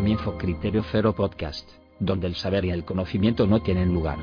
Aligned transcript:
comienzo 0.00 0.38
Criterio 0.38 0.82
Cero 0.90 1.14
Podcast, 1.14 1.68
donde 1.98 2.26
el 2.26 2.34
saber 2.34 2.64
y 2.64 2.70
el 2.70 2.86
conocimiento 2.86 3.46
no 3.46 3.60
tienen 3.60 3.92
lugar. 3.92 4.16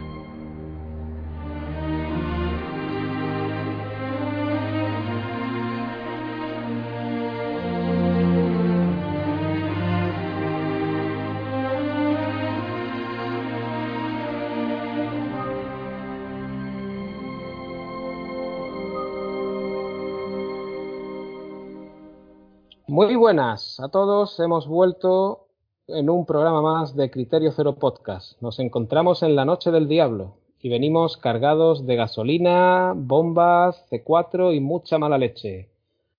Muy 22.87 23.15
buenas 23.15 23.79
a 23.79 23.89
todos, 23.89 24.39
hemos 24.39 24.68
vuelto 24.68 25.46
en 25.87 26.09
un 26.09 26.25
programa 26.25 26.61
más 26.61 26.96
de 26.96 27.09
Criterio 27.09 27.51
Cero 27.55 27.75
Podcast. 27.75 28.41
Nos 28.41 28.59
encontramos 28.59 29.23
en 29.23 29.36
la 29.36 29.45
noche 29.45 29.71
del 29.71 29.87
diablo 29.87 30.36
y 30.59 30.68
venimos 30.68 31.15
cargados 31.15 31.86
de 31.86 31.95
gasolina, 31.95 32.94
bombas, 32.94 33.89
C4 33.89 34.53
y 34.53 34.59
mucha 34.59 34.97
mala 34.97 35.17
leche. 35.17 35.69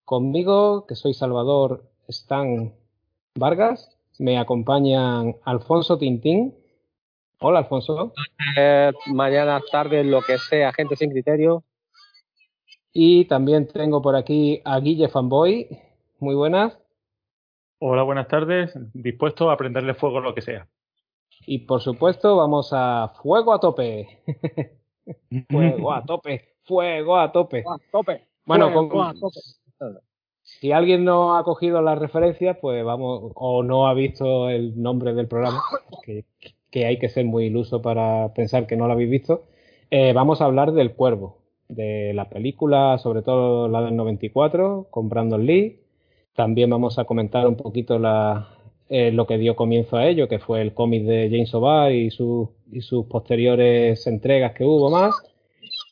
Conmigo, 0.06 0.86
que 0.86 0.94
soy 0.94 1.12
Salvador 1.12 1.84
Stan 2.08 2.72
Vargas, 3.34 3.94
me 4.18 4.38
acompañan 4.38 5.36
Alfonso 5.44 5.98
Tintín. 5.98 6.54
Hola, 7.40 7.60
Alfonso. 7.60 8.14
Eh, 8.56 8.90
mañana, 9.06 9.60
tarde, 9.70 10.02
lo 10.02 10.22
que 10.22 10.38
sea, 10.38 10.72
gente 10.72 10.96
sin 10.96 11.10
criterio. 11.10 11.62
Y 12.92 13.26
también 13.26 13.68
tengo 13.68 14.00
por 14.00 14.16
aquí 14.16 14.62
a 14.64 14.80
Guille 14.80 15.08
Fanboy. 15.08 15.68
Muy 16.20 16.34
buenas. 16.34 16.78
Hola, 17.80 18.02
buenas 18.02 18.28
tardes. 18.28 18.72
Dispuesto 18.92 19.50
a 19.50 19.56
prenderle 19.56 19.94
fuego 19.94 20.20
lo 20.20 20.34
que 20.34 20.42
sea. 20.42 20.66
Y 21.46 21.60
por 21.60 21.80
supuesto, 21.80 22.36
vamos 22.36 22.70
a 22.72 23.12
fuego 23.22 23.52
a 23.52 23.60
tope. 23.60 24.08
fuego 25.48 25.92
a 25.92 26.04
tope. 26.04 26.56
Fuego 26.64 27.16
a 27.16 27.30
tope. 27.32 27.60
A 27.66 27.76
tope. 27.92 28.26
Bueno, 28.44 28.70
Fuego 28.72 28.88
con- 28.88 29.06
a 29.06 29.14
tope. 29.14 29.40
si 30.42 30.72
alguien 30.72 31.04
no 31.04 31.36
ha 31.36 31.44
cogido 31.44 31.80
la 31.82 31.94
referencia, 31.94 32.60
pues 32.60 32.84
vamos, 32.84 33.32
o 33.34 33.62
no 33.62 33.86
ha 33.86 33.94
visto 33.94 34.48
el 34.48 34.80
nombre 34.80 35.14
del 35.14 35.28
programa, 35.28 35.62
que, 36.04 36.24
que 36.70 36.86
hay 36.86 36.98
que 36.98 37.08
ser 37.08 37.24
muy 37.26 37.46
iluso 37.46 37.80
para 37.80 38.32
pensar 38.34 38.66
que 38.66 38.76
no 38.76 38.86
lo 38.86 38.94
habéis 38.94 39.10
visto, 39.10 39.44
eh, 39.90 40.12
vamos 40.12 40.40
a 40.40 40.46
hablar 40.46 40.72
del 40.72 40.94
Cuervo, 40.94 41.38
de 41.68 42.12
la 42.14 42.28
película, 42.28 42.98
sobre 42.98 43.22
todo 43.22 43.68
la 43.68 43.82
del 43.82 43.96
94, 43.96 44.88
con 44.90 45.08
Brandon 45.08 45.46
Lee. 45.46 45.80
También 46.38 46.70
vamos 46.70 47.00
a 47.00 47.04
comentar 47.04 47.48
un 47.48 47.56
poquito 47.56 47.98
la, 47.98 48.46
eh, 48.88 49.10
lo 49.10 49.26
que 49.26 49.38
dio 49.38 49.56
comienzo 49.56 49.96
a 49.96 50.06
ello, 50.06 50.28
que 50.28 50.38
fue 50.38 50.60
el 50.62 50.72
cómic 50.72 51.02
de 51.02 51.28
James 51.28 51.52
O'Barr 51.52 51.90
y, 51.90 52.12
su- 52.12 52.52
y 52.70 52.80
sus 52.80 53.06
posteriores 53.06 54.06
entregas 54.06 54.52
que 54.52 54.62
hubo 54.64 54.88
más. 54.88 55.16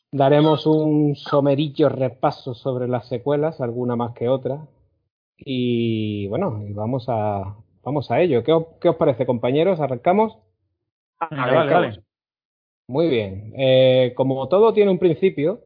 Daremos 0.09 0.65
un 0.65 1.17
somerillo 1.17 1.89
repaso 1.89 2.53
sobre 2.53 2.87
las 2.87 3.09
secuelas, 3.09 3.59
alguna 3.59 3.97
más 3.97 4.13
que 4.13 4.29
otra. 4.29 4.65
Y 5.37 6.27
bueno, 6.27 6.63
y 6.65 6.71
vamos 6.71 7.07
a, 7.09 7.57
vamos 7.83 8.09
a 8.09 8.21
ello. 8.21 8.41
¿Qué 8.45 8.53
os, 8.53 8.67
qué 8.79 8.87
os 8.87 8.95
parece, 8.95 9.25
compañeros? 9.25 9.81
¿Arrancamos? 9.81 10.37
Dale. 11.89 12.03
Muy 12.87 13.09
bien. 13.09 13.51
Eh, 13.57 14.13
como 14.15 14.47
todo 14.47 14.71
tiene 14.71 14.91
un 14.91 14.97
principio, 14.97 15.59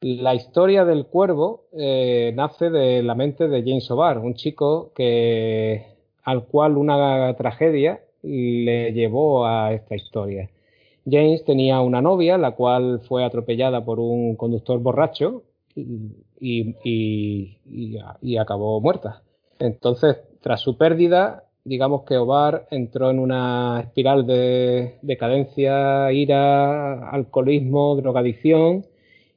la 0.00 0.34
historia 0.34 0.84
del 0.84 1.06
cuervo 1.06 1.64
eh, 1.72 2.32
nace 2.34 2.70
de 2.70 3.02
la 3.02 3.14
mente 3.14 3.48
de 3.48 3.62
James 3.62 3.90
O'Barr, 3.90 4.18
un 4.18 4.34
chico 4.34 4.92
que, 4.94 5.86
al 6.22 6.44
cual 6.46 6.76
una 6.76 7.34
tragedia 7.36 8.00
le 8.22 8.92
llevó 8.92 9.46
a 9.46 9.72
esta 9.72 9.94
historia. 9.96 10.50
James 11.08 11.44
tenía 11.44 11.80
una 11.80 12.02
novia, 12.02 12.36
la 12.38 12.52
cual 12.52 13.00
fue 13.08 13.24
atropellada 13.24 13.84
por 13.84 14.00
un 14.00 14.34
conductor 14.36 14.80
borracho 14.80 15.44
y, 15.74 16.74
y- 16.82 18.36
acabó 18.38 18.80
muerta. 18.80 19.22
Entonces, 19.58 20.16
tras 20.40 20.60
su 20.60 20.76
pérdida, 20.76 21.44
digamos 21.64 22.02
que 22.02 22.16
Obar 22.18 22.66
entró 22.70 23.10
en 23.10 23.18
una 23.18 23.80
espiral 23.84 24.26
de 24.26 24.96
decadencia, 25.02 26.12
ira, 26.12 27.08
alcoholismo, 27.10 27.96
drogadicción, 27.96 28.84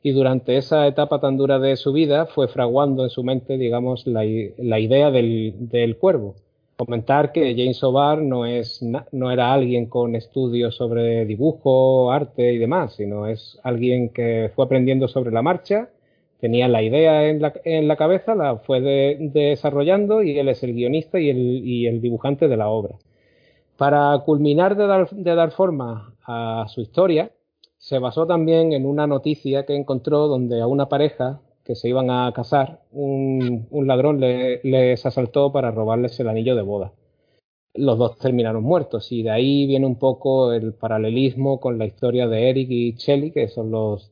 y 0.02 0.12
durante 0.12 0.58
esa 0.58 0.88
etapa 0.88 1.20
tan 1.20 1.38
dura 1.38 1.60
de 1.60 1.76
su 1.76 1.92
vida 1.92 2.26
fue 2.26 2.48
fraguando 2.48 3.04
en 3.04 3.10
su 3.10 3.24
mente, 3.24 3.58
digamos, 3.58 4.08
la, 4.08 4.24
la 4.58 4.80
idea 4.80 5.12
del, 5.12 5.98
cuervo. 6.00 6.36
Comentar 6.78 7.34
que 7.34 7.54
James 7.58 7.84
O'Barr 7.84 8.22
no, 8.22 8.46
es, 8.46 8.82
no 9.12 9.32
era 9.32 9.52
alguien 9.52 9.88
con 9.88 10.16
estudios 10.16 10.76
sobre 10.76 11.26
dibujo, 11.26 12.12
arte 12.12 12.54
y 12.54 12.58
demás, 12.58 12.94
sino 12.96 13.28
es 13.28 13.60
alguien 13.64 14.10
que 14.10 14.50
fue 14.56 14.64
aprendiendo 14.64 15.10
sobre 15.10 15.32
la 15.32 15.42
marcha, 15.42 15.90
tenía 16.40 16.70
la 16.70 16.82
idea 16.82 17.28
en 17.28 17.42
la, 17.42 17.54
en 17.66 17.90
la 17.90 17.98
cabeza, 17.98 18.34
la 18.34 18.56
fue 18.58 18.80
de- 18.80 19.18
desarrollando 19.34 20.24
y 20.24 20.40
él 20.40 20.48
es 20.48 20.64
el 20.64 20.74
guionista 20.74 21.20
y 21.20 21.30
el, 21.30 21.68
y 21.68 21.88
el 21.88 22.00
dibujante 22.00 22.48
de 22.48 22.56
la 22.56 22.70
obra. 22.70 22.96
Para 23.76 24.18
culminar 24.20 24.78
de 24.78 24.88
dar, 24.88 25.10
de 25.10 25.36
dar 25.36 25.52
forma 25.52 26.14
a 26.26 26.66
su 26.70 26.80
historia, 26.80 27.32
se 27.80 27.98
basó 27.98 28.28
también 28.28 28.74
en 28.74 28.86
una 28.86 29.08
noticia 29.08 29.66
que 29.66 29.76
encontró 29.76 30.28
donde 30.28 30.62
a 30.62 30.68
una 30.68 30.90
pareja 30.90 31.42
que 31.64 31.76
se 31.76 31.88
iban 31.88 32.10
a 32.12 32.32
casar, 32.34 32.82
un, 32.92 33.68
ladrón 33.72 34.20
le- 34.20 34.60
les 34.64 35.06
asaltó 35.06 35.52
para 35.52 35.72
robarles 35.72 36.20
el 36.20 36.28
anillo 36.28 36.56
de 36.56 36.62
boda. 36.62 36.92
Los 37.76 37.98
dos 37.98 38.18
terminaron 38.18 38.64
muertos 38.64 39.12
y 39.12 39.24
de 39.24 39.30
ahí 39.32 39.66
viene 39.66 39.86
un 39.86 39.98
poco 39.98 40.52
el 40.52 40.74
paralelismo 40.74 41.60
con 41.60 41.78
la 41.78 41.86
historia 41.86 42.28
de 42.28 42.50
Eric 42.50 42.68
y 42.70 42.94
Shelley, 42.94 43.32
que 43.32 43.48
son 43.48 43.72
los 43.72 44.12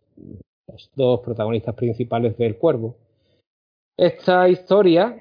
dos 0.95 1.19
protagonistas 1.21 1.75
principales 1.75 2.37
del 2.37 2.57
Cuervo. 2.57 2.95
Esta 3.97 4.47
historia, 4.47 5.17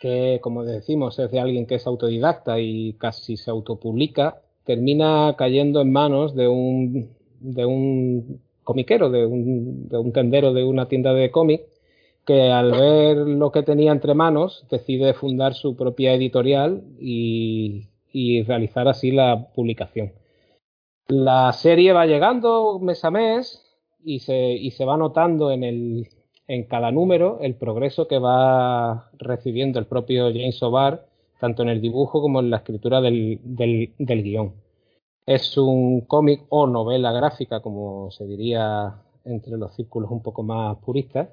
que 0.00 0.40
como 0.42 0.64
decimos 0.64 1.18
es 1.18 1.30
de 1.30 1.40
alguien 1.40 1.66
que 1.66 1.76
es 1.76 1.86
autodidacta 1.86 2.58
y 2.60 2.94
casi 2.94 3.36
se 3.36 3.50
autopublica, 3.50 4.42
termina 4.64 5.34
cayendo 5.38 5.80
en 5.80 5.92
manos 5.92 6.34
de 6.34 6.48
un, 6.48 7.15
de 7.40 7.66
un 7.66 8.40
comiquero, 8.64 9.10
de 9.10 9.26
un, 9.26 9.88
de 9.88 9.98
un 9.98 10.12
tendero 10.12 10.52
de 10.52 10.64
una 10.64 10.88
tienda 10.88 11.14
de 11.14 11.30
cómic, 11.30 11.62
que 12.26 12.50
al 12.50 12.72
ver 12.72 13.16
lo 13.16 13.52
que 13.52 13.62
tenía 13.62 13.92
entre 13.92 14.14
manos 14.14 14.66
decide 14.68 15.14
fundar 15.14 15.54
su 15.54 15.76
propia 15.76 16.12
editorial 16.14 16.82
y, 17.00 17.88
y 18.12 18.42
realizar 18.42 18.88
así 18.88 19.12
la 19.12 19.48
publicación. 19.54 20.12
La 21.08 21.52
serie 21.52 21.92
va 21.92 22.06
llegando 22.06 22.80
mes 22.80 23.04
a 23.04 23.12
mes 23.12 23.62
y 24.04 24.18
se, 24.18 24.54
y 24.54 24.72
se 24.72 24.84
va 24.84 24.96
notando 24.96 25.52
en, 25.52 25.62
el, 25.62 26.08
en 26.48 26.64
cada 26.64 26.90
número 26.90 27.38
el 27.40 27.54
progreso 27.54 28.08
que 28.08 28.18
va 28.18 29.10
recibiendo 29.18 29.78
el 29.78 29.86
propio 29.86 30.28
James 30.32 30.60
O'Barr, 30.62 31.06
tanto 31.38 31.62
en 31.62 31.68
el 31.68 31.80
dibujo 31.80 32.20
como 32.20 32.40
en 32.40 32.50
la 32.50 32.56
escritura 32.56 33.00
del, 33.00 33.38
del, 33.44 33.92
del 33.98 34.22
guion. 34.24 34.65
Es 35.26 35.56
un 35.58 36.02
cómic 36.02 36.44
o 36.50 36.66
novela 36.66 37.12
gráfica, 37.12 37.60
como 37.60 38.10
se 38.12 38.26
diría 38.26 39.02
entre 39.24 39.56
los 39.56 39.74
círculos 39.74 40.10
un 40.10 40.22
poco 40.22 40.42
más 40.44 40.76
puristas, 40.78 41.28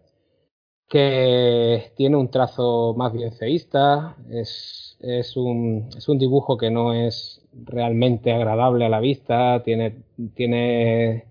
que 0.89 1.93
tiene 1.97 2.17
un 2.17 2.29
trazo 2.31 2.93
más 2.97 3.13
bien 3.13 3.33
feísta, 3.33 4.17
es, 4.29 4.97
es, 5.01 5.37
un, 5.37 5.89
es 5.97 6.07
un 6.09 6.19
dibujo 6.19 6.57
que 6.57 6.71
no 6.71 6.93
es 6.93 7.41
realmente 7.53 8.31
agradable 8.33 8.85
a 8.85 8.89
la 8.89 8.99
vista, 8.99 9.63
tiene, 9.63 10.03
tiene, 10.35 11.25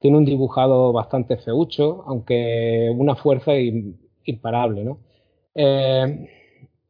tiene 0.00 0.18
un 0.18 0.24
dibujado 0.24 0.92
bastante 0.92 1.36
feucho, 1.38 2.04
aunque 2.06 2.94
una 2.96 3.16
fuerza 3.16 3.52
im- 3.54 3.96
imparable, 4.24 4.84
¿no? 4.84 4.98
Eh, 5.54 6.30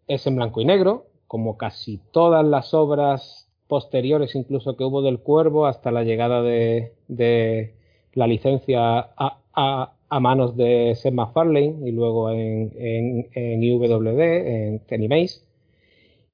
es 0.06 0.26
en 0.26 0.36
blanco 0.36 0.60
y 0.60 0.64
negro, 0.64 1.06
como 1.26 1.56
casi 1.58 1.98
todas 2.12 2.44
las 2.46 2.74
obras 2.74 3.47
posteriores 3.68 4.34
incluso 4.34 4.76
que 4.76 4.84
hubo 4.84 5.02
del 5.02 5.20
Cuervo 5.20 5.66
hasta 5.66 5.92
la 5.92 6.02
llegada 6.02 6.42
de, 6.42 7.74
la 8.14 8.26
licencia 8.26 9.10
a, 9.16 9.94
manos 10.20 10.56
de 10.56 10.94
Seth 10.96 11.12
MacFarlane 11.12 11.76
y 11.84 11.92
luego 11.92 12.30
en, 12.30 12.72
en, 12.76 13.28
en 13.34 13.62
IWD, 13.62 14.80
en 14.88 15.08
Mace, 15.08 15.42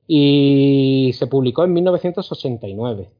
y 0.06 1.10
se 1.14 1.26
publicó 1.26 1.64
en 1.64 1.72
1989. 1.72 3.10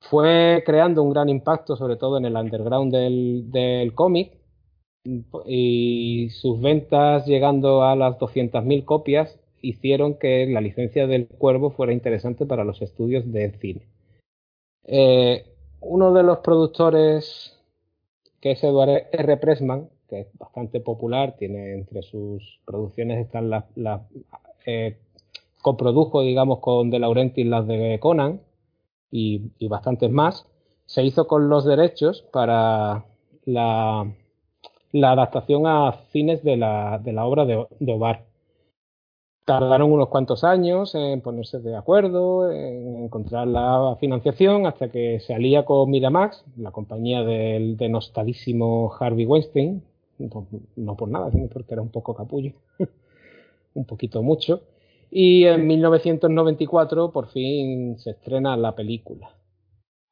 Fue 0.00 0.62
creando 0.64 1.02
un 1.02 1.10
gran 1.10 1.28
impacto, 1.28 1.74
sobre 1.76 1.96
todo 1.96 2.18
en 2.18 2.26
el 2.26 2.36
underground 2.36 2.92
del, 2.92 3.50
del 3.50 3.94
cómic, 3.94 4.38
y 5.46 6.28
sus 6.30 6.60
ventas 6.60 7.26
llegando 7.26 7.82
a 7.84 7.96
las 7.96 8.18
200.000 8.18 8.84
copias 8.84 9.38
hicieron 9.62 10.18
que 10.18 10.46
la 10.46 10.60
licencia 10.60 11.06
del 11.06 11.26
Cuervo 11.26 11.70
fuera 11.70 11.92
interesante 11.92 12.46
para 12.46 12.64
los 12.64 12.82
estudios 12.82 13.30
de 13.32 13.50
cine. 13.58 13.82
Eh, 14.84 15.44
uno 15.80 16.12
de 16.12 16.22
los 16.22 16.38
productores, 16.38 17.58
que 18.40 18.52
es 18.52 18.64
Edward 18.64 19.08
R. 19.12 19.36
Pressman, 19.38 19.88
que 20.08 20.20
es 20.20 20.28
bastante 20.38 20.80
popular, 20.80 21.36
tiene 21.38 21.74
entre 21.74 22.02
sus 22.02 22.60
producciones 22.64 23.24
están 23.24 23.50
las, 23.50 23.64
eh, 24.64 24.98
coprodujo, 25.62 26.22
digamos, 26.22 26.60
con 26.60 26.90
De 26.90 26.98
Laurentiis 26.98 27.46
las 27.46 27.66
de 27.66 27.98
Conan 28.00 28.40
y, 29.10 29.50
bastantes 29.68 30.10
más, 30.10 30.46
se 30.84 31.02
hizo 31.02 31.26
con 31.26 31.48
los 31.48 31.64
derechos 31.64 32.22
para 32.32 33.04
la, 33.44 34.06
adaptación 34.92 35.66
a 35.66 35.92
cines 36.12 36.42
de 36.44 36.56
la, 36.56 37.00
de 37.02 37.12
la 37.12 37.26
obra 37.26 37.44
de, 37.44 37.66
de 37.80 37.92
Ovar. 37.92 38.25
Tardaron 39.46 39.92
unos 39.92 40.08
cuantos 40.08 40.42
años 40.42 40.96
en 40.96 41.20
ponerse 41.20 41.60
de 41.60 41.76
acuerdo, 41.76 42.50
en 42.50 42.96
encontrar 42.96 43.46
la 43.46 43.96
financiación, 44.00 44.66
hasta 44.66 44.90
que 44.90 45.20
se 45.20 45.34
alía 45.34 45.64
con 45.64 45.88
Miramax, 45.88 46.44
la 46.56 46.72
compañía 46.72 47.22
del 47.22 47.76
denostadísimo 47.76 48.92
Harvey 48.98 49.24
Weinstein, 49.24 49.84
no, 50.18 50.48
no 50.74 50.96
por 50.96 51.08
nada, 51.10 51.30
sino 51.30 51.46
porque 51.46 51.74
era 51.74 51.80
un 51.80 51.90
poco 51.90 52.12
capullo, 52.12 52.54
un 53.74 53.84
poquito 53.84 54.20
mucho, 54.20 54.62
y 55.12 55.44
en 55.44 55.64
1994 55.64 57.12
por 57.12 57.28
fin 57.28 58.00
se 58.00 58.10
estrena 58.10 58.56
la 58.56 58.74
película. 58.74 59.30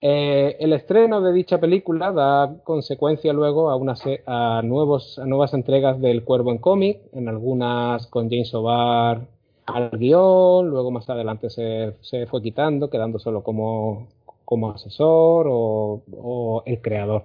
Eh, 0.07 0.59
el 0.61 0.75
estreno 0.75 1.23
de 1.23 1.33
dicha 1.33 1.59
película 1.59 2.13
da 2.13 2.57
consecuencia 2.63 3.33
luego 3.33 3.71
a, 3.71 3.77
una 3.77 3.95
a, 4.27 4.61
nuevos, 4.63 5.19
a 5.19 5.25
nuevas 5.25 5.55
entregas 5.55 5.99
del 5.99 6.25
Cuervo 6.25 6.51
en 6.53 6.59
cómic, 6.59 7.01
en 7.15 7.27
algunas 7.27 8.07
con 8.09 8.29
James 8.29 8.53
O'Barr 8.53 9.27
al 9.65 9.91
guion, 9.93 10.69
luego 10.69 10.91
más 10.91 11.09
adelante 11.09 11.49
se, 11.49 12.27
fue 12.27 12.43
quitando, 12.43 12.91
quedando 12.91 13.19
solo 13.19 13.43
como, 13.43 14.09
como 14.45 14.73
asesor 14.73 15.47
o, 15.49 16.03
o, 16.13 16.63
el 16.67 16.83
creador. 16.83 17.25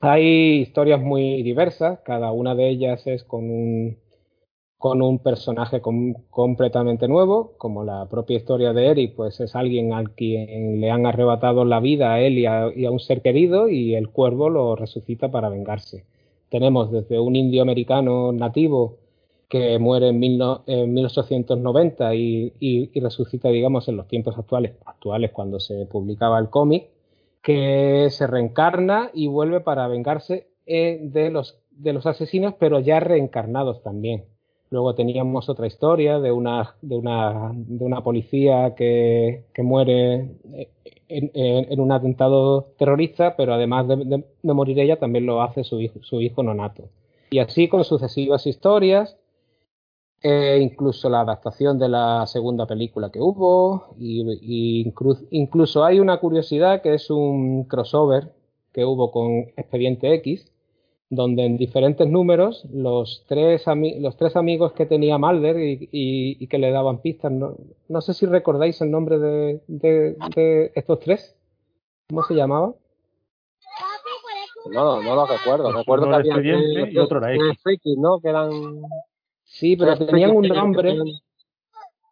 Hay 0.00 0.62
historias 0.62 1.00
muy 1.00 1.44
diversas, 1.44 2.00
cada 2.00 2.32
una 2.32 2.56
de 2.56 2.70
ellas 2.70 3.06
es 3.06 3.22
con 3.22 3.48
un, 3.48 3.98
con 4.84 5.00
un 5.00 5.18
personaje 5.18 5.80
com 5.80 6.12
completamente 6.28 7.08
nuevo, 7.08 7.54
como 7.56 7.84
la 7.84 8.06
propia 8.10 8.36
historia 8.36 8.74
de 8.74 8.88
Eric, 8.88 9.14
pues 9.16 9.40
es 9.40 9.56
alguien 9.56 9.94
al 9.94 10.10
quien 10.10 10.78
le 10.78 10.90
han 10.90 11.06
arrebatado 11.06 11.64
la 11.64 11.80
vida 11.80 12.12
a 12.12 12.20
él 12.20 12.38
y 12.38 12.44
a, 12.44 12.90
un 12.90 13.00
ser 13.00 13.22
querido 13.22 13.70
y 13.70 13.94
el 13.94 14.10
cuervo 14.10 14.50
lo 14.50 14.76
resucita 14.76 15.30
para 15.30 15.48
vengarse. 15.48 16.04
Tenemos 16.50 16.92
desde 16.92 17.18
un 17.18 17.34
indio 17.34 17.62
americano 17.62 18.30
nativo 18.32 18.98
que 19.48 19.78
muere 19.78 20.08
en, 20.08 20.18
mil 20.18 20.36
no, 20.36 20.64
en 20.66 20.92
1890 20.92 22.14
y, 22.14 22.52
y, 22.60 23.00
resucita, 23.00 23.48
digamos, 23.48 23.88
en 23.88 23.96
los 23.96 24.06
tiempos 24.06 24.36
actuales, 24.36 24.74
actuales 24.84 25.30
cuando 25.32 25.60
se 25.60 25.86
publicaba 25.86 26.38
el 26.38 26.50
cómic, 26.50 26.90
que 27.40 28.08
se 28.10 28.26
reencarna 28.26 29.10
y 29.14 29.28
vuelve 29.28 29.60
para 29.60 29.88
vengarse 29.88 30.48
eh, 30.66 30.98
de 31.00 31.30
los 31.30 32.06
asesinos, 32.06 32.56
pero 32.58 32.80
ya 32.80 33.00
reencarnados 33.00 33.82
también. 33.82 34.33
Luego 34.74 34.96
teníamos 34.96 35.48
otra 35.48 35.68
historia 35.68 36.18
de 36.18 36.32
una, 36.32 36.74
de 36.82 36.96
una, 36.96 37.52
de 37.54 37.84
una 37.84 38.02
policía 38.02 38.74
que, 38.74 39.44
que 39.54 39.62
muere 39.62 40.32
en, 41.06 41.30
en, 41.32 41.78
un 41.78 41.92
atentado 41.92 42.72
terrorista, 42.76 43.36
pero 43.36 43.54
además 43.54 43.86
de, 43.86 44.24
de, 44.42 44.52
morir 44.52 44.80
ella, 44.80 44.98
también 44.98 45.26
lo 45.26 45.42
hace 45.42 45.62
su 45.62 45.80
hijo, 45.80 46.00
su 46.02 46.20
hijo 46.20 46.42
nonato. 46.42 46.88
Y 47.30 47.38
así 47.38 47.68
con 47.68 47.84
sucesivas 47.84 48.48
historias, 48.48 49.16
eh, 50.24 50.58
incluso 50.60 51.08
la 51.08 51.20
adaptación 51.20 51.78
de 51.78 51.90
la 51.90 52.26
segunda 52.26 52.66
película 52.66 53.10
que 53.12 53.20
hubo, 53.20 53.94
y, 53.96 54.92
incluso 55.30 55.84
hay 55.84 56.00
una 56.00 56.18
curiosidad 56.18 56.82
que 56.82 56.94
es 56.94 57.10
un 57.10 57.62
crossover 57.68 58.32
que 58.72 58.84
hubo 58.84 59.12
con 59.12 59.52
Expediente 59.56 60.12
X, 60.14 60.50
donde 61.10 61.44
en 61.44 61.56
diferentes 61.56 62.08
números 62.08 62.66
los 62.72 63.24
tres, 63.28 63.64
los 63.98 64.16
tres 64.16 64.36
amigos 64.36 64.72
que 64.72 64.86
tenía 64.86 65.18
Mulder 65.18 65.58
y, 65.58 65.88
y, 65.92 66.44
y 66.44 66.46
que 66.46 66.58
le 66.58 66.70
daban 66.70 67.00
pistas, 67.00 67.30
no, 67.30 67.56
no, 67.88 68.00
sé 68.00 68.14
si 68.14 68.26
recordáis 68.26 68.80
el 68.80 68.90
nombre 68.90 69.18
de, 69.18 69.60
de, 69.66 70.16
de, 70.34 70.72
estos 70.74 71.00
tres, 71.00 71.36
¿cómo 72.08 72.22
se 72.22 72.34
llamaba? 72.34 72.74
No, 74.72 75.02
no 75.02 75.14
lo 75.14 75.26
recuerdo, 75.26 75.64
pues 75.64 75.76
recuerdo 75.76 76.08
que 76.08 76.14
había 76.14 76.56
que, 76.56 76.90
y 76.90 76.98
otro 76.98 77.18
era 77.18 77.34
X. 77.34 77.62
Friki, 77.62 77.96
¿no? 77.96 78.18
Que 78.20 78.30
eran... 78.30 78.50
Sí, 79.44 79.76
pero 79.76 79.96
tenían 79.98 80.34
un 80.34 80.48
nombre 80.48 80.96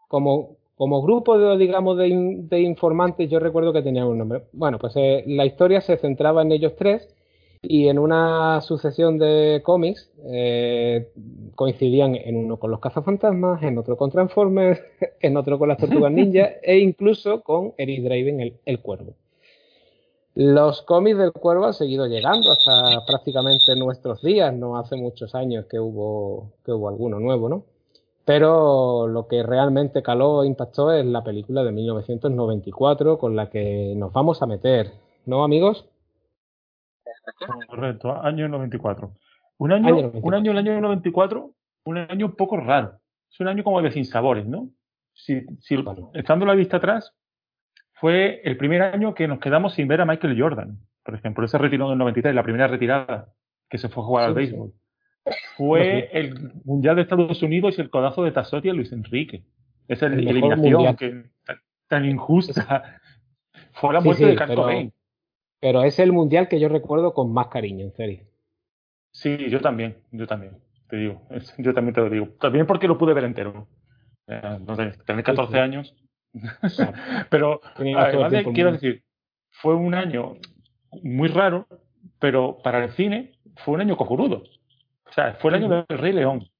como, 0.06 0.56
como 0.76 1.02
grupo 1.02 1.38
de, 1.38 1.56
digamos, 1.56 1.96
de, 1.96 2.10
de 2.42 2.60
informantes, 2.60 3.30
yo 3.30 3.38
recuerdo 3.38 3.72
que 3.72 3.80
tenían 3.80 4.06
un 4.06 4.18
nombre. 4.18 4.42
Bueno, 4.52 4.78
pues 4.78 4.92
eh, 4.96 5.24
la 5.26 5.46
historia 5.46 5.80
se 5.80 5.96
centraba 5.96 6.42
en 6.42 6.52
ellos 6.52 6.74
tres 6.76 7.08
y 7.62 7.86
en 7.88 7.98
una 7.98 8.60
sucesión 8.60 9.18
de 9.18 9.62
cómics 9.64 10.10
eh, 10.24 11.12
coincidían 11.54 12.16
en 12.16 12.36
uno 12.36 12.58
con 12.58 12.72
los 12.72 12.80
cazafantasmas, 12.80 13.62
en 13.62 13.78
otro 13.78 13.96
con 13.96 14.10
Transformers, 14.10 14.80
en 15.20 15.36
otro 15.36 15.58
con 15.58 15.68
las 15.68 15.78
tortugas 15.78 16.12
ninja 16.12 16.50
e 16.62 16.78
incluso 16.78 17.42
con 17.42 17.72
Eric 17.78 18.02
Draven, 18.02 18.40
el, 18.40 18.56
el 18.66 18.80
cuervo. 18.80 19.14
Los 20.34 20.82
cómics 20.82 21.18
del 21.18 21.32
cuervo 21.32 21.66
han 21.66 21.74
seguido 21.74 22.06
llegando 22.06 22.50
hasta 22.50 23.04
prácticamente 23.06 23.76
nuestros 23.76 24.22
días, 24.22 24.52
no 24.52 24.78
hace 24.78 24.96
muchos 24.96 25.34
años 25.34 25.66
que 25.66 25.78
hubo, 25.78 26.52
que 26.64 26.72
hubo 26.72 26.88
alguno 26.88 27.20
nuevo, 27.20 27.48
¿no? 27.48 27.64
Pero 28.24 29.06
lo 29.08 29.28
que 29.28 29.42
realmente 29.42 30.02
caló 30.02 30.42
e 30.42 30.46
impactó 30.46 30.92
es 30.92 31.04
la 31.04 31.22
película 31.22 31.62
de 31.64 31.72
1994 31.72 33.18
con 33.18 33.36
la 33.36 33.50
que 33.50 33.94
nos 33.96 34.12
vamos 34.12 34.42
a 34.42 34.46
meter, 34.46 34.92
¿no, 35.26 35.44
amigos? 35.44 35.86
Correcto, 37.68 38.22
año 38.22 38.48
94. 38.48 39.12
Un 39.58 39.72
año, 39.72 39.86
año 39.86 39.96
94. 40.02 40.28
un 40.28 40.34
año, 40.34 40.50
el 40.50 40.58
año 40.58 40.80
94, 40.80 41.50
un 41.84 41.98
año 41.98 42.26
un 42.26 42.36
poco 42.36 42.56
raro. 42.56 42.98
Es 43.30 43.40
un 43.40 43.48
año 43.48 43.64
como 43.64 43.80
de 43.80 43.90
sinsabores, 43.90 44.46
¿no? 44.46 44.68
Si, 45.14 45.42
estando 46.14 46.46
la 46.46 46.54
vista 46.54 46.78
atrás, 46.78 47.14
fue 47.94 48.40
el 48.44 48.56
primer 48.56 48.82
año 48.82 49.14
que 49.14 49.28
nos 49.28 49.38
quedamos 49.38 49.74
sin 49.74 49.88
ver 49.88 50.00
a 50.00 50.04
Michael 50.04 50.40
Jordan, 50.40 50.78
por 51.04 51.14
ejemplo. 51.14 51.44
Ese 51.44 51.58
retiró 51.58 51.86
en 51.86 51.92
el 51.92 51.98
93, 51.98 52.34
la 52.34 52.42
primera 52.42 52.66
retirada 52.66 53.28
que 53.68 53.78
se 53.78 53.88
fue 53.88 54.02
a 54.02 54.06
jugar 54.06 54.24
sí, 54.24 54.28
al 54.28 54.34
béisbol. 54.34 54.72
Sí. 54.72 55.32
Fue 55.56 56.08
sí. 56.10 56.18
el 56.18 56.52
Mundial 56.64 56.96
de 56.96 57.02
Estados 57.02 57.42
Unidos 57.42 57.78
y 57.78 57.80
el 57.80 57.90
codazo 57.90 58.24
de 58.24 58.32
Tassotti 58.32 58.68
a 58.68 58.74
Luis 58.74 58.92
Enrique. 58.92 59.44
Esa 59.86 60.06
el 60.06 60.14
eliminación 60.14 60.96
que 60.96 61.24
tan 61.88 62.04
injusta. 62.04 63.00
Fue 63.74 63.92
la 63.92 64.00
muerte 64.00 64.26
de 64.26 64.36
Kurt 64.36 64.54
Cobain. 64.54 64.92
Pero 65.62 65.84
es 65.84 65.96
el 66.00 66.12
mundial 66.12 66.48
que 66.48 66.58
yo 66.58 66.68
recuerdo 66.68 67.14
con 67.14 67.32
más 67.32 67.46
cariño, 67.46 67.84
en 67.84 67.92
serio. 67.92 68.24
Sí, 69.12 69.48
yo 69.48 69.60
también, 69.60 69.96
yo 70.10 70.26
también, 70.26 70.58
te 70.88 70.96
digo, 70.96 71.22
yo 71.58 71.72
también 71.72 71.94
te 71.94 72.00
lo 72.00 72.10
digo. 72.10 72.28
También 72.40 72.66
porque 72.66 72.88
lo 72.88 72.98
pude 72.98 73.14
ver 73.14 73.22
entero. 73.22 73.68
Eh, 74.26 74.58
no 74.66 74.74
sé, 74.74 74.90
tener 75.06 75.22
14 75.22 75.46
sí, 75.46 75.52
sí. 75.52 75.58
años. 75.60 75.94
pero 77.30 77.60
además 77.76 78.32
de, 78.32 78.44
quiero 78.52 78.72
decir, 78.72 79.04
fue 79.50 79.76
un 79.76 79.94
año 79.94 80.34
muy 81.04 81.28
raro, 81.28 81.68
pero 82.18 82.58
para 82.64 82.82
el 82.82 82.90
cine 82.90 83.30
fue 83.58 83.74
un 83.74 83.82
año 83.82 83.96
cojurudo. 83.96 84.42
O 85.08 85.12
sea, 85.12 85.34
fue 85.34 85.50
el 85.52 85.62
año 85.62 85.68
del 85.68 85.98
Rey 85.98 86.12
León, 86.12 86.50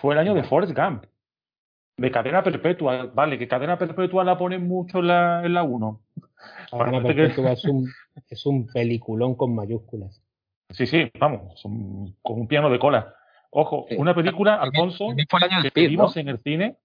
fue 0.00 0.14
el 0.14 0.20
año 0.20 0.32
de 0.32 0.44
Forrest 0.44 0.74
Gump, 0.74 1.04
de 1.98 2.10
cadena 2.10 2.42
perpetua. 2.42 3.10
Vale, 3.12 3.38
que 3.38 3.48
cadena 3.48 3.76
perpetua 3.76 4.24
la 4.24 4.38
ponen 4.38 4.66
mucho 4.66 5.00
en 5.00 5.08
la, 5.08 5.44
en 5.44 5.52
la 5.52 5.62
1. 5.62 6.00
Cadena 6.70 7.02
perpetua 7.02 7.52
es 7.52 7.64
un, 7.66 7.86
es 8.28 8.46
un 8.46 8.66
peliculón 8.66 9.34
con 9.34 9.54
mayúsculas. 9.54 10.22
Sí, 10.70 10.86
sí, 10.86 11.10
vamos, 11.18 11.64
un, 11.64 12.16
con 12.22 12.40
un 12.40 12.48
piano 12.48 12.70
de 12.70 12.78
cola. 12.78 13.14
Ojo, 13.50 13.86
una 13.96 14.14
película, 14.14 14.56
Alfonso, 14.56 15.08
que 15.72 15.88
vimos 15.88 16.16
¿no? 16.16 16.20
en 16.20 16.28
el 16.28 16.38
cine. 16.42 16.76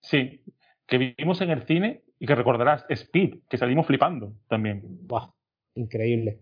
Sí, 0.00 0.42
que 0.86 1.14
vimos 1.18 1.40
en 1.40 1.50
el 1.50 1.62
cine 1.66 2.02
y 2.18 2.26
que 2.26 2.34
recordarás, 2.34 2.86
Speed, 2.88 3.40
que 3.48 3.58
salimos 3.58 3.86
flipando 3.86 4.32
también. 4.48 4.82
Buah, 5.06 5.30
increíble. 5.74 6.40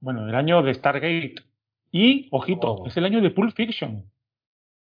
Bueno, 0.00 0.28
el 0.28 0.34
año 0.34 0.62
de 0.62 0.74
Stargate. 0.74 1.34
Y, 1.90 2.28
ojito, 2.30 2.72
oh. 2.72 2.86
es 2.86 2.96
el 2.96 3.04
año 3.04 3.20
de 3.20 3.30
Pulp 3.30 3.54
Fiction. 3.54 4.04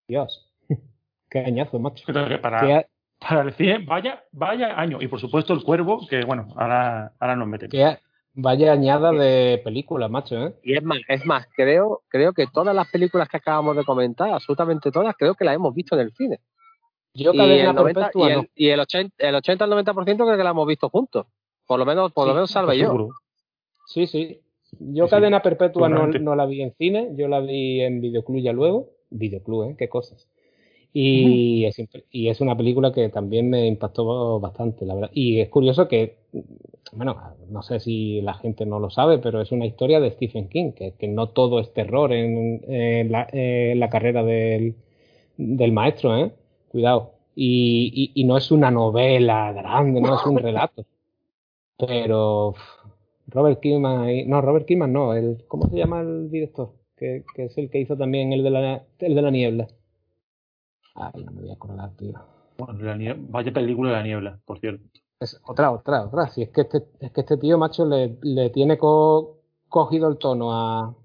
Dios, 0.07 0.51
qué 1.29 1.39
añazo, 1.39 1.79
macho. 1.79 2.05
Que 2.05 2.37
para, 2.37 2.61
¿Qué 2.61 2.87
para 3.19 3.41
el 3.41 3.53
cine, 3.53 3.79
vaya, 3.85 4.23
vaya 4.31 4.79
año. 4.79 5.01
Y 5.01 5.07
por 5.07 5.19
supuesto 5.19 5.53
el 5.53 5.63
cuervo, 5.63 6.05
que 6.07 6.23
bueno, 6.23 6.47
ahora, 6.55 7.13
ahora 7.19 7.35
nos 7.35 7.47
metemos. 7.47 7.71
¿Qué, 7.71 7.97
Vaya 8.37 8.73
añada 8.73 9.13
de 9.13 9.61
películas, 9.63 10.11
macho, 10.11 10.35
¿eh? 10.35 10.55
Y 10.61 10.75
es 10.75 10.83
más, 10.83 10.99
es 11.07 11.25
más, 11.25 11.47
creo, 11.55 12.01
creo 12.09 12.33
que 12.33 12.47
todas 12.47 12.75
las 12.75 12.91
películas 12.91 13.29
que 13.29 13.37
acabamos 13.37 13.77
de 13.77 13.85
comentar, 13.85 14.29
absolutamente 14.29 14.91
todas, 14.91 15.15
creo 15.17 15.35
que 15.35 15.45
las 15.45 15.55
hemos 15.55 15.73
visto 15.73 15.95
en 15.95 16.01
el 16.01 16.11
cine. 16.11 16.41
Yo 17.13 17.31
y 17.33 17.39
el, 17.39 17.73
90, 17.73 18.11
y, 18.13 18.23
el, 18.23 18.49
y 18.53 18.67
el, 18.67 18.79
80, 18.81 19.15
el 19.25 19.35
80 19.35 19.63
al 19.63 19.71
90% 19.71 20.03
creo 20.03 20.37
que 20.37 20.43
la 20.43 20.49
hemos 20.49 20.67
visto 20.67 20.89
juntos. 20.89 21.27
Por 21.65 21.79
lo 21.79 21.85
menos, 21.85 22.11
por 22.11 22.25
sí, 22.25 22.27
lo 22.27 22.33
menos 22.33 22.51
salve 22.51 22.77
yo. 22.77 23.07
Sí, 23.87 24.05
sí. 24.05 24.41
Yo 24.79 25.05
sí, 25.05 25.11
Cadena 25.11 25.41
Perpetua 25.41 25.87
no, 25.87 26.07
no, 26.07 26.35
la 26.35 26.45
vi 26.45 26.61
en 26.61 26.73
cine, 26.73 27.11
yo 27.15 27.29
la 27.29 27.39
vi 27.39 27.81
en 27.81 28.01
Videoclub 28.01 28.41
ya 28.41 28.51
luego. 28.51 28.89
Videoclub, 29.11 29.69
¿eh? 29.69 29.75
Qué 29.79 29.87
cosas. 29.87 30.27
Y, 30.97 31.65
uh 31.65 31.67
-huh. 31.67 31.67
es, 31.67 32.05
y 32.09 32.29
es 32.29 32.39
una 32.39 32.55
película 32.55 32.93
que 32.93 33.09
también 33.09 33.49
me 33.49 33.67
impactó 33.67 34.39
bastante, 34.39 34.85
la 34.85 34.95
verdad. 34.95 35.11
Y 35.13 35.41
es 35.41 35.49
curioso 35.49 35.89
que, 35.89 36.15
bueno, 36.93 37.17
no 37.49 37.61
sé 37.63 37.81
si 37.81 38.21
la 38.21 38.35
gente 38.35 38.65
no 38.65 38.79
lo 38.79 38.89
sabe, 38.89 39.17
pero 39.19 39.41
es 39.41 39.51
una 39.51 39.65
historia 39.65 39.99
de 39.99 40.11
Stephen 40.11 40.47
King, 40.47 40.71
que, 40.71 40.93
que 40.93 41.09
no 41.09 41.27
todo 41.29 41.59
es 41.59 41.73
terror 41.73 42.13
en, 42.13 42.61
en, 42.69 43.11
la, 43.11 43.27
en 43.33 43.77
la, 43.77 43.89
carrera 43.89 44.23
del, 44.23 44.75
del 45.35 45.73
maestro, 45.73 46.17
¿eh? 46.17 46.31
Cuidado. 46.69 47.11
Y, 47.35 48.11
y, 48.15 48.23
no 48.23 48.37
es 48.37 48.49
una 48.51 48.71
novela 48.71 49.51
grande, 49.51 49.99
no 49.99 50.15
es 50.15 50.25
un 50.25 50.37
relato. 50.47 50.85
Pero 51.77 52.55
Robert 53.27 53.59
Kiman, 53.59 54.29
no, 54.29 54.41
Robert 54.41 54.65
Kiman 54.65 54.93
no, 54.93 55.13
el, 55.13 55.43
¿cómo 55.49 55.67
se 55.67 55.75
llama 55.77 56.01
el 56.01 56.31
director? 56.31 56.71
Que, 56.95 57.25
que, 57.35 57.45
es 57.45 57.57
el 57.57 57.69
que 57.69 57.79
hizo 57.79 57.97
también 57.97 58.31
el 58.31 58.43
de 58.43 58.49
la, 58.49 58.83
el 58.99 59.15
de 59.15 59.21
la 59.21 59.31
niebla. 59.31 59.67
Ay, 60.95 61.23
no 61.23 61.31
me 61.31 61.41
voy 61.41 61.49
a 61.51 61.53
acordar, 61.53 61.91
tío. 61.97 62.13
Bueno, 62.57 63.15
vaya 63.29 63.51
película 63.53 63.89
de 63.91 63.95
la 63.97 64.03
niebla, 64.03 64.39
por 64.45 64.59
cierto. 64.59 64.83
Es 65.19 65.39
otra, 65.45 65.71
otra, 65.71 66.05
otra. 66.05 66.27
Si 66.29 66.41
es 66.41 66.49
que 66.49 66.61
este, 66.61 66.83
es 66.99 67.11
que 67.11 67.21
este 67.21 67.37
tío, 67.37 67.57
macho, 67.57 67.85
le, 67.85 68.17
le 68.21 68.49
tiene 68.49 68.77
cogido 68.77 70.07
el 70.07 70.17
tono 70.17 70.51
a, 70.53 70.95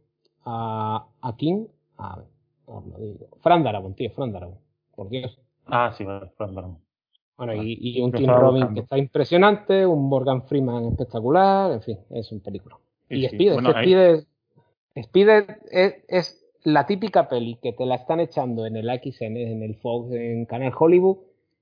a, 0.44 1.06
a 1.20 1.36
King. 1.36 1.66
A 1.96 2.16
ver, 2.16 2.26
os 2.66 2.86
lo 2.86 2.98
digo. 2.98 3.28
Fran 3.40 3.62
Darabont, 3.62 3.96
tío, 3.96 4.10
Fran 4.10 4.32
Darabont. 4.32 4.60
Por 4.94 5.08
Dios. 5.08 5.38
Ah, 5.66 5.92
sí, 5.96 6.04
vale, 6.04 6.30
Fran 6.36 6.54
Darabont. 6.54 6.80
Bueno, 7.36 7.54
y, 7.54 7.78
y, 7.80 8.02
un 8.02 8.12
Tim 8.12 8.28
Robin 8.28 8.74
que 8.74 8.80
está 8.80 8.98
impresionante, 8.98 9.86
un 9.86 10.10
Morgan 10.10 10.42
Freeman 10.42 10.84
espectacular, 10.84 11.72
en 11.72 11.80
fin, 11.80 11.98
es 12.10 12.30
un 12.32 12.40
película. 12.40 12.76
Y, 13.08 13.24
Speed, 13.24 14.26
Speed, 14.94 15.28
es, 15.70 16.04
es, 16.06 16.49
la 16.64 16.86
típica 16.86 17.28
peli 17.28 17.56
que 17.62 17.72
te 17.72 17.86
la 17.86 17.96
están 17.96 18.20
echando 18.20 18.66
en 18.66 18.76
el 18.76 18.86
XN, 18.86 19.36
en 19.36 19.62
el 19.62 19.76
Fox, 19.76 20.12
en 20.12 20.46
Canal 20.46 20.72
Hollywood, 20.78 21.18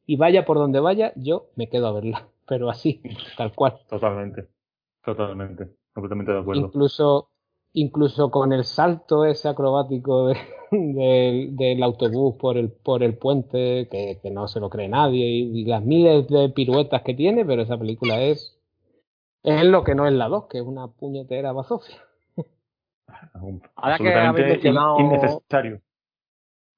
y 0.06 0.16
vaya 0.16 0.44
por 0.44 0.56
donde 0.56 0.80
vaya, 0.80 1.12
yo 1.16 1.50
me 1.54 1.68
quedo 1.68 1.86
a 1.86 1.92
verla, 1.92 2.28
pero 2.46 2.70
así, 2.70 3.02
tal 3.36 3.54
cual. 3.54 3.78
Totalmente, 3.88 4.48
totalmente, 5.04 5.68
completamente 5.92 6.32
de 6.32 6.40
acuerdo. 6.40 6.66
Incluso, 6.66 7.30
incluso 7.72 8.30
con 8.30 8.52
el 8.52 8.64
salto 8.64 9.24
ese 9.24 9.48
acrobático 9.48 10.32
del 10.70 11.82
autobús 11.82 12.36
por 12.36 12.56
el, 12.56 12.70
por 12.70 13.02
el 13.02 13.16
puente, 13.16 13.88
que, 13.90 14.30
no 14.30 14.48
se 14.48 14.60
lo 14.60 14.70
cree 14.70 14.88
nadie, 14.88 15.26
y, 15.26 15.64
las 15.64 15.84
miles 15.84 16.26
de 16.28 16.48
piruetas 16.48 17.02
que 17.02 17.14
tiene, 17.14 17.44
pero 17.44 17.62
esa 17.62 17.78
película 17.78 18.22
es, 18.22 18.58
es 19.42 19.64
lo 19.64 19.84
que 19.84 19.94
no 19.94 20.06
es 20.06 20.14
la 20.14 20.28
2, 20.28 20.46
que 20.46 20.58
es 20.58 20.64
una 20.64 20.88
puñetera 20.88 21.52
bazofia. 21.52 22.07
Ahora 23.76 23.98
que 23.98 24.14
habéis 24.14 24.48
mencionado, 24.48 25.00
innecesario. 25.00 25.80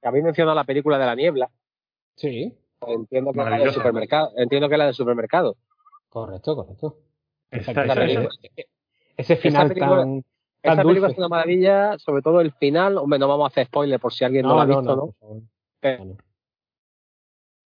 Que 0.01 0.09
habéis 0.09 0.25
mencionado 0.25 0.55
la 0.55 0.65
película 0.65 0.99
de 0.99 1.07
la 1.07 1.15
niebla. 1.15 1.51
Sí. 2.17 2.57
Entiendo 2.87 3.33
que 3.33 3.41
es 3.41 3.47
la 3.47 3.59
del 3.59 3.73
supermercado. 3.73 4.33
Entiendo 4.37 4.69
que 4.69 4.75
es 4.75 4.79
la 4.79 4.85
del 4.87 4.95
supermercado. 4.95 5.57
Correcto, 6.09 6.57
correcto. 6.57 6.97
ese 9.17 9.37
final 9.37 9.75
tan 9.75 10.25
esa 10.63 10.83
película 10.83 11.09
es 11.11 11.19
una 11.19 11.29
maravilla, 11.29 11.99
sobre 11.99 12.23
todo 12.23 12.41
el 12.41 12.53
final. 12.53 12.99
Hombre, 12.99 13.19
no 13.19 13.29
vamos 13.29 13.45
a 13.45 13.49
hacer 13.49 13.67
spoiler 13.67 13.99
por 13.99 14.13
si 14.13 14.25
alguien 14.25 14.43
no, 14.43 14.55
lo 14.55 14.61
ha 14.61 14.67
visto, 14.67 14.97
¿no? 14.97 15.15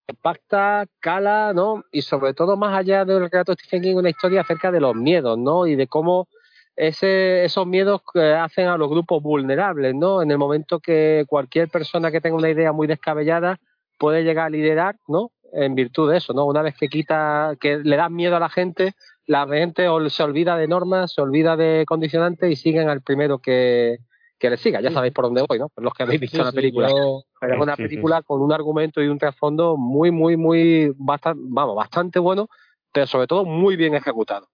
Impacta, 0.07 0.85
cala, 0.99 1.53
¿no? 1.53 1.85
Y 1.91 2.01
sobre 2.01 2.33
todo, 2.33 2.55
más 2.55 2.77
allá 2.77 3.05
de 3.05 3.19
lo 3.19 3.29
que 3.29 3.37
ha 3.37 3.43
Stephen 3.43 3.81
King, 3.81 3.95
una 3.95 4.09
historia 4.09 4.41
acerca 4.41 4.71
de 4.71 4.79
los 4.79 4.95
miedos, 4.95 5.37
¿no? 5.39 5.65
Y 5.65 5.75
de 5.75 5.87
cómo 5.87 6.27
ese, 6.75 7.45
esos 7.45 7.67
miedos 7.67 8.01
que 8.13 8.33
hacen 8.33 8.67
a 8.67 8.77
los 8.77 8.89
grupos 8.89 9.21
vulnerables, 9.21 9.93
¿no? 9.95 10.21
En 10.21 10.31
el 10.31 10.37
momento 10.37 10.79
que 10.79 11.25
cualquier 11.27 11.69
persona 11.69 12.11
que 12.11 12.21
tenga 12.21 12.35
una 12.35 12.49
idea 12.49 12.71
muy 12.71 12.87
descabellada 12.87 13.59
puede 13.99 14.23
llegar 14.23 14.47
a 14.47 14.49
liderar, 14.49 14.95
¿no? 15.07 15.31
En 15.51 15.75
virtud 15.75 16.11
de 16.11 16.17
eso, 16.17 16.33
¿no? 16.33 16.45
Una 16.45 16.63
vez 16.63 16.75
que 16.75 16.89
quita, 16.89 17.55
que 17.59 17.77
le 17.77 17.95
da 17.95 18.09
miedo 18.09 18.35
a 18.35 18.39
la 18.39 18.49
gente, 18.49 18.93
la 19.25 19.47
gente 19.47 19.87
se 20.09 20.23
olvida 20.23 20.57
de 20.57 20.67
normas, 20.67 21.13
se 21.13 21.21
olvida 21.21 21.55
de 21.55 21.85
condicionantes 21.87 22.51
y 22.51 22.55
siguen 22.55 22.89
al 22.89 23.01
primero 23.01 23.37
que, 23.37 23.99
que 24.39 24.49
le 24.49 24.57
siga. 24.57 24.81
Ya 24.81 24.91
sabéis 24.91 25.13
por 25.13 25.25
dónde 25.25 25.45
voy, 25.47 25.59
¿no? 25.59 25.69
Los 25.77 25.93
que 25.93 26.03
habéis 26.03 26.21
visto 26.21 26.43
la 26.43 26.51
película. 26.51 26.89
Pero 27.39 27.53
es 27.53 27.61
una 27.61 27.77
película 27.77 28.21
con 28.23 28.41
un 28.41 28.51
argumento 28.51 29.01
y 29.01 29.07
un 29.07 29.19
trasfondo 29.19 29.77
muy, 29.77 30.11
muy, 30.11 30.37
muy, 30.37 30.91
bastante, 30.97 31.41
vamos, 31.45 31.75
bastante 31.75 32.19
bueno, 32.19 32.49
pero 32.91 33.05
sobre 33.05 33.27
todo 33.27 33.45
muy 33.45 33.75
bien 33.75 33.93
ejecutado. 33.93 34.49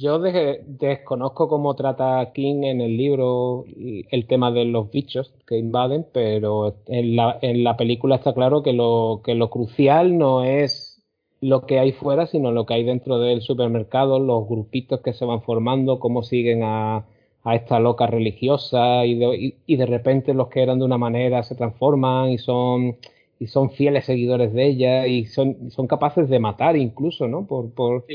Yo 0.00 0.18
desconozco 0.18 1.46
cómo 1.46 1.74
trata 1.74 2.32
King 2.32 2.62
en 2.62 2.80
el 2.80 2.96
libro 2.96 3.66
el 4.10 4.26
tema 4.26 4.50
de 4.50 4.64
los 4.64 4.90
bichos 4.90 5.34
que 5.46 5.58
invaden, 5.58 6.06
pero 6.10 6.74
en 6.86 7.16
la, 7.16 7.76
película 7.76 8.16
está 8.16 8.32
claro 8.32 8.62
que 8.62 8.72
lo, 8.72 9.20
que 9.22 9.34
lo 9.34 9.50
crucial 9.50 10.16
no 10.16 10.42
es 10.42 11.02
lo 11.42 11.66
que 11.66 11.78
hay 11.78 11.92
fuera, 11.92 12.26
sino 12.26 12.50
lo 12.50 12.64
que 12.64 12.74
hay 12.74 12.84
dentro 12.84 13.18
del 13.18 13.42
supermercado, 13.42 14.18
los 14.20 14.48
grupitos 14.48 15.00
que 15.00 15.12
se 15.12 15.26
van 15.26 15.42
formando, 15.42 16.00
cómo 16.00 16.22
siguen 16.22 16.62
a, 16.62 17.04
a 17.44 17.54
esta 17.54 17.78
loca 17.78 18.06
religiosa 18.06 19.04
y 19.04 19.16
de, 19.76 19.86
repente 19.86 20.32
los 20.32 20.48
que 20.48 20.62
eran 20.62 20.78
de 20.78 20.86
una 20.86 20.96
manera 20.96 21.42
se 21.42 21.56
transforman 21.56 22.30
y 22.30 22.38
son 22.38 22.96
y 23.38 23.48
son 23.48 23.68
fieles 23.70 24.06
seguidores 24.06 24.54
de 24.54 24.66
ella 24.66 25.06
y 25.06 25.26
son, 25.26 25.70
son 25.70 25.86
capaces 25.86 26.30
de 26.30 26.38
matar 26.38 26.76
incluso, 26.78 27.28
¿no? 27.28 27.46
Por, 27.46 27.70
por 27.74 28.06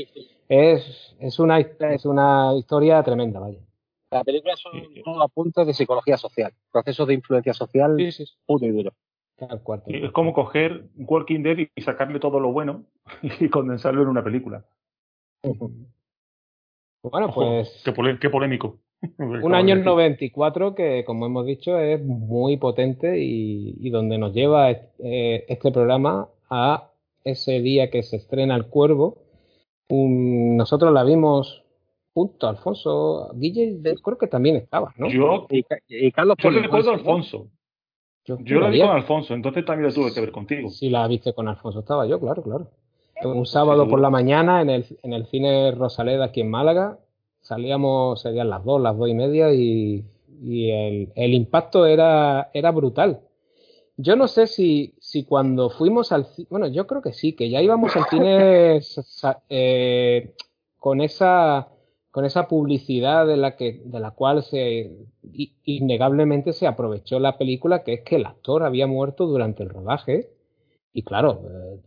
Es, 0.48 1.16
es, 1.18 1.38
una, 1.38 1.58
es 1.58 2.04
una 2.04 2.52
historia 2.56 3.02
tremenda, 3.02 3.40
vaya. 3.40 3.58
La 4.10 4.22
película 4.22 4.56
son 4.56 4.72
todo 5.04 5.22
apuntes 5.22 5.66
de 5.66 5.74
psicología 5.74 6.16
social, 6.16 6.52
procesos 6.70 7.08
de 7.08 7.14
influencia 7.14 7.52
social 7.52 7.96
puro 8.46 8.66
y 8.66 8.70
duro. 8.70 8.92
Es 9.86 10.12
como 10.12 10.32
coger 10.32 10.84
Walking 10.96 11.42
Dead 11.42 11.68
y 11.74 11.82
sacarle 11.82 12.20
todo 12.20 12.40
lo 12.40 12.52
bueno 12.52 12.84
y 13.22 13.48
condensarlo 13.48 14.02
en 14.02 14.08
una 14.08 14.24
película. 14.24 14.64
Bueno, 17.02 17.30
pues. 17.32 17.84
qué, 18.20 18.30
polémico. 18.30 18.78
Un 19.18 19.54
año 19.54 19.76
94 19.76 20.74
que, 20.74 21.04
como 21.04 21.26
hemos 21.26 21.44
dicho, 21.46 21.78
es 21.78 22.02
muy 22.02 22.56
potente 22.56 23.18
y, 23.18 23.90
donde 23.90 24.18
nos 24.18 24.32
lleva 24.32 24.70
eh, 24.70 25.44
este 25.48 25.70
programa 25.70 26.28
a 26.48 26.90
ese 27.24 27.60
día 27.60 27.90
que 27.90 28.02
se 28.02 28.16
estrena 28.16 28.56
El 28.56 28.66
Cuervo. 28.66 29.25
Nosotros 29.88 30.92
la 30.92 31.04
vimos 31.04 31.64
junto 32.14 32.46
a 32.46 32.50
Alfonso. 32.50 33.30
Guille, 33.34 33.78
creo 34.02 34.18
que 34.18 34.26
también 34.26 34.56
estaba, 34.56 34.92
¿no? 34.96 35.08
Yo, 35.08 35.46
y, 35.50 36.10
Carlos 36.12 36.36
yo 36.38 36.50
recuerdo 36.50 36.90
a 36.90 36.94
Alfonso. 36.94 37.48
Yo, 38.24 38.58
la 38.58 38.70
vi 38.70 38.80
con 38.80 38.90
Alfonso, 38.90 39.34
entonces 39.34 39.64
también 39.64 39.88
la 39.88 39.94
tuve 39.94 40.12
que 40.12 40.20
ver 40.20 40.32
contigo. 40.32 40.68
Sí, 40.70 40.90
la 40.90 41.06
viste 41.06 41.32
con 41.32 41.46
Alfonso, 41.46 41.80
estaba 41.80 42.06
yo, 42.06 42.18
claro, 42.18 42.42
claro. 42.42 42.70
Un 43.22 43.46
sábado 43.46 43.88
por 43.88 44.00
la 44.00 44.10
mañana 44.10 44.60
en 44.60 44.70
el, 44.70 44.84
en 45.02 45.12
el 45.12 45.26
cine 45.26 45.70
Rosaleda 45.70 46.26
aquí 46.26 46.40
en 46.40 46.50
Málaga, 46.50 46.98
salíamos, 47.40 48.20
serían 48.20 48.50
las 48.50 48.64
dos, 48.64 48.80
las 48.80 48.96
dos 48.96 49.08
y 49.08 49.14
media, 49.14 49.52
y, 49.54 50.04
y 50.42 50.70
el, 50.70 51.12
el, 51.14 51.34
impacto 51.34 51.86
era, 51.86 52.50
era 52.52 52.72
brutal. 52.72 53.20
Yo 53.98 54.14
no 54.14 54.28
sé 54.28 54.46
si, 54.46 54.94
si 55.00 55.24
cuando 55.24 55.70
fuimos 55.70 56.12
al 56.12 56.26
bueno, 56.50 56.68
yo 56.68 56.86
creo 56.86 57.00
que 57.00 57.14
sí, 57.14 57.32
que 57.32 57.48
ya 57.48 57.62
íbamos 57.62 57.96
al 57.96 58.04
cine 58.10 58.80
eh, 59.48 60.34
con 60.78 61.00
esa 61.00 61.68
con 62.10 62.24
esa 62.24 62.48
publicidad 62.48 63.26
de 63.26 63.36
la 63.36 63.56
que 63.56 63.82
de 63.84 64.00
la 64.00 64.10
cual 64.10 64.42
se 64.42 64.90
innegablemente 65.64 66.52
se 66.52 66.66
aprovechó 66.66 67.20
la 67.20 67.38
película 67.38 67.84
que 67.84 67.94
es 67.94 68.00
que 68.02 68.16
el 68.16 68.26
actor 68.26 68.64
había 68.64 68.86
muerto 68.86 69.26
durante 69.26 69.62
el 69.62 69.70
rodaje. 69.70 70.30
Y 70.92 71.02
claro 71.02 71.42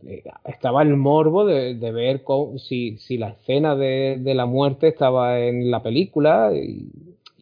eh, 0.06 0.24
estaba 0.44 0.82
el 0.82 0.96
morbo 0.96 1.44
de, 1.44 1.74
ver 1.92 2.24
si, 2.58 2.96
si, 2.98 3.18
la 3.18 3.30
escena 3.30 3.74
de, 3.76 4.20
la 4.34 4.46
muerte 4.46 4.88
estaba 4.88 5.40
en 5.40 5.70
la 5.70 5.82
película 5.82 6.52
y, 6.54 6.90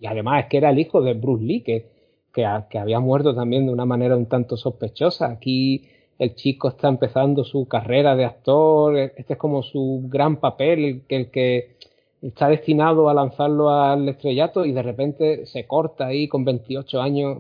además 0.07 0.45
es 0.45 0.51
que 0.51 0.57
era 0.59 0.71
el 0.71 0.79
hijo 0.79 1.03
de 1.03 1.15
Bruce 1.15 1.45
Lee 1.45 1.63
que, 1.63 1.98
que, 2.33 2.47
que 2.71 2.79
había 2.79 3.01
muerto 3.01 3.35
también 3.35 3.67
de 3.67 3.73
una 3.73 3.85
manera 3.85 4.17
un 4.17 4.27
tanto 4.27 4.57
sospechosa 4.57 5.27
aquí 5.27 5.89
el 6.19 6.35
chico 6.35 6.69
está 6.69 6.89
empezando 6.89 7.45
su 7.45 7.67
carrera 7.69 8.17
de 8.17 8.25
actor 8.25 8.97
este 8.97 9.35
es 9.35 9.39
como 9.39 9.63
su 9.63 10.03
gran 10.09 10.37
papel 10.37 10.85
el, 10.85 11.03
el 11.09 11.31
que 11.31 11.77
está 12.23 12.49
destinado 12.49 13.09
a 13.09 13.15
lanzarlo 13.15 13.71
al 13.71 14.09
estrellato 14.09 14.65
y 14.65 14.73
de 14.73 14.83
repente 14.83 15.47
se 15.47 15.67
corta 15.67 16.07
ahí 16.07 16.29
con 16.29 16.45
28 16.45 17.01
años 17.01 17.39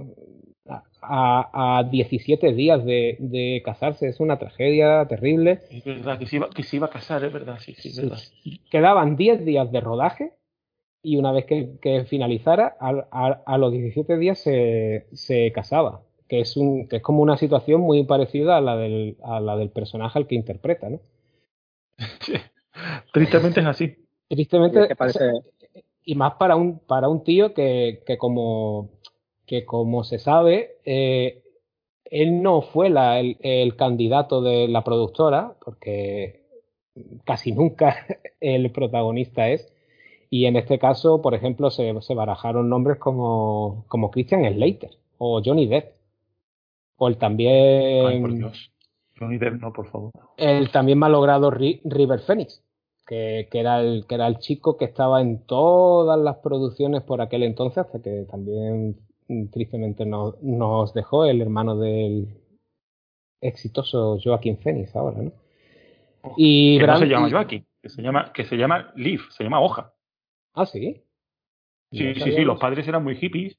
a, 1.02 1.78
a 1.78 1.85
17 1.85 2.52
días 2.52 2.85
de, 2.85 3.16
de, 3.18 3.62
casarse. 3.64 4.09
Es 4.09 4.21
una 4.21 4.38
tragedia 4.38 5.07
terrible. 5.07 5.61
Es 5.71 5.85
verdad, 5.85 6.18
que 6.18 6.26
se 6.26 6.37
iba, 6.37 6.50
que 6.50 6.62
se 6.62 6.76
iba 6.76 6.87
a 6.87 6.90
casar, 6.90 7.25
es 7.25 7.33
verdad, 7.33 7.59
sí, 7.61 7.75
sí, 7.75 7.88
es 7.88 8.00
verdad. 8.00 8.18
Quedaban 8.71 9.16
10 9.16 9.45
días 9.45 9.71
de 9.73 9.80
rodaje 9.80 10.33
y 11.02 11.17
una 11.17 11.33
vez 11.33 11.45
que, 11.47 11.78
que 11.81 12.05
finalizara, 12.05 12.76
a, 12.81 13.43
a, 13.47 13.59
los 13.59 13.73
17 13.73 14.17
días 14.19 14.38
se, 14.38 15.07
se 15.12 15.52
casaba. 15.52 16.02
Que 16.28 16.40
es, 16.40 16.57
un, 16.59 16.88
que 16.88 16.97
es 16.97 17.02
como 17.02 17.23
una 17.23 17.38
situación 17.38 17.81
muy 17.81 18.05
parecida 18.05 18.59
a 18.59 18.61
la 18.61 18.76
del, 18.76 19.17
a 19.23 19.40
la 19.40 19.57
del 19.57 19.71
personaje 19.71 20.19
al 20.19 20.26
que 20.26 20.35
interpreta, 20.35 20.90
¿no? 20.90 21.00
Tristemente 23.12 23.61
es 23.61 23.67
así. 23.67 23.97
Tristemente, 24.28 24.88
y 26.05 26.14
más 26.14 26.35
para 26.35 26.57
un, 26.57 26.81
para 26.81 27.09
un 27.09 27.25
tío 27.25 27.55
que, 27.55 28.02
que 28.07 28.19
como, 28.19 28.90
que 29.47 29.64
como 29.64 30.05
se 30.05 30.19
sabe, 30.19 30.76
eh, 30.85 31.43
él 32.05 32.43
no 32.43 32.62
fue 32.62 32.90
la, 32.90 33.21
el, 33.21 33.37
el, 33.40 33.76
candidato 33.76 34.43
de 34.43 34.69
la 34.69 34.85
productora, 34.85 35.57
porque 35.64 36.45
casi 37.25 37.52
nunca 37.52 38.07
el 38.40 38.71
protagonista 38.71 39.49
es. 39.49 39.73
Y 40.30 40.47
en 40.47 40.56
este 40.56 40.78
caso, 40.78 41.23
por 41.23 41.35
ejemplo, 41.35 41.70
se, 41.70 41.94
se 42.02 42.14
barajaron 42.14 42.68
nombres 42.68 42.99
como, 42.99 43.85
como 43.88 44.11
Christian 44.11 44.44
Slater 44.52 44.90
o 45.18 45.42
Johnny 45.44 45.66
Depp. 45.66 45.92
O 46.97 47.08
el 47.08 47.16
también. 47.16 48.52
Johnny 49.18 49.38
Depp, 49.38 49.61
no, 49.61 49.73
por 49.73 49.90
favor. 49.90 50.12
El 50.37 50.70
también 50.70 50.99
malogrado 50.99 51.50
River 51.50 52.20
Phoenix, 52.20 52.62
que, 53.06 53.49
era 53.52 53.80
el, 53.80 54.04
que 54.06 54.14
era 54.14 54.26
el 54.26 54.38
chico 54.38 54.76
que 54.76 54.85
estaba 54.85 55.20
en 55.20 55.44
todas 55.47 56.18
las 56.18 56.37
producciones 56.37 57.02
por 57.02 57.20
aquel 57.20 57.42
entonces, 57.42 57.78
hasta 57.78 58.00
que 58.02 58.26
también 58.30 58.97
mm, 59.28 59.47
tristemente 59.47 60.04
nos 60.06 60.94
dejó 60.94 61.25
el 61.25 61.40
hermano 61.40 61.76
del 61.76 62.28
exitoso 63.40 64.18
Joaquín 64.23 64.58
Phoenix 64.58 64.94
ahora, 64.94 65.23
¿no? 65.23 65.32
Y 66.37 66.78
que 66.78 66.87
no 66.87 66.99
se 66.99 67.06
llama 67.06 67.30
Joaquín, 67.30 67.66
que 67.80 67.88
se 67.88 68.02
llama, 68.02 68.32
que 68.32 68.44
se 68.44 68.56
llama 68.56 68.92
Leaf, 68.97 69.30
se 69.30 69.44
llama 69.44 69.61
hoja. 69.61 69.92
Ah, 70.55 70.67
sí. 70.67 71.02
Sí, 71.93 72.14
sí, 72.14 72.33
sí, 72.33 72.45
los 72.45 72.59
padres 72.59 72.87
eran 72.87 73.02
muy 73.02 73.17
hippies. 73.17 73.57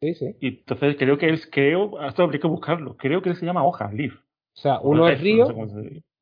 Sí, 0.00 0.14
sí. 0.14 0.36
Y 0.40 0.48
entonces 0.48 0.96
creo 0.98 1.18
que 1.18 1.28
él, 1.28 1.40
creo, 1.50 1.98
hasta 1.98 2.22
habría 2.22 2.40
que 2.40 2.46
buscarlo, 2.46 2.96
creo 2.96 3.22
que 3.22 3.30
él 3.30 3.36
se 3.36 3.46
llama 3.46 3.64
hoja, 3.64 3.90
Leaf. 3.92 4.14
O 4.14 4.20
sea, 4.60 4.80
uno 4.80 5.08
es 5.08 5.20
río, 5.20 5.46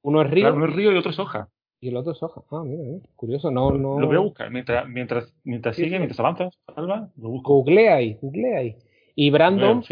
uno 0.02 0.22
es 0.22 0.30
río. 0.30 0.54
uno 0.54 0.66
es 0.66 0.74
río 0.74 0.92
y 0.92 0.96
otro 0.96 1.10
es 1.10 1.18
hoja. 1.18 1.48
Y 1.80 1.88
el 1.88 1.96
otro 1.96 2.12
es 2.12 2.22
hoja. 2.22 2.42
Ah, 2.50 2.62
mira, 2.64 2.82
mira. 2.82 3.06
curioso, 3.14 3.50
no, 3.50 3.72
no. 3.72 4.00
Lo 4.00 4.06
voy 4.06 4.16
a 4.16 4.20
buscar 4.20 4.50
mientras, 4.50 4.88
mientras, 4.88 5.34
mientras 5.44 5.76
sigue, 5.76 5.98
mientras 5.98 6.18
avanzas, 6.18 6.58
Alba, 6.74 7.10
lo 7.16 7.28
busco. 7.28 7.54
Googlea 7.54 7.96
ahí, 7.96 8.18
googlea 8.20 8.58
ahí. 8.58 8.76
Y 9.14 9.30
Brandon, 9.30 9.84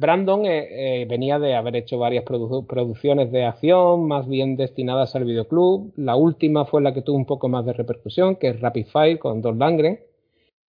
Brandon 0.00 0.46
eh, 0.46 1.02
eh, 1.02 1.04
venía 1.04 1.38
de 1.38 1.54
haber 1.54 1.76
hecho 1.76 1.98
varias 1.98 2.24
producciones 2.24 3.30
de 3.30 3.44
acción, 3.44 4.08
más 4.08 4.26
bien 4.26 4.56
destinadas 4.56 5.14
al 5.14 5.26
videoclub. 5.26 5.92
La 5.96 6.16
última 6.16 6.64
fue 6.64 6.80
la 6.80 6.94
que 6.94 7.02
tuvo 7.02 7.18
un 7.18 7.26
poco 7.26 7.50
más 7.50 7.66
de 7.66 7.74
repercusión, 7.74 8.36
que 8.36 8.48
es 8.48 8.60
Rapid 8.60 8.86
Fire 8.86 9.18
con 9.18 9.42
Don 9.42 9.58
Langren. 9.58 10.00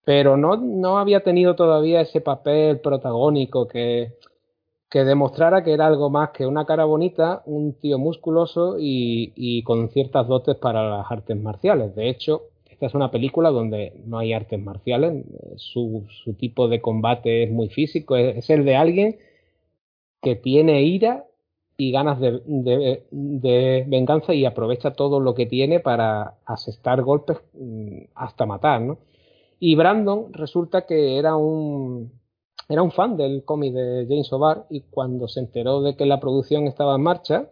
Pero 0.03 0.35
no, 0.35 0.57
no 0.57 0.97
había 0.97 1.21
tenido 1.23 1.55
todavía 1.55 2.01
ese 2.01 2.19
papel 2.19 2.81
protagónico 2.81 3.69
que, 3.69 4.17
que 4.89 5.05
demostrara 5.05 5.63
que 5.63 5.71
era 5.71 5.87
algo 5.87 6.09
más 6.09 6.31
que 6.31 6.45
una 6.45 6.65
cara 6.65 6.83
bonita, 6.83 7.41
un 7.45 7.79
tío 7.79 7.97
musculoso 7.97 8.77
y, 8.79 9.31
y 9.37 9.63
con 9.63 9.89
ciertas 9.91 10.27
dotes 10.27 10.57
para 10.57 10.89
las 10.97 11.09
artes 11.09 11.37
marciales. 11.37 11.95
De 11.95 12.09
hecho, 12.09 12.50
esta 12.81 12.87
es 12.87 12.95
una 12.95 13.11
película 13.11 13.51
donde 13.51 13.93
no 14.07 14.17
hay 14.17 14.33
artes 14.33 14.59
marciales, 14.59 15.23
su, 15.57 16.07
su 16.23 16.33
tipo 16.33 16.67
de 16.67 16.81
combate 16.81 17.43
es 17.43 17.51
muy 17.51 17.69
físico, 17.69 18.15
es, 18.15 18.49
el 18.49 18.65
de 18.65 18.75
alguien 18.75 19.19
que 20.19 20.35
tiene 20.35 20.81
ira 20.81 21.27
y 21.77 21.91
ganas 21.91 22.19
de, 22.19 22.41
de, 23.11 23.85
venganza 23.87 24.33
y 24.33 24.45
aprovecha 24.45 24.93
todo 24.93 25.19
lo 25.19 25.35
que 25.35 25.45
tiene 25.45 25.79
para 25.79 26.39
asestar 26.43 27.03
golpes 27.03 27.37
mm, 27.53 28.05
hasta 28.15 28.47
matar, 28.47 28.81
¿no? 28.81 28.97
Y 29.59 29.75
Brandon 29.75 30.33
resulta 30.33 30.87
que 30.87 31.19
era 31.19 31.35
un, 31.35 32.11
era 32.67 32.81
un 32.81 32.91
fan 32.91 33.15
del 33.15 33.45
cómic 33.45 33.73
de 33.73 34.07
James 34.09 34.33
O'Barr 34.33 34.65
y 34.71 34.81
cuando 34.89 35.27
se 35.27 35.39
enteró 35.41 35.83
de 35.83 35.95
que 35.95 36.07
la 36.07 36.19
producción 36.19 36.65
estaba 36.65 36.95
en 36.95 37.03
marcha, 37.03 37.47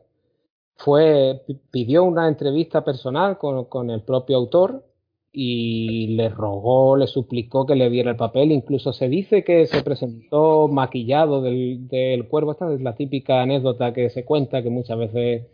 fue, 0.76 1.44
pidió 1.70 2.04
una 2.04 2.28
entrevista 2.28 2.84
personal 2.84 3.38
con, 3.38 3.66
con 3.66 3.92
el 3.92 4.02
propio 4.02 4.38
autor 4.38 4.89
y 5.32 6.08
le 6.16 6.30
rogó, 6.30 6.98
le 6.98 7.08
suplicó 7.08 7.66
que 7.66 7.76
le 7.76 7.90
diera 7.90 8.12
el 8.12 8.18
papel. 8.18 8.52
Incluso 8.52 8.94
se 8.94 9.10
dice 9.10 9.44
que 9.44 9.68
se 9.68 9.84
presentó 9.84 10.68
maquillado 10.68 11.42
del, 11.42 11.88
del 11.88 12.28
cuervo. 12.28 12.52
Esta 12.52 12.74
es 12.74 12.82
la 12.82 12.96
típica 12.96 13.42
anécdota 13.42 13.94
que 13.94 14.10
se 14.10 14.26
cuenta 14.26 14.64
que 14.64 14.70
muchas 14.70 14.98
veces 14.98 15.48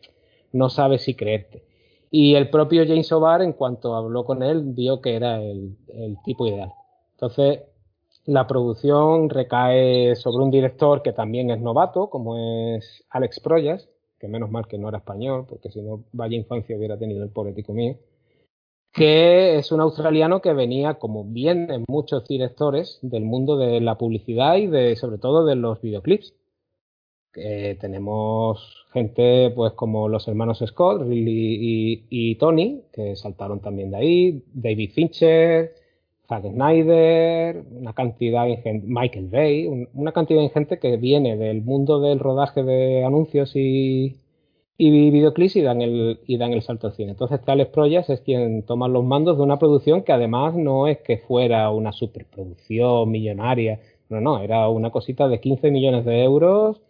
no 0.53 0.69
sabes 0.69 1.03
si 1.03 1.15
creerte. 1.15 1.63
Y 2.11 2.35
el 2.35 2.49
propio 2.49 2.85
James 2.87 3.11
O'Barr, 3.11 3.41
en 3.41 3.53
cuanto 3.53 3.95
habló 3.95 4.23
con 4.25 4.43
él, 4.43 4.63
vio 4.63 5.01
que 5.01 5.15
era 5.15 5.41
el, 5.41 5.75
el 5.89 6.17
tipo 6.23 6.47
ideal. 6.47 6.71
Entonces, 7.13 7.61
la 8.25 8.47
producción 8.47 9.29
recae 9.29 10.15
sobre 10.15 10.43
un 10.43 10.51
director 10.51 11.01
que 11.01 11.13
también 11.13 11.49
es 11.51 11.59
novato, 11.59 12.09
como 12.09 12.37
es 12.37 13.03
Alex 13.09 13.39
Proyas, 13.41 13.89
que 14.19 14.27
menos 14.27 14.49
mal 14.49 14.67
que 14.67 14.77
no 14.77 14.87
era 14.87 14.99
español, 14.99 15.45
porque 15.47 15.69
si 15.69 15.81
no, 15.81 16.05
vaya 16.13 16.37
infancia 16.37 16.77
hubiera 16.77 16.97
tenido 16.97 17.23
el 17.23 17.29
poético 17.29 17.73
mío 17.73 17.97
que 18.95 19.57
es 19.57 19.71
un 19.73 19.81
australiano 19.81 20.41
que 20.41 20.53
venía, 20.53 20.95
como 20.95 21.25
bien 21.25 21.69
en 21.69 21.83
muchos 21.87 22.25
directores, 22.27 22.97
del 23.01 23.25
mundo 23.25 23.57
de 23.57 23.81
la 23.81 23.97
publicidad 23.97 24.55
y 24.55 24.67
de, 24.67 24.95
sobre 24.95 25.17
todo 25.17 25.45
de 25.45 25.55
los 25.55 25.81
videoclips. 25.81 26.33
tenemos 27.33 28.85
gente 28.93 29.51
pues 29.53 29.73
como 29.73 30.07
los 30.07 30.27
hermanos 30.29 30.63
Scott, 30.65 31.03
y, 31.11 32.35
Tony, 32.35 32.83
que 32.93 33.17
saltaron 33.17 33.59
también 33.59 33.91
de 33.91 33.97
ahí, 33.97 34.43
David 34.53 34.91
Fincher, 34.93 35.73
Zack 36.29 36.45
Snyder, 36.45 37.63
una 37.71 37.93
cantidad 37.93 38.47
Michael 38.83 39.27
Bay, 39.27 39.87
una 39.93 40.13
cantidad 40.13 40.41
de 40.41 40.49
gente 40.49 40.79
que 40.79 40.95
viene 40.97 41.35
del 41.35 41.61
mundo 41.61 41.99
del 41.99 42.19
rodaje 42.19 42.63
de 42.63 43.03
anuncios 43.03 43.55
y, 43.55 44.15
y 44.77 45.09
videoclips 45.11 45.55
y 45.55 45.61
dan 45.61 45.81
el, 45.81 46.19
y 46.25 46.37
dan 46.37 46.53
el 46.53 46.61
salto 46.61 46.87
al 46.87 46.93
cine. 46.93 47.11
Entonces 47.11 47.41
Tales 47.41 47.67
Proyas 47.67 48.09
es 48.09 48.21
quien 48.21 48.63
toma 48.63 48.87
los 48.87 49.05
mandos 49.05 49.37
de 49.37 49.43
una 49.43 49.57
producción 49.57 50.03
que 50.03 50.11
además 50.11 50.55
no 50.55 50.87
es 50.87 50.99
que 50.99 51.17
fuera 51.19 51.69
una 51.69 51.91
superproducción 51.91 53.09
millonaria, 53.09 53.79
no, 54.09 54.21
no, 54.21 54.39
era 54.39 54.69
una 54.69 54.91
cosita 54.91 55.27
de 55.27 55.39
15 55.39 55.71
millones 55.71 56.05
de 56.05 56.23
euros, 56.23 56.81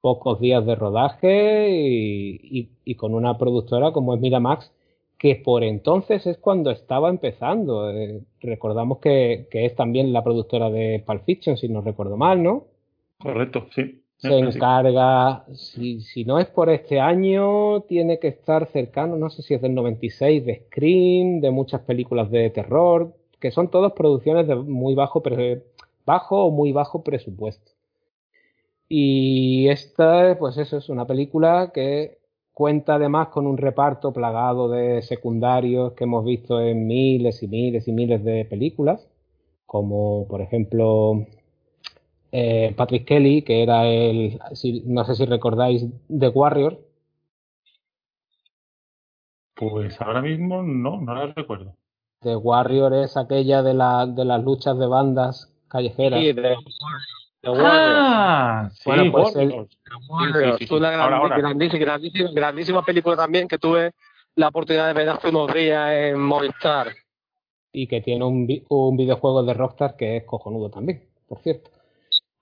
pocos 0.00 0.40
días 0.40 0.64
de 0.66 0.74
rodaje 0.76 1.70
y, 1.70 2.70
y, 2.84 2.94
con 2.94 3.14
una 3.14 3.36
productora 3.38 3.92
como 3.92 4.14
es 4.14 4.20
Miramax, 4.20 4.72
que 5.18 5.36
por 5.36 5.64
entonces 5.64 6.26
es 6.26 6.38
cuando 6.38 6.70
estaba 6.70 7.10
empezando. 7.10 7.90
Eh, 7.90 8.22
recordamos 8.40 8.98
que, 8.98 9.48
que, 9.50 9.66
es 9.66 9.74
también 9.74 10.12
la 10.12 10.24
productora 10.24 10.70
de 10.70 11.02
Pulp 11.06 11.24
Fiction, 11.24 11.56
si 11.56 11.68
no 11.68 11.82
recuerdo 11.82 12.16
mal, 12.16 12.42
¿no? 12.42 12.66
Correcto, 13.18 13.66
sí 13.74 13.99
se 14.20 14.38
encarga, 14.38 15.44
si, 15.54 16.00
si, 16.02 16.24
no 16.24 16.38
es 16.38 16.46
por 16.46 16.68
este 16.68 17.00
año, 17.00 17.80
tiene 17.82 18.18
que 18.18 18.28
estar 18.28 18.66
cercano, 18.66 19.16
no 19.16 19.30
sé 19.30 19.42
si 19.42 19.54
es 19.54 19.62
del 19.62 19.74
96, 19.74 20.44
de 20.44 20.64
Scream, 20.66 21.40
de 21.40 21.50
muchas 21.50 21.80
películas 21.82 22.30
de 22.30 22.50
terror, 22.50 23.14
que 23.40 23.50
son 23.50 23.68
todas 23.68 23.92
producciones 23.92 24.46
de 24.46 24.56
muy 24.56 24.94
bajo, 24.94 25.22
bajo 26.04 26.44
o 26.44 26.50
muy 26.50 26.72
bajo 26.72 27.02
presupuesto. 27.02 27.72
Y 28.88 29.68
esta, 29.68 30.36
pues 30.38 30.58
eso 30.58 30.76
es 30.76 30.88
una 30.90 31.06
película 31.06 31.70
que 31.72 32.18
cuenta 32.52 32.96
además 32.96 33.28
con 33.28 33.46
un 33.46 33.56
reparto 33.56 34.12
plagado 34.12 34.68
de 34.68 35.00
secundarios 35.00 35.94
que 35.94 36.04
hemos 36.04 36.24
visto 36.24 36.60
en 36.60 36.86
miles 36.86 37.42
y 37.42 37.48
miles 37.48 37.88
y 37.88 37.92
miles 37.92 38.22
de 38.22 38.44
películas, 38.44 39.08
como 39.64 40.26
por 40.28 40.42
ejemplo 40.42 41.24
eh, 42.32 42.74
Patrick 42.76 43.06
Kelly, 43.06 43.42
que 43.42 43.62
era 43.62 43.86
el, 43.86 44.38
no 44.84 45.04
sé 45.04 45.14
si 45.14 45.26
recordáis, 45.26 45.86
The 46.08 46.28
Warrior. 46.28 46.78
Pues 49.54 50.00
ahora 50.00 50.22
mismo 50.22 50.62
no, 50.62 51.00
no 51.00 51.14
la 51.14 51.26
recuerdo. 51.26 51.76
The 52.20 52.36
Warrior 52.36 52.94
es 52.94 53.16
aquella 53.16 53.62
de, 53.62 53.74
la, 53.74 54.06
de 54.06 54.24
las 54.24 54.42
luchas 54.42 54.78
de 54.78 54.86
bandas 54.86 55.52
callejeras. 55.68 56.20
Sí, 56.20 56.32
de, 56.32 56.56
Ah, 57.42 58.68
sí, 58.72 58.82
bueno, 58.84 59.12
pues 59.12 59.34
el, 59.36 59.66
una 60.70 60.90
grandísima, 60.90 62.30
grandísima, 62.32 62.84
película 62.84 63.16
también 63.16 63.48
que 63.48 63.58
tuve 63.58 63.92
la 64.34 64.48
oportunidad 64.48 64.88
de 64.88 64.92
ver 64.92 65.08
hace 65.08 65.30
unos 65.30 65.52
días 65.54 65.90
en 65.90 66.20
Movistar. 66.20 66.88
Y 67.72 67.86
que 67.86 68.02
tiene 68.02 68.24
un, 68.24 68.46
un 68.68 68.96
videojuego 68.96 69.42
de 69.42 69.54
Rockstar 69.54 69.96
que 69.96 70.18
es 70.18 70.24
cojonudo 70.24 70.68
también, 70.70 71.08
por 71.26 71.38
cierto. 71.38 71.70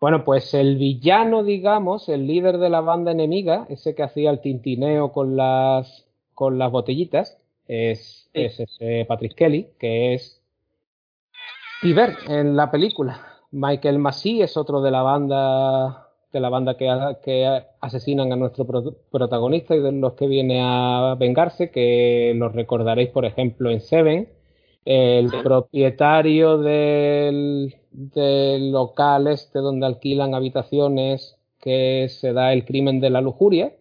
Bueno, 0.00 0.24
pues 0.24 0.54
el 0.54 0.76
villano, 0.76 1.42
digamos, 1.42 2.08
el 2.08 2.26
líder 2.26 2.58
de 2.58 2.70
la 2.70 2.80
banda 2.80 3.10
enemiga, 3.10 3.66
ese 3.68 3.94
que 3.94 4.04
hacía 4.04 4.30
el 4.30 4.40
tintineo 4.40 5.12
con 5.12 5.36
las, 5.36 6.06
con 6.34 6.58
las 6.58 6.70
botellitas, 6.70 7.38
es, 7.66 8.30
es 8.32 8.60
ese 8.60 9.04
Patrick 9.08 9.34
Kelly, 9.34 9.68
que 9.78 10.14
es 10.14 10.40
Tiber 11.82 12.16
en 12.28 12.56
la 12.56 12.70
película. 12.70 13.20
Michael 13.50 13.98
Massey 13.98 14.42
es 14.42 14.56
otro 14.56 14.80
de 14.82 14.90
la 14.90 15.02
banda 15.02 16.08
de 16.32 16.40
la 16.40 16.48
banda 16.48 16.76
que, 16.76 16.86
que 17.22 17.62
asesinan 17.80 18.32
a 18.32 18.36
nuestro 18.36 18.66
protagonista 19.10 19.74
y 19.74 19.80
de 19.80 19.92
los 19.92 20.12
que 20.12 20.26
viene 20.26 20.60
a 20.62 21.16
vengarse, 21.18 21.70
que 21.70 22.34
los 22.36 22.54
recordaréis, 22.54 23.10
por 23.10 23.24
ejemplo, 23.24 23.70
en 23.70 23.80
Seven. 23.80 24.28
El 24.90 25.30
propietario 25.42 26.56
del, 26.56 27.74
del 27.90 28.72
local 28.72 29.26
este 29.26 29.58
donde 29.58 29.84
alquilan 29.84 30.34
habitaciones 30.34 31.36
que 31.60 32.08
se 32.08 32.32
da 32.32 32.54
el 32.54 32.64
crimen 32.64 32.98
de 32.98 33.10
la 33.10 33.20
lujuria. 33.20 33.74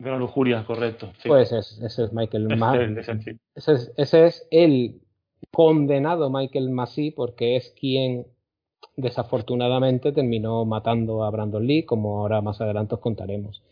De 0.00 0.10
la 0.10 0.16
lujuria, 0.16 0.64
correcto. 0.66 1.12
Pues 1.24 1.52
ese, 1.52 1.86
es 1.86 2.12
Michael 2.12 2.56
Massey. 2.56 3.36
Ese, 3.54 3.92
ese, 3.96 4.26
es 4.26 4.48
el 4.50 5.00
condenado 5.52 6.28
Michael 6.28 6.70
Massey 6.70 7.12
porque 7.12 7.54
es 7.54 7.72
quien 7.78 8.26
desafortunadamente 8.96 10.10
terminó 10.10 10.64
matando 10.64 11.22
a 11.22 11.30
Brandon 11.30 11.64
Lee, 11.64 11.84
como 11.84 12.18
ahora 12.18 12.40
más 12.40 12.60
adelante 12.60 12.96
os 12.96 13.00
contaremos. 13.00 13.62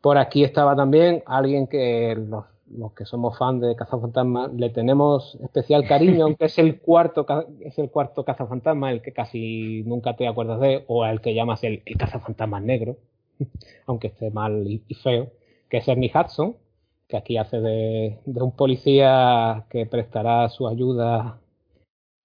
Por 0.00 0.16
aquí 0.16 0.44
estaba 0.44 0.76
también 0.76 1.24
alguien 1.26 1.66
que 1.66 2.14
los 2.16 2.44
los 2.70 2.92
que 2.92 3.04
somos 3.04 3.38
fans 3.38 3.60
de 3.60 3.76
Cazafantasma 3.76 4.48
le 4.48 4.70
tenemos 4.70 5.36
especial 5.42 5.86
cariño, 5.86 6.24
aunque 6.26 6.46
es 6.46 6.58
el 6.58 6.80
cuarto 6.80 7.26
es 7.60 7.78
el 7.78 7.90
cuarto 7.90 8.24
Cazafantasma, 8.24 8.90
el 8.90 9.02
que 9.02 9.12
casi 9.12 9.82
nunca 9.84 10.16
te 10.16 10.26
acuerdas 10.26 10.60
de, 10.60 10.84
o 10.88 11.04
el 11.04 11.20
que 11.20 11.34
llamas 11.34 11.64
el, 11.64 11.82
el 11.84 11.96
Cazafantasma 11.96 12.60
negro, 12.60 12.96
aunque 13.86 14.08
esté 14.08 14.30
mal 14.30 14.66
y, 14.66 14.94
feo, 14.94 15.30
que 15.68 15.78
es 15.78 15.88
Ernie 15.88 16.12
Hudson, 16.14 16.56
que 17.08 17.16
aquí 17.16 17.36
hace 17.36 17.60
de, 17.60 18.18
de 18.24 18.42
un 18.42 18.52
policía 18.52 19.66
que 19.70 19.86
prestará 19.86 20.48
su 20.48 20.66
ayuda 20.68 21.40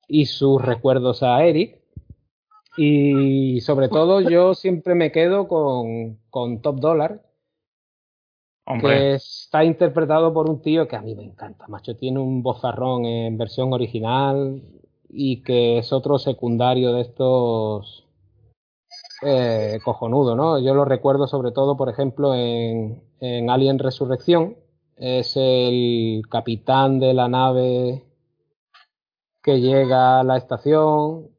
y 0.08 0.26
sus 0.26 0.62
recuerdos 0.62 1.24
a 1.24 1.44
Eric. 1.44 1.80
Y 2.78 3.60
sobre 3.62 3.90
todo 3.90 4.22
yo 4.22 4.54
siempre 4.54 4.96
me 4.96 5.12
quedo 5.12 5.48
con, 5.48 6.18
con 6.30 6.62
Top 6.62 6.80
Dollar, 6.80 7.22
que 8.78 9.16
está 9.16 9.64
interpretado 9.64 10.34
por 10.34 10.50
un 10.50 10.62
tío 10.62 10.88
que 10.88 10.96
a 10.96 11.02
mí 11.02 11.16
me 11.16 11.24
encanta, 11.24 11.68
macho. 11.68 11.96
Tiene 11.96 12.20
un 12.20 12.44
bozarrón 12.44 13.06
en 13.06 13.38
versión 13.38 13.74
original 13.74 14.62
y 15.10 15.42
que 15.42 15.80
es 15.80 15.92
otro 15.92 16.20
secundario 16.20 16.94
de 16.94 17.02
estos 17.02 18.06
eh, 19.22 19.80
cojonudo, 19.84 20.36
¿no? 20.36 20.60
Yo 20.60 20.74
lo 20.74 20.86
recuerdo 20.86 21.28
sobre 21.28 21.52
todo, 21.52 21.76
por 21.76 21.90
ejemplo, 21.90 22.34
en, 22.36 23.02
en 23.20 23.50
Alien 23.50 23.80
Resurrección. 23.80 24.58
Es 24.96 25.34
el 25.36 26.24
capitán 26.30 27.00
de 27.00 27.14
la 27.14 27.28
nave 27.28 28.04
que 29.42 29.62
llega 29.62 30.20
a 30.20 30.24
la 30.24 30.38
estación. 30.38 31.30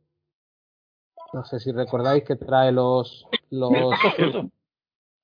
No 1.32 1.44
sé 1.44 1.60
si 1.60 1.70
recordáis 1.70 2.24
que 2.24 2.36
trae 2.36 2.72
los 2.72 3.26
los 3.50 3.72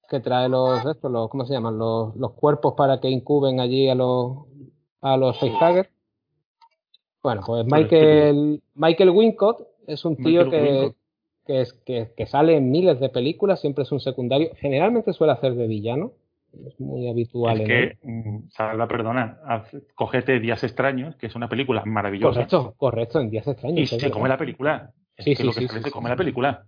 que 0.08 0.20
trae 0.20 0.48
los 0.48 0.84
estos, 0.84 1.10
los 1.10 1.28
¿cómo 1.28 1.44
se 1.44 1.54
llaman? 1.54 1.78
Los, 1.78 2.16
los 2.16 2.32
cuerpos 2.32 2.74
para 2.76 3.00
que 3.00 3.08
incuben 3.08 3.60
allí 3.60 3.88
a 3.88 3.94
los 3.94 4.46
a 5.00 5.16
los 5.16 5.38
facehuggers. 5.38 5.90
Bueno, 7.22 7.42
pues 7.44 7.66
Michael 7.66 8.62
Michael 8.74 9.10
Wincott 9.10 9.66
es 9.86 10.04
un 10.04 10.16
tío 10.16 10.48
que, 10.50 10.92
que, 11.44 11.60
es, 11.60 11.72
que, 11.84 12.12
que 12.16 12.26
sale 12.26 12.56
en 12.56 12.70
miles 12.70 13.00
de 13.00 13.08
películas, 13.08 13.60
siempre 13.60 13.82
es 13.82 13.92
un 13.92 14.00
secundario, 14.00 14.50
generalmente 14.56 15.12
suele 15.12 15.32
hacer 15.32 15.54
de 15.54 15.66
villano, 15.66 16.12
es 16.66 16.80
muy 16.80 17.08
habitual. 17.08 17.60
Es 17.60 17.66
que, 17.66 17.98
mm, 18.02 18.38
la 18.76 18.88
perdona, 18.88 19.38
cogete 19.94 20.40
Días 20.40 20.62
Extraños, 20.64 21.16
que 21.16 21.26
es 21.26 21.34
una 21.34 21.48
película 21.48 21.82
maravillosa. 21.84 22.34
Correcto, 22.34 22.74
correcto, 22.76 23.20
en 23.20 23.30
Días 23.30 23.46
Extraños. 23.46 23.80
Y 23.80 23.86
se 23.86 24.10
come 24.10 24.28
la 24.28 24.38
película. 24.38 24.92
sí, 25.18 25.34
sí, 25.34 25.52
sí, 25.52 25.68
se 25.68 25.90
come 25.90 26.08
la 26.08 26.16
película. 26.16 26.66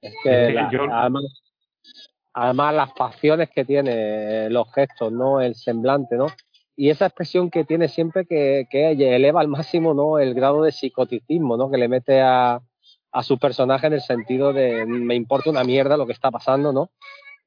Es 0.00 0.14
que, 0.22 0.56
además, 0.58 1.24
además, 2.42 2.74
las 2.74 2.92
facciones 2.94 3.50
que 3.50 3.64
tiene, 3.64 4.50
los 4.50 4.72
gestos, 4.72 5.12
¿no? 5.12 5.40
El 5.40 5.54
semblante, 5.54 6.16
¿no? 6.16 6.26
Y 6.76 6.90
esa 6.90 7.06
expresión 7.06 7.50
que 7.50 7.64
tiene 7.64 7.88
siempre 7.88 8.24
que, 8.24 8.66
que 8.70 8.92
eleva 8.92 9.40
al 9.40 9.48
máximo, 9.48 9.94
¿no? 9.94 10.18
El 10.18 10.34
grado 10.34 10.62
de 10.62 10.72
psicoticismo, 10.72 11.56
¿no? 11.56 11.70
Que 11.70 11.78
le 11.78 11.88
mete 11.88 12.20
a, 12.20 12.60
a 13.12 13.22
su 13.22 13.38
personaje 13.38 13.86
en 13.86 13.94
el 13.94 14.00
sentido 14.00 14.52
de 14.52 14.86
me 14.86 15.14
importa 15.14 15.50
una 15.50 15.64
mierda 15.64 15.96
lo 15.96 16.06
que 16.06 16.12
está 16.12 16.30
pasando, 16.30 16.72
¿no? 16.72 16.90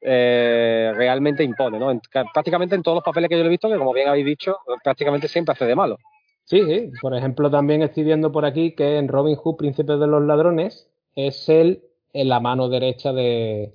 Eh, 0.03 0.91
realmente 0.95 1.43
impone, 1.43 1.77
¿no? 1.77 2.01
prácticamente 2.33 2.73
en 2.73 2.81
todos 2.81 2.95
los 2.95 3.03
papeles 3.03 3.29
que 3.29 3.37
yo 3.37 3.43
le 3.43 3.47
he 3.47 3.51
visto, 3.51 3.69
que 3.69 3.77
como 3.77 3.93
bien 3.93 4.07
habéis 4.07 4.25
dicho, 4.25 4.57
prácticamente 4.83 5.27
siempre 5.27 5.53
hace 5.53 5.65
de 5.65 5.75
malo. 5.75 5.99
Sí, 6.45 6.63
sí. 6.65 6.91
Por 6.99 7.15
ejemplo, 7.15 7.51
también 7.51 7.83
estoy 7.83 8.03
viendo 8.03 8.31
por 8.31 8.43
aquí 8.43 8.73
que 8.73 8.97
en 8.97 9.07
Robin 9.07 9.35
Hood, 9.35 9.57
Príncipe 9.57 9.97
de 9.97 10.07
los 10.07 10.23
Ladrones, 10.23 10.89
es 11.15 11.47
él 11.49 11.83
en 12.13 12.29
la 12.29 12.39
mano 12.39 12.67
derecha 12.67 13.13
de, 13.13 13.73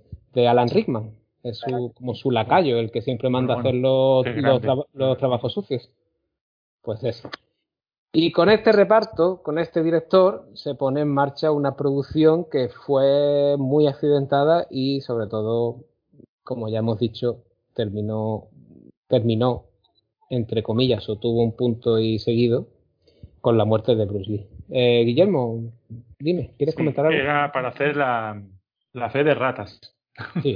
Alan 0.48 0.68
Rickman. 0.68 1.14
Es 1.42 1.58
su, 1.58 1.92
como 1.94 2.14
su 2.14 2.32
lacayo, 2.32 2.78
el 2.78 2.90
que 2.90 3.02
siempre 3.02 3.30
manda 3.30 3.54
a 3.54 3.60
hacer 3.60 3.74
los, 3.74 4.26
los, 4.92 5.18
trabajos 5.18 5.52
sucios. 5.52 5.92
Pues 6.82 7.04
eso. 7.04 7.30
Y 8.12 8.32
con 8.32 8.50
este 8.50 8.72
reparto, 8.72 9.42
con 9.42 9.58
este 9.58 9.82
director, 9.84 10.48
se 10.54 10.74
pone 10.74 11.02
en 11.02 11.08
marcha 11.08 11.52
una 11.52 11.76
producción 11.76 12.46
que 12.50 12.68
fue 12.68 13.56
muy 13.58 13.86
accidentada 13.86 14.66
y 14.70 15.02
sobre 15.02 15.28
todo 15.28 15.84
como 16.46 16.68
ya 16.68 16.78
hemos 16.78 16.98
dicho, 16.98 17.42
terminó, 17.74 18.44
terminó, 19.08 19.64
entre 20.30 20.62
comillas, 20.62 21.08
o 21.08 21.18
tuvo 21.18 21.42
un 21.42 21.56
punto 21.56 21.98
y 21.98 22.18
seguido 22.20 22.68
con 23.40 23.58
la 23.58 23.64
muerte 23.64 23.96
de 23.96 24.06
Bruce 24.06 24.30
Lee. 24.30 24.46
Eh, 24.70 25.02
Guillermo, 25.04 25.72
dime, 26.18 26.54
¿quieres 26.56 26.76
comentar 26.76 27.04
algo? 27.04 27.18
Era 27.18 27.50
para 27.52 27.68
hacer 27.68 27.96
la, 27.96 28.40
la 28.92 29.10
fe 29.10 29.24
de 29.24 29.34
ratas. 29.34 29.95
Sí. 30.42 30.54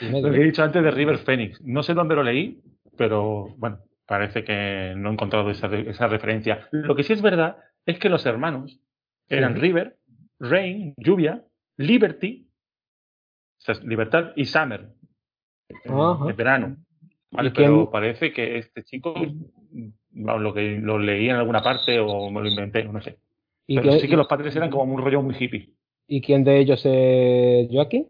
lo 0.00 0.30
que 0.30 0.36
he 0.36 0.44
dicho 0.44 0.62
antes 0.62 0.82
de 0.82 0.90
River 0.90 1.18
Phoenix. 1.18 1.60
No 1.62 1.82
sé 1.82 1.94
dónde 1.94 2.14
lo 2.14 2.22
leí, 2.22 2.60
pero 2.96 3.48
bueno, 3.56 3.78
parece 4.06 4.44
que 4.44 4.94
no 4.96 5.10
he 5.10 5.12
encontrado 5.12 5.50
esa, 5.50 5.66
esa 5.74 6.06
referencia. 6.06 6.68
Lo 6.70 6.94
que 6.94 7.02
sí 7.02 7.12
es 7.12 7.22
verdad 7.22 7.56
es 7.86 7.98
que 7.98 8.08
los 8.08 8.26
hermanos 8.26 8.80
eran 9.28 9.56
River, 9.56 9.96
Rain, 10.38 10.94
Lluvia, 10.96 11.44
Liberty, 11.76 12.48
Libertad 13.84 14.32
y 14.36 14.44
Summer 14.46 14.88
de 15.68 16.32
verano. 16.32 16.76
pero 17.54 17.90
parece 17.90 18.32
que 18.32 18.58
este 18.58 18.82
chico, 18.84 19.14
lo 20.12 20.54
que 20.54 20.78
lo 20.78 20.98
leí 20.98 21.28
en 21.28 21.36
alguna 21.36 21.62
parte 21.62 21.98
o 22.00 22.30
me 22.30 22.40
lo 22.40 22.48
inventé, 22.48 22.84
no 22.84 23.00
sé. 23.00 23.18
pero 23.66 23.92
sí 23.92 24.08
que 24.08 24.16
los 24.16 24.26
padres 24.26 24.54
eran 24.56 24.70
como 24.70 24.92
un 24.94 25.02
rollo 25.02 25.22
muy 25.22 25.36
hippie. 25.38 25.72
¿Y 26.08 26.20
quién 26.20 26.42
de 26.42 26.58
ellos 26.58 26.82
es 26.84 27.68
Joaquín? 27.70 28.08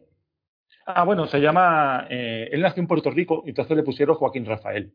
Ah, 0.87 1.05
bueno, 1.05 1.27
se 1.27 1.39
llama. 1.39 2.07
Eh, 2.11 2.49
él 2.53 2.63
nació 2.63 2.83
en 2.83 2.89
Puerto 2.89 3.11
Rico 3.11 3.43
y 3.45 3.51
entonces 3.51 3.77
le 3.77 3.83
pusieron 3.83 4.17
Joaquín 4.17 4.47
Rafael. 4.47 4.93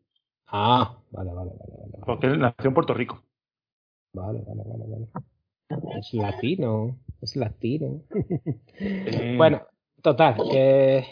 Ah, 0.48 0.96
vale, 1.10 1.32
vale, 1.32 1.52
vale. 1.58 2.04
Porque 2.04 2.26
él 2.26 2.38
nació 2.38 2.68
en 2.68 2.74
Puerto 2.74 2.94
Rico. 2.94 3.22
Vale, 4.12 4.42
vale, 4.46 4.62
vale, 4.66 4.84
vale. 4.88 5.98
Es 5.98 6.14
latino, 6.14 6.96
es 7.20 7.36
latino. 7.36 8.02
Bueno, 9.36 9.62
total, 10.02 10.36
que 10.50 11.04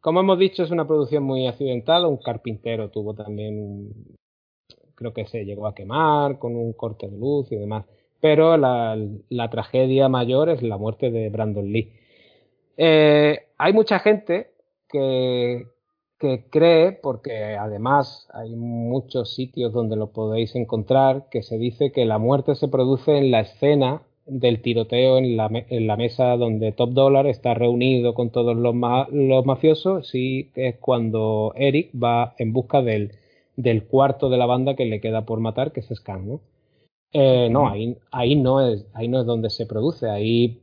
como 0.00 0.20
hemos 0.20 0.38
dicho, 0.38 0.62
es 0.62 0.70
una 0.70 0.86
producción 0.86 1.24
muy 1.24 1.46
accidentada. 1.46 2.06
Un 2.06 2.18
carpintero 2.18 2.90
tuvo 2.90 3.14
también, 3.14 3.90
creo 4.94 5.12
que 5.12 5.26
se 5.26 5.44
llegó 5.44 5.66
a 5.66 5.74
quemar 5.74 6.38
con 6.38 6.56
un 6.56 6.72
corte 6.72 7.08
de 7.08 7.18
luz 7.18 7.50
y 7.52 7.56
demás. 7.56 7.84
Pero 8.20 8.56
la, 8.56 9.50
tragedia 9.50 10.08
mayor 10.08 10.48
es 10.50 10.62
la 10.62 10.76
muerte 10.76 11.10
de 11.10 11.28
Brandon 11.30 11.70
Lee. 11.70 11.92
Eh, 12.80 13.40
hay 13.58 13.72
mucha 13.72 13.98
gente 13.98 14.52
que, 14.88 15.66
cree, 16.50 16.92
porque 16.92 17.56
además 17.56 18.28
hay 18.32 18.54
muchos 18.54 19.34
sitios 19.34 19.72
donde 19.72 19.96
lo 19.96 20.12
podéis 20.12 20.54
encontrar, 20.54 21.28
que 21.30 21.42
se 21.42 21.58
dice 21.58 21.92
que 21.92 22.06
la 22.06 22.18
muerte 22.18 22.54
se 22.54 22.68
produce 22.68 23.18
en 23.18 23.30
la 23.32 23.40
escena 23.40 24.02
del 24.26 24.62
tiroteo 24.62 25.18
en 25.18 25.36
la, 25.36 25.48
en 25.52 25.86
la 25.86 25.96
mesa 25.96 26.36
donde 26.36 26.72
Top 26.72 26.90
Dollar 26.90 27.26
está 27.26 27.54
reunido 27.54 28.14
con 28.14 28.30
todos 28.30 28.56
los, 28.56 28.74
los 29.10 29.46
mafiosos, 29.46 30.08
sí 30.08 30.50
es 30.54 30.76
cuando 30.76 31.52
Eric 31.56 31.90
va 32.00 32.34
en 32.38 32.52
busca 32.52 32.82
del, 32.82 33.12
cuarto 33.88 34.28
de 34.28 34.36
la 34.36 34.46
banda 34.46 34.76
que 34.76 34.84
le 34.86 35.00
queda 35.00 35.24
por 35.24 35.40
matar, 35.40 35.72
que 35.72 35.80
es 35.80 35.88
Scan, 35.92 36.28
¿no? 36.28 36.40
Eh, 37.12 37.48
no, 37.50 37.68
ahí, 38.12 38.36
no 38.36 38.60
es, 38.60 38.86
ahí 38.92 39.08
no 39.08 39.20
es 39.20 39.26
donde 39.26 39.48
se 39.50 39.64
produce, 39.66 40.10
ahí 40.10 40.60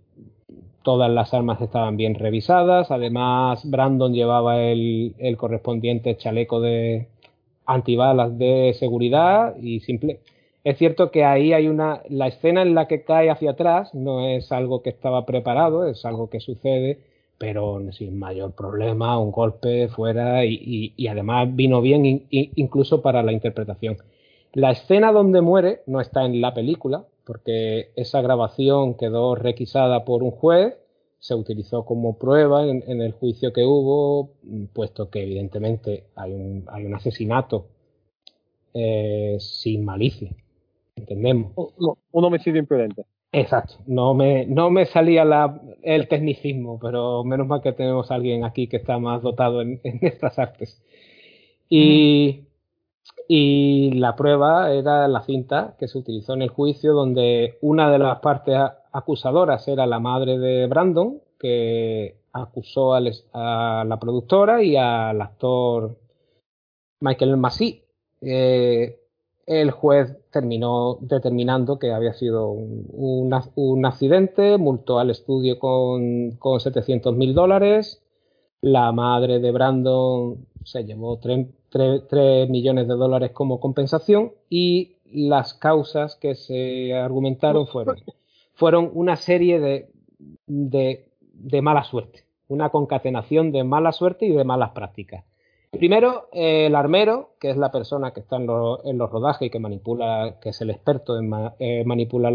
todas 0.85 1.11
las 1.11 1.33
armas 1.33 1.59
estaban 1.61 1.97
bien 1.97 2.13
revisadas, 2.13 2.91
además 2.91 3.67
Brandon 3.69 4.13
llevaba 4.13 4.61
el, 4.61 5.35
correspondiente 5.37 6.15
chaleco 6.15 6.61
de 6.61 7.07
antibalas 7.65 8.37
de 8.37 8.73
seguridad 8.79 9.55
y 9.57 9.79
simple, 9.79 10.19
es 10.63 10.77
cierto 10.77 11.11
que 11.11 11.25
ahí 11.25 11.53
hay 11.53 11.67
una. 11.67 12.01
La 12.09 12.27
escena 12.27 12.61
en 12.61 12.75
la 12.75 12.87
que 12.87 13.03
cae 13.03 13.29
hacia 13.29 13.51
atrás 13.51 13.93
no 13.93 14.27
es 14.27 14.51
algo 14.51 14.81
que 14.81 14.89
estaba 14.91 15.25
preparado, 15.25 15.87
es 15.87 16.05
algo 16.05 16.29
que 16.29 16.39
sucede, 16.39 16.99
pero 17.37 17.81
sin 17.91 18.17
mayor 18.17 18.53
problema, 18.53 19.19
un 19.19 19.31
golpe 19.31 19.87
fuera 19.89 20.45
y, 20.45 20.93
además 21.07 21.55
vino 21.55 21.81
bien 21.81 22.25
incluso 22.29 23.01
para 23.01 23.23
la 23.23 23.31
interpretación. 23.31 23.97
La 24.53 24.71
escena 24.71 25.11
donde 25.11 25.41
muere 25.41 25.81
no 25.87 25.99
está 25.99 26.25
en 26.25 26.41
la 26.41 26.53
película, 26.53 27.05
porque 27.25 27.91
esa 27.95 28.21
grabación 28.21 28.95
quedó 28.95 29.35
requisada 29.35 30.05
por 30.05 30.23
un 30.23 30.31
juez, 30.31 30.75
se 31.19 31.33
utilizó 31.35 31.85
como 31.85 32.17
prueba 32.19 32.65
en, 32.67 33.01
el 33.01 33.11
juicio 33.13 33.51
que 33.51 33.63
hubo, 33.63 34.31
puesto 34.73 35.09
que 35.09 35.23
evidentemente 35.23 36.05
hay 36.15 36.33
un, 36.33 36.65
hay 36.67 36.85
un 36.85 36.93
asesinato 36.93 37.67
eh, 38.73 39.37
sin 39.39 39.83
malicia 39.85 40.31
entendemos. 40.95 41.51
Un, 41.55 42.23
homicidio 42.23 42.59
imprudente. 42.59 43.05
Exacto, 43.31 43.75
no 43.85 44.13
me, 44.13 44.45
no 44.45 44.69
me 44.69 44.85
salía 44.85 45.25
la, 45.25 45.61
el 45.83 46.07
tecnicismo, 46.07 46.79
pero 46.79 47.23
menos 47.25 47.47
mal 47.47 47.61
que 47.61 47.73
tenemos 47.73 48.09
a 48.09 48.15
alguien 48.15 48.45
aquí 48.45 48.67
que 48.67 48.77
está 48.77 48.97
más 48.97 49.21
dotado 49.21 49.61
en, 49.61 49.81
estas 50.01 50.39
artes. 50.39 50.81
Y, 51.67 52.44
y 53.27 53.91
la 53.93 54.15
prueba 54.15 54.71
era 54.71 55.07
la 55.07 55.23
cinta 55.23 55.75
que 55.79 55.87
se 55.87 55.97
utilizó 55.97 56.33
en 56.33 56.43
el 56.43 56.49
juicio, 56.49 56.93
donde 56.93 57.57
una 57.61 57.91
de 57.91 57.99
las 57.99 58.19
partes 58.19 58.57
acusadoras 58.91 59.67
era 59.67 59.85
la 59.85 59.99
madre 59.99 60.37
de 60.37 60.67
Brandon, 60.67 61.21
que 61.39 62.17
acusó 62.33 62.93
a, 62.93 63.01
la 63.01 63.97
productora 63.99 64.63
y 64.63 64.75
al 64.75 65.21
actor 65.21 65.97
Michael 66.99 67.37
Massey. 67.37 67.83
Eh, 68.21 68.99
el 69.45 69.71
juez 69.71 70.17
terminó 70.31 70.97
determinando 71.01 71.77
que 71.77 71.91
había 71.91 72.13
sido 72.13 72.49
un, 72.49 73.31
un, 73.55 73.85
accidente, 73.85 74.57
multó 74.57 74.99
al 74.99 75.11
estudio 75.11 75.59
con, 75.59 76.31
con 76.37 76.59
700 76.59 77.15
mil 77.15 77.33
dólares. 77.33 78.01
La 78.61 78.91
madre 78.91 79.39
de 79.39 79.51
Brandon 79.51 80.47
se 80.63 80.83
llevó 80.83 81.19
30 81.19 81.53
3, 81.75 82.49
millones 82.49 82.87
de 82.87 82.93
dólares 82.93 83.31
como 83.31 83.59
compensación 83.59 84.31
y 84.49 84.95
las 85.11 85.53
causas 85.53 86.15
que 86.15 86.35
se 86.35 86.93
argumentaron 86.93 87.67
fueron, 87.67 87.97
fueron 88.53 88.91
una 88.93 89.17
serie 89.17 89.59
de, 89.59 89.89
de, 90.47 91.61
mala 91.61 91.83
suerte, 91.83 92.23
una 92.47 92.69
concatenación 92.69 93.51
de 93.51 93.65
mala 93.65 93.91
suerte 93.91 94.25
y 94.25 94.31
de 94.31 94.45
malas 94.45 94.71
prácticas. 94.71 95.25
Primero, 95.71 96.29
el 96.31 96.73
armero, 96.73 97.31
que 97.41 97.49
es 97.49 97.57
la 97.57 97.73
persona 97.73 98.11
que 98.11 98.21
está 98.21 98.37
en, 98.37 98.47
los 98.47 99.11
rodajes 99.11 99.47
y 99.47 99.49
que 99.49 99.59
manipula, 99.59 100.37
que 100.41 100.49
es 100.49 100.61
el 100.61 100.69
experto 100.69 101.19
en 101.19 101.29
eh, 101.59 101.83
manipular 101.85 102.31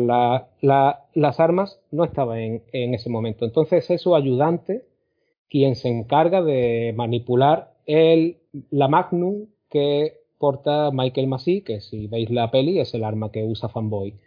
las 0.61 1.41
armas, 1.41 1.81
no 1.91 2.05
estaba 2.05 2.39
en, 2.39 2.63
ese 2.73 3.09
momento. 3.09 3.47
Entonces 3.47 3.91
es 3.91 4.03
su 4.03 4.15
ayudante 4.15 4.85
quien 5.49 5.75
se 5.75 5.89
encarga 5.89 6.43
de 6.43 6.93
manipular 6.95 7.70
el, 7.87 8.39
la 8.71 8.89
Magnum 8.89 9.47
que 9.69 10.21
porta 10.39 10.91
Michael 10.91 11.27
Massey, 11.27 11.63
que 11.63 11.81
si 11.81 12.07
veis 12.07 12.31
la 12.31 12.51
peli 12.51 12.81
es 12.81 12.95
el 12.95 13.05
arma 13.05 13.31
que 13.31 13.45
usa 13.45 13.69
Fanboy. 13.69 14.19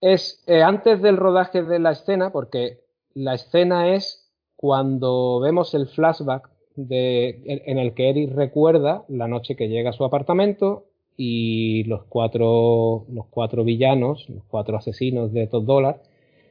Es 0.00 0.42
eh, 0.46 0.62
antes 0.62 1.02
del 1.02 1.16
rodaje 1.16 1.62
de 1.62 1.78
la 1.78 1.90
escena, 1.92 2.30
porque 2.30 2.80
la 3.14 3.34
escena 3.34 3.94
es 3.94 4.30
cuando 4.56 5.40
vemos 5.40 5.74
el 5.74 5.88
flashback 5.88 6.50
en 6.78 7.78
el 7.78 7.94
que 7.94 8.10
Eric 8.10 8.34
recuerda 8.34 9.04
la 9.08 9.28
noche 9.28 9.56
que 9.56 9.68
llega 9.68 9.90
a 9.90 9.94
su 9.94 10.04
apartamento 10.04 10.84
y 11.16 11.84
los 11.84 12.04
cuatro, 12.04 13.06
los 13.10 13.26
cuatro 13.30 13.64
villanos, 13.64 14.28
los 14.28 14.44
cuatro 14.44 14.76
asesinos 14.76 15.32
de 15.32 15.46
Todd 15.46 15.64
Dollar, 15.64 16.02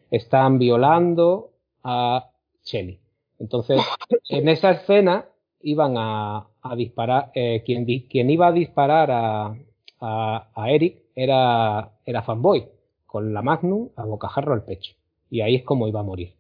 están 0.10 0.58
violando 0.58 1.52
a 1.84 2.32
Shelly. 2.64 3.00
Entonces, 3.38 3.82
en 4.30 4.50
esa 4.50 4.72
escena 4.72 5.26
iban 5.66 5.96
a, 5.98 6.48
disparar, 6.78 7.32
eh, 7.34 7.64
quien, 7.66 7.86
quien, 7.86 8.30
iba 8.30 8.48
a 8.48 8.52
disparar 8.52 9.10
a, 9.12 10.68
Eric 10.68 11.00
era, 11.16 11.92
era 12.06 12.22
Fanboy, 12.22 12.68
con 13.08 13.34
la 13.34 13.42
Magnum 13.42 13.90
a 13.96 14.06
bocajarro 14.06 14.54
al 14.54 14.64
pecho. 14.64 14.94
Y 15.30 15.42
ahí 15.42 15.56
es 15.56 15.64
como 15.64 15.88
iba 15.88 16.02
a 16.02 16.04
morir. 16.04 16.36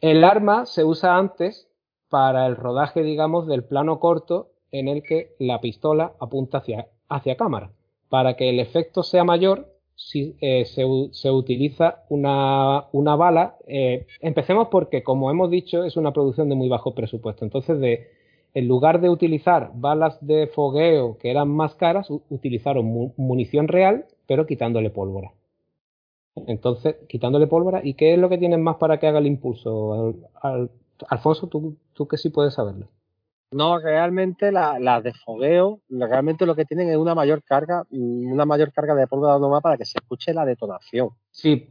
El 0.00 0.22
arma 0.22 0.66
se 0.66 0.84
usa 0.84 1.16
antes 1.16 1.68
para 2.08 2.46
el 2.46 2.54
rodaje, 2.54 3.02
digamos, 3.02 3.48
del 3.48 3.64
plano 3.64 3.98
corto 3.98 4.52
en 4.70 4.86
el 4.86 5.02
que 5.02 5.34
la 5.40 5.60
pistola 5.60 6.12
apunta 6.20 6.58
hacia, 6.58 6.88
hacia 7.08 7.36
cámara. 7.36 7.72
Para 8.08 8.36
que 8.36 8.50
el 8.50 8.60
efecto 8.60 9.02
sea 9.02 9.24
mayor, 9.24 9.66
si, 9.96 10.36
eh, 10.40 10.64
se, 10.64 11.30
utiliza 11.30 12.04
una, 12.08 12.86
una 12.92 13.16
bala. 13.16 13.56
Eh, 13.66 14.06
empecemos 14.20 14.68
porque, 14.68 15.02
como 15.02 15.30
hemos 15.30 15.50
dicho, 15.50 15.82
es 15.82 15.96
una 15.96 16.12
producción 16.12 16.48
de 16.48 16.54
muy 16.54 16.68
bajo 16.68 16.94
presupuesto. 16.94 17.44
Entonces, 17.44 17.80
de, 17.80 18.17
en 18.54 18.68
lugar 18.68 19.00
de 19.00 19.10
utilizar 19.10 19.70
balas 19.74 20.18
de 20.24 20.46
fogueo 20.46 21.18
que 21.18 21.30
eran 21.30 21.48
más 21.48 21.74
caras, 21.74 22.08
utilizaron 22.10 23.12
munición 23.16 23.68
real, 23.68 24.06
pero 24.26 24.46
quitándole 24.46 24.90
pólvora. 24.90 25.32
Entonces, 26.46 26.96
quitándole 27.08 27.46
pólvora, 27.46 27.80
¿y 27.82 27.94
qué 27.94 28.14
es 28.14 28.18
lo 28.18 28.28
que 28.28 28.38
tienen 28.38 28.62
más 28.62 28.76
para 28.76 28.98
que 28.98 29.06
haga 29.06 29.18
el 29.18 29.26
impulso? 29.26 30.14
al, 30.40 30.70
Alfonso, 31.08 31.46
¿tú, 31.46 31.76
tú 31.92 32.08
que 32.08 32.16
sí 32.16 32.30
puedes 32.30 32.54
saberlo. 32.54 32.88
No, 33.50 33.78
realmente 33.78 34.52
las 34.52 35.02
de 35.02 35.12
fogueo, 35.24 35.80
realmente 35.88 36.44
lo 36.44 36.54
que 36.54 36.66
tienen 36.66 36.90
es 36.90 36.98
una 36.98 37.14
mayor 37.14 37.42
carga, 37.42 37.84
mm, 37.88 38.30
una 38.30 38.44
mayor 38.44 38.72
carga 38.72 38.94
de 38.94 39.06
pólvora 39.06 39.38
normal 39.38 39.62
para 39.62 39.78
que 39.78 39.86
se 39.86 39.98
escuche 39.98 40.34
la 40.34 40.44
detonación. 40.44 41.10
Sí, 41.30 41.68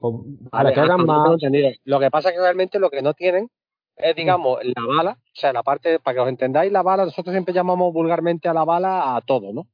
para 0.49 0.73
que 0.73 0.79
hagan 0.79 1.05
más. 1.05 1.37
Lo 1.83 1.99
que 1.99 2.09
pasa 2.09 2.29
es 2.29 2.35
que 2.35 2.41
realmente 2.41 2.79
lo 2.79 2.89
que 2.89 3.03
no 3.03 3.13
tienen 3.13 3.49
es, 3.97 4.15
digamos, 4.15 4.59
la 4.63 4.95
bala, 4.95 5.11
o 5.11 5.35
sea, 5.35 5.53
la 5.53 5.63
parte, 5.63 5.99
para 5.99 6.15
que 6.15 6.21
os 6.21 6.29
entendáis, 6.29 6.71
la 6.71 6.83
bala, 6.83 7.05
nosotros 7.05 7.33
siempre 7.33 7.53
llamamos 7.53 7.91
vulgarmente 7.93 8.47
a 8.47 8.53
la 8.53 8.63
bala 8.63 9.15
a 9.15 9.21
todo, 9.21 9.53
¿no? 9.53 9.67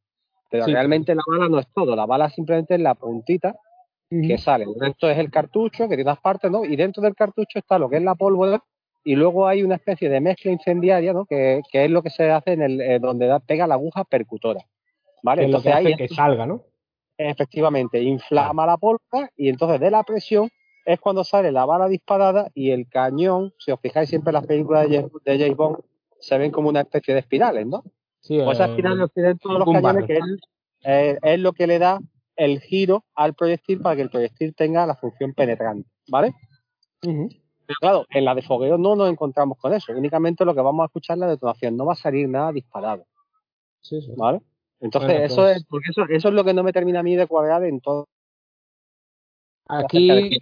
Pero 0.50 0.66
realmente 0.68 1.16
la 1.16 1.24
bala 1.26 1.50
no 1.50 1.60
es 1.60 1.68
todo, 1.74 1.96
la 1.96 2.06
bala 2.06 2.30
simplemente 2.30 2.76
es 2.76 2.80
la 2.80 2.94
puntita 2.94 3.56
que 4.10 4.38
sale. 4.38 4.66
Esto 4.82 5.10
es 5.10 5.18
el 5.18 5.32
cartucho, 5.32 5.90
que 5.90 5.96
tiene 5.96 6.04
las 6.04 6.20
partes, 6.20 6.52
¿no? 6.52 6.64
Y 6.64 6.76
dentro 6.76 7.02
del 7.02 7.16
cartucho 7.16 7.58
está 7.58 7.80
lo 7.80 7.90
que 7.90 7.98
es 7.98 8.04
la 8.04 8.14
pólvora 8.14 8.64
y 9.04 9.16
luego 9.16 9.48
hay 9.48 9.64
una 9.64 9.76
especie 9.76 10.10
de 10.10 10.22
mezcla 10.22 10.52
incendiaria, 10.52 11.12
¿no? 11.14 11.26
Que, 11.26 11.62
es 11.72 11.92
lo 11.92 12.04
que 12.04 12.12
se 12.12 12.30
hace 12.30 12.54
en 12.54 12.62
el 12.62 12.82
eh, 12.82 13.00
donde 13.00 13.26
da, 13.26 13.40
pega 13.40 13.68
la 13.68 13.74
aguja 13.74 14.04
percutora. 14.04 14.62
¿Vale? 15.24 15.46
entonces 15.46 15.74
hace 15.74 15.96
que 15.96 16.10
salga, 16.10 16.46
¿no? 16.46 16.64
Efectivamente, 17.18 18.02
inflama 18.02 18.66
la 18.66 18.78
pólvora 18.78 19.30
y 19.38 19.50
entonces 19.50 19.80
de 19.80 19.90
la 19.90 20.04
presión 20.04 20.50
es 20.86 21.00
cuando 21.00 21.24
sale 21.24 21.52
la 21.52 21.66
bala 21.66 21.88
disparada 21.88 22.50
y 22.54 22.72
el 22.72 22.88
cañón, 22.88 23.54
si 23.58 23.72
os 23.72 23.80
fijáis 23.80 24.10
siempre 24.10 24.32
en 24.32 24.36
las 24.36 24.46
películas 24.46 24.90
de, 24.90 25.10
James 25.26 25.56
Bond, 25.56 25.78
se 26.20 26.38
ven 26.38 26.52
como 26.52 26.70
una 26.70 26.82
especie 26.82 27.14
de 27.14 27.22
espirales, 27.22 27.66
¿no? 27.66 27.84
Sí, 28.20 28.40
pues 28.44 28.58
esas 28.58 28.70
espirales 28.70 29.12
tienen 29.14 29.38
todos 29.38 29.60
los 29.60 29.74
cañones 29.74 30.06
que 30.06 30.20
eh, 30.86 31.18
es, 31.22 31.40
lo 31.40 31.54
que 31.54 31.68
le 31.68 31.80
da 31.80 32.00
el 32.36 32.62
giro 32.62 33.06
al 33.16 33.34
proyectil 33.34 33.82
para 33.82 33.96
que 33.96 34.02
el 34.04 34.10
proyectil 34.10 34.56
tenga 34.56 34.86
la 34.86 34.96
función 34.96 35.34
penetrante, 35.34 35.90
¿vale? 36.08 36.34
Pero 37.02 37.80
claro, 37.80 38.06
en 38.10 38.26
la 38.26 38.36
de 38.36 38.42
fogueo 38.42 38.78
no 38.78 38.96
nos 38.96 39.10
encontramos 39.10 39.58
con 39.58 39.74
eso. 39.74 39.94
Únicamente 39.94 40.46
lo 40.46 40.54
que 40.54 40.62
vamos 40.62 40.84
a 40.84 40.86
escuchar 40.88 41.16
es 41.16 41.22
la 41.22 41.28
detonación. 41.28 41.78
No 41.78 41.86
va 41.86 41.94
a 41.94 41.98
salir 41.98 42.28
nada 42.28 42.52
disparado. 42.52 43.06
Sí, 43.82 44.02
sí. 44.02 44.12
¿Vale? 44.18 44.42
Entonces, 44.80 45.32
eso 45.32 45.44
pues 45.44 45.58
es, 45.58 45.66
porque 45.66 45.88
eso, 45.92 46.04
eso 46.10 46.28
es 46.28 46.34
lo 46.34 46.44
que 46.44 46.54
no 46.54 46.64
me 46.64 46.74
termina 46.74 47.00
a 47.00 47.04
mí 47.04 47.16
de 47.16 47.28
cuadrar 47.28 47.64
en 47.64 47.80
todo. 47.80 48.10
Aquí, 49.68 50.40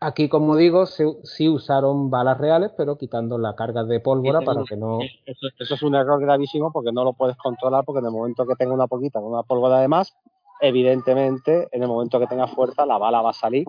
aquí 0.00 0.28
como 0.28 0.56
digo, 0.56 0.86
sí, 0.86 1.48
usaron 1.48 2.10
balas 2.10 2.38
reales, 2.38 2.72
pero 2.76 2.98
quitando 2.98 3.38
la 3.38 3.54
carga 3.54 3.84
de 3.84 4.00
pólvora 4.00 4.40
para 4.40 4.64
que 4.64 4.76
no. 4.76 5.00
Eso, 5.26 5.48
eso, 5.58 5.74
es 5.74 5.82
un 5.82 5.94
error 5.94 6.20
gravísimo 6.20 6.72
porque 6.72 6.92
no 6.92 7.04
lo 7.04 7.12
puedes 7.12 7.36
controlar, 7.36 7.84
porque 7.84 8.00
en 8.00 8.06
el 8.06 8.12
momento 8.12 8.46
que 8.46 8.56
tenga 8.56 8.72
una 8.72 8.86
poquita 8.86 9.20
con 9.20 9.32
una 9.32 9.42
pólvora 9.42 9.80
de 9.80 9.88
más, 9.88 10.16
evidentemente, 10.60 11.68
en 11.72 11.82
el 11.82 11.88
momento 11.88 12.20
que 12.20 12.26
tenga 12.26 12.46
fuerza, 12.46 12.86
la 12.86 12.98
bala 12.98 13.22
va 13.22 13.30
a 13.30 13.34
salir 13.34 13.66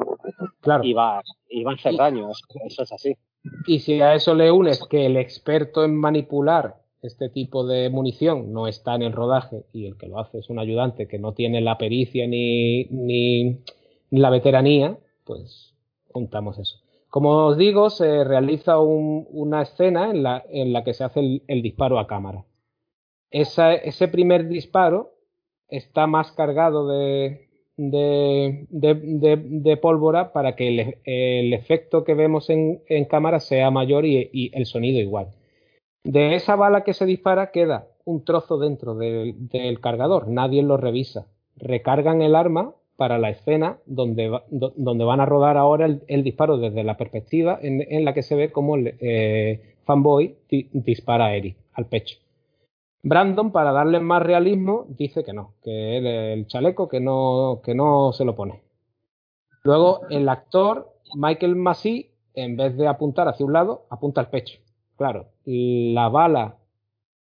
y, 0.83 0.93
va, 0.93 1.21
y 1.49 1.63
va 1.63 1.71
a 1.71 1.75
hacer 1.75 1.95
daño. 1.95 2.29
Eso, 2.65 2.83
es 2.83 2.91
así. 2.91 3.15
Y 3.65 3.79
si 3.79 4.01
a 4.01 4.13
eso 4.13 4.35
le 4.35 4.51
unes 4.51 4.85
que 4.87 5.05
el 5.05 5.17
experto 5.17 5.83
en 5.83 5.95
manipular 5.97 6.81
este 7.01 7.29
tipo 7.29 7.65
de 7.65 7.89
munición 7.89 8.53
no 8.53 8.67
está 8.67 8.93
en 8.93 9.01
el 9.01 9.13
rodaje 9.13 9.63
y 9.73 9.87
el 9.87 9.97
que 9.97 10.07
lo 10.07 10.19
hace 10.19 10.37
es 10.39 10.49
un 10.49 10.59
ayudante 10.59 11.07
que 11.07 11.17
no 11.17 11.33
tiene 11.33 11.59
la 11.61 11.79
pericia 11.79 12.27
ni, 12.27 12.85
ni, 12.85 13.59
la 14.11 14.29
veteranía, 14.29 14.99
pues 15.23 15.70
juntamos 16.11 16.59
eso. 16.59 16.79
Como 17.09 17.47
os 17.47 17.57
digo, 17.57 17.89
se 17.89 18.23
realiza 18.23 18.79
una 18.79 19.63
escena 19.63 20.11
en 20.11 20.23
la, 20.23 20.43
en 20.49 20.71
la 20.71 20.83
que 20.83 20.93
se 20.93 21.03
hace 21.03 21.41
el, 21.45 21.61
disparo 21.61 21.99
a 21.99 22.07
cámara. 22.07 22.45
ese 23.29 24.07
primer 24.07 24.47
disparo 24.47 25.11
está 25.67 26.07
más 26.07 26.31
cargado 26.31 26.87
de, 26.87 27.51
de, 27.77 29.79
pólvora 29.81 30.33
para 30.33 30.55
que 30.55 30.99
el, 31.03 31.53
efecto 31.53 32.03
que 32.03 32.13
vemos 32.13 32.49
en, 32.49 32.81
cámara 33.09 33.39
sea 33.39 33.71
mayor 33.71 34.05
y, 34.05 34.51
el 34.53 34.65
sonido 34.65 34.99
igual. 34.99 35.29
De 36.03 36.35
esa 36.35 36.55
bala 36.55 36.83
que 36.83 36.93
se 36.93 37.05
dispara 37.05 37.51
queda 37.51 37.87
un 38.05 38.25
trozo 38.25 38.57
dentro 38.57 38.95
del, 38.95 39.79
cargador, 39.81 40.27
nadie 40.27 40.63
lo 40.63 40.77
revisa. 40.77 41.27
Recargan 41.55 42.21
el 42.21 42.35
arma 42.35 42.73
para 43.01 43.17
la 43.17 43.31
escena 43.31 43.79
donde, 43.87 44.29
donde 44.51 45.03
van 45.03 45.21
a 45.21 45.25
rodar 45.25 45.57
ahora 45.57 45.87
el, 45.87 46.23
disparo 46.23 46.59
desde 46.59 46.83
la 46.83 46.97
perspectiva 46.97 47.57
en, 47.59 48.05
la 48.05 48.13
que 48.13 48.21
se 48.21 48.35
ve 48.35 48.51
como 48.51 48.75
el 48.75 48.95
eh, 48.99 49.75
fanboy 49.85 50.37
dispara 50.71 51.25
a 51.25 51.35
Eric 51.35 51.57
al 51.73 51.87
pecho. 51.87 52.19
Brandon, 53.01 53.51
para 53.51 53.71
darle 53.71 53.99
más 54.01 54.21
realismo, 54.21 54.85
dice 54.89 55.23
que 55.23 55.33
no, 55.33 55.55
que 55.63 56.33
el 56.33 56.45
chaleco 56.45 56.87
que 56.87 56.99
no, 56.99 57.61
que 57.63 57.73
no 57.73 58.13
se 58.13 58.23
lo 58.23 58.35
pone. 58.35 58.61
Luego, 59.63 60.01
el 60.11 60.29
actor 60.29 60.93
Michael 61.15 61.55
Massey, 61.55 62.11
en 62.35 62.55
vez 62.55 62.77
de 62.77 62.87
apuntar 62.87 63.27
hacia 63.27 63.47
un 63.47 63.53
lado, 63.53 63.87
apunta 63.89 64.21
al 64.21 64.29
pecho. 64.29 64.59
Claro, 64.95 65.25
la 65.43 66.07
bala 66.07 66.59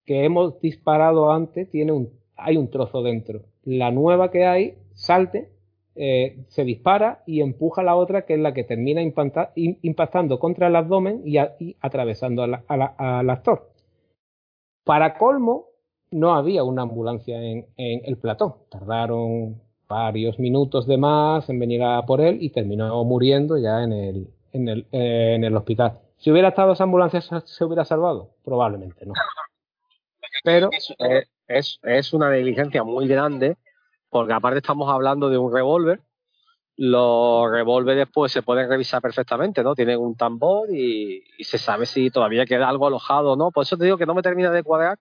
que 0.05 0.25
hemos 0.25 0.61
disparado 0.61 1.31
antes 1.31 1.71
tiene 1.71 1.93
un, 1.93 2.11
hay 2.37 2.57
un 2.57 2.69
trozo 2.69 3.01
dentro. 3.01 3.43
La 3.63 3.93
nueva 3.93 4.33
que 4.33 4.45
hay 4.45 4.75
salte, 4.95 5.53
eh, 5.99 6.45
se 6.49 6.65
dispara 6.65 7.23
y 7.27 7.41
empuja 7.41 7.83
la 7.83 7.97
otra, 7.97 8.25
que 8.25 8.35
es 8.35 8.41
la 8.41 8.55
que 8.55 8.65
termina 8.65 9.03
impactando 9.03 10.39
contra 10.39 10.69
el 10.69 10.77
abdomen 10.77 11.23
y, 11.25 11.39
atravesando 11.81 12.45
al 12.45 13.31
actor. 13.31 13.73
Para 14.85 15.19
colmo, 15.19 15.67
no 16.11 16.35
había 16.35 16.65
una 16.65 16.83
ambulancia 16.83 17.43
en, 17.43 17.67
el 17.77 18.17
platón. 18.17 18.55
Tardaron 18.71 19.61
varios 19.89 20.39
minutos 20.39 20.87
de 20.87 20.99
más 20.99 21.49
en 21.51 21.59
venir 21.59 21.83
a 21.83 22.07
por 22.07 22.21
él 22.21 22.39
y 22.41 22.51
terminó 22.51 23.03
muriendo 23.05 23.59
ya 23.59 23.83
en 23.83 23.93
el, 23.93 24.29
en 24.53 24.69
el, 24.69 24.87
en 24.93 25.45
el 25.45 25.57
hospital. 25.57 25.99
Si 26.17 26.31
hubiera 26.31 26.49
estado 26.49 26.73
esa 26.73 26.85
ambulancia, 26.85 27.21
¿se 27.21 27.65
hubiera 27.65 27.85
salvado? 27.85 28.31
Probablemente 28.45 29.05
no. 29.05 29.15
Pero 30.45 30.71
es, 31.49 31.81
es, 31.83 32.13
una 32.13 32.31
negligencia 32.31 32.85
muy 32.85 33.09
grande, 33.09 33.57
porque 34.11 34.33
aparte 34.33 34.59
estamos 34.59 34.91
hablando 34.91 35.29
de 35.29 35.39
un 35.39 35.53
revólver. 35.53 36.01
Los 36.77 37.51
revólveres 37.51 38.07
pues 38.13 38.31
se 38.31 38.43
pueden 38.43 38.69
revisar 38.69 39.03
perfectamente, 39.03 39.63
¿no? 39.65 39.75
Tienen 39.75 39.99
un 39.99 40.17
tambor 40.17 40.73
y, 40.73 41.25
se 41.41 41.59
sabe 41.59 41.87
si 41.87 42.11
todavía 42.11 42.47
queda 42.47 42.69
algo 42.69 42.87
alojado 42.87 43.33
o 43.33 43.37
no. 43.37 43.51
Por 43.51 43.65
eso 43.65 43.77
te 43.77 43.85
digo 43.85 43.99
que 43.99 44.07
no 44.07 44.15
me 44.15 44.23
termina 44.23 44.51
de 44.51 44.63
cuadrar 44.63 44.99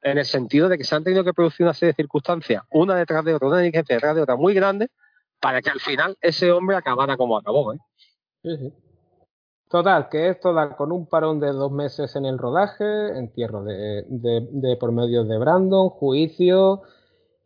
en 0.00 0.18
el 0.18 0.24
sentido 0.24 0.68
de 0.68 0.78
que 0.78 0.84
se 0.84 0.94
han 0.94 1.04
tenido 1.04 1.22
que 1.22 1.34
producir 1.34 1.64
una 1.64 1.74
serie 1.74 1.92
de 1.92 1.96
circunstancias, 1.96 2.62
una 2.70 2.96
detrás 2.96 3.24
de 3.24 3.34
otra, 3.34 3.48
una 3.48 3.58
diligencia 3.58 3.94
detrás 3.94 4.16
de 4.16 4.22
otra 4.22 4.36
muy 4.36 4.54
grande, 4.54 4.88
para 5.40 5.60
que 5.60 5.70
al 5.70 5.80
final 5.80 6.16
ese 6.20 6.50
hombre 6.50 6.76
acabara 6.76 7.16
como 7.16 7.36
acabó. 7.36 7.74
¿eh? 7.74 7.78
Total, 9.72 10.08
que 10.10 10.28
esto 10.28 10.52
da 10.52 10.76
con 10.76 10.92
un 10.92 11.06
parón 11.06 11.40
de 11.40 11.52
dos 11.52 11.72
meses 11.72 12.14
en 12.16 12.26
el 12.26 12.36
rodaje, 12.36 13.16
entierro 13.16 13.64
de, 13.64 14.04
de, 14.08 14.76
por 14.76 14.92
medio 14.92 15.24
de 15.24 15.38
Brandon, 15.38 15.88
juicio, 15.88 16.82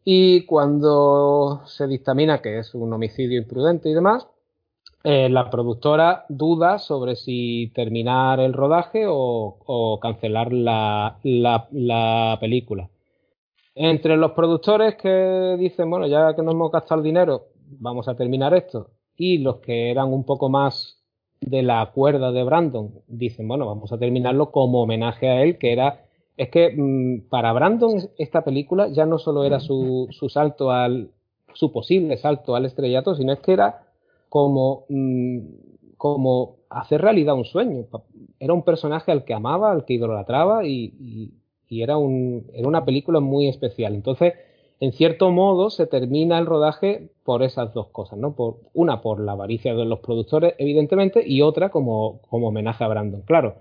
y 0.09 0.42
cuando 0.42 1.62
se 1.66 1.88
dictamina 1.88 2.40
que 2.40 2.61
es 2.61 2.77
un 2.77 2.92
homicidio 2.92 3.40
imprudente 3.40 3.88
y 3.88 3.92
demás, 3.92 4.29
eh, 5.03 5.29
la 5.29 5.51
productora 5.51 6.27
duda 6.29 6.79
sobre 6.79 7.16
si 7.16 7.73
terminar 7.75 8.38
el 8.38 8.53
rodaje 8.53 9.07
o, 9.09 9.99
cancelar 10.01 10.53
la, 10.53 11.19
la, 11.25 12.38
película. 12.40 12.88
Entre 13.75 14.16
los 14.16 14.31
productores 14.31 14.95
que 14.95 15.57
dicen, 15.59 15.90
bueno, 15.90 16.07
ya 16.07 16.37
que 16.37 16.42
nos 16.42 16.55
hemos 16.55 16.71
gastado 16.71 17.01
el 17.01 17.05
dinero, 17.05 17.49
vamos 17.81 18.07
a 18.07 18.14
terminar 18.14 18.55
esto, 18.55 18.90
y 19.16 19.38
los 19.38 19.57
que 19.57 19.90
eran 19.90 20.12
un 20.12 20.23
poco 20.23 20.49
más 20.49 21.03
de 21.40 21.64
la 21.64 21.85
cuerda 21.92 22.31
de 22.31 22.45
Brandon, 22.45 22.92
dicen, 23.09 23.49
bueno, 23.49 23.66
vamos 23.66 23.90
a 23.90 23.99
terminarlo 23.99 24.53
como 24.53 24.83
homenaje 24.83 25.29
a 25.29 25.42
él, 25.42 25.59
que 25.59 25.73
era, 25.73 26.06
es 26.37 26.51
que 26.51 26.75
mm, 26.77 27.29
para 27.29 27.53
Brandon 27.53 28.11
esta 28.18 28.44
película 28.44 28.88
ya 28.88 29.07
no 29.07 29.18
solo 29.18 29.44
era 29.44 29.61
su, 29.61 30.09
su 30.11 30.29
salto 30.29 30.70
al, 30.70 31.11
su 31.55 31.72
posible 31.72 32.16
salto 32.18 32.55
al 32.55 32.66
estrellato, 32.66 33.14
sino 33.14 33.33
es 33.33 33.40
que 33.40 33.53
era 33.53 33.87
como, 34.29 34.85
mm, 34.88 35.38
como 35.96 36.57
hacer 36.68 37.01
realidad 37.01 37.35
un 37.35 37.44
sueño. 37.44 37.87
Era 38.38 38.53
un 38.53 38.62
personaje 38.62 39.12
al 39.12 39.25
que 39.25 39.35
amaba, 39.35 39.72
al 39.72 39.85
que 39.85 39.94
idolatraba 39.94 40.66
y, 40.66 40.92
y, 41.01 41.33
y 41.68 41.83
era, 41.83 41.96
un, 41.96 42.46
era 42.53 42.68
una 42.68 42.85
película 42.85 43.20
muy 43.20 43.49
especial. 43.49 43.94
Entonces, 43.94 44.35
en 44.79 44.92
cierto 44.92 45.31
modo 45.31 45.70
se 45.70 45.87
termina 45.87 46.38
el 46.38 46.44
rodaje 46.44 47.11
por 47.25 47.42
esas 47.42 47.72
dos 47.72 47.88
cosas, 47.88 48.18
¿no? 48.18 48.35
Por, 48.35 48.59
una 48.75 49.01
por 49.01 49.20
la 49.20 49.33
avaricia 49.33 49.75
de 49.75 49.87
los 49.87 50.01
productores, 50.01 50.55
evidentemente, 50.59 51.22
y 51.27 51.40
otra 51.40 51.70
como, 51.70 52.20
como 52.29 52.49
homenaje 52.49 52.85
a 52.85 52.88
Brandon. 52.88 53.22
Claro, 53.22 53.57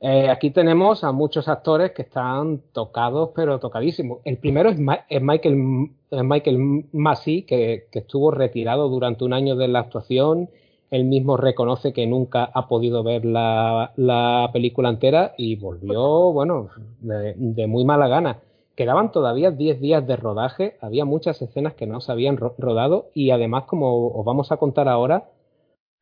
eh, 0.00 0.30
aquí 0.30 0.50
tenemos 0.50 1.02
a 1.02 1.10
muchos 1.10 1.48
actores 1.48 1.90
que 1.92 2.02
están 2.02 2.62
tocados, 2.72 3.30
pero 3.34 3.58
tocadísimos. 3.58 4.20
El 4.24 4.38
primero 4.38 4.70
es, 4.70 4.78
Michael, 4.78 5.90
Michael 6.10 6.86
Massey, 6.92 7.42
que, 7.42 7.88
estuvo 7.92 8.30
retirado 8.30 8.88
durante 8.88 9.24
un 9.24 9.32
año 9.32 9.56
de 9.56 9.68
la 9.68 9.80
actuación. 9.80 10.50
Él 10.90 11.04
mismo 11.04 11.36
reconoce 11.36 11.92
que 11.92 12.06
nunca 12.06 12.44
ha 12.44 12.68
podido 12.68 13.02
ver 13.02 13.24
la, 13.24 13.92
la 13.96 14.50
película 14.52 14.88
entera 14.88 15.34
y 15.36 15.56
volvió, 15.56 16.32
bueno, 16.32 16.68
de, 17.00 17.34
de 17.36 17.66
muy 17.66 17.84
mala 17.84 18.08
gana. 18.08 18.38
Quedaban 18.76 19.10
todavía 19.10 19.50
10 19.50 19.80
días 19.80 20.06
de 20.06 20.16
rodaje, 20.16 20.76
había 20.80 21.04
muchas 21.04 21.42
escenas 21.42 21.74
que 21.74 21.88
no 21.88 22.00
se 22.00 22.12
habían 22.12 22.36
rodado 22.36 23.10
y 23.12 23.32
además, 23.32 23.64
como 23.64 24.06
os 24.08 24.24
vamos 24.24 24.52
a 24.52 24.56
contar 24.56 24.88
ahora, 24.88 25.30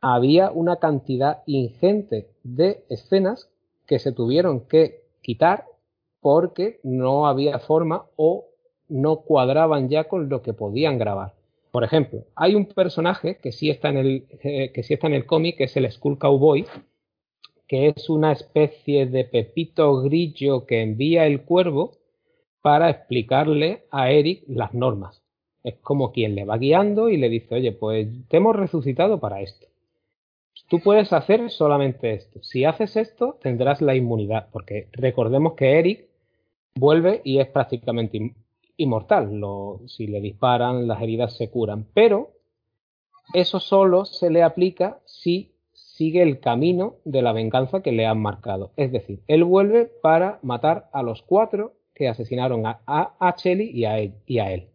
había 0.03 0.51
una 0.51 0.77
cantidad 0.77 1.43
ingente 1.47 2.29
de 2.45 2.85
escenas 2.91 3.49
que 3.87 3.99
se 3.99 4.13
tuvieron 4.13 4.61
que 4.67 5.05
quitar 5.23 5.67
porque 6.21 6.81
no 6.83 7.27
había 7.27 7.59
forma 7.59 8.07
o 8.17 8.47
no 8.89 9.21
cuadraban 9.23 9.89
ya 9.89 10.05
con 10.05 10.29
lo 10.29 10.43
que 10.43 10.53
podían 10.53 10.99
grabar. 10.99 11.35
Por 11.71 11.85
ejemplo, 11.85 12.25
hay 12.35 12.55
un 12.55 12.67
personaje 12.67 13.39
que 13.39 13.53
sí 13.53 13.71
está 13.71 13.91
en 13.91 13.97
el, 13.99 14.27
eh, 14.43 14.73
que 14.73 14.83
sí 14.83 14.95
está 14.95 15.09
en 15.09 15.15
el 15.15 15.27
cómic, 15.27 15.57
que 15.59 15.65
es 15.65 15.77
el 15.77 15.91
Skull 15.91 16.19
Cowboy, 16.19 16.67
que 17.67 17.89
es 17.89 18.09
una 18.09 18.33
especie 18.33 19.07
de 19.07 19.25
pepito 19.25 20.03
grillo 20.03 20.67
que 20.67 20.81
envía 20.81 21.27
el 21.27 21.43
cuervo 21.43 21.93
para 22.63 22.91
explicarle 22.91 23.85
a 23.91 24.11
Eric 24.11 24.45
las 24.49 24.73
normas. 24.73 25.23
Es 25.63 25.77
como 25.77 26.13
quien 26.13 26.35
le 26.35 26.45
va 26.45 26.59
guiando 26.59 27.09
y 27.09 27.17
le 27.17 27.29
dice, 27.29 27.57
oye, 27.57 27.73
pues 27.73 28.09
te 28.29 28.37
hemos 28.39 28.57
resucitado 28.57 29.21
para 29.21 29.41
esto. 29.41 29.66
Tú 30.69 30.81
puedes 30.81 31.13
hacer 31.13 31.49
solamente 31.51 32.15
esto. 32.15 32.43
Si 32.43 32.65
haces 32.65 32.97
esto, 32.97 33.39
tendrás 33.41 33.81
la 33.81 33.95
inmunidad, 33.95 34.49
porque 34.51 34.89
recordemos 34.93 35.55
que 35.55 35.79
Eric 35.79 36.09
vuelve 36.75 37.21
y 37.25 37.39
es 37.39 37.49
prácticamente 37.49 38.35
inmortal. 38.77 39.41
si 39.87 40.07
le 40.07 40.21
disparan, 40.21 40.89
las 40.89 41.01
heridas 41.01 41.37
se 41.37 41.51
curan. 41.51 41.87
Pero 41.95 42.33
eso 43.33 43.61
solo 43.61 44.05
se 44.05 44.31
le 44.31 44.43
aplica 44.43 45.01
si 45.05 45.53
sigue 45.73 46.23
el 46.23 46.41
camino 46.41 46.97
de 47.05 47.23
la 47.23 47.33
venganza 47.33 47.81
que 47.81 47.93
le 47.93 48.07
han 48.07 48.21
marcado. 48.21 48.73
Es 48.77 48.93
decir, 48.93 49.21
él 49.29 49.45
vuelve 49.45 49.87
para 49.87 50.39
matar 50.43 50.89
a 50.93 51.03
los 51.03 51.23
cuatro 51.23 51.75
que 51.95 52.09
asesinaron 52.09 52.67
a, 52.67 52.81
a, 52.87 53.37
y 53.47 53.85
a 53.85 53.99
él. 54.53 54.69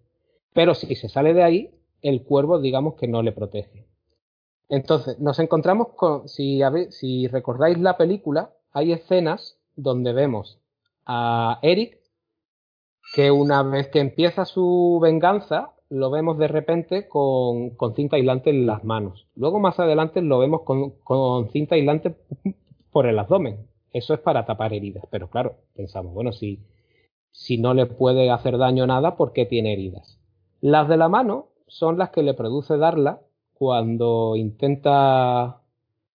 Pero 0.53 0.73
si 0.73 0.95
se 0.95 1.09
sale 1.09 1.33
de 1.33 1.43
ahí, 1.43 1.69
el 2.01 2.23
cuervo 2.23 2.59
digamos 2.59 2.95
que 2.95 3.07
no 3.07 3.21
le 3.21 3.31
protege. 3.31 3.85
Entonces, 4.71 5.19
nos 5.19 5.37
encontramos 5.39 5.89
con, 5.97 6.29
si, 6.29 7.27
recordáis 7.27 7.77
la 7.77 7.97
película, 7.97 8.51
hay 8.71 8.93
escenas 8.93 9.59
donde 9.75 10.13
vemos 10.13 10.61
a 11.05 11.59
Eric 11.61 11.99
que 13.13 13.31
una 13.31 13.63
vez 13.63 13.89
que 13.89 13.99
empieza 13.99 14.45
su 14.45 14.97
venganza, 15.03 15.73
lo 15.89 16.09
vemos 16.09 16.37
de 16.37 16.47
repente 16.47 17.09
con, 17.09 17.75
cinta 17.97 18.15
aislante 18.15 18.49
en 18.49 18.65
las 18.65 18.85
manos. 18.85 19.27
Luego 19.35 19.59
más 19.59 19.77
adelante 19.77 20.21
lo 20.21 20.39
vemos 20.39 20.61
con, 20.61 20.91
con 21.03 21.49
cinta 21.49 21.75
aislante 21.75 22.15
por 22.91 23.07
el 23.07 23.19
abdomen. 23.19 23.67
Eso 23.91 24.13
es 24.13 24.21
para 24.21 24.45
tapar 24.45 24.73
heridas. 24.73 25.03
Pero 25.11 25.29
claro, 25.29 25.57
pensamos, 25.75 26.13
bueno, 26.13 26.31
si, 26.31 26.63
si 27.31 27.57
no 27.57 27.73
le 27.73 27.87
puede 27.87 28.31
hacer 28.31 28.57
daño 28.57 28.87
nada 28.87 29.17
porque 29.17 29.45
tiene 29.45 29.73
heridas. 29.73 30.17
Las 30.61 30.87
de 30.87 30.95
la 30.95 31.09
mano 31.09 31.49
son 31.67 31.97
las 31.97 32.11
que 32.11 32.23
le 32.23 32.33
produce 32.33 32.77
darla 32.77 33.19
cuando 33.61 34.35
intenta 34.37 35.61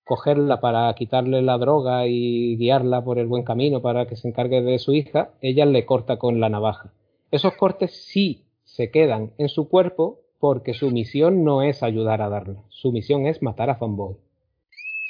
cogerla 0.02 0.60
para 0.60 0.92
quitarle 0.94 1.42
la 1.42 1.58
droga 1.58 2.08
y 2.08 2.56
guiarla 2.56 3.04
por 3.04 3.20
el 3.20 3.28
buen 3.28 3.44
camino 3.44 3.80
para 3.80 4.08
que 4.08 4.16
se 4.16 4.26
encargue 4.26 4.62
de 4.62 4.80
su 4.80 4.94
hija, 4.94 5.30
ella 5.40 5.64
le 5.64 5.86
corta 5.86 6.16
con 6.16 6.40
la 6.40 6.48
navaja. 6.48 6.92
Esos 7.30 7.54
cortes 7.54 8.04
sí 8.04 8.46
se 8.64 8.90
quedan 8.90 9.30
en 9.38 9.48
su 9.48 9.68
cuerpo 9.68 10.18
porque 10.40 10.74
su 10.74 10.90
misión 10.90 11.44
no 11.44 11.62
es 11.62 11.84
ayudar 11.84 12.20
a 12.20 12.28
darla, 12.28 12.64
su 12.68 12.90
misión 12.90 13.26
es 13.26 13.40
matar 13.42 13.70
a 13.70 13.76
Fanboy. 13.76 14.16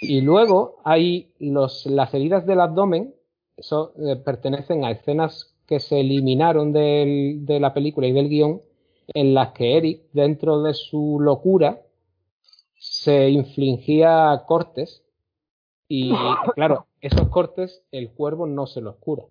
Y 0.03 0.20
luego 0.20 0.77
hay 0.85 1.31
las 1.38 2.12
heridas 2.12 2.44
del 2.44 2.61
abdomen, 2.61 3.14
eso 3.57 3.94
eh, 3.96 4.16
pertenecen 4.16 4.85
a 4.85 4.90
escenas 4.90 5.57
que 5.66 5.81
se 5.81 6.01
eliminaron 6.01 6.75
de 6.75 7.59
la 7.59 7.72
película 7.72 8.07
y 8.07 8.12
del 8.12 8.29
guion, 8.29 8.61
en 9.14 9.33
las 9.33 9.53
que 9.53 9.79
Eric, 9.79 10.03
dentro 10.12 10.61
de 10.61 10.75
su 10.75 11.18
locura, 11.18 11.81
se 13.06 13.30
infligía 13.30 14.42
cortes 14.48 15.04
y, 15.88 16.10
claro, 16.56 16.86
esos 17.00 17.28
cortes 17.28 17.84
el 17.92 18.10
cuervo 18.10 18.46
no 18.46 18.66
se 18.66 18.80
los 18.80 18.96
cura. 18.96 19.22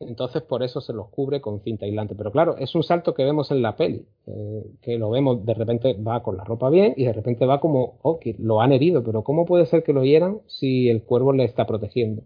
Entonces 0.00 0.42
por 0.42 0.62
eso 0.62 0.80
se 0.80 0.94
los 0.94 1.08
cubre 1.08 1.42
con 1.42 1.60
cinta 1.60 1.84
aislante. 1.84 2.14
Pero 2.14 2.32
claro, 2.32 2.56
es 2.56 2.74
un 2.74 2.82
salto 2.82 3.12
que 3.14 3.24
vemos 3.24 3.50
en 3.50 3.60
la 3.60 3.76
peli, 3.76 4.06
eh, 4.26 4.64
que 4.80 4.98
lo 4.98 5.10
vemos, 5.10 5.44
de 5.44 5.52
repente 5.52 5.92
va 5.94 6.22
con 6.22 6.38
la 6.38 6.44
ropa 6.44 6.70
bien 6.70 6.94
y 6.96 7.04
de 7.04 7.12
repente 7.12 7.44
va 7.44 7.60
como, 7.60 7.98
ok, 8.00 8.22
lo 8.38 8.62
han 8.62 8.72
herido, 8.72 9.04
pero 9.04 9.22
¿cómo 9.22 9.44
puede 9.44 9.66
ser 9.66 9.82
que 9.82 9.92
lo 9.92 10.02
hieran 10.02 10.40
si 10.46 10.88
el 10.88 11.02
cuervo 11.02 11.34
le 11.34 11.44
está 11.44 11.66
protegiendo? 11.66 12.22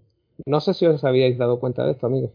No 0.47 0.61
sé 0.61 0.75
si 0.75 0.87
os 0.87 1.03
habíais 1.03 1.37
dado 1.39 1.59
cuenta 1.59 1.85
de 1.85 1.93
esto, 1.93 2.07
amigos. 2.07 2.31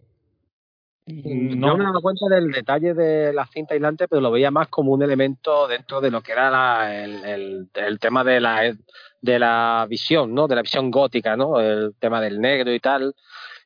Mm, 1.06 1.60
no 1.60 1.76
me 1.76 1.84
he 1.84 1.88
dado 1.88 2.02
cuenta 2.02 2.28
del 2.30 2.52
detalle 2.52 2.94
de 2.94 3.34
la 3.34 3.46
cinta 3.46 3.74
aislante, 3.74 4.08
pero 4.08 4.22
lo 4.22 4.32
veía 4.32 4.52
más 4.52 4.70
como 4.70 4.94
un 4.94 5.04
elemento 5.04 5.68
dentro 5.68 6.00
de 6.00 6.12
lo 6.12 6.22
que 6.22 6.32
era 6.32 7.04
el, 7.04 7.70
tema 8.00 8.24
de 8.24 8.40
la, 8.40 8.74
de 9.22 9.40
la 9.40 9.86
visión, 9.90 10.34
¿no? 10.34 10.48
De 10.48 10.56
la 10.56 10.62
visión 10.62 10.92
gótica, 10.92 11.36
¿no? 11.36 11.60
El 11.60 11.96
tema 12.00 12.22
del 12.22 12.40
negro 12.40 12.74
y 12.74 12.80
tal, 12.80 13.14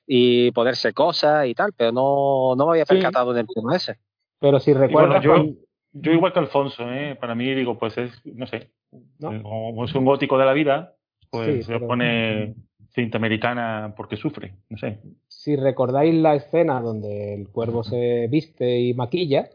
y 0.08 0.52
poderse 0.52 0.94
cosas 0.94 1.46
y 1.46 1.54
tal, 1.54 1.74
pero 1.78 1.92
no, 1.92 2.56
no 2.56 2.66
me 2.66 2.72
había 2.72 2.86
percatado 2.86 3.32
en 3.32 3.40
el 3.40 3.48
tema 3.48 3.76
ese. 3.76 3.98
Pero 4.40 4.60
si 4.60 4.74
recuerdas... 4.74 5.24
yo, 5.24 5.46
yo 5.94 6.12
igual 6.12 6.34
que 6.34 6.40
Alfonso, 6.40 6.92
¿eh? 6.92 7.16
para 7.20 7.36
mí 7.36 7.54
digo, 7.54 7.78
pues 7.78 7.98
es, 8.00 8.20
no 8.26 8.48
sé, 8.48 8.72
como 9.20 9.86
es 9.86 9.94
un 9.94 10.06
gótico 10.06 10.40
de 10.40 10.46
la 10.46 10.54
vida, 10.54 10.96
pues 11.30 11.66
se 11.66 11.80
pone 11.80 12.56
cinta 12.90 13.18
americana 13.18 13.94
porque 13.96 14.18
sufre, 14.18 14.56
no 14.70 14.78
sé. 14.78 15.00
Si 15.48 15.56
recordáis 15.56 16.14
la 16.14 16.36
escena 16.36 16.82
donde 16.82 17.34
el 17.34 17.48
cuervo 17.48 17.82
se 17.82 18.28
viste 18.28 18.82
y 18.82 18.94
maquilla, 18.94 19.50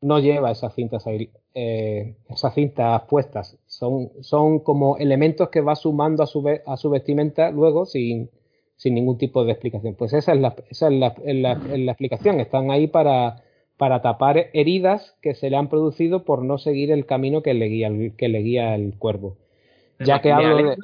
no 0.00 0.18
lleva 0.18 0.50
esas 0.50 0.74
cintas 0.74 1.04
eh, 1.52 2.14
esas 2.30 2.54
cintas 2.54 3.02
puestas. 3.02 3.58
Son, 3.66 4.12
son 4.22 4.60
como 4.60 4.96
elementos 4.96 5.50
que 5.50 5.60
va 5.60 5.76
sumando 5.76 6.22
a 6.22 6.26
su, 6.26 6.42
a 6.64 6.74
su 6.78 6.88
vestimenta 6.88 7.50
luego 7.50 7.84
sin, 7.84 8.30
sin 8.76 8.94
ningún 8.94 9.18
tipo 9.18 9.44
de 9.44 9.52
explicación. 9.52 9.94
Pues 9.94 10.14
esa 10.14 10.32
es 10.32 10.40
la, 10.40 10.56
esa 10.70 10.88
es 10.88 10.94
la, 10.94 11.14
la, 11.26 11.92
explicación. 11.92 12.40
Están 12.40 12.70
ahí 12.70 12.86
para, 12.86 13.42
para 13.76 14.00
tapar 14.00 14.46
heridas 14.54 15.18
que 15.20 15.34
se 15.34 15.50
le 15.50 15.58
han 15.58 15.68
producido 15.68 16.24
por 16.24 16.42
no 16.42 16.56
seguir 16.56 16.90
el 16.90 17.04
camino 17.04 17.42
que 17.42 17.52
le 17.52 17.66
guía, 17.66 17.90
que 18.16 18.28
le 18.30 18.38
guía 18.38 18.74
el 18.74 18.96
cuervo. 18.96 19.36
Ya 19.98 20.22
que 20.22 20.32
hablo 20.32 20.56
de 20.56 20.76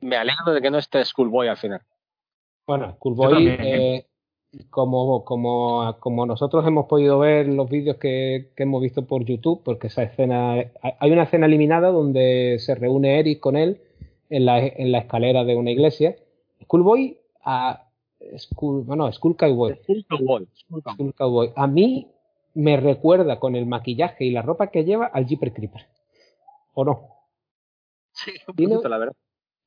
me 0.00 0.16
alegro 0.16 0.52
de 0.52 0.60
que 0.60 0.70
no 0.72 0.78
esté 0.78 1.04
Schoolboy 1.04 1.46
al 1.46 1.58
final. 1.58 1.82
Bueno, 2.66 2.92
Schoolboy, 2.94 3.46
eh, 3.48 4.06
como, 4.70 5.24
como, 5.24 5.96
como 6.00 6.26
nosotros 6.26 6.66
hemos 6.66 6.86
podido 6.86 7.20
ver 7.20 7.46
los 7.46 7.70
vídeos 7.70 7.96
que, 7.96 8.50
que, 8.56 8.64
hemos 8.64 8.82
visto 8.82 9.06
por 9.06 9.24
YouTube, 9.24 9.62
porque 9.64 9.86
esa 9.86 10.02
escena, 10.02 10.54
hay 10.54 11.10
una 11.12 11.24
escena 11.24 11.46
eliminada 11.46 11.90
donde 11.90 12.56
se 12.58 12.74
reúne 12.74 13.20
Eric 13.20 13.38
con 13.38 13.56
él 13.56 13.80
en 14.30 14.46
la, 14.46 14.58
en 14.58 14.90
la 14.90 14.98
escalera 14.98 15.44
de 15.44 15.54
una 15.54 15.70
iglesia. 15.70 16.16
Schoolboy 16.64 17.16
a 17.44 17.84
School, 18.36 18.82
bueno, 18.82 19.12
School 19.12 19.36
Cowboy. 19.36 19.78
School 19.84 21.14
Cowboy. 21.14 21.52
A 21.54 21.68
mí 21.68 22.10
me 22.54 22.76
recuerda 22.78 23.38
con 23.38 23.54
el 23.54 23.66
maquillaje 23.66 24.24
y 24.24 24.30
la 24.32 24.42
ropa 24.42 24.68
que 24.68 24.84
lleva 24.84 25.06
al 25.06 25.26
Jeeper 25.26 25.52
Creeper. 25.52 25.86
¿O 26.74 26.84
no? 26.84 27.10
Sí, 28.12 28.32
un 28.48 28.56
poquito, 28.56 28.88
la 28.88 28.98
verdad 28.98 29.16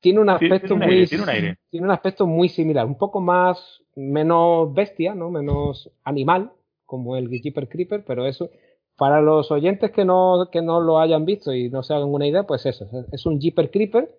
tiene 0.00 0.20
un 0.20 0.30
aspecto 0.30 0.76
muy 0.76 1.06
tiene 1.06 1.86
un, 1.86 1.90
aspecto 1.90 2.26
muy 2.26 2.48
similar, 2.48 2.86
un 2.86 2.96
poco 2.96 3.20
más 3.20 3.82
menos 3.94 4.72
bestia, 4.72 5.14
¿no? 5.14 5.30
Menos 5.30 5.90
animal 6.04 6.52
como 6.86 7.16
el 7.16 7.28
Jeeper 7.28 7.68
Creeper, 7.68 8.04
pero 8.04 8.26
eso 8.26 8.50
para 8.96 9.20
los 9.20 9.50
oyentes 9.50 9.90
que 9.92 10.04
no 10.04 10.48
que 10.50 10.62
no 10.62 10.80
lo 10.80 10.98
hayan 10.98 11.24
visto 11.24 11.54
y 11.54 11.70
no 11.70 11.82
se 11.82 11.94
hagan 11.94 12.08
una 12.08 12.26
idea, 12.26 12.44
pues 12.44 12.66
eso, 12.66 12.88
es 13.12 13.26
un 13.26 13.40
Jeeper 13.40 13.70
Creeper 13.70 14.14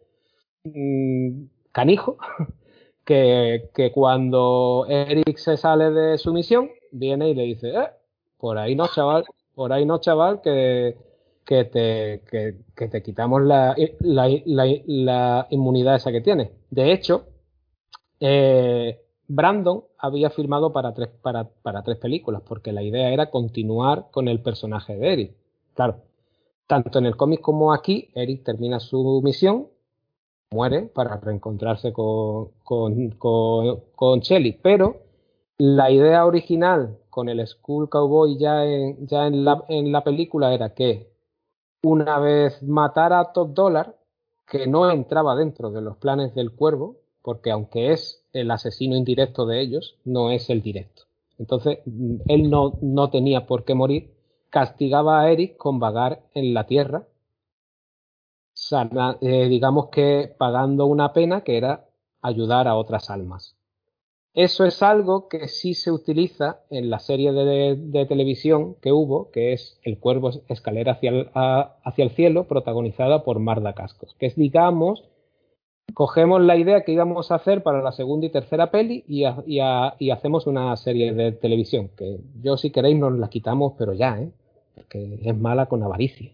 mmm, 0.63 1.43
canijo 1.71 2.17
que, 3.05 3.69
que 3.73 3.91
cuando 3.91 4.85
Eric 4.87 5.37
se 5.37 5.57
sale 5.57 5.91
de 5.91 6.17
su 6.17 6.33
misión, 6.33 6.69
viene 6.91 7.29
y 7.29 7.35
le 7.35 7.43
dice, 7.43 7.69
eh, 7.69 7.89
por 8.37 8.57
ahí 8.57 8.75
no, 8.75 8.87
chaval, 8.87 9.25
por 9.55 9.73
ahí 9.73 9.85
no, 9.85 9.99
chaval, 9.99 10.41
que 10.41 10.95
que 11.51 11.65
te, 11.65 12.21
que, 12.73 12.87
te 12.87 13.03
quitamos 13.03 13.41
la, 13.41 13.75
la, 13.99 14.29
la, 14.85 15.47
inmunidad 15.49 15.95
esa 15.95 16.09
que 16.09 16.21
tienes. 16.21 16.49
De 16.69 16.93
hecho, 16.93 17.25
eh, 18.21 19.01
Brandon 19.27 19.83
había 19.97 20.29
firmado 20.29 20.71
para 20.71 20.93
tres, 20.93 21.09
para, 21.21 21.49
para 21.49 21.83
tres 21.83 21.97
películas, 21.97 22.41
porque 22.47 22.71
la 22.71 22.83
idea 22.83 23.09
era 23.09 23.29
continuar 23.29 24.07
con 24.11 24.29
el 24.29 24.41
personaje 24.41 24.95
de 24.95 25.11
Eric. 25.11 25.35
Claro, 25.73 25.97
tanto 26.67 26.99
en 26.99 27.07
el 27.07 27.17
cómic 27.17 27.41
como 27.41 27.73
aquí, 27.73 28.11
Eric 28.15 28.45
termina 28.45 28.79
su 28.79 29.21
misión, 29.21 29.67
muere 30.51 30.83
para 30.83 31.17
reencontrarse 31.17 31.91
con, 31.91 32.51
con, 32.63 33.09
con, 33.17 33.81
con 33.93 34.21
pero 34.61 35.01
la 35.57 35.91
idea 35.91 36.25
original 36.25 36.97
con 37.09 37.27
el 37.27 37.45
School 37.45 37.89
Cowboy 37.89 38.37
ya 38.37 38.63
en, 38.63 39.05
ya 39.05 39.27
en, 39.27 39.43
la, 39.43 39.65
en 39.67 39.91
la 39.91 40.01
película 40.05 40.53
era 40.53 40.73
que 40.73 41.10
una 41.83 42.19
vez 42.19 42.61
matara 42.63 43.19
a 43.19 43.33
Top 43.33 43.53
Dollar, 43.53 43.97
que 44.47 44.67
no 44.67 44.89
entraba 44.91 45.35
dentro 45.35 45.71
de 45.71 45.81
los 45.81 45.97
planes 45.97 46.35
del 46.35 46.51
cuervo, 46.51 46.97
porque 47.21 47.51
aunque 47.51 47.91
es 47.91 48.23
el 48.33 48.51
asesino 48.51 48.95
indirecto 48.95 49.45
de 49.45 49.61
ellos, 49.61 49.97
no 50.03 50.31
es 50.31 50.49
el 50.49 50.61
directo. 50.61 51.03
Entonces, 51.37 51.79
él 52.27 52.49
no, 52.49 52.77
no 52.81 53.09
tenía 53.09 53.47
por 53.47 53.63
qué 53.65 53.73
morir, 53.73 54.13
castigaba 54.49 55.21
a 55.21 55.31
Eric 55.31 55.57
con 55.57 55.79
vagar 55.79 56.23
en 56.33 56.53
la 56.53 56.65
tierra, 56.65 57.07
eh, 59.21 59.47
digamos 59.49 59.89
que 59.89 60.33
pagando 60.37 60.85
una 60.85 61.13
pena 61.13 61.41
que 61.41 61.57
era 61.57 61.89
ayudar 62.21 62.67
a 62.67 62.75
otras 62.75 63.09
almas. 63.09 63.55
Eso 64.33 64.63
es 64.65 64.81
algo 64.81 65.27
que 65.27 65.49
sí 65.49 65.73
se 65.73 65.91
utiliza 65.91 66.61
en 66.69 66.89
la 66.89 66.99
serie 66.99 67.33
de, 67.33 68.05
televisión 68.05 68.75
que 68.81 68.93
hubo, 68.93 69.29
que 69.29 69.51
es 69.51 69.77
El 69.83 69.99
Cuervo 69.99 70.31
Escalera 70.47 70.93
hacia 70.93 71.09
el, 71.09 71.29
hacia 71.33 72.03
el 72.03 72.11
Cielo, 72.11 72.47
protagonizada 72.47 73.25
por 73.25 73.39
Marda 73.39 73.73
Cascos, 73.73 74.15
que 74.17 74.27
es, 74.27 74.37
digamos, 74.37 75.03
cogemos 75.93 76.41
la 76.41 76.55
idea 76.55 76.85
que 76.85 76.93
íbamos 76.93 77.31
a 77.31 77.35
hacer 77.35 77.61
para 77.61 77.81
la 77.81 77.91
segunda 77.91 78.25
y 78.25 78.31
tercera 78.31 78.71
peli 78.71 79.03
y, 79.05 79.25
y, 79.47 80.09
hacemos 80.11 80.47
una 80.47 80.77
serie 80.77 81.13
de 81.13 81.33
televisión, 81.33 81.89
que 81.97 82.19
yo 82.41 82.55
si 82.55 82.71
queréis 82.71 82.97
nos 82.97 83.11
la 83.17 83.29
quitamos, 83.29 83.73
pero 83.77 83.91
ya, 83.91 84.17
¿eh? 84.17 84.31
porque 84.75 85.19
es 85.21 85.37
mala 85.37 85.65
con 85.65 85.83
avaricia. 85.83 86.31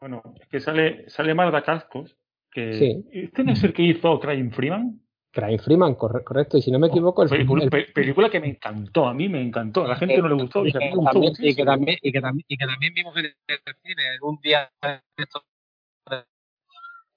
Bueno, 0.00 0.22
es 0.40 0.48
que 0.48 0.60
sale, 0.60 1.08
sale 1.10 1.34
Marda 1.34 1.62
Cascos, 1.62 2.16
que 2.50 2.72
sí. 2.72 3.04
¿este 3.12 3.44
no 3.44 3.52
es 3.52 3.62
el 3.62 3.74
que 3.74 3.82
hizo 3.82 4.18
Crime 4.18 4.50
Freeman? 4.50 4.98
Crime 5.32 5.58
Freeman, 5.58 5.94
correcto. 5.94 6.56
Y 6.56 6.62
si 6.62 6.70
no 6.70 6.78
me 6.78 6.88
equivoco, 6.88 7.22
el, 7.22 7.28
película, 7.28 7.68
película 7.94 8.30
que 8.30 8.40
me 8.40 8.48
encantó, 8.48 9.06
a 9.06 9.14
mí 9.14 9.28
me 9.28 9.40
encantó, 9.40 9.84
a 9.84 9.88
la 9.88 9.96
gente 9.96 10.18
no 10.18 10.28
le 10.28 10.34
gustó. 10.34 10.66
Y, 10.66 10.72
que, 10.72 10.78
también, 10.78 11.34
y, 11.38 11.54
que, 11.54 11.64
también, 11.64 11.98
y, 12.02 12.12
que, 12.12 12.20
también, 12.20 12.44
y 12.48 12.56
que 12.56 12.66
también 12.66 12.94
vimos 12.94 13.16
en 13.16 13.26
el 13.26 13.34
cine 13.82 14.02
un 14.22 14.38
día 14.40 14.70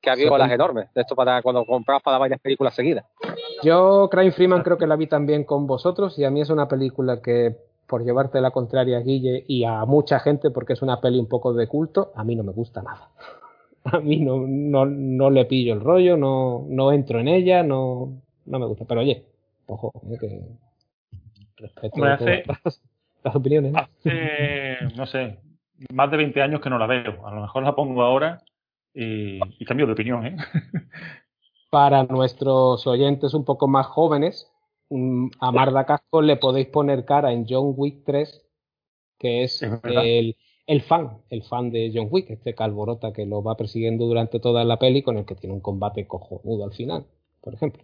que 0.02 0.10
había 0.10 0.32
olas 0.32 0.52
enormes, 0.52 0.94
de 0.94 1.02
esto 1.02 1.16
para 1.16 1.42
cuando 1.42 1.66
comprabas 1.66 2.04
para 2.04 2.18
varias 2.18 2.40
películas 2.42 2.76
seguidas. 2.76 3.06
Yo, 3.64 4.10
Crime 4.12 4.34
Freeman, 4.34 4.62
creo 4.62 4.78
que 4.78 4.86
la 4.86 4.98
vi 4.98 5.08
también 5.08 5.46
con 5.46 5.66
vosotros 5.66 6.20
y 6.20 6.26
a 6.26 6.30
mí 6.30 6.42
es 6.42 6.50
una 6.50 6.68
película 6.68 7.22
que, 7.22 7.56
por 7.88 8.04
llevarte 8.04 8.42
la 8.42 8.52
contraria 8.52 8.98
a 8.98 9.02
Guille 9.02 9.46
y 9.48 9.64
a 9.64 9.86
mucha 9.86 10.20
gente, 10.20 10.52
porque 10.52 10.74
es 10.74 10.82
una 10.82 11.00
peli 11.00 11.20
un 11.20 11.30
poco 11.30 11.54
de 11.54 11.68
culto, 11.68 12.12
a 12.16 12.24
mí 12.26 12.36
no 12.36 12.44
me 12.44 12.52
gusta 12.52 12.82
nada 12.84 13.12
a 13.92 14.00
mí 14.00 14.18
no, 14.20 14.46
no, 14.48 14.86
no 14.86 15.30
le 15.30 15.46
pillo 15.46 15.74
el 15.74 15.82
rollo, 15.82 16.18
no, 16.18 16.66
no 16.70 16.92
entro 16.92 17.20
en 17.20 17.28
ella, 17.28 17.64
no, 17.64 18.22
no 18.46 18.60
me 18.60 18.66
gusta. 18.66 18.86
Pero 18.86 19.02
oye, 19.02 19.26
ojo, 19.68 19.92
eh, 20.10 20.18
que 20.20 20.42
respeto 21.58 22.04
hace, 22.04 22.44
las, 23.24 23.36
opiniones. 23.36 23.74
Hace, 23.76 24.78
no 24.96 25.06
sé, 25.06 25.40
más 25.92 26.12
de 26.12 26.18
20 26.18 26.42
años 26.42 26.62
que 26.62 26.70
no 26.70 26.78
la 26.78 26.88
veo. 26.88 27.26
A 27.28 27.34
lo 27.34 27.42
mejor 27.42 27.64
la 27.64 27.76
pongo 27.76 28.04
ahora 28.04 28.42
y, 28.94 29.40
y 29.60 29.66
cambio 29.66 29.86
de 29.86 29.94
opinión. 29.94 30.26
¿eh? 30.26 30.38
Para 31.70 32.04
nuestros 32.04 32.86
oyentes 32.86 33.34
un 33.34 33.46
poco 33.46 33.68
más 33.68 33.88
jóvenes, 33.88 34.50
a 35.40 35.52
Marda 35.52 35.86
Casco 35.86 36.22
le 36.22 36.38
podéis 36.38 36.68
poner 36.68 37.04
cara 37.06 37.32
en 37.32 37.46
John 37.50 37.74
Wick 37.76 38.04
3, 38.06 38.46
que 39.18 39.44
es, 39.44 39.64
es 39.64 39.80
el 39.84 40.36
el 40.66 40.82
fan, 40.82 41.18
el 41.30 41.44
fan 41.44 41.72
de 41.72 41.92
John 41.94 42.08
Wick, 42.10 42.30
este 42.30 42.56
calvorota 42.56 43.12
que 43.12 43.26
lo 43.26 43.44
va 43.44 43.58
persiguiendo 43.58 44.06
durante 44.06 44.40
toda 44.40 44.64
la 44.64 44.80
peli 44.80 45.02
con 45.02 45.18
el 45.18 45.26
que 45.26 45.36
tiene 45.36 45.54
un 45.54 45.62
combate 45.62 46.08
cojonudo 46.08 46.64
al 46.64 46.74
final, 46.74 47.06
por 47.42 47.54
ejemplo. 47.54 47.84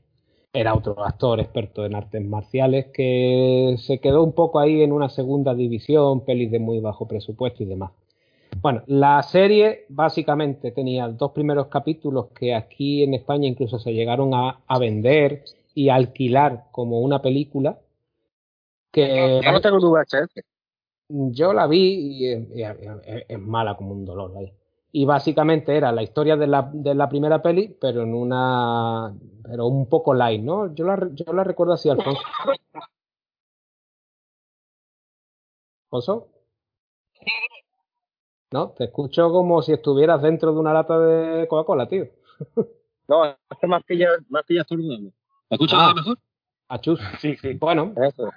Era 0.52 0.74
otro 0.74 1.04
actor 1.06 1.40
experto 1.40 1.86
en 1.86 1.96
artes 1.96 2.24
marciales 2.26 2.88
que 2.88 3.76
se 3.78 4.00
quedó 4.00 4.24
un 4.24 4.34
poco 4.34 4.60
ahí 4.60 4.82
en 4.82 4.92
una 4.92 5.10
segunda 5.10 5.54
división, 5.54 6.26
pelis 6.26 6.50
de 6.50 6.60
muy 6.60 6.80
bajo 6.80 7.08
presupuesto 7.08 7.64
y 7.64 7.68
demás. 7.68 7.92
Bueno, 8.62 8.82
la 8.88 9.22
serie 9.22 9.86
básicamente 9.90 10.72
tenía 10.72 11.08
dos 11.08 11.34
primeros 11.34 11.68
capítulos 11.68 12.28
que 12.34 12.56
aquí 12.56 13.04
en 13.04 13.14
España 13.14 13.48
incluso 13.48 13.78
se 13.78 13.94
llegaron 13.94 14.34
a, 14.34 14.60
vender 14.80 15.44
y 15.76 15.90
a 15.90 15.96
alquilar 15.96 16.66
como 16.72 17.00
una 17.02 17.22
película. 17.22 17.78
Que, 18.92 19.40
no 19.44 19.62
tengo 19.62 19.78
VHS 19.78 20.49
yo 21.10 21.54
la 21.54 21.68
vi 21.68 22.18
y 22.18 22.62
es, 22.62 23.40
mala 23.40 23.76
como 23.76 23.94
un 23.94 24.06
dolor. 24.06 24.32
Y 24.92 25.06
básicamente 25.06 25.76
era 25.76 25.92
la 25.92 26.04
historia 26.04 26.38
de 26.38 26.48
la, 26.48 26.70
de 26.74 26.96
la 26.96 27.10
primera 27.10 27.42
peli, 27.42 27.76
pero 27.80 28.04
en 28.04 28.14
una. 28.14 29.14
pero 29.44 29.68
un 29.68 29.88
poco 29.90 30.14
light, 30.14 30.42
¿no? 30.42 30.74
Yo 30.74 30.86
la, 30.86 31.10
yo 31.14 31.34
la 31.34 31.44
recuerdo 31.44 31.74
así, 31.74 31.90
Alfonso. 31.90 32.22
¿Alfonso? 35.92 36.28
No, 38.52 38.70
te 38.72 38.86
escucho 38.86 39.32
como 39.32 39.62
si 39.62 39.74
estuvieras 39.74 40.22
dentro 40.22 40.54
de 40.54 40.60
una 40.60 40.74
lata 40.74 41.00
de 41.00 41.48
Coca-Cola, 41.48 41.88
tío. 41.88 42.08
no, 43.08 43.26
es 43.26 43.38
que 43.60 43.68
más 43.68 43.84
pillas 43.84 44.12
más 44.30 44.44
pillas 44.44 44.66
¿Me 44.72 45.12
escuchas 45.52 45.80
ah, 45.80 45.94
mejor? 45.96 46.18
Achus. 46.68 47.00
Sí, 47.20 47.36
sí. 47.38 47.54
Bueno. 47.54 47.94
Eso. 47.98 48.30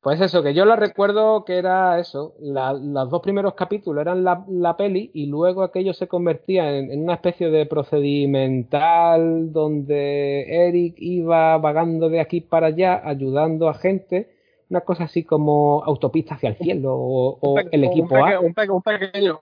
Pues 0.00 0.20
eso, 0.20 0.44
que 0.44 0.54
yo 0.54 0.64
la 0.64 0.76
recuerdo 0.76 1.44
que 1.44 1.56
era 1.58 1.98
eso, 1.98 2.34
los 2.40 3.10
dos 3.10 3.20
primeros 3.20 3.54
capítulos 3.54 4.00
eran 4.02 4.22
la, 4.22 4.44
la 4.48 4.76
peli 4.76 5.10
y 5.12 5.26
luego 5.26 5.64
aquello 5.64 5.92
se 5.92 6.06
convertía 6.06 6.78
en, 6.78 7.02
una 7.02 7.14
especie 7.14 7.50
de 7.50 7.66
procedimental 7.66 9.52
donde 9.52 10.68
Eric 10.68 10.94
iba 10.98 11.58
vagando 11.58 12.08
de 12.08 12.20
aquí 12.20 12.40
para 12.40 12.68
allá 12.68 13.02
ayudando 13.04 13.68
a 13.68 13.74
gente, 13.74 14.30
una 14.70 14.82
cosa 14.82 15.04
así 15.04 15.24
como 15.24 15.82
autopista 15.84 16.36
hacia 16.36 16.50
el 16.50 16.56
cielo 16.58 16.94
o, 16.94 17.58
el 17.58 17.82
equipo 17.82 18.14
un 18.14 18.20
A. 18.20 18.38
Un, 18.38 18.54
pequeño, 18.82 19.40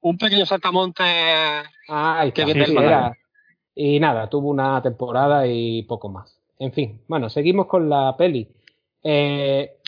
un 0.00 0.16
pequeño 0.16 0.46
saltamonte 0.46 1.02
ah, 1.90 2.24
que 2.34 2.42
era. 2.42 3.12
Y 3.74 4.00
nada, 4.00 4.30
tuvo 4.30 4.48
una 4.48 4.80
temporada 4.80 5.46
y 5.46 5.82
poco 5.82 6.08
más. 6.08 6.40
En 6.58 6.72
fin, 6.72 7.02
bueno, 7.06 7.28
seguimos 7.28 7.66
con 7.66 7.90
la 7.90 8.16
peli. 8.16 8.48
Eh, 9.02 9.79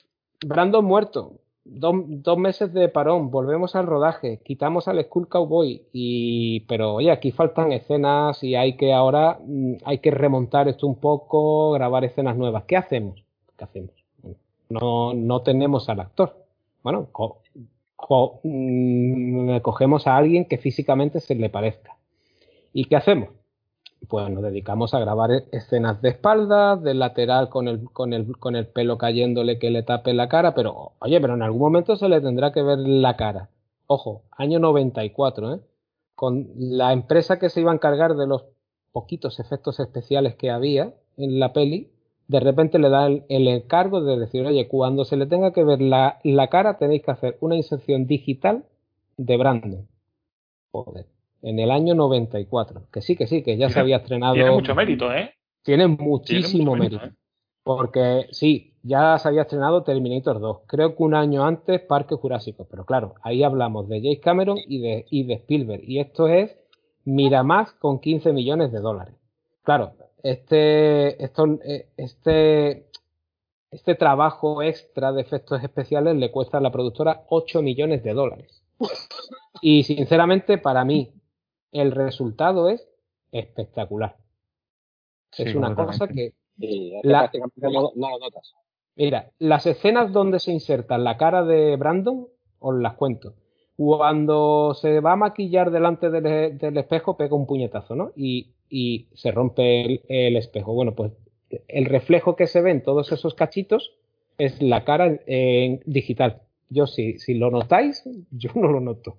Brandon 0.44 0.84
muerto, 0.84 1.32
dos, 1.64 2.38
meses 2.38 2.72
de 2.72 2.88
parón, 2.88 3.30
volvemos 3.30 3.76
al 3.76 3.86
rodaje, 3.86 4.40
quitamos 4.44 4.88
al 4.88 5.02
Skull 5.04 5.28
Cowboy, 5.28 5.82
y 5.92 6.60
pero 6.60 6.94
oye, 6.94 7.10
aquí 7.10 7.30
faltan 7.30 7.72
escenas 7.72 8.42
y 8.42 8.54
hay 8.54 8.76
que 8.76 8.92
ahora 8.92 9.38
mm, 9.44 9.74
hay 9.84 9.98
que 9.98 10.10
remontar 10.10 10.68
esto 10.68 10.86
un 10.86 10.96
poco, 10.96 11.72
grabar 11.72 12.04
escenas 12.04 12.36
nuevas. 12.36 12.64
¿Qué 12.64 12.76
hacemos? 12.76 13.22
¿Qué 13.56 13.64
hacemos? 13.64 13.92
No, 14.68 15.14
no 15.14 15.42
tenemos 15.42 15.88
al 15.88 16.00
actor. 16.00 16.36
Bueno, 16.82 17.08
mm, 18.42 19.58
cogemos 19.58 20.06
a 20.06 20.16
alguien 20.16 20.46
que 20.46 20.58
físicamente 20.58 21.20
se 21.20 21.34
le 21.34 21.50
parezca. 21.50 21.96
¿Y 22.72 22.86
qué 22.86 22.96
hacemos? 22.96 23.28
Pues 24.08 24.28
nos 24.30 24.42
dedicamos 24.42 24.94
a 24.94 25.00
grabar 25.00 25.30
e-, 25.30 25.44
escenas 25.52 26.00
de 26.02 26.10
espaldas, 26.10 26.82
del 26.82 26.98
lateral 26.98 27.48
con 27.48 27.68
el, 27.68 27.84
con 27.92 28.12
el, 28.12 28.36
con 28.38 28.56
el 28.56 28.66
pelo 28.66 28.98
cayéndole 28.98 29.58
que 29.58 29.70
le 29.70 29.82
tape 29.82 30.12
la 30.14 30.28
cara, 30.28 30.54
pero 30.54 30.92
oye, 30.98 31.20
pero 31.20 31.34
en 31.34 31.42
algún 31.42 31.60
momento 31.60 31.96
se 31.96 32.08
le 32.08 32.20
tendrá 32.20 32.52
que 32.52 32.62
ver 32.62 32.78
la 32.78 33.16
cara. 33.16 33.50
Ojo, 33.86 34.22
año 34.30 34.58
94, 34.58 35.54
¿eh? 35.54 35.60
Con 36.14 36.50
la 36.56 36.92
empresa 36.92 37.38
que 37.38 37.50
se 37.50 37.60
iba 37.60 37.72
a 37.72 37.74
encargar 37.74 38.14
de 38.16 38.26
los 38.26 38.44
poquitos 38.92 39.40
efectos 39.40 39.80
especiales 39.80 40.36
que 40.36 40.50
había 40.50 40.94
en 41.16 41.40
la 41.40 41.52
peli, 41.52 41.90
de 42.28 42.40
repente 42.40 42.78
le 42.78 42.90
da 42.90 43.06
el, 43.06 43.48
encargo 43.48 44.02
de 44.02 44.18
decir, 44.18 44.46
oye, 44.46 44.68
cuando 44.68 45.04
se 45.04 45.16
le 45.16 45.26
tenga 45.26 45.52
que 45.52 45.64
ver 45.64 45.80
la, 45.80 46.20
la 46.22 46.48
cara 46.48 46.78
tenéis 46.78 47.02
que 47.02 47.10
hacer 47.10 47.38
una 47.40 47.56
inserción 47.56 48.06
digital 48.06 48.64
de 49.16 49.36
Brandon. 49.36 49.88
Joder 50.70 51.06
en 51.42 51.58
el 51.58 51.70
año 51.70 51.94
94. 51.94 52.84
Que 52.92 53.02
sí, 53.02 53.16
que 53.16 53.26
sí, 53.26 53.42
que 53.42 53.56
ya 53.56 53.68
se 53.68 53.80
había 53.80 53.98
estrenado. 53.98 54.34
Tiene 54.34 54.50
mucho 54.50 54.74
mérito, 54.74 55.12
¿eh? 55.12 55.34
Tiene 55.62 55.86
muchísimo 55.88 56.74
mérito. 56.76 57.04
¿eh? 57.04 57.12
Porque 57.62 58.26
sí, 58.30 58.74
ya 58.82 59.18
se 59.18 59.28
había 59.28 59.42
estrenado 59.42 59.82
Terminator 59.82 60.40
2. 60.40 60.60
Creo 60.66 60.96
que 60.96 61.02
un 61.02 61.14
año 61.14 61.44
antes 61.44 61.80
Parque 61.80 62.14
Jurásico. 62.16 62.66
Pero 62.70 62.84
claro, 62.84 63.14
ahí 63.22 63.42
hablamos 63.42 63.88
de 63.88 64.00
James 64.00 64.20
Cameron 64.20 64.58
y 64.66 64.80
de, 64.80 65.06
y 65.10 65.24
de 65.24 65.34
Spielberg. 65.34 65.82
Y 65.84 66.00
esto 66.00 66.28
es 66.28 66.56
Miramax 67.04 67.72
con 67.72 68.00
15 68.00 68.32
millones 68.32 68.72
de 68.72 68.80
dólares. 68.80 69.14
Claro, 69.62 69.92
este, 70.22 71.22
esto, 71.22 71.46
eh, 71.64 71.88
este, 71.96 72.86
este 73.70 73.94
trabajo 73.94 74.62
extra 74.62 75.12
de 75.12 75.22
efectos 75.22 75.62
especiales 75.62 76.16
le 76.16 76.30
cuesta 76.30 76.58
a 76.58 76.60
la 76.60 76.72
productora 76.72 77.24
8 77.28 77.62
millones 77.62 78.02
de 78.02 78.14
dólares. 78.14 78.62
Y 79.60 79.84
sinceramente, 79.84 80.58
para 80.58 80.84
mí, 80.84 81.12
el 81.72 81.90
resultado 81.90 82.68
es 82.68 82.86
espectacular. 83.32 84.16
es 85.36 85.54
una 85.54 85.74
cosa 85.74 86.06
que... 86.06 86.34
Mira, 88.94 89.30
las 89.38 89.66
escenas 89.66 90.12
donde 90.12 90.38
se 90.38 90.52
inserta 90.52 90.98
la 90.98 91.16
cara 91.16 91.42
de 91.44 91.76
Brandon, 91.76 92.28
os 92.58 92.74
las 92.76 92.94
cuento. 92.94 93.34
Cuando 93.74 94.74
se 94.74 95.00
va 95.00 95.12
a 95.12 95.16
maquillar 95.16 95.70
delante 95.70 96.10
del, 96.10 96.76
espejo, 96.76 97.16
pega 97.16 97.34
un 97.34 97.46
puñetazo, 97.46 97.96
¿no? 97.96 98.12
Y, 98.14 98.52
se 99.14 99.32
rompe 99.32 100.00
el, 100.08 100.36
espejo. 100.36 100.74
Bueno, 100.74 100.94
pues 100.94 101.12
el 101.68 101.86
reflejo 101.86 102.36
que 102.36 102.46
se 102.46 102.60
ve 102.60 102.70
en 102.70 102.82
todos 102.82 103.12
esos 103.12 103.34
cachitos 103.34 103.92
es 104.38 104.60
la 104.62 104.84
cara 104.84 105.20
en 105.26 105.80
digital. 105.86 106.42
Yo, 106.68 106.86
si, 106.86 107.18
si 107.18 107.34
lo 107.34 107.50
notáis, 107.50 108.04
yo 108.30 108.50
no 108.54 108.68
lo 108.68 108.80
noto. 108.80 109.16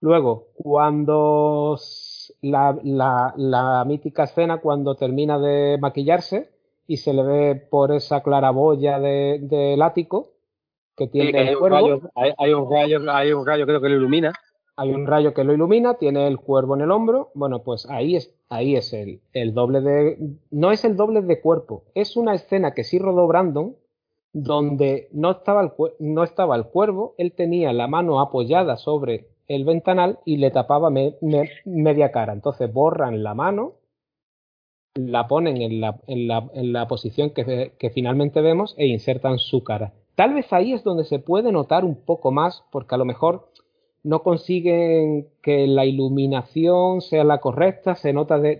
Luego, 0.00 0.48
cuando 0.54 1.78
la, 2.42 2.78
la, 3.36 3.84
mítica 3.86 4.24
escena 4.24 4.58
cuando 4.58 4.96
termina 4.96 5.38
de 5.38 5.78
maquillarse 5.80 6.50
y 6.86 6.98
se 6.98 7.12
le 7.12 7.22
ve 7.22 7.54
por 7.56 7.92
esa 7.92 8.22
claraboya 8.22 8.98
del 8.98 9.48
de, 9.48 9.78
ático 9.82 10.32
que 10.96 11.06
tiene 11.08 11.50
el 11.50 11.58
cuervo. 11.58 11.76
hay, 12.14 12.52
un 12.52 12.70
rayo, 12.70 13.10
hay 13.10 13.32
un 13.32 13.46
rayo 13.46 13.66
creo 13.66 13.80
que 13.80 13.88
lo 13.88 13.96
ilumina. 13.96 14.32
Hay 14.76 14.90
un 14.90 15.06
rayo 15.06 15.32
que 15.34 15.44
lo 15.44 15.54
ilumina, 15.54 15.94
tiene 15.94 16.26
el 16.26 16.38
cuervo 16.38 16.74
en 16.74 16.82
el 16.82 16.90
hombro. 16.90 17.30
Bueno, 17.34 17.62
pues 17.62 17.88
ahí 17.88 18.16
es, 18.16 18.34
ahí 18.48 18.74
es 18.74 18.92
el, 18.92 19.20
el 19.32 19.54
doble 19.54 19.80
de. 19.80 20.18
No 20.50 20.72
es 20.72 20.84
el 20.84 20.96
doble 20.96 21.22
de 21.22 21.40
cuerpo, 21.40 21.84
es 21.94 22.16
una 22.16 22.34
escena 22.34 22.74
que 22.74 22.82
sí 22.82 22.98
rodó 22.98 23.28
Brandon, 23.28 23.76
donde 24.32 25.08
no 25.12 25.30
estaba 25.30 25.62
el, 25.62 25.72
no 26.00 26.24
estaba 26.24 26.56
el 26.56 26.64
cuervo, 26.64 27.14
él 27.18 27.32
tenía 27.32 27.72
la 27.72 27.86
mano 27.86 28.20
apoyada 28.20 28.76
sobre 28.76 29.28
el 29.48 29.64
ventanal 29.64 30.18
y 30.24 30.38
le 30.38 30.50
tapaba 30.50 30.90
media 30.90 32.12
cara. 32.12 32.32
Entonces 32.32 32.72
borran 32.72 33.22
la 33.22 33.34
mano, 33.34 33.74
la 34.94 35.26
ponen 35.26 35.60
en 35.60 35.80
la, 35.80 36.00
en 36.06 36.28
la, 36.28 36.48
en 36.54 36.72
la 36.72 36.86
posición 36.88 37.30
que, 37.30 37.72
que, 37.78 37.90
finalmente 37.90 38.40
vemos 38.40 38.74
e 38.78 38.86
insertan 38.86 39.38
su 39.38 39.64
cara. 39.64 39.92
Tal 40.14 40.34
vez 40.34 40.52
ahí 40.52 40.72
es 40.72 40.84
donde 40.84 41.04
se 41.04 41.18
puede 41.18 41.50
notar 41.50 41.84
un 41.84 41.96
poco 41.96 42.30
más, 42.30 42.64
porque 42.70 42.94
a 42.94 42.98
lo 42.98 43.04
mejor 43.04 43.48
no 44.04 44.22
consiguen 44.22 45.28
que 45.42 45.66
la 45.66 45.86
iluminación 45.86 47.00
sea 47.00 47.24
la 47.24 47.40
correcta, 47.40 47.96
se 47.96 48.12
nota, 48.12 48.38
de, 48.38 48.58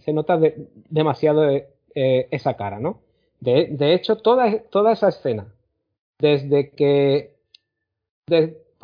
se 0.00 0.12
nota 0.12 0.38
demasiado 0.90 1.48
eh, 1.48 1.68
esa 2.30 2.54
cara, 2.54 2.80
¿no? 2.80 3.00
De, 3.40 3.68
de 3.70 3.94
hecho, 3.94 4.16
toda, 4.16 4.58
toda, 4.70 4.92
esa 4.92 5.08
escena, 5.08 5.54
desde 6.18 6.70
que, 6.70 7.36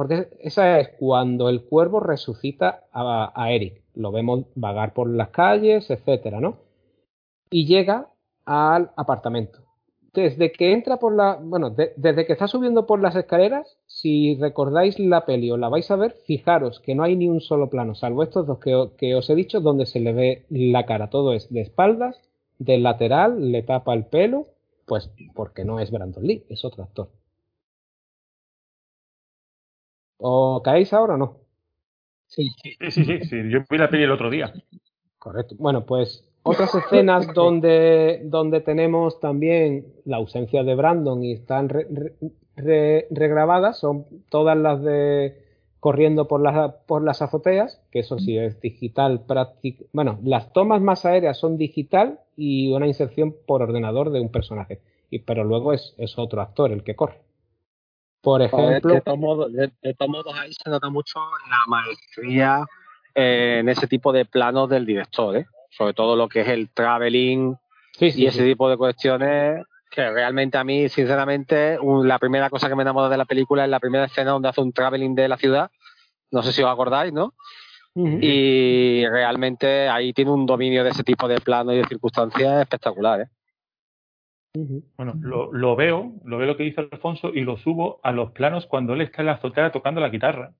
porque 0.01 0.31
esa 0.41 0.81
es 0.81 0.89
cuando 0.99 1.51
el 1.51 1.65
cuervo 1.65 2.01
resucita 2.01 2.85
a, 2.91 3.53
Eric. 3.53 3.83
Lo 3.95 4.11
vemos 4.11 4.47
vagar 4.55 4.95
por 4.95 5.11
las 5.11 5.29
calles, 5.29 5.91
etcétera, 5.91 6.41
¿no? 6.41 6.57
Y 7.51 7.67
llega 7.67 8.09
al 8.47 8.93
apartamento. 8.97 9.59
Desde 10.15 10.53
que 10.53 10.73
entra 10.73 10.97
por 10.97 11.15
la. 11.15 11.39
Bueno, 11.43 11.69
desde 11.69 12.25
que 12.25 12.33
está 12.33 12.49
subiendo 12.49 12.87
por 12.87 13.03
las 13.03 13.15
escaleras, 13.15 13.77
si 13.85 14.37
recordáis 14.37 14.99
la 14.99 15.27
peli 15.27 15.51
o 15.51 15.59
la 15.59 15.69
vais 15.69 15.91
a 15.91 15.97
ver, 15.97 16.13
fijaros 16.25 16.81
que 16.81 16.95
no 16.95 17.03
hay 17.03 17.15
ni 17.15 17.29
un 17.29 17.43
solo 17.43 17.69
plano, 17.69 17.95
salvo 17.95 18.23
estos 18.23 18.47
dos 18.47 18.59
que, 18.59 19.15
os 19.15 19.29
he 19.29 19.35
dicho, 19.35 19.61
donde 19.61 19.85
se 19.85 20.01
le 20.01 20.15
ve 20.15 20.47
la 20.49 20.87
cara. 20.87 21.11
Todo 21.11 21.35
es 21.35 21.53
de 21.53 21.61
espaldas, 21.61 22.19
del 22.59 22.85
lateral, 22.85 23.53
le 23.53 23.63
tapa 23.65 23.93
el 23.93 24.07
pelo, 24.07 24.47
pues 24.87 25.11
porque 25.35 25.67
no 25.67 25.79
es 25.79 25.91
Brandon 25.91 26.27
Lee, 26.27 26.47
es 26.49 26.65
otro 26.65 26.85
actor. 26.85 27.20
¿O 30.21 30.63
caéis 30.63 30.93
ahora 30.93 31.15
o 31.15 31.17
no? 31.17 31.37
Sí. 32.27 32.51
Sí, 32.63 32.91
sí, 32.91 33.05
sí, 33.25 33.51
Yo 33.51 33.61
vi 33.69 33.79
la 33.79 33.89
peli 33.89 34.05
el 34.05 34.13
otro 34.13 34.31
día. 34.31 34.53
Correcto. 35.19 35.57
Bueno, 35.59 35.85
pues 35.85 36.25
otras 36.43 36.75
escenas 36.75 37.33
donde, 37.35 38.21
donde 38.25 38.61
tenemos 38.61 39.19
también 39.21 39.87
la 40.05 40.19
ausencia 40.19 40.63
de 40.63 40.75
Brandon 40.75 41.23
y 41.25 41.33
están 41.33 41.69
regrabadas 42.57 43.79
son 43.79 44.07
todas 44.29 44.57
las 44.57 44.83
de 44.83 45.51
corriendo 45.81 46.29
por 46.29 46.43
las, 46.43 46.75
por 46.87 47.03
las 47.03 47.23
azoteas, 47.23 47.81
que 47.91 48.01
eso 48.01 48.19
sí 48.19 48.37
es 48.37 48.61
digital 48.61 49.23
práctico. 49.27 49.87
Bueno, 49.93 50.19
las 50.23 50.53
tomas 50.53 50.83
más 50.83 51.07
aéreas 51.07 51.39
son 51.39 51.57
digital 51.57 52.21
y 52.37 52.71
una 52.73 52.87
inserción 52.87 53.35
por 53.47 53.63
ordenador 53.63 54.11
de 54.11 54.21
un 54.21 54.31
personaje. 54.31 54.83
Y, 55.11 55.21
pero 55.21 55.43
luego 55.43 55.73
es, 55.73 55.95
es 55.97 56.19
otro 56.19 56.43
actor 56.43 56.71
el 56.71 56.85
que 56.85 56.95
corre. 56.95 57.21
Por 58.21 58.43
ejemplo. 58.43 58.95
De, 58.95 59.01
todos 59.01 59.19
modos, 59.19 60.35
ahí 60.35 60.53
se 60.53 60.69
nota 60.69 60.91
mucho 60.91 61.19
la 61.49 61.63
maestría 61.67 62.65
eh, 63.15 63.59
en 63.61 63.69
ese 63.69 63.87
tipo 63.87 64.13
de 64.13 64.25
planos 64.25 64.69
del 64.69 64.85
director, 64.85 65.37
¿eh? 65.37 65.47
sobre 65.71 65.95
todo 65.95 66.17
lo 66.17 66.29
que 66.29 66.41
es 66.41 66.49
el 66.49 66.69
traveling 66.71 67.57
y 67.99 68.27
ese 68.27 68.45
tipo 68.45 68.69
de 68.69 68.77
cuestiones 68.77 69.65
que 69.91 70.09
realmente 70.09 70.57
a 70.57 70.65
mí, 70.65 70.89
sinceramente, 70.89 71.79
la 72.05 72.19
primera 72.19 72.49
cosa 72.49 72.69
que 72.69 72.77
me 72.77 72.83
enamora 72.83 73.09
de 73.09 73.17
la 73.17 73.25
película 73.25 73.65
es 73.65 73.71
la 73.71 73.81
primera 73.81 74.05
escena 74.05 74.31
donde 74.31 74.49
hace 74.49 74.61
un 74.61 74.73
traveling 74.73 75.15
de 75.15 75.29
la 75.29 75.37
ciudad. 75.37 75.71
No 76.31 76.43
sé 76.43 76.53
si 76.53 76.63
os 76.63 76.71
acordáis, 76.71 77.13
¿no? 77.13 77.35
Y 77.95 79.05
realmente 79.09 79.89
ahí 79.89 80.13
tiene 80.13 80.31
un 80.31 80.47
dominio 80.47 80.85
de 80.85 80.91
ese 80.91 81.03
tipo 81.03 81.27
de 81.27 81.41
planos 81.41 81.75
y 81.75 81.79
de 81.79 81.89
circunstancias 81.89 82.63
espectaculares. 82.63 83.29
¿eh? 83.29 83.31
Bueno, 84.53 85.15
lo, 85.21 85.53
lo, 85.53 85.77
veo, 85.77 86.13
lo 86.25 86.39
veo 86.39 86.49
lo 86.49 86.57
que 86.57 86.65
dice 86.65 86.81
Alfonso 86.81 87.31
y 87.33 87.43
lo 87.43 87.57
subo 87.57 88.01
a 88.03 88.11
los 88.11 88.33
planos 88.33 88.67
cuando 88.67 88.95
él 88.95 89.03
está 89.03 89.23
en 89.23 89.27
la 89.27 89.35
azotea 89.35 89.71
tocando 89.71 90.01
la 90.01 90.09
guitarra. 90.09 90.55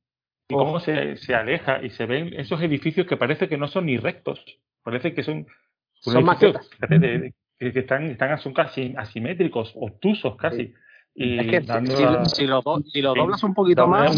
Y 0.49 0.55
cómo 0.55 0.75
oh. 0.75 0.81
se, 0.81 1.17
se, 1.17 1.35
aleja 1.35 1.83
y 1.83 1.91
se 1.91 2.07
ven 2.07 2.33
esos 2.35 2.61
edificios 2.63 3.07
que 3.07 3.17
parece 3.17 3.49
que 3.49 3.57
no 3.57 3.69
son 3.69 3.87
ni 3.87 3.99
rectos. 3.99 4.45
Parece 4.83 5.15
que 5.15 5.23
son. 5.23 5.47
Son 5.95 6.25
maquetas. 6.25 6.69
que 6.79 7.33
están, 7.59 8.05
están, 8.05 8.39
son 8.39 8.55
casi 8.55 8.95
asimétricos, 8.97 9.73
obtusos 9.77 10.37
casi. 10.37 10.73
Y 11.15 11.39
es 11.39 11.47
que 11.47 11.63
si, 11.63 12.47
lo, 12.47 12.65
si, 12.85 13.03
lo, 13.03 13.15
doblas 13.15 13.43
un 13.43 13.55
poquito 13.55 13.87
más. 13.87 14.17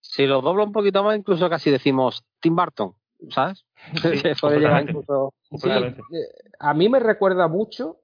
si 0.00 0.26
lo 0.26 0.40
doblo 0.40 0.64
un 0.64 0.72
poquito 0.72 1.04
más, 1.04 1.18
incluso 1.18 1.48
casi 1.48 1.70
decimos 1.70 2.24
Tim 2.40 2.56
Burton, 2.56 2.94
¿sabes? 3.28 3.64
a 6.58 6.74
mí 6.74 6.88
me 6.88 6.98
recuerda 6.98 7.48
mucho 7.48 7.98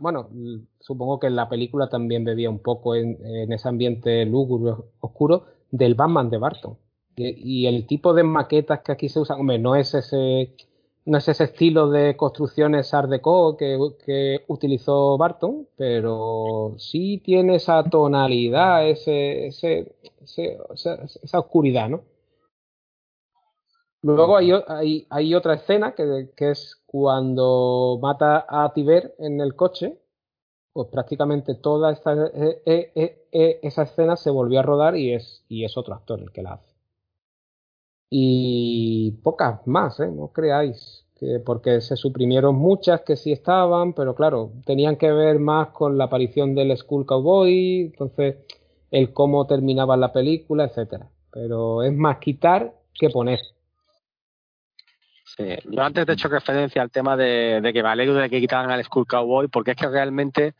bueno, 0.00 0.28
supongo 0.80 1.18
que 1.18 1.26
en 1.26 1.36
la 1.36 1.48
película 1.48 1.88
también 1.88 2.24
bebía 2.24 2.50
un 2.50 2.60
poco 2.60 2.94
en, 2.94 3.18
ese 3.52 3.68
ambiente 3.68 4.24
lúgubre, 4.24 4.74
oscuro, 5.00 5.44
del 5.70 5.94
Batman 5.94 6.30
de 6.30 6.38
Barton. 6.38 6.78
Y, 7.16 7.66
el 7.66 7.86
tipo 7.86 8.14
de 8.14 8.22
maquetas 8.22 8.80
que 8.80 8.92
aquí 8.92 9.08
se 9.08 9.20
usan, 9.20 9.40
hombre, 9.40 9.58
no 9.58 9.76
es 9.76 9.94
ese, 9.94 10.54
no 11.04 11.18
es 11.18 11.28
ese 11.28 11.44
estilo 11.44 11.90
de 11.90 12.16
construcciones 12.16 12.94
Art 12.94 13.10
Deco 13.10 13.56
que, 13.56 13.78
que 14.04 14.44
utilizó 14.48 15.18
Barton, 15.18 15.68
pero 15.76 16.74
sí 16.78 17.20
tiene 17.24 17.56
esa 17.56 17.84
tonalidad, 17.84 18.88
ese, 18.88 19.48
ese, 19.48 19.94
esa 20.24 21.38
oscuridad, 21.38 21.90
¿no? 21.90 22.02
Luego 24.02 24.36
hay, 24.36 25.06
hay, 25.10 25.34
otra 25.34 25.54
escena 25.54 25.94
que, 25.94 26.28
es 26.36 26.82
cuando 26.86 27.98
mata 28.02 28.44
a 28.48 28.72
Tiber 28.72 29.14
en 29.18 29.40
el 29.40 29.54
coche, 29.54 30.00
pues 30.72 30.88
prácticamente 30.88 31.54
toda 31.54 31.92
eh, 31.92 32.62
eh, 32.66 33.26
eh, 33.30 33.60
esa 33.62 33.82
escena 33.82 34.16
se 34.16 34.30
volvió 34.30 34.58
a 34.60 34.62
rodar 34.62 34.96
y 34.96 35.12
es, 35.14 35.44
y 35.48 35.64
es 35.64 35.76
otro 35.76 35.94
actor 35.94 36.20
el 36.20 36.32
que 36.32 36.42
la 36.42 36.54
hace. 36.54 36.72
y 38.10 39.12
pocas 39.22 39.66
más, 39.66 40.00
¿eh? 40.00 40.10
no 40.10 40.28
creáis, 40.32 41.06
que 41.14 41.40
porque 41.40 41.80
se 41.80 41.96
suprimieron 41.96 42.56
muchas 42.56 43.02
que 43.02 43.16
sí 43.16 43.32
estaban, 43.32 43.92
pero 43.94 44.14
claro, 44.14 44.52
tenían 44.66 44.96
que 44.96 45.12
ver 45.12 45.38
más 45.38 45.68
con 45.68 45.96
la 45.96 46.04
aparición 46.04 46.54
del 46.54 46.76
School 46.76 47.06
Cowboy, 47.06 47.82
entonces 47.92 48.36
el 48.90 49.12
cómo 49.12 49.46
terminaba 49.46 49.96
la 49.96 50.12
película, 50.12 50.64
etcétera. 50.64 51.08
Pero 51.32 51.82
es 51.82 51.92
más 51.94 52.18
quitar 52.18 52.74
que 52.94 53.08
poner. 53.10 53.40
Sí, 55.36 55.44
yo 55.64 55.82
antes 55.82 56.06
he 56.06 56.12
hecho 56.12 56.28
referencia 56.28 56.82
al 56.82 56.90
tema 56.90 57.16
de, 57.16 57.70
que 57.72 57.82
me 57.82 57.88
alegro 57.88 58.14
de 58.14 58.28
que 58.28 58.40
quitaran 58.40 58.70
al 58.70 58.84
School 58.84 59.06
Cowboy, 59.06 59.48
porque 59.48 59.70
es 59.70 59.76
que 59.76 59.88
realmente, 59.88 60.54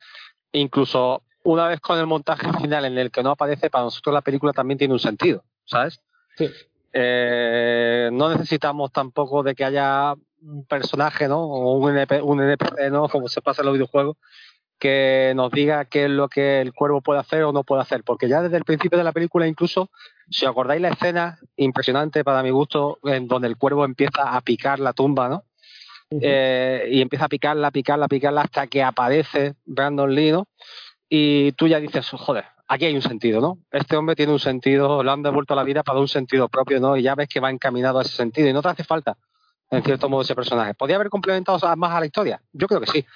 incluso 0.53 1.23
una 1.45 1.69
vez 1.69 1.81
con 1.81 1.99
el 1.99 2.07
montaje 2.07 2.51
final 2.61 2.85
en 2.87 2.97
el 2.97 3.11
que 3.11 3.23
no 3.23 3.31
aparece, 3.31 3.69
para 3.69 3.85
nosotros 3.85 4.15
la 4.15 4.23
película 4.23 4.53
también 4.53 4.79
tiene 4.79 4.95
un 4.95 5.01
sentido, 5.01 5.45
¿sabes? 5.65 6.01
Sí. 6.37 6.49
Eh, 6.93 8.11
no 8.13 8.31
necesitamos 8.31 8.93
tampoco 8.93 9.43
de 9.43 9.55
que 9.55 9.65
haya 9.65 10.15
un 10.43 10.65
personaje, 10.67 11.29
¿no? 11.29 11.41
O 11.43 11.75
un, 11.75 11.91
un 12.23 12.41
NPC, 12.41 12.91
¿no? 12.91 13.09
Como 13.09 13.29
se 13.29 13.43
pasa 13.43 13.63
en 13.63 13.67
los 13.67 13.75
videojuegos, 13.75 14.17
que 14.79 15.33
nos 15.37 15.53
diga 15.53 15.85
qué 15.85 16.07
es 16.07 16.11
lo 16.11 16.29
que 16.29 16.61
el 16.61 16.73
cuervo 16.73 17.03
puede 17.03 17.21
hacer 17.21 17.45
o 17.45 17.53
no 17.53 17.63
puede 17.63 17.83
hacer. 17.83 18.03
Porque 18.03 18.29
ya 18.29 18.43
desde 18.43 18.57
el 18.57 18.65
principio 18.65 18.99
de 18.99 19.05
la 19.05 19.13
película, 19.13 19.47
incluso, 19.47 19.91
si 20.33 20.47
acordáis 20.47 20.81
la 20.81 20.89
escena 20.89 21.39
impresionante 21.57 22.25
para 22.25 22.43
mi 22.43 22.51
gusto, 22.51 22.99
en 23.05 23.29
donde 23.29 23.49
el 23.49 23.57
cuervo 23.57 23.85
empieza 23.85 24.35
a 24.35 24.41
picar 24.41 24.81
la 24.81 24.93
tumba, 24.93 25.29
¿no? 25.29 25.45
Eh, 26.21 26.89
y 26.91 27.01
empieza 27.01 27.27
a 27.27 27.29
picarla, 27.29 27.71
picarla, 27.71 28.09
picarla 28.09 28.43
hasta 28.43 28.67
que 28.67 28.83
aparece 28.83 29.55
Brandon 29.65 30.15
Lee, 30.15 30.33
¿no? 30.33 30.47
Y 31.09 31.53
tú 31.53 31.67
ya 31.69 31.81
dices, 31.81 32.09
joder, 32.11 32.45
aquí 32.69 32.87
hay 32.87 32.95
un 32.95 33.03
sentido, 33.03 33.41
¿no? 33.41 33.59
Este 33.71 33.97
hombre 33.97 34.17
tiene 34.17 34.33
un 34.33 34.39
sentido, 34.39 35.03
lo 35.03 35.13
han 35.13 35.23
devuelto 35.23 35.55
a 35.55 35.57
la 35.57 35.65
vida 35.65 35.83
para 35.83 36.01
un 36.01 36.09
sentido 36.09 36.49
propio, 36.49 36.81
¿no? 36.81 36.97
Y 36.97 37.03
ya 37.03 37.15
ves 37.15 37.29
que 37.29 37.41
va 37.41 37.51
encaminado 37.51 37.99
a 37.99 38.03
ese 38.03 38.17
sentido 38.17 38.49
y 38.49 38.53
no 38.53 38.63
te 38.63 38.69
hace 38.69 38.85
falta, 38.85 39.17
en 39.71 39.83
cierto 39.83 40.09
modo, 40.09 40.23
ese 40.23 40.35
personaje. 40.35 40.75
¿Podría 40.75 40.97
haber 40.97 41.11
complementado 41.11 41.59
más 41.77 41.93
a 41.93 42.01
la 42.01 42.07
historia? 42.07 42.43
Yo 42.53 42.67
creo 42.67 42.81
que 42.81 42.91
sí, 42.91 43.07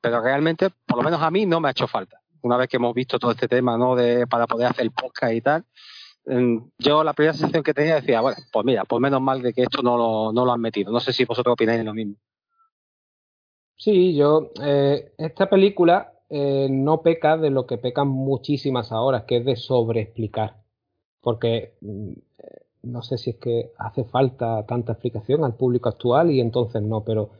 pero 0.00 0.20
realmente, 0.20 0.70
por 0.86 0.98
lo 0.98 1.02
menos 1.02 1.22
a 1.22 1.30
mí, 1.30 1.46
no 1.46 1.60
me 1.60 1.68
ha 1.68 1.70
hecho 1.72 1.86
falta. 1.86 2.20
Una 2.42 2.56
vez 2.56 2.68
que 2.68 2.76
hemos 2.76 2.94
visto 2.94 3.18
todo 3.18 3.32
este 3.32 3.48
tema, 3.48 3.76
¿no? 3.76 3.96
De, 3.96 4.26
para 4.26 4.46
poder 4.46 4.68
hacer 4.68 4.84
el 4.84 4.92
podcast 4.92 5.32
y 5.32 5.40
tal, 5.40 5.64
yo 6.78 7.04
la 7.04 7.12
primera 7.14 7.32
sensación 7.32 7.62
que 7.62 7.74
tenía 7.74 7.96
decía, 7.96 8.20
bueno, 8.20 8.38
pues 8.52 8.64
mira, 8.64 8.84
pues 8.84 9.00
menos 9.00 9.20
mal 9.20 9.40
de 9.42 9.52
que 9.52 9.62
esto 9.62 9.82
no 9.82 9.96
lo, 9.96 10.32
no 10.32 10.44
lo 10.44 10.52
han 10.52 10.60
metido. 10.60 10.92
No 10.92 11.00
sé 11.00 11.12
si 11.12 11.24
vosotros 11.24 11.54
opináis 11.54 11.84
lo 11.84 11.94
mismo. 11.94 12.16
Sí, 13.76 14.14
yo, 14.14 14.50
eh, 14.62 15.12
esta 15.18 15.48
película 15.48 16.12
eh, 16.28 16.68
no 16.70 17.02
peca 17.02 17.36
de 17.36 17.50
lo 17.50 17.66
que 17.66 17.78
pecan 17.78 18.08
muchísimas 18.08 18.92
ahora, 18.92 19.24
que 19.24 19.38
es 19.38 19.44
de 19.44 19.56
sobreexplicar. 19.56 20.56
Porque 21.20 21.76
mm, 21.80 22.12
no 22.82 23.02
sé 23.02 23.18
si 23.18 23.30
es 23.30 23.36
que 23.36 23.72
hace 23.78 24.04
falta 24.04 24.64
tanta 24.66 24.92
explicación 24.92 25.44
al 25.44 25.54
público 25.54 25.88
actual 25.88 26.30
y 26.30 26.40
entonces 26.40 26.82
no, 26.82 27.04
pero 27.04 27.30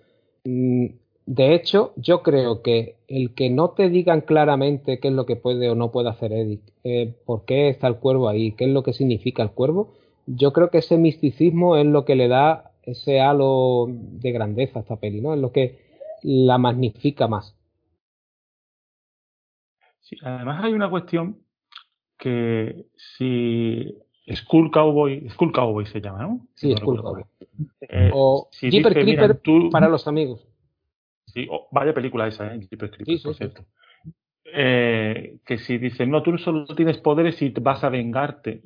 mm, 0.45 0.87
de 1.29 1.55
hecho 1.55 1.93
yo 1.97 2.23
creo 2.23 2.63
que 2.63 2.97
el 3.07 3.35
que 3.35 3.51
no 3.51 3.71
te 3.71 3.91
digan 3.91 4.23
claramente 4.23 4.99
qué 4.99 5.09
es 5.09 5.15
lo 5.15 5.27
que 5.27 5.37
puede 5.37 5.69
o 5.69 5.75
no 5.75 5.91
puede 5.93 6.09
hacer 6.09 6.33
Edith, 6.33 6.63
eh, 6.85 7.15
por 7.27 7.45
qué 7.45 7.69
está 7.69 7.87
el 7.87 7.97
cuervo 7.97 8.29
ahí, 8.29 8.53
qué 8.53 8.65
es 8.65 8.71
lo 8.71 8.83
que 8.83 8.95
significa 8.95 9.43
el 9.43 9.51
cuervo, 9.51 9.95
yo 10.27 10.53
creo 10.53 10.71
que 10.71 10.79
ese 10.79 10.97
misticismo 10.97 11.77
es 11.77 11.87
lo 11.87 12.05
que 12.05 12.17
le 12.17 12.29
da 12.29 12.73
ese 12.83 13.21
halo 13.21 13.87
de 13.89 14.33
grandeza 14.33 14.79
a 14.79 14.83
esta 14.83 14.97
peli, 14.97 15.21
¿no? 15.21 15.35
Es 15.35 15.41
lo 15.41 15.53
que 15.53 15.79
la 16.23 16.57
magnifica 16.59 17.29
más 17.29 17.59
además 20.23 20.65
hay 20.65 20.73
una 20.73 20.89
cuestión 20.89 21.39
que 22.19 22.87
si 22.97 23.99
Skull 24.33 24.71
Cowboy, 24.71 25.29
Skull 25.31 25.53
Cowboy 25.53 25.87
se 25.87 26.01
llama, 26.01 26.23
¿no? 26.23 26.47
Sí, 26.55 26.75
Skull 26.77 27.01
Cowboy. 27.01 27.25
Eh, 27.81 28.11
o 28.13 28.49
Jeeper 28.53 28.95
Creeper 28.95 29.41
para 29.71 29.89
los 29.89 30.09
amigos. 30.09 30.47
Sí, 31.33 31.49
vaya 31.71 31.95
película 31.95 32.27
esa, 32.27 32.55
¿eh? 32.55 32.61
Jeeper 32.69 32.91
Creeper, 32.91 33.23
por 33.23 33.35
cierto. 33.35 33.65
Eh, 34.45 35.39
que 35.45 35.59
si 35.59 35.79
dicen, 35.79 36.11
no, 36.11 36.23
tú 36.23 36.37
solo 36.39 36.67
tienes 36.75 36.99
poderes 36.99 37.41
y 37.43 37.51
vas 37.51 37.85
a 37.85 37.91
vengarte. 37.91 38.63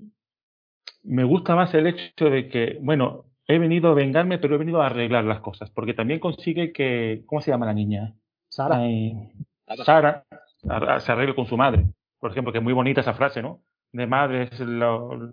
Me 1.03 1.25
gusta 1.25 1.57
más 1.57 1.75
el 1.75 1.89
hecho 1.89 2.27
de 2.27 2.49
que, 2.49 2.79
bueno, 2.81 3.25
he 3.47 3.59
venido 3.59 3.91
a 3.91 3.95
vengarme, 3.95 4.39
pero 4.39 4.55
he 4.55 4.59
venido 4.59 4.81
a 4.81 4.87
arreglar 4.87 5.25
las 5.25 5.41
cosas, 5.41 5.71
porque 5.71 5.95
también 5.95 6.21
consigue 6.21 6.73
que, 6.73 7.25
¿cómo 7.27 7.41
se 7.41 7.51
llama 7.51 7.67
la 7.67 7.75
niña? 7.75 8.15
Sara. 8.49 10.25
Sara 10.63 11.01
se 11.01 11.13
arregle 11.13 11.35
con 11.35 11.47
su 11.47 11.57
madre. 11.57 11.87
Por 12.21 12.31
ejemplo, 12.31 12.53
que 12.53 12.59
es 12.59 12.65
muy 12.65 12.73
bonita 12.73 13.01
esa 13.01 13.15
frase, 13.15 13.43
¿no? 13.43 13.63
De 13.91 14.07
madres, 14.07 14.61
lo, 14.61 15.33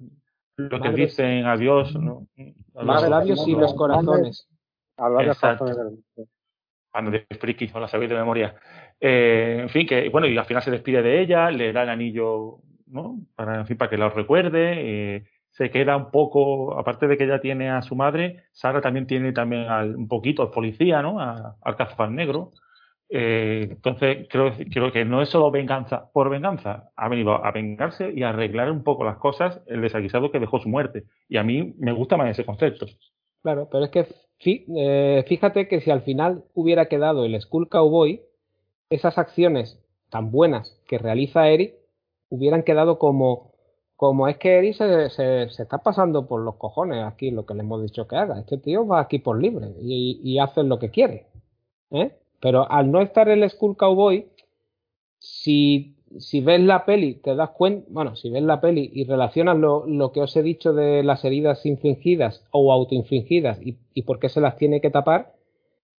lo 0.58 0.82
que 0.82 0.92
dicen 0.92 1.46
adiós, 1.46 1.96
¿no? 1.96 2.28
Más 2.74 3.08
labios 3.08 3.48
y 3.48 3.52
los 3.52 3.74
corazones. 3.76 4.48
Exacto. 5.22 5.66
De 7.12 7.26
friki, 7.40 7.68
no 7.68 7.80
la 7.80 7.88
sabéis 7.88 8.10
de 8.10 8.18
memoria. 8.18 8.56
Eh, 9.00 9.60
en 9.62 9.70
fin, 9.70 9.88
que 9.88 10.10
bueno, 10.10 10.28
y 10.28 10.38
al 10.38 10.46
final 10.46 10.64
se 10.64 10.72
despide 10.72 11.02
de 11.02 11.22
ella, 11.22 11.52
le 11.52 11.72
da 11.72 11.84
el 11.84 11.90
anillo, 11.90 12.58
¿no? 12.88 13.20
Para, 13.36 13.60
en 13.60 13.68
fin, 13.68 13.78
para 13.78 13.90
que 13.90 13.98
lo 13.98 14.10
recuerde. 14.10 15.16
Eh, 15.16 15.24
se 15.52 15.70
queda 15.70 15.98
un 15.98 16.12
poco, 16.12 16.78
aparte 16.78 17.08
de 17.08 17.18
que 17.18 17.26
ella 17.26 17.42
tiene 17.42 17.70
a 17.70 17.82
su 17.82 17.96
madre, 17.96 18.44
Sara 18.52 18.82
también 18.82 19.08
tiene 19.08 19.34
también 19.34 19.64
al, 19.64 19.96
un 19.96 20.08
poquito 20.08 20.42
al 20.42 20.52
policía, 20.52 21.02
¿no? 21.02 21.20
al 21.20 21.76
cazador 21.76 22.12
negro. 22.12 22.54
Eh, 23.10 23.68
entonces, 23.72 24.28
creo, 24.30 24.54
creo 24.72 24.92
que 24.92 25.04
no 25.04 25.22
es 25.22 25.30
solo 25.30 25.50
venganza 25.50 26.12
por 26.14 26.30
venganza, 26.30 26.92
ha 26.96 27.10
venido 27.10 27.44
a 27.44 27.52
vengarse 27.52 28.12
y 28.16 28.22
a 28.24 28.30
arreglar 28.30 28.72
un 28.72 28.84
poco 28.84 29.04
las 29.04 29.18
cosas 29.18 29.62
el 29.66 29.82
desaguisado 29.82 30.32
que 30.32 30.40
dejó 30.40 30.60
su 30.60 30.70
muerte. 30.70 31.06
Y 31.28 31.38
a 31.38 31.44
mí 31.44 31.74
me 31.80 31.92
gusta 31.92 32.18
más 32.18 32.30
ese 32.30 32.46
concepto. 32.46 32.86
Claro, 33.42 33.68
pero 33.72 33.86
es 33.86 33.92
que 33.92 34.08
eh, 34.44 35.24
fíjate 35.28 35.68
que 35.68 35.82
si 35.82 35.92
al 35.92 36.02
final 36.02 36.44
hubiera 36.54 36.88
quedado 36.88 37.26
el 37.26 37.40
Skull 37.40 37.70
Cowboy, 37.70 38.22
esas 38.90 39.18
acciones 39.18 39.80
tan 40.10 40.32
buenas 40.32 40.80
que 40.88 40.98
realiza 40.98 41.50
Eric 41.50 41.76
hubieran 42.30 42.64
quedado 42.64 43.00
como, 43.00 43.52
como 43.96 44.28
es 44.28 44.38
que 44.38 44.58
Eric 44.58 44.76
se, 44.76 45.10
se, 45.10 45.44
está 45.44 45.80
pasando 45.80 46.28
por 46.28 46.42
los 46.42 46.56
cojones 46.56 47.04
aquí 47.06 47.32
lo 47.32 47.46
que 47.46 47.54
le 47.54 47.62
hemos 47.62 47.82
dicho 47.82 48.08
que 48.08 48.16
haga. 48.16 48.40
Este 48.40 48.58
tío 48.58 48.88
va 48.88 49.02
aquí 49.02 49.20
por 49.20 49.42
libre 49.42 49.74
y, 49.82 50.20
y 50.24 50.40
hace 50.40 50.64
lo 50.64 50.80
que 50.80 50.90
quiere. 50.90 51.28
¿eh? 51.92 52.16
Pero 52.40 52.72
al 52.72 52.92
no 52.92 53.02
estar 53.02 53.30
el 53.30 53.48
Skull 53.50 53.76
Cowboy, 53.76 54.30
si, 55.20 55.98
si 56.18 56.42
ves 56.42 56.60
la 56.62 56.86
peli, 56.86 57.16
te 57.16 57.36
das 57.36 57.52
cuenta, 57.52 57.88
bueno, 57.90 58.16
si 58.16 58.30
ves 58.30 58.44
la 58.44 58.62
peli 58.62 58.90
y 58.94 59.04
relacionas 59.04 59.58
lo, 59.58 59.86
lo 59.86 60.12
que 60.12 60.22
os 60.22 60.36
he 60.36 60.44
dicho 60.44 60.74
de 60.74 61.04
las 61.04 61.24
heridas 61.24 61.66
infringidas 61.66 62.44
o 62.52 62.74
autoinfringidas 62.74 63.62
y, 63.62 63.78
y 63.94 64.04
por 64.04 64.20
qué 64.20 64.30
se 64.30 64.42
las 64.42 64.58
tiene 64.58 64.82
que 64.82 64.90
tapar, 64.90 65.34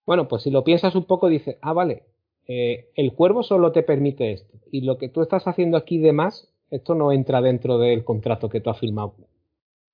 bueno, 0.07 0.27
pues 0.29 0.43
si 0.43 0.51
lo 0.51 0.65
piensas 0.65 0.95
un 0.95 1.05
poco, 1.05 1.29
dices, 1.29 1.57
ah, 1.61 1.73
vale, 1.73 2.03
eh, 2.49 2.91
el 2.97 3.13
cuervo 3.15 3.45
solo 3.45 3.71
te 3.71 3.85
permite 3.85 4.33
esto. 4.33 4.59
Y 4.73 4.81
lo 4.81 4.99
que 4.99 5.09
tú 5.09 5.23
estás 5.23 5.47
haciendo 5.47 5.77
aquí 5.77 5.99
de 5.99 6.13
más, 6.13 6.53
esto 6.71 6.97
no 6.97 7.13
entra 7.13 7.41
dentro 7.41 7.79
del 7.79 8.05
contrato 8.05 8.49
que 8.49 8.61
tú 8.61 8.71
has 8.71 8.79
firmado. 8.81 9.15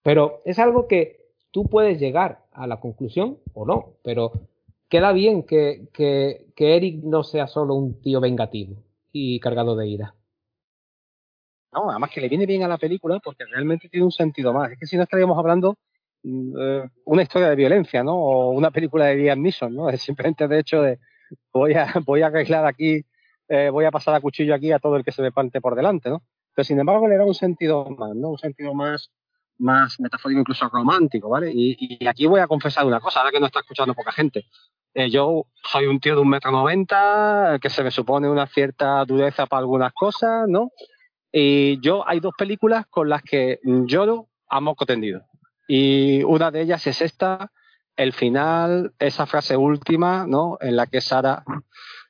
Pero 0.03 0.41
es 0.47 0.59
algo 0.59 0.87
que 0.87 1.27
tú 1.51 1.69
puedes 1.69 2.01
llegar 2.01 2.47
a 2.53 2.67
la 2.67 2.81
conclusión 2.81 3.39
o 3.53 3.67
no, 3.67 3.97
pero 4.03 4.33
queda 4.89 5.13
bien 5.13 5.43
que, 5.43 5.89
que, 5.93 6.47
que, 6.55 6.77
Eric 6.77 7.03
no 7.03 7.23
sea 7.23 7.47
solo 7.47 7.75
un 7.75 8.01
tío 8.01 8.21
vengativo 8.21 8.86
y 9.17 9.41
cargado 9.41 9.75
de 9.77 9.89
ira. 9.89 10.15
No, 11.73 11.91
además 11.91 12.11
que 12.11 12.21
le 12.21 12.29
viene 12.29 12.47
bien 12.47 12.63
a 12.63 12.69
la 12.69 12.79
película 12.79 13.19
porque 13.23 13.45
realmente 13.45 13.89
tiene 13.89 14.05
un 14.05 14.13
sentido 14.13 14.53
más. 14.53 14.73
Es 14.73 14.79
que 14.79 14.87
si 14.87 14.97
no 14.97 15.05
estaríamos 15.05 15.39
hablando 15.39 15.79
mm, 16.23 16.55
eh, 16.59 16.91
una 17.05 17.23
historia 17.23 17.49
de 17.49 17.57
violencia, 17.57 18.03
¿no? 18.03 18.15
O 18.15 18.51
una 18.51 18.71
película 18.71 19.07
de 19.07 19.17
Liam 19.17 19.41
Neeson, 19.43 19.75
¿no? 19.75 19.89
Es 19.91 20.03
simplemente 20.03 20.47
de 20.49 20.59
hecho 20.59 20.83
de 20.83 20.99
voy 21.53 21.75
a, 21.75 21.87
voy 22.07 22.23
a 22.23 22.27
arreglar 22.27 22.67
aquí, 22.67 23.03
eh, 23.49 23.71
voy 23.71 23.85
a 23.87 23.91
pasar 23.91 24.15
a 24.15 24.21
cuchillo 24.21 24.55
aquí 24.55 24.73
a 24.73 24.79
todo 24.79 24.97
el 24.97 25.05
que 25.05 25.13
se 25.13 25.23
me 25.23 25.33
pante 25.33 25.61
por 25.61 25.75
delante, 25.75 26.11
¿no? 26.11 26.23
Pero 26.55 26.65
sin 26.65 26.79
embargo 26.79 27.09
le 27.09 27.17
da 27.17 27.25
un 27.25 27.35
sentido 27.35 27.89
más, 27.91 28.15
¿no? 28.15 28.31
Un 28.31 28.39
sentido 28.39 28.75
más, 28.75 29.11
más 29.59 29.99
metafórico, 30.01 30.41
incluso 30.41 30.69
romántico, 30.69 31.29
¿vale? 31.31 31.53
Y, 31.53 31.77
y, 31.79 32.07
aquí 32.07 32.27
voy 32.27 32.41
a 32.41 32.47
confesar 32.47 32.87
una 32.87 33.01
cosa, 33.01 33.21
ahora 33.21 33.33
que 33.33 33.41
no 33.41 33.47
está 33.47 33.61
escuchando 33.61 33.95
poca 33.95 34.13
gente. 34.13 34.47
Eh, 34.99 35.11
yo 35.11 35.45
soy 35.63 35.85
un 35.89 36.01
tío 36.01 36.15
de 36.15 36.23
un 36.23 36.31
metro 36.31 36.51
noventa, 36.51 37.59
que 37.61 37.69
se 37.69 37.83
me 37.83 37.91
supone 37.91 38.31
una 38.31 38.47
cierta 38.47 39.05
dureza 39.05 39.45
para 39.45 39.61
algunas 39.61 39.93
cosas, 39.93 40.49
¿no? 40.49 40.71
Y 41.31 41.79
yo 41.83 42.09
hay 42.09 42.19
dos 42.19 42.33
películas 42.35 42.87
con 42.87 43.11
las 43.11 43.23
que 43.23 43.61
lloro 43.63 44.29
a 44.49 44.59
moco 44.59 44.87
tendido. 44.87 45.27
Y 45.69 46.23
una 46.23 46.51
de 46.51 46.63
ellas 46.63 46.87
es 46.87 47.03
esta, 47.03 47.53
el 47.95 48.15
final, 48.15 48.95
esa 48.99 49.27
frase 49.27 49.55
última, 49.55 50.27
¿no? 50.27 50.57
En 50.63 50.77
la 50.77 50.87
que 50.87 51.03
Sara 51.03 51.45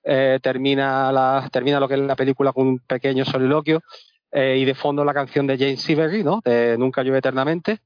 eh, 0.05 0.39
termina, 0.41 1.11
la, 1.11 1.49
termina 1.51 1.81
lo 1.81 1.89
que 1.89 1.95
es 1.95 2.01
la 2.01 2.15
película 2.15 2.53
con 2.53 2.69
un 2.69 2.79
pequeño 2.79 3.25
soliloquio 3.25 3.83
eh, 4.31 4.59
y 4.61 4.65
de 4.65 4.77
fondo 4.77 5.05
la 5.05 5.13
canción 5.13 5.49
de 5.49 5.59
James 5.59 5.81
Seabury, 5.83 6.23
¿no? 6.23 6.41
De 6.45 6.79
Nunca 6.79 7.03
llueve 7.03 7.19
eternamente. 7.19 7.81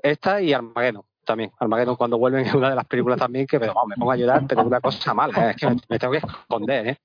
Esta 0.00 0.40
y 0.40 0.52
Armageddon 0.52 1.02
también. 1.24 1.52
Armageddon 1.58 1.96
cuando 1.96 2.18
vuelven 2.18 2.46
es 2.46 2.54
una 2.54 2.70
de 2.70 2.76
las 2.76 2.86
películas 2.86 3.18
también 3.18 3.46
que 3.46 3.58
pero, 3.58 3.74
me 3.86 3.96
pongo 3.96 4.12
a 4.12 4.16
llorar, 4.16 4.44
pero 4.46 4.60
es 4.62 4.66
una 4.66 4.80
cosa 4.80 5.14
mala, 5.14 5.48
¿eh? 5.48 5.50
es 5.50 5.56
que 5.56 5.68
me, 5.88 5.98
tengo 5.98 6.12
que 6.12 6.18
esconder, 6.18 6.88
¿eh? 6.88 6.98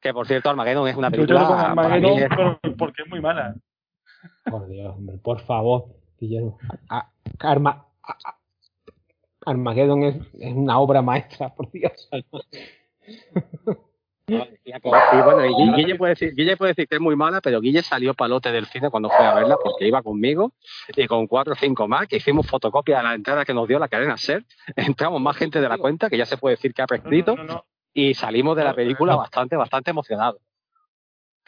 Que 0.00 0.12
por 0.12 0.26
cierto, 0.26 0.50
Armageddon 0.50 0.88
es 0.88 0.96
una 0.96 1.10
película. 1.10 1.40
Yo 1.40 1.54
Armageddon 1.54 2.58
porque 2.76 3.02
es 3.02 3.08
muy 3.08 3.20
mala. 3.20 3.54
Por 4.44 4.68
Dios, 4.68 4.94
hombre, 4.96 5.18
por 5.18 5.40
favor, 5.40 5.86
Guillermo. 6.18 6.58
Karma. 7.38 7.86
Armageddon 9.44 10.02
es, 10.04 10.16
es 10.38 10.54
una 10.54 10.78
obra 10.78 11.02
maestra, 11.02 11.54
por 11.54 11.70
Dios. 11.70 12.08
Y 14.26 15.22
bueno, 15.24 15.74
Guille 15.76 15.96
puede, 15.96 16.10
decir, 16.10 16.34
Guille 16.34 16.56
puede 16.56 16.70
decir 16.70 16.86
que 16.86 16.96
es 16.96 17.00
muy 17.00 17.16
mala, 17.16 17.40
pero 17.40 17.60
Guille 17.60 17.82
salió 17.82 18.14
palote 18.14 18.52
del 18.52 18.66
cine 18.66 18.90
cuando 18.90 19.10
fue 19.10 19.26
a 19.26 19.34
verla 19.34 19.56
porque 19.62 19.86
iba 19.86 20.02
conmigo 20.02 20.52
y 20.94 21.06
con 21.06 21.26
cuatro 21.26 21.54
o 21.54 21.56
cinco 21.56 21.88
más 21.88 22.06
que 22.06 22.16
hicimos 22.16 22.46
fotocopia 22.46 22.98
de 22.98 23.02
la 23.02 23.14
entrada 23.14 23.44
que 23.44 23.54
nos 23.54 23.66
dio 23.66 23.78
la 23.78 23.88
cadena 23.88 24.16
SER. 24.16 24.44
Entramos 24.76 25.20
más 25.20 25.36
gente 25.36 25.60
de 25.60 25.68
la 25.68 25.78
cuenta, 25.78 26.08
que 26.08 26.16
ya 26.16 26.26
se 26.26 26.36
puede 26.36 26.54
decir 26.54 26.72
que 26.72 26.82
ha 26.82 26.86
prescrito, 26.86 27.36
y 27.92 28.14
salimos 28.14 28.56
de 28.56 28.64
la 28.64 28.74
película 28.74 29.16
bastante, 29.16 29.56
bastante 29.56 29.90
emocionados. 29.90 30.40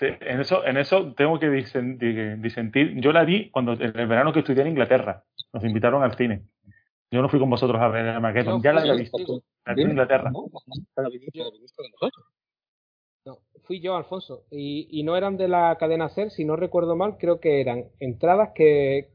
en 0.00 0.40
eso, 0.40 0.64
en 0.64 0.76
eso 0.76 1.14
tengo 1.14 1.38
que 1.38 1.48
disentir. 1.48 3.00
Yo 3.00 3.12
la 3.12 3.24
vi 3.24 3.50
cuando 3.50 3.74
en 3.74 3.98
el 3.98 4.06
verano 4.06 4.32
que 4.32 4.40
estudié 4.40 4.62
en 4.62 4.68
Inglaterra. 4.68 5.22
Nos 5.52 5.64
invitaron 5.64 6.02
al 6.02 6.16
cine. 6.16 6.42
Yo 7.10 7.22
no 7.22 7.28
fui 7.28 7.38
con 7.38 7.48
vosotros 7.48 7.80
a 7.80 7.86
ver 7.88 8.08
Armageddon. 8.08 8.60
ya 8.60 8.72
la 8.72 8.80
había 8.80 8.94
visto. 8.94 9.18
La 9.64 9.74
vi 9.74 9.82
en 9.82 9.90
Inglaterra. 9.90 10.32
No, 10.32 10.46
fui 13.66 13.80
yo, 13.80 13.96
Alfonso. 13.96 14.44
Y, 14.50 15.02
no 15.04 15.16
eran 15.16 15.36
de 15.36 15.48
la 15.48 15.76
cadena 15.78 16.08
SER, 16.08 16.30
si 16.30 16.44
no 16.44 16.56
recuerdo 16.56 16.96
mal, 16.96 17.16
creo 17.18 17.40
que 17.40 17.60
eran 17.60 17.86
entradas 18.00 18.50
que, 18.54 19.10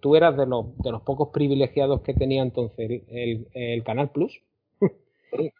tú 0.00 0.16
eras 0.16 0.36
de 0.36 0.46
los, 0.46 0.76
de 0.78 0.90
los 0.90 1.02
pocos 1.02 1.28
privilegiados 1.32 2.00
que 2.00 2.14
tenía 2.14 2.42
entonces 2.42 3.02
el, 3.08 3.82
Canal 3.84 4.10
Plus. 4.10 4.42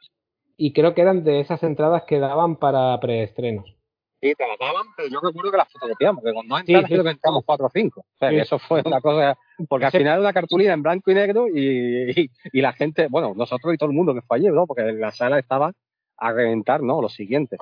y 0.56 0.72
creo 0.72 0.94
que 0.94 1.02
eran 1.02 1.22
de 1.24 1.40
esas 1.40 1.62
entradas 1.62 2.04
que 2.06 2.18
daban 2.18 2.56
para 2.56 2.98
preestrenos. 3.00 3.76
Sí, 4.22 4.34
te 4.34 4.46
las 4.46 4.58
daban, 4.58 4.84
pero 4.96 5.08
yo 5.08 5.18
recuerdo 5.20 5.50
que 5.50 5.56
las 5.56 5.72
fotocopiamos, 5.72 6.22
que 6.22 6.34
con 6.34 6.46
dos 6.46 6.60
entradas 6.60 6.90
creo 6.90 7.04
que 7.04 7.10
entramos 7.10 7.42
cuatro 7.46 7.66
o 7.66 7.70
cinco. 7.72 8.00
O 8.00 8.18
sea, 8.18 8.30
eso 8.30 8.58
fue 8.58 8.82
una 8.84 9.00
cosa. 9.00 9.38
Porque 9.66 9.86
al 9.86 9.92
final 9.92 10.12
era 10.12 10.20
una 10.20 10.32
cartulina 10.34 10.74
en 10.74 10.82
blanco 10.82 11.10
y 11.10 11.14
negro 11.14 11.46
y, 11.48 12.30
y, 12.52 12.60
la 12.60 12.74
gente, 12.74 13.06
bueno, 13.08 13.32
nosotros 13.34 13.72
y 13.72 13.78
todo 13.78 13.88
el 13.88 13.96
mundo 13.96 14.12
que 14.12 14.20
fue 14.20 14.36
allí, 14.36 14.48
¿no? 14.48 14.66
Porque 14.66 14.92
la 14.92 15.10
sala 15.10 15.38
estaba 15.38 15.72
a 16.18 16.32
reventar, 16.32 16.82
¿no? 16.82 17.00
Lo 17.00 17.08
siguiente. 17.08 17.56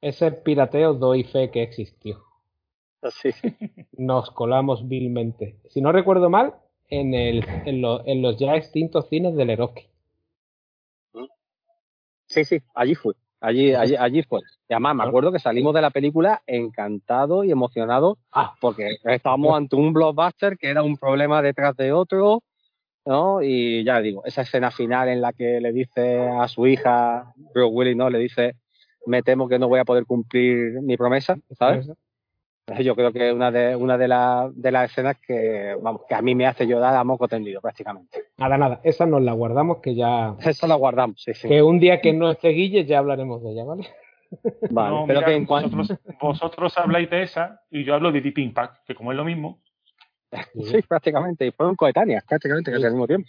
Ese 0.00 0.32
pirateo 0.32 0.94
doy 0.94 1.24
fe 1.24 1.50
que 1.50 1.62
existió. 1.62 2.24
Sí. 3.10 3.30
Nos 3.92 4.30
colamos 4.30 4.88
vilmente. 4.88 5.60
Si 5.68 5.80
no 5.80 5.92
recuerdo 5.92 6.30
mal, 6.30 6.54
en, 6.88 7.14
el, 7.14 7.44
en, 7.66 7.84
en 7.84 8.22
los 8.22 8.38
ya 8.38 8.56
extintos 8.56 9.08
cines 9.08 9.36
del 9.36 9.50
Eroski. 9.50 9.88
Sí, 12.26 12.44
sí, 12.44 12.60
allí 12.74 12.94
fue. 12.94 13.14
Allí, 13.40 13.72
allí, 13.74 13.94
allí 13.96 14.22
fue. 14.22 14.40
Y 14.68 14.74
además 14.74 14.96
me 14.96 15.04
acuerdo 15.04 15.32
que 15.32 15.38
salimos 15.38 15.72
de 15.72 15.80
la 15.80 15.90
película 15.90 16.42
encantados 16.46 17.46
y 17.46 17.50
emocionados 17.50 18.18
ah. 18.32 18.54
porque 18.60 18.96
estábamos 19.04 19.56
ante 19.56 19.76
un 19.76 19.92
blockbuster 19.92 20.58
que 20.58 20.68
era 20.68 20.82
un 20.82 20.96
problema 20.96 21.40
detrás 21.40 21.76
de 21.76 21.92
otro, 21.92 22.42
¿no? 23.06 23.40
Y 23.40 23.84
ya 23.84 24.00
digo, 24.00 24.24
esa 24.24 24.42
escena 24.42 24.70
final 24.70 25.08
en 25.08 25.20
la 25.20 25.32
que 25.32 25.60
le 25.60 25.72
dice 25.72 26.28
a 26.28 26.48
su 26.48 26.66
hija, 26.66 27.32
Bruce 27.54 27.72
Willis, 27.72 27.96
¿no? 27.96 28.10
Le 28.10 28.18
dice, 28.18 28.56
me 29.08 29.22
temo 29.22 29.48
que 29.48 29.58
no 29.58 29.68
voy 29.68 29.80
a 29.80 29.84
poder 29.84 30.04
cumplir 30.06 30.80
mi 30.82 30.96
promesa, 30.96 31.36
¿sabes? 31.58 31.90
Yo 32.80 32.94
creo 32.94 33.12
que 33.12 33.28
es 33.28 33.34
una 33.34 33.50
de, 33.50 33.74
una 33.74 33.96
de, 33.96 34.06
de 34.54 34.72
las 34.72 34.90
escenas 34.90 35.16
que, 35.26 35.74
vamos, 35.80 36.02
que 36.06 36.14
a 36.14 36.20
mí 36.20 36.34
me 36.34 36.46
hace 36.46 36.66
llorar 36.66 36.94
a 36.94 37.04
moco 37.04 37.26
tendido 37.26 37.60
prácticamente. 37.60 38.24
Nada, 38.36 38.58
nada, 38.58 38.80
esa 38.84 39.06
nos 39.06 39.22
la 39.22 39.32
guardamos 39.32 39.78
que 39.78 39.94
ya... 39.94 40.34
Esa 40.40 40.66
la 40.66 40.74
guardamos, 40.74 41.22
sí, 41.22 41.32
sí. 41.32 41.48
Que 41.48 41.62
un 41.62 41.80
día 41.80 42.00
que 42.00 42.12
no 42.12 42.30
esté 42.30 42.50
Guille 42.50 42.84
ya 42.84 42.98
hablaremos 42.98 43.42
de 43.42 43.52
ella, 43.52 43.64
¿vale? 43.64 43.88
Vale, 44.70 45.04
pero 45.06 45.24
que 45.24 45.34
en 45.34 45.46
vosotros, 45.46 45.94
vosotros, 46.20 46.76
habláis 46.76 47.08
de 47.08 47.22
esa 47.22 47.62
y 47.70 47.84
yo 47.84 47.94
hablo 47.94 48.12
de 48.12 48.20
Deep 48.20 48.38
Impact, 48.38 48.84
que 48.86 48.94
como 48.94 49.12
es 49.12 49.16
lo 49.16 49.24
mismo. 49.24 49.60
Sí, 50.62 50.82
prácticamente, 50.82 51.46
y 51.46 51.52
fueron 51.52 51.74
coetáneas, 51.74 52.22
prácticamente, 52.26 52.70
que 52.70 52.76
al 52.76 52.92
mismo 52.92 53.06
tiempo. 53.06 53.28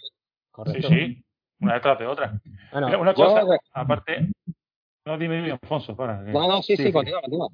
Sí, 0.66 0.82
sí, 0.82 1.24
una 1.60 1.74
detrás 1.74 1.98
de 1.98 2.06
otra. 2.06 2.38
Bueno, 2.72 3.00
una 3.00 3.14
cosa, 3.14 3.42
aparte, 3.72 4.28
no, 5.06 5.18
dime, 5.18 5.36
dime, 5.36 5.52
Alfonso, 5.52 5.96
para. 5.96 6.22
No, 6.22 6.48
no, 6.48 6.62
sí, 6.62 6.76
sí, 6.76 6.92
continúa, 6.92 7.20
continúa. 7.22 7.48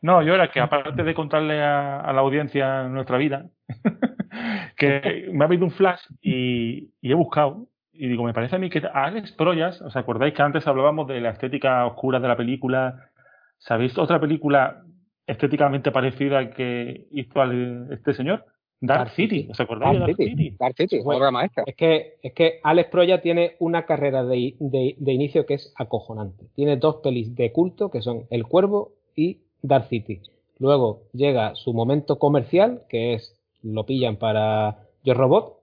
No, 0.00 0.22
yo 0.22 0.34
era 0.34 0.50
que 0.50 0.60
aparte 0.60 1.02
de 1.02 1.14
contarle 1.14 1.62
a, 1.62 2.12
la 2.12 2.20
audiencia 2.20 2.84
nuestra 2.84 3.18
vida, 3.18 3.46
que 4.76 5.28
me 5.32 5.44
ha 5.44 5.46
habido 5.46 5.64
un 5.64 5.70
flash 5.70 6.00
y, 6.20 6.90
he 7.02 7.14
buscado 7.14 7.66
y 7.92 8.08
digo, 8.08 8.22
me 8.22 8.32
parece 8.32 8.56
a 8.56 8.58
mí 8.60 8.70
que 8.70 8.80
Alex 8.92 9.32
Proyas, 9.32 9.80
¿os 9.82 9.96
acordáis 9.96 10.34
que 10.34 10.42
antes 10.42 10.66
hablábamos 10.68 11.08
de 11.08 11.20
la 11.20 11.30
estética 11.30 11.84
oscura 11.84 12.20
de 12.20 12.28
la 12.28 12.36
película? 12.36 13.10
¿Sabéis 13.58 13.98
otra 13.98 14.20
película 14.20 14.84
estéticamente 15.26 15.90
parecida 15.90 16.50
que 16.50 17.08
hizo 17.10 17.42
este 17.90 18.14
señor? 18.14 18.44
Dark, 18.80 19.10
City. 19.10 19.48
¿os 19.50 19.58
acordáis 19.60 19.98
Dark 19.98 20.16
de 20.16 20.24
Dark 20.24 20.30
City? 20.30 20.56
Dark 20.58 20.76
City, 20.76 21.00
obra 21.04 21.30
maestra. 21.30 21.64
Es 21.66 21.74
que, 21.74 22.18
es 22.22 22.32
que 22.32 22.60
Alex 22.62 22.90
Proya 22.90 23.20
tiene 23.20 23.56
una 23.58 23.86
carrera 23.86 24.24
de, 24.24 24.54
de, 24.58 25.12
inicio 25.12 25.46
que 25.46 25.54
es 25.54 25.72
acojonante. 25.76 26.46
Tiene 26.54 26.76
dos 26.76 26.96
pelis 26.96 27.34
de 27.34 27.52
culto 27.52 27.90
que 27.90 28.02
son 28.02 28.26
El 28.30 28.46
Cuervo 28.46 28.92
y 29.16 29.38
Dark 29.62 29.86
City. 29.86 30.20
Luego 30.58 31.02
llega 31.12 31.54
su 31.54 31.72
momento 31.72 32.18
comercial, 32.18 32.82
que 32.88 33.14
es 33.14 33.36
lo 33.62 33.84
pillan 33.86 34.16
para 34.16 34.86
Yo 35.02 35.14
Robot, 35.14 35.58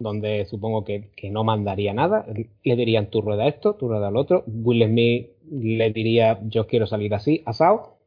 donde 0.00 0.44
supongo 0.46 0.84
que, 0.84 1.10
que, 1.16 1.30
no 1.30 1.44
mandaría 1.44 1.92
nada. 1.92 2.26
Le 2.64 2.76
dirían 2.76 3.10
tu 3.10 3.20
rueda 3.20 3.46
esto, 3.46 3.74
tu 3.74 3.88
rueda 3.88 4.10
lo 4.10 4.20
otro. 4.20 4.44
Will 4.46 4.84
Smith 4.84 5.30
le 5.50 5.92
diría 5.92 6.40
yo 6.44 6.66
quiero 6.66 6.86
salir 6.86 7.14
así, 7.14 7.42
asado. 7.46 7.97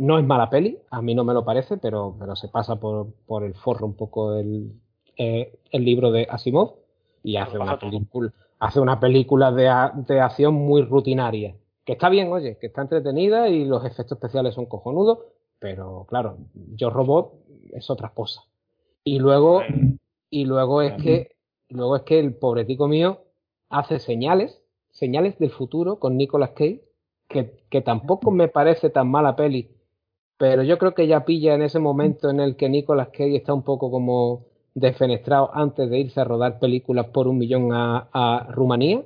No 0.00 0.18
es 0.18 0.24
mala 0.24 0.48
peli, 0.48 0.78
a 0.90 1.02
mí 1.02 1.14
no 1.14 1.24
me 1.24 1.34
lo 1.34 1.44
parece, 1.44 1.76
pero, 1.76 2.16
pero 2.18 2.34
se 2.34 2.48
pasa 2.48 2.76
por, 2.76 3.12
por 3.26 3.44
el 3.44 3.52
forro 3.52 3.84
un 3.84 3.92
poco 3.92 4.34
el, 4.34 4.72
eh, 5.18 5.58
el 5.70 5.84
libro 5.84 6.10
de 6.10 6.26
Asimov 6.30 6.76
y 7.22 7.36
hace 7.36 7.58
una 7.58 7.78
película, 7.78 8.32
hace 8.60 8.80
una 8.80 8.98
película 8.98 9.52
de, 9.52 9.70
de, 10.06 10.20
acción 10.22 10.54
muy 10.54 10.80
rutinaria. 10.80 11.54
Que 11.84 11.92
está 11.92 12.08
bien, 12.08 12.32
oye, 12.32 12.56
que 12.58 12.68
está 12.68 12.80
entretenida 12.80 13.50
y 13.50 13.66
los 13.66 13.84
efectos 13.84 14.12
especiales 14.12 14.54
son 14.54 14.64
cojonudos, 14.64 15.18
pero 15.58 16.06
claro, 16.08 16.38
Yo 16.54 16.88
Robot 16.88 17.34
es 17.74 17.90
otra 17.90 18.08
cosa. 18.14 18.40
Y 19.04 19.18
luego, 19.18 19.60
y 20.30 20.46
luego 20.46 20.80
es 20.80 20.94
que, 20.94 21.36
luego 21.68 21.96
es 21.96 22.02
que 22.04 22.18
el 22.20 22.32
pobretico 22.32 22.88
mío 22.88 23.24
hace 23.68 23.98
señales, 23.98 24.62
señales 24.92 25.38
del 25.38 25.50
futuro 25.50 25.98
con 25.98 26.16
Nicolas 26.16 26.52
Cage, 26.52 26.80
que, 27.28 27.60
que 27.68 27.82
tampoco 27.82 28.30
me 28.30 28.48
parece 28.48 28.88
tan 28.88 29.10
mala 29.10 29.36
peli 29.36 29.76
pero 30.40 30.62
yo 30.62 30.78
creo 30.78 30.94
que 30.94 31.06
ya 31.06 31.26
pilla 31.26 31.52
en 31.54 31.60
ese 31.60 31.78
momento 31.78 32.30
en 32.30 32.40
el 32.40 32.56
que 32.56 32.70
Nicolas 32.70 33.08
Cage 33.08 33.36
está 33.36 33.52
un 33.52 33.62
poco 33.62 33.90
como 33.90 34.46
defenestrado 34.72 35.54
antes 35.54 35.90
de 35.90 35.98
irse 35.98 36.18
a 36.18 36.24
rodar 36.24 36.58
películas 36.58 37.08
por 37.08 37.28
un 37.28 37.36
millón 37.36 37.68
a, 37.74 38.46
Rumanía. 38.50 39.04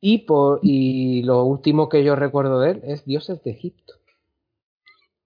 Y, 0.00 0.18
por, 0.18 0.60
y 0.62 1.24
lo 1.24 1.42
último 1.42 1.88
que 1.88 2.04
yo 2.04 2.14
recuerdo 2.14 2.60
de 2.60 2.70
él 2.70 2.80
es 2.84 3.04
Dioses 3.04 3.42
de 3.42 3.50
Egipto. 3.50 3.94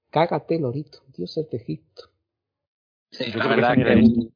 Cágate, 0.09 0.59
Lorito, 0.59 1.01
Dioses 1.15 1.51
de 1.51 1.59
Egipto. 1.59 2.05
Sí, 3.11 3.33
la 3.33 3.49
verdad 3.49 3.75
que 3.75 4.31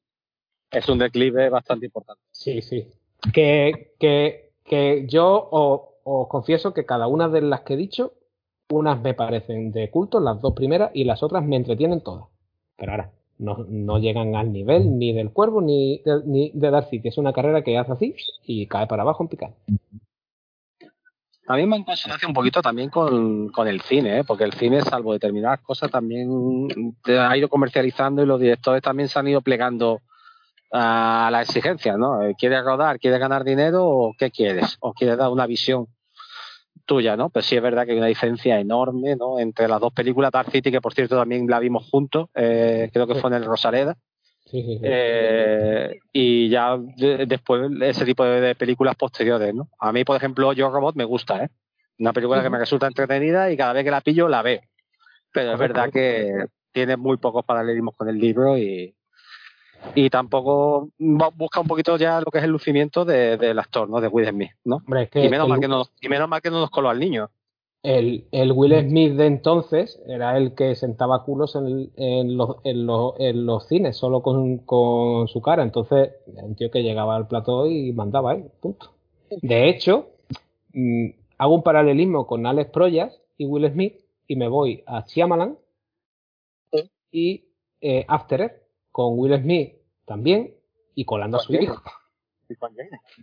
es 0.73 0.89
un 0.91 0.99
declive 0.99 1.49
bastante 1.49 1.87
importante. 1.87 2.21
Sí, 2.33 2.61
sí. 2.61 2.87
Que, 3.33 3.95
que, 3.99 4.53
que 4.63 5.07
yo 5.09 5.49
os 5.51 6.29
confieso 6.29 6.75
que 6.75 6.85
cada 6.85 7.07
una 7.07 7.31
de 7.31 7.41
las 7.41 7.63
que 7.63 7.73
he 7.73 7.79
dicho 7.79 8.13
unas 8.71 9.01
me 9.01 9.15
parecen 9.15 9.73
de 9.73 9.91
culto, 9.91 10.21
las 10.21 10.41
dos 10.41 10.55
primeras, 10.55 10.91
y 10.95 11.05
las 11.05 11.23
otras 11.23 11.45
me 11.45 11.57
entretienen 11.57 12.01
todas. 12.01 12.27
Pero 12.77 12.93
ahora, 12.93 13.13
no, 13.39 13.65
no 13.69 13.99
llegan 13.99 14.35
al 14.35 14.53
nivel 14.53 14.99
ni 14.99 15.13
del 15.13 15.31
Cuervo 15.31 15.61
ni 15.61 16.03
de, 16.05 16.23
ni 16.25 16.51
de 16.55 16.71
Darcy, 16.71 17.01
que 17.01 17.09
es 17.09 17.19
una 17.19 17.33
carrera 17.33 17.63
que 17.63 17.79
hace 17.79 17.93
así 17.93 18.15
y 18.45 18.67
cae 18.67 18.87
para 18.87 19.03
abajo 19.03 19.23
en 19.23 19.29
picado. 19.29 19.55
También 21.47 21.69
me 21.69 21.85
consonancia 21.85 22.27
un 22.27 22.35
poquito 22.35 22.61
también 22.61 22.91
con, 22.91 23.51
con 23.51 23.69
el 23.69 23.81
cine, 23.81 24.19
¿eh? 24.19 24.25
porque 24.25 24.43
el 24.43 24.53
cine, 24.53 24.81
salvo 24.81 25.13
determinadas 25.13 25.61
cosas, 25.61 25.91
también 25.93 26.29
ha 27.07 27.37
ido 27.37 27.49
comercializando 27.49 28.23
y 28.23 28.27
los 28.27 28.41
directores 28.41 28.83
también 28.83 29.09
se 29.09 29.19
han 29.19 29.29
ido 29.29 29.41
plegando 29.43 30.01
a 30.73 31.29
la 31.31 31.43
exigencia, 31.43 31.97
¿no? 31.97 32.19
¿Quieres 32.37 32.65
rodar, 32.65 32.99
quieres 32.99 33.21
ganar 33.21 33.45
dinero 33.45 33.87
o 33.87 34.13
qué 34.19 34.33
quieres? 34.33 34.77
¿O 34.81 34.93
quieres 34.93 35.17
dar 35.17 35.31
una 35.31 35.47
visión 35.47 35.87
tuya, 36.85 37.17
¿no? 37.17 37.31
Pero 37.31 37.43
sí 37.43 37.57
es 37.57 37.63
verdad 37.63 37.85
que 37.85 37.93
hay 37.93 37.99
una 37.99 38.07
diferencia 38.07 38.59
enorme, 38.61 39.17
¿no? 39.17 39.39
Entre 39.39 39.69
las 39.69 39.81
dos 39.81 39.93
películas, 39.93 40.33
Dark 40.33 40.51
City, 40.51 40.71
que 40.71 40.81
por 40.81 40.95
cierto 40.95 41.17
también 41.17 41.47
la 41.49 41.59
vimos 41.59 41.89
juntos, 41.89 42.29
eh, 42.35 42.91
creo 42.93 43.07
que 43.07 43.15
fue 43.17 43.31
en 43.31 43.37
el 43.37 43.45
Rosaleda. 43.45 43.97
Eh, 44.53 45.99
y 46.13 46.49
ya 46.49 46.77
después 47.27 47.69
ese 47.81 48.05
tipo 48.05 48.25
de, 48.25 48.55
películas 48.55 48.95
posteriores, 48.95 49.55
¿no? 49.55 49.69
A 49.81 49.93
mí, 49.93 50.05
por 50.05 50.17
ejemplo, 50.17 50.53
Yo 50.53 50.71
Robot 50.71 50.95
me 50.95 51.05
gusta, 51.05 51.45
¿eh? 51.45 51.49
Una 51.99 52.13
película 52.13 52.43
que 52.43 52.51
me 52.51 52.59
resulta 52.59 52.87
entretenida 52.87 53.51
y 53.51 53.57
cada 53.57 53.73
vez 53.73 53.85
que 53.85 53.91
la 53.91 54.03
pillo 54.03 54.29
la 54.29 54.43
veo. 54.43 54.61
Pero 55.33 55.53
es 55.53 55.59
verdad 55.59 55.91
que 55.91 56.47
tiene 56.73 56.97
muy 56.97 57.17
pocos 57.17 57.45
paralelismos 57.45 57.97
con 57.97 58.09
el 58.09 58.19
libro 58.19 58.57
y, 58.59 58.95
y 59.95 60.11
tampoco 60.11 60.91
busca 60.99 61.61
un 61.61 61.67
poquito 61.67 61.97
ya 61.97 62.21
lo 62.21 62.31
que 62.31 62.39
es 62.39 62.45
el 62.45 62.51
lucimiento 62.51 63.05
del 63.05 63.59
actor, 63.59 63.89
¿no? 63.89 64.01
De 64.01 64.09
Will 64.09 64.29
Smith, 64.29 64.51
¿no? 64.65 64.83
y, 65.15 65.29
menos 65.29 65.49
mal 65.49 65.61
que 65.61 65.69
no, 65.69 65.85
y 66.01 66.09
menos 66.09 66.29
mal 66.29 66.43
que 66.43 66.51
no 66.51 66.61
nos 66.61 66.71
coló 66.71 66.89
al 66.89 67.01
niño. 67.01 67.31
El, 67.83 68.27
el, 68.33 68.51
Will 68.51 68.75
Smith 68.89 69.13
de 69.15 69.27
entonces 69.27 70.01
era 70.09 70.37
el 70.37 70.55
que 70.55 70.75
sentaba 70.75 71.23
culos 71.23 71.55
en, 71.55 71.93
en, 71.97 72.37
los, 72.37 72.57
en, 72.65 72.85
los, 72.85 73.15
en 73.19 73.47
los, 73.47 73.69
cines, 73.69 73.97
solo 73.97 74.23
con, 74.23 74.59
con, 74.59 75.29
su 75.29 75.41
cara. 75.41 75.63
Entonces, 75.63 76.11
un 76.27 76.57
tío 76.57 76.71
que 76.71 76.83
llegaba 76.83 77.15
al 77.15 77.29
plató 77.29 77.67
y 77.67 77.93
mandaba 77.93 78.35
él, 78.35 78.51
punto. 78.61 78.91
De 79.31 79.69
hecho, 79.69 80.09
mmm, 80.73 81.11
hago 81.39 81.55
un 81.55 81.63
paralelismo 81.63 82.27
con 82.27 82.47
Alex 82.47 82.71
Proyas 82.71 83.21
y 83.39 83.47
Will 83.47 83.71
Smith 83.71 83.95
y 84.27 84.37
me 84.37 84.49
voy 84.49 84.83
a 84.87 85.05
Shyamalan 85.07 85.57
y 87.13 87.45
eh, 87.81 88.05
After 88.09 88.41
Earth 88.41 88.66
con 88.97 89.19
Will 89.19 89.39
Smith 89.39 89.75
también 90.07 90.55
y 90.95 91.05
colando 91.05 91.37
a 91.37 91.41
su 91.41 91.53
hijo. 91.53 91.83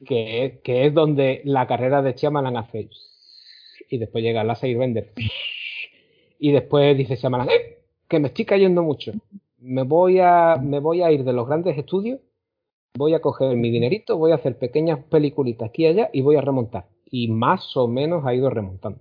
Que 0.06 0.46
es, 0.46 0.62
que 0.62 0.86
es 0.86 0.94
donde 0.94 1.42
la 1.46 1.66
carrera 1.66 2.04
de 2.04 2.14
Shyamalan 2.14 2.58
hace 2.58 2.90
y 3.90 3.98
después 3.98 4.24
llega 4.24 4.44
la 4.44 4.56
Vender 4.62 5.14
y 6.38 6.52
después 6.52 6.96
dice 6.96 7.16
Shyamalan 7.16 7.50
¡Eh! 7.50 7.80
que 8.08 8.20
me 8.20 8.28
estoy 8.28 8.46
cayendo 8.46 8.84
mucho. 8.84 9.14
Me 9.58 9.82
voy 9.82 10.20
a 10.20 10.58
me 10.62 10.80
voy 10.80 11.02
a 11.02 11.12
ir 11.12 11.24
de 11.24 11.34
los 11.34 11.48
grandes 11.48 11.76
estudios 11.76 12.20
voy 12.96 13.16
a 13.16 13.22
coger 13.22 13.58
mi 13.58 13.72
dinerito 13.72 14.16
voy 14.18 14.32
a 14.32 14.36
hacer 14.36 14.60
pequeñas 14.60 15.00
peliculitas 15.06 15.70
aquí 15.70 15.86
y 15.86 15.88
allá 15.88 16.12
y 16.14 16.22
voy 16.22 16.36
a 16.36 16.42
remontar 16.42 16.86
y 17.10 17.30
más 17.30 17.76
o 17.76 17.88
menos 17.88 18.28
ha 18.28 18.36
ido 18.36 18.52
remontando 18.52 19.00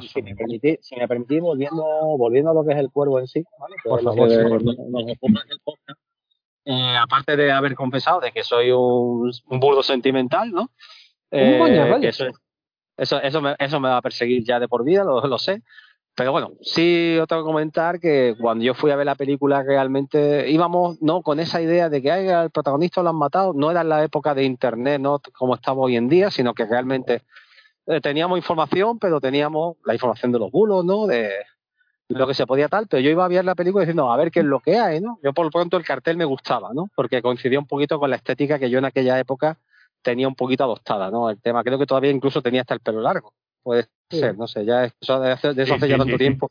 si, 0.00 0.22
me 0.22 0.34
permitís, 0.34 0.78
si 0.82 0.96
me 0.96 1.08
permitís, 1.08 1.40
volviendo, 1.40 1.84
volviendo 2.18 2.50
a 2.50 2.54
lo 2.54 2.64
que 2.64 2.72
es 2.72 2.78
el 2.78 2.90
cuervo 2.90 3.18
en 3.18 3.26
sí, 3.26 3.44
¿vale? 3.58 3.76
Por 3.84 4.02
favor, 4.02 4.28
eh, 6.64 6.96
aparte 7.00 7.36
de 7.36 7.52
haber 7.52 7.74
confesado 7.76 8.20
de 8.20 8.32
que 8.32 8.42
soy 8.42 8.72
un, 8.72 9.30
un 9.46 9.60
burdo 9.60 9.82
sentimental, 9.82 10.50
¿no? 10.50 10.70
Eh, 11.30 12.00
eso, 12.02 12.26
eso, 12.96 13.20
eso, 13.20 13.40
me, 13.40 13.54
eso 13.58 13.78
me 13.78 13.88
va 13.88 13.98
a 13.98 14.02
perseguir 14.02 14.44
ya 14.44 14.58
de 14.58 14.68
por 14.68 14.84
vida, 14.84 15.04
lo, 15.04 15.24
lo 15.26 15.38
sé. 15.38 15.62
Pero 16.16 16.32
bueno, 16.32 16.52
sí 16.62 17.18
os 17.20 17.28
tengo 17.28 17.42
que 17.42 17.52
comentar 17.52 18.00
que 18.00 18.34
cuando 18.40 18.64
yo 18.64 18.72
fui 18.72 18.90
a 18.90 18.96
ver 18.96 19.04
la 19.04 19.16
película 19.16 19.62
realmente 19.62 20.50
íbamos 20.50 20.96
no 21.02 21.20
con 21.20 21.40
esa 21.40 21.60
idea 21.60 21.90
de 21.90 22.00
que 22.00 22.10
Ay, 22.10 22.28
al 22.28 22.50
protagonista 22.50 23.02
lo 23.02 23.10
han 23.10 23.16
matado, 23.16 23.52
no 23.52 23.70
era 23.70 23.82
en 23.82 23.90
la 23.90 24.02
época 24.02 24.34
de 24.34 24.44
internet, 24.44 24.98
no 24.98 25.20
como 25.36 25.54
estaba 25.54 25.82
hoy 25.82 25.94
en 25.96 26.08
día, 26.08 26.30
sino 26.30 26.54
que 26.54 26.64
realmente 26.64 27.20
eh, 27.86 28.00
teníamos 28.00 28.38
información, 28.38 28.98
pero 28.98 29.20
teníamos 29.20 29.76
la 29.84 29.94
información 29.94 30.32
de 30.32 30.38
los 30.38 30.50
bulos, 30.50 30.84
¿no? 30.84 31.06
De 31.06 31.30
lo 32.08 32.26
que 32.26 32.34
se 32.34 32.46
podía 32.46 32.68
tal, 32.68 32.86
pero 32.86 33.00
yo 33.00 33.10
iba 33.10 33.24
a 33.24 33.28
ver 33.28 33.44
la 33.44 33.54
película 33.54 33.82
diciendo, 33.82 34.10
a 34.10 34.16
ver 34.16 34.30
qué 34.30 34.40
es 34.40 34.46
lo 34.46 34.60
que 34.60 34.78
hay, 34.78 35.00
¿no? 35.00 35.18
Yo 35.22 35.32
por 35.32 35.44
lo 35.44 35.50
pronto 35.50 35.76
el 35.76 35.84
cartel 35.84 36.16
me 36.16 36.24
gustaba, 36.24 36.72
¿no? 36.72 36.88
Porque 36.94 37.20
coincidía 37.20 37.58
un 37.58 37.66
poquito 37.66 37.98
con 37.98 38.10
la 38.10 38.16
estética 38.16 38.58
que 38.58 38.70
yo 38.70 38.78
en 38.78 38.84
aquella 38.84 39.18
época 39.18 39.58
tenía 40.02 40.28
un 40.28 40.36
poquito 40.36 40.64
adoptada, 40.64 41.10
¿no? 41.10 41.30
El 41.30 41.40
tema, 41.40 41.64
creo 41.64 41.78
que 41.78 41.86
todavía 41.86 42.10
incluso 42.10 42.42
tenía 42.42 42.60
hasta 42.60 42.74
el 42.74 42.80
pelo 42.80 43.00
largo. 43.00 43.34
Puede 43.62 43.88
ser, 44.08 44.38
no 44.38 44.46
sé, 44.46 44.64
ya 44.64 44.84
eso 44.84 45.18
de, 45.18 45.32
hace, 45.32 45.52
de 45.52 45.64
eso 45.64 45.74
hace 45.74 45.88
ya 45.88 45.98
tanto 45.98 46.16
tiempo. 46.16 46.50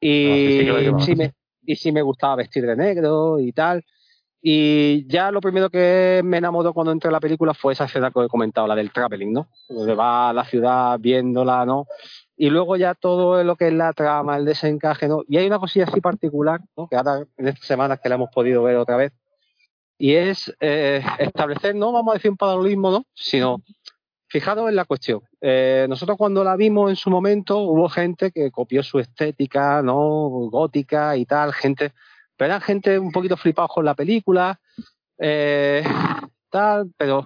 Y, 0.00 0.60
sí 1.00 1.14
me, 1.14 1.34
y 1.62 1.76
sí 1.76 1.92
me 1.92 2.00
gustaba 2.00 2.36
vestir 2.36 2.64
de 2.64 2.76
negro 2.76 3.38
y 3.40 3.52
tal. 3.52 3.84
Y 4.40 5.06
ya 5.08 5.32
lo 5.32 5.40
primero 5.40 5.68
que 5.68 6.20
me 6.24 6.38
enamoró 6.38 6.72
cuando 6.72 6.92
entré 6.92 7.08
a 7.08 7.12
la 7.12 7.20
película 7.20 7.54
fue 7.54 7.72
esa 7.72 7.86
escena 7.86 8.10
que 8.12 8.20
he 8.20 8.28
comentado, 8.28 8.68
la 8.68 8.76
del 8.76 8.92
traveling, 8.92 9.32
¿no? 9.32 9.48
Donde 9.68 9.94
va 9.94 10.30
a 10.30 10.32
la 10.32 10.44
ciudad 10.44 10.98
viéndola, 11.00 11.66
¿no? 11.66 11.86
Y 12.36 12.50
luego 12.50 12.76
ya 12.76 12.94
todo 12.94 13.42
lo 13.42 13.56
que 13.56 13.66
es 13.66 13.74
la 13.74 13.92
trama, 13.92 14.36
el 14.36 14.44
desencaje, 14.44 15.08
¿no? 15.08 15.24
Y 15.28 15.38
hay 15.38 15.46
una 15.46 15.58
cosilla 15.58 15.86
así 15.86 16.00
particular, 16.00 16.60
¿no? 16.76 16.86
Que 16.88 16.96
ahora 16.96 17.24
en 17.36 17.48
estas 17.48 17.66
semanas 17.66 17.98
que 18.00 18.08
la 18.08 18.14
hemos 18.14 18.30
podido 18.30 18.62
ver 18.62 18.76
otra 18.76 18.96
vez, 18.96 19.12
y 19.98 20.14
es 20.14 20.54
eh, 20.60 21.02
establecer, 21.18 21.74
no 21.74 21.90
vamos 21.90 22.12
a 22.12 22.14
decir 22.14 22.30
un 22.30 22.36
paralelismo, 22.36 22.92
¿no? 22.92 23.04
Sino, 23.14 23.60
fijaros 24.28 24.68
en 24.68 24.76
la 24.76 24.84
cuestión. 24.84 25.22
Eh, 25.40 25.86
nosotros 25.88 26.16
cuando 26.16 26.44
la 26.44 26.54
vimos 26.54 26.90
en 26.90 26.96
su 26.96 27.10
momento, 27.10 27.58
hubo 27.58 27.88
gente 27.88 28.30
que 28.30 28.52
copió 28.52 28.84
su 28.84 29.00
estética, 29.00 29.82
¿no? 29.82 29.98
Gótica 30.50 31.16
y 31.16 31.26
tal, 31.26 31.52
gente 31.52 31.92
eran 32.46 32.60
gente 32.60 32.98
un 32.98 33.12
poquito 33.12 33.36
flipados 33.36 33.70
con 33.72 33.84
la 33.84 33.94
película, 33.94 34.60
eh, 35.18 35.84
tal, 36.50 36.90
pero 36.96 37.24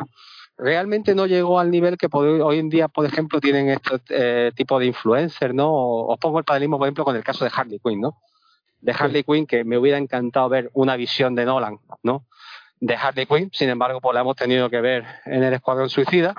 realmente 0.56 1.14
no 1.14 1.26
llegó 1.26 1.58
al 1.58 1.70
nivel 1.70 1.96
que 1.96 2.08
hoy 2.12 2.58
en 2.58 2.68
día, 2.68 2.88
por 2.88 3.04
ejemplo, 3.04 3.40
tienen 3.40 3.68
este 3.68 4.00
eh, 4.10 4.52
tipo 4.54 4.78
de 4.78 4.86
influencers, 4.86 5.54
¿no? 5.54 5.72
Os 5.72 6.18
pongo 6.18 6.38
el 6.38 6.44
paralelismo, 6.44 6.78
por 6.78 6.86
ejemplo, 6.86 7.04
con 7.04 7.16
el 7.16 7.24
caso 7.24 7.44
de 7.44 7.50
Harley 7.54 7.80
Quinn, 7.82 8.00
¿no? 8.00 8.18
De 8.80 8.92
Harley 8.92 9.24
Quinn, 9.24 9.46
que 9.46 9.64
me 9.64 9.78
hubiera 9.78 9.98
encantado 9.98 10.48
ver 10.48 10.70
una 10.74 10.96
visión 10.96 11.34
de 11.34 11.44
Nolan, 11.44 11.78
¿no? 12.02 12.26
De 12.80 12.94
Harley 12.94 13.26
Quinn, 13.26 13.50
sin 13.52 13.70
embargo, 13.70 14.00
pues 14.00 14.14
la 14.14 14.20
hemos 14.20 14.36
tenido 14.36 14.68
que 14.70 14.80
ver 14.80 15.04
en 15.24 15.42
el 15.42 15.54
Escuadrón 15.54 15.88
Suicida. 15.88 16.34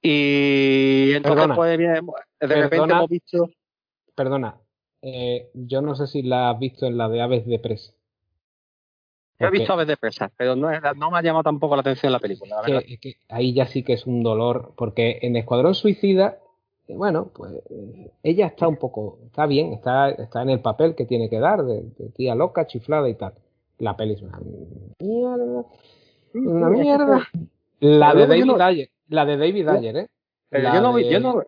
Y 0.00 1.12
entonces, 1.14 1.48
pues, 1.54 1.78
de 1.78 2.46
repente 2.46 2.92
hemos 2.92 3.08
visto. 3.08 3.50
Perdona, 4.14 4.56
eh, 5.14 5.50
yo 5.54 5.82
no 5.82 5.94
sé 5.94 6.06
si 6.06 6.22
la 6.22 6.50
has 6.50 6.58
visto 6.58 6.86
en 6.86 6.96
la 6.96 7.08
de 7.08 7.20
Aves 7.20 7.46
de 7.46 7.58
Presa. 7.58 7.92
Yo 9.40 9.46
he 9.46 9.50
visto 9.50 9.72
Aves 9.72 9.86
de 9.86 9.96
Presa, 9.96 10.30
pero 10.36 10.56
no, 10.56 10.68
no, 10.96 11.10
me 11.10 11.18
ha 11.18 11.22
llamado 11.22 11.44
tampoco 11.44 11.76
la 11.76 11.80
atención 11.80 12.12
la 12.12 12.18
película. 12.18 12.56
ahí 13.28 13.54
ya 13.54 13.66
sí 13.66 13.82
que 13.82 13.92
es 13.92 14.06
un 14.06 14.22
dolor, 14.22 14.74
porque 14.76 15.20
en 15.22 15.36
Escuadrón 15.36 15.74
Suicida, 15.74 16.38
eh, 16.88 16.96
bueno, 16.96 17.30
pues 17.34 17.52
eh, 17.70 18.10
ella 18.22 18.46
está 18.46 18.66
un 18.66 18.76
poco, 18.76 19.18
está 19.26 19.46
bien, 19.46 19.72
está, 19.72 20.10
está 20.10 20.42
en 20.42 20.50
el 20.50 20.60
papel 20.60 20.94
que 20.94 21.04
tiene 21.04 21.30
que 21.30 21.38
dar, 21.38 21.64
de, 21.64 21.82
tía 22.16 22.34
loca, 22.34 22.66
chiflada 22.66 23.08
y 23.08 23.14
tal. 23.14 23.34
La 23.78 23.96
peli 23.96 24.14
es 24.14 24.22
una 24.22 24.40
mierda. 24.98 25.64
Una 26.34 26.68
mierda. 26.68 27.28
La 27.80 28.12
de 28.14 28.26
David 28.26 28.60
Ayer, 28.60 28.90
la 29.08 29.24
de 29.24 29.36
David 29.36 29.68
Ayer, 29.68 29.96
¿eh? 29.96 30.08
Pero 30.48 30.74
yo 30.74 30.80
no, 30.80 30.98
yo 30.98 31.20
no, 31.20 31.44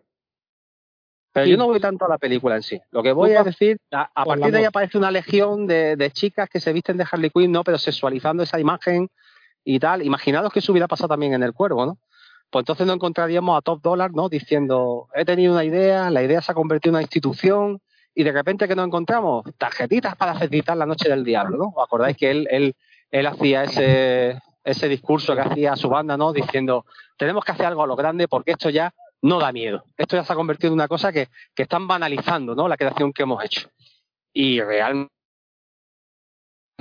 pero 1.33 1.45
yo 1.45 1.57
no 1.57 1.67
voy 1.67 1.79
tanto 1.79 2.05
a 2.05 2.09
la 2.09 2.17
película 2.17 2.55
en 2.55 2.63
sí. 2.63 2.81
Lo 2.91 3.01
que 3.01 3.13
voy 3.13 3.33
a 3.33 3.43
decir, 3.43 3.77
a, 3.91 4.25
partir 4.25 4.51
de 4.51 4.57
ahí 4.59 4.63
aparece 4.65 4.97
una 4.97 5.11
legión 5.11 5.65
de, 5.65 6.11
chicas 6.13 6.49
que 6.49 6.59
se 6.59 6.73
visten 6.73 6.97
de 6.97 7.05
Harley 7.09 7.29
Quinn, 7.29 7.51
¿no? 7.51 7.63
Pero 7.63 7.77
sexualizando 7.77 8.43
esa 8.43 8.59
imagen 8.59 9.09
y 9.63 9.79
tal. 9.79 10.05
Imaginados 10.05 10.51
que 10.51 10.59
eso 10.59 10.73
hubiera 10.73 10.87
pasado 10.87 11.09
también 11.09 11.33
en 11.33 11.43
el 11.43 11.53
cuervo, 11.53 11.85
¿no? 11.85 11.97
Pues 12.49 12.63
entonces 12.63 12.85
nos 12.85 12.97
encontraríamos 12.97 13.57
a 13.57 13.61
Top 13.61 13.81
Dollar, 13.81 14.11
¿no? 14.11 14.27
Diciendo, 14.27 15.07
he 15.15 15.23
tenido 15.23 15.53
una 15.53 15.63
idea, 15.63 16.09
la 16.09 16.21
idea 16.21 16.41
se 16.41 16.51
ha 16.51 16.55
convertido 16.55 16.91
en 16.91 16.95
una 16.95 17.01
institución 17.01 17.79
y 18.13 18.23
de 18.23 18.31
repente 18.33 18.67
que 18.67 18.75
nos 18.75 18.85
encontramos 18.85 19.45
tarjetitas 19.57 20.17
para 20.17 20.35
felicitar 20.35 20.75
la 20.75 20.85
noche 20.85 21.07
del 21.07 21.23
diablo, 21.23 21.57
¿no? 21.57 21.73
¿Os 21.73 21.83
acordáis 21.83 22.17
que 22.17 22.29
él, 22.29 22.47
él, 22.51 22.75
él 23.09 23.25
hacía 23.25 23.63
ese, 23.63 24.37
ese 24.65 24.89
discurso 24.89 25.33
que 25.33 25.41
hacía 25.41 25.73
a 25.73 25.77
su 25.77 25.87
banda, 25.87 26.17
¿no? 26.17 26.33
Diciendo, 26.33 26.85
tenemos 27.17 27.45
que 27.45 27.53
hacer 27.53 27.67
algo 27.67 27.83
a 27.83 27.87
lo 27.87 27.95
grande 27.95 28.27
porque 28.27 28.51
esto 28.51 28.69
ya 28.69 28.93
no 29.21 29.39
da 29.39 29.51
miedo. 29.51 29.83
Esto 29.97 30.15
ya 30.15 30.23
se 30.23 30.33
ha 30.33 30.35
convertido 30.35 30.69
en 30.69 30.73
una 30.75 30.87
cosa 30.87 31.11
que, 31.11 31.29
que 31.55 31.63
están 31.63 31.87
banalizando, 31.87 32.55
¿no? 32.55 32.67
La 32.67 32.77
creación 32.77 33.13
que 33.13 33.23
hemos 33.23 33.43
hecho. 33.43 33.69
Y 34.33 34.61
realmente 34.61 35.11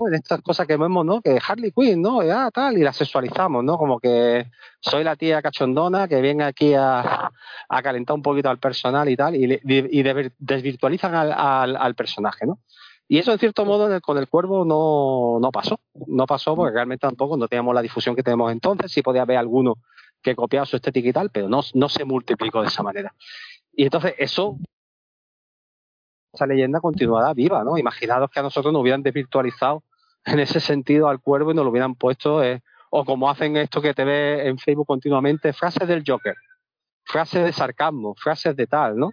pues 0.00 0.14
estas 0.14 0.40
cosas 0.40 0.66
que 0.66 0.78
vemos, 0.78 1.04
¿no? 1.04 1.20
Que 1.20 1.38
Harley 1.46 1.72
Quinn, 1.72 2.00
¿no? 2.00 2.20
Ah, 2.22 2.50
tal, 2.50 2.78
y 2.78 2.80
la 2.80 2.92
sexualizamos, 2.92 3.62
¿no? 3.62 3.76
Como 3.76 4.00
que 4.00 4.46
soy 4.80 5.04
la 5.04 5.14
tía 5.14 5.42
cachondona 5.42 6.08
que 6.08 6.22
viene 6.22 6.44
aquí 6.44 6.72
a, 6.72 7.30
a 7.68 7.82
calentar 7.82 8.16
un 8.16 8.22
poquito 8.22 8.48
al 8.48 8.58
personal 8.58 9.10
y 9.10 9.16
tal, 9.16 9.36
y, 9.36 9.60
y 9.62 10.02
desvirtualizan 10.38 11.14
al, 11.14 11.32
al, 11.32 11.76
al, 11.76 11.94
personaje, 11.94 12.46
¿no? 12.46 12.60
Y 13.08 13.18
eso, 13.18 13.30
en 13.32 13.38
cierto 13.38 13.66
modo, 13.66 14.00
con 14.00 14.16
el 14.16 14.26
cuervo 14.26 14.64
no, 14.64 15.38
no 15.38 15.52
pasó. 15.52 15.78
No 16.06 16.24
pasó 16.26 16.56
porque 16.56 16.72
realmente 16.72 17.06
tampoco 17.06 17.36
no 17.36 17.46
teníamos 17.46 17.74
la 17.74 17.82
difusión 17.82 18.16
que 18.16 18.22
tenemos 18.22 18.52
entonces. 18.52 18.90
Sí 18.90 19.02
podía 19.02 19.22
haber 19.22 19.36
alguno 19.36 19.74
que 20.22 20.34
copiaba 20.34 20.66
su 20.66 20.76
estética 20.76 21.08
y 21.08 21.12
tal, 21.12 21.30
pero 21.30 21.48
no, 21.48 21.62
se 21.62 22.04
multiplicó 22.04 22.60
de 22.60 22.68
esa 22.68 22.82
manera. 22.82 23.14
Y 23.72 23.84
entonces 23.84 24.14
eso, 24.18 24.58
esa 26.32 26.46
leyenda 26.46 26.80
continuará 26.80 27.32
viva, 27.32 27.64
¿no? 27.64 27.78
Imaginados 27.78 28.30
que 28.30 28.40
a 28.40 28.42
nosotros 28.42 28.72
nos 28.72 28.82
hubieran 28.82 29.02
desvirtualizado 29.02 29.82
en 30.24 30.40
ese 30.40 30.60
sentido 30.60 31.08
al 31.08 31.20
cuervo 31.20 31.52
y 31.52 31.54
nos 31.54 31.64
lo 31.64 31.70
hubieran 31.70 31.94
puesto, 31.94 32.42
eh, 32.42 32.62
o 32.90 33.04
como 33.04 33.30
hacen 33.30 33.56
esto 33.56 33.80
que 33.80 33.94
te 33.94 34.04
ve 34.04 34.48
en 34.48 34.58
Facebook 34.58 34.86
continuamente, 34.86 35.52
frases 35.52 35.88
del 35.88 36.02
Joker, 36.06 36.34
frases 37.04 37.44
de 37.44 37.52
sarcasmo, 37.52 38.14
frases 38.16 38.54
de 38.56 38.66
tal, 38.66 38.96
¿no? 38.96 39.12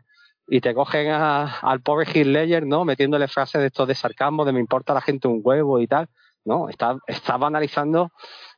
Y 0.49 0.61
te 0.61 0.73
cogen 0.73 1.11
al 1.11 1.81
pobre 1.81 2.25
Ledger, 2.25 2.65
¿no? 2.65 2.85
Metiéndole 2.85 3.27
frases 3.27 3.61
de 3.61 3.67
estos 3.67 3.87
de 3.87 3.95
sarcasmo, 3.95 4.45
de 4.45 4.53
me 4.53 4.59
importa 4.61 4.93
la 4.93 5.01
gente 5.01 5.27
un 5.27 5.41
huevo 5.43 5.79
y 5.79 5.87
tal. 5.87 6.07
No, 6.45 6.69
está, 6.69 6.97
está 7.05 7.35
banalizando 7.35 8.11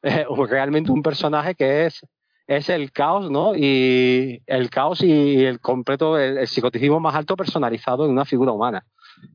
eh, 0.04 0.26
realmente 0.48 0.92
un 0.92 1.02
personaje 1.02 1.56
que 1.56 1.88
es 1.88 2.06
es 2.50 2.68
el 2.70 2.92
caos, 2.92 3.30
¿no? 3.30 3.56
Y 3.56 4.42
el 4.48 4.72
caos 4.72 5.04
y 5.04 5.46
el 5.46 5.60
completo, 5.60 6.18
el, 6.18 6.48
psicoticismo 6.48 7.00
más 7.00 7.14
alto 7.14 7.36
personalizado 7.36 8.06
en 8.06 8.12
una 8.12 8.26
figura 8.26 8.52
humana, 8.52 8.88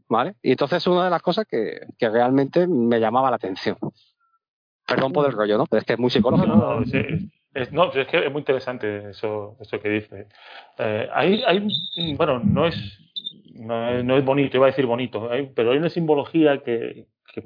¿vale? 0.08 0.34
Y 0.42 0.50
entonces 0.50 0.78
es 0.78 0.86
una 0.88 1.04
de 1.04 1.10
las 1.10 1.22
cosas 1.22 1.46
que, 1.46 1.86
que 1.96 2.08
realmente 2.08 2.66
me 2.66 2.98
llamaba 2.98 3.30
la 3.30 3.36
atención. 3.36 3.76
Perdón 4.84 5.12
por 5.12 5.26
el 5.26 5.32
rollo, 5.32 5.56
¿no? 5.56 5.66
Pero 5.66 5.78
es 5.78 5.86
que 5.86 5.92
es 5.92 5.98
muy 6.00 6.10
psicológico. 6.10 6.56
No, 6.56 6.80
no, 6.80 6.82
es, 6.82 7.72
no, 7.72 7.92
es 7.92 8.06
que 8.08 8.26
es 8.26 8.32
muy 8.32 8.40
interesante 8.40 9.10
eso, 9.10 9.56
eso 9.60 9.78
que 9.78 9.88
dice. 9.90 10.26
Eh, 10.78 11.08
hay, 11.14 11.40
hay, 11.46 11.68
bueno, 12.16 12.40
no 12.40 12.66
es, 12.66 12.98
no 13.54 14.16
es, 14.16 14.24
bonito, 14.24 14.56
iba 14.56 14.66
a 14.66 14.70
decir 14.70 14.86
bonito, 14.86 15.30
pero 15.54 15.70
hay 15.70 15.78
una 15.78 15.88
simbología 15.88 16.64
que, 16.64 17.06
que, 17.32 17.42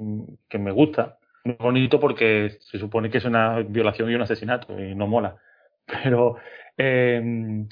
que 0.49 0.57
me 0.57 0.71
gusta. 0.71 1.19
bonito 1.59 1.99
porque 1.99 2.57
se 2.59 2.79
supone 2.79 3.11
que 3.11 3.19
es 3.19 3.25
una 3.25 3.59
violación 3.59 4.09
y 4.09 4.15
un 4.15 4.23
asesinato 4.23 4.73
y 4.79 4.95
no 4.95 5.05
mola 5.05 5.37
pero 6.03 6.37
eh, 6.77 7.65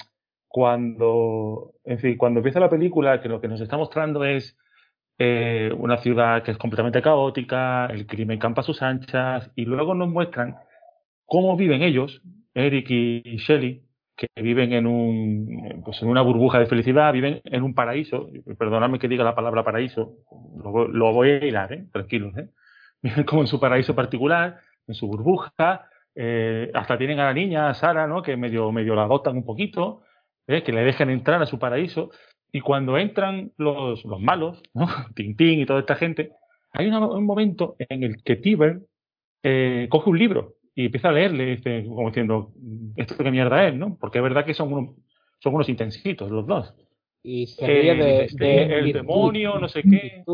cuando, 0.46 1.74
en 1.84 1.98
fin, 1.98 2.16
cuando 2.16 2.40
empieza 2.40 2.60
la 2.60 2.70
película, 2.70 3.20
que 3.20 3.28
lo 3.28 3.40
que 3.40 3.48
nos 3.48 3.60
está 3.60 3.76
mostrando 3.76 4.24
es 4.24 4.56
eh, 5.18 5.70
una 5.76 5.98
ciudad 5.98 6.42
que 6.42 6.52
es 6.52 6.58
completamente 6.58 7.02
caótica, 7.02 7.86
el 7.86 8.06
crimen 8.06 8.38
campa 8.38 8.62
a 8.62 8.64
sus 8.64 8.82
anchas, 8.82 9.50
y 9.54 9.64
luego 9.64 9.94
nos 9.94 10.08
muestran 10.08 10.56
cómo 11.26 11.56
viven 11.56 11.82
ellos, 11.82 12.22
Eric 12.54 12.90
y 12.90 13.36
Shelley, 13.36 13.88
que 14.18 14.26
viven 14.42 14.72
en 14.72 14.86
un 14.86 15.82
pues 15.84 16.02
en 16.02 16.08
una 16.08 16.22
burbuja 16.22 16.58
de 16.58 16.66
felicidad, 16.66 17.12
viven 17.12 17.40
en 17.44 17.62
un 17.62 17.72
paraíso, 17.72 18.28
perdóname 18.58 18.98
que 18.98 19.06
diga 19.06 19.22
la 19.22 19.36
palabra 19.36 19.64
paraíso, 19.64 20.16
lo, 20.62 21.12
voy 21.12 21.30
a 21.30 21.44
hilar, 21.44 21.72
¿eh? 21.72 21.86
tranquilos, 21.92 22.36
¿eh? 22.36 22.48
viven 23.02 23.24
como 23.24 23.42
en 23.42 23.46
su 23.46 23.60
paraíso 23.60 23.94
particular, 23.94 24.60
en 24.88 24.94
su 24.94 25.06
burbuja, 25.06 25.88
eh, 26.20 26.72
hasta 26.74 26.98
tienen 26.98 27.20
a 27.20 27.26
la 27.26 27.32
niña, 27.32 27.70
a 27.70 27.74
Sara, 27.74 28.08
¿no? 28.08 28.22
que 28.22 28.36
medio, 28.36 28.72
medio 28.72 28.96
la 28.96 29.04
adoptan 29.04 29.36
un 29.36 29.44
poquito, 29.44 30.02
¿eh? 30.48 30.64
que 30.64 30.72
le 30.72 30.82
dejan 30.82 31.10
entrar 31.10 31.40
a 31.40 31.46
su 31.46 31.60
paraíso, 31.60 32.10
y 32.50 32.60
cuando 32.60 32.98
entran 32.98 33.52
los, 33.56 34.04
los 34.04 34.20
malos, 34.20 34.60
¿no? 34.74 34.88
Tintín 35.14 35.60
y 35.60 35.66
toda 35.66 35.78
esta 35.78 35.94
gente, 35.94 36.32
hay 36.72 36.88
un 36.88 37.24
momento 37.24 37.76
en 37.78 38.02
el 38.02 38.24
que 38.24 38.34
Tiber 38.34 38.80
eh, 39.44 39.86
coge 39.88 40.10
un 40.10 40.18
libro 40.18 40.54
y 40.74 40.86
empieza 40.86 41.10
a 41.10 41.12
leerle, 41.12 41.52
este, 41.52 41.84
como 41.84 42.08
diciendo, 42.08 42.52
¿esto 42.96 43.16
qué 43.16 43.30
mierda 43.30 43.68
es? 43.68 43.74
¿no? 43.76 43.96
Porque 44.00 44.18
es 44.18 44.24
verdad 44.24 44.44
que 44.44 44.54
son 44.54 44.72
unos, 44.72 44.96
son 45.38 45.54
unos 45.54 45.68
intensitos 45.68 46.32
los 46.32 46.48
dos. 46.48 46.74
Y 47.22 47.46
se 47.46 47.64
ríe 47.64 47.94
de, 47.94 48.24
este, 48.24 48.76
el 48.76 48.92
demonio, 48.92 49.60
no 49.60 49.68
sé 49.68 49.82
qué. 49.84 50.24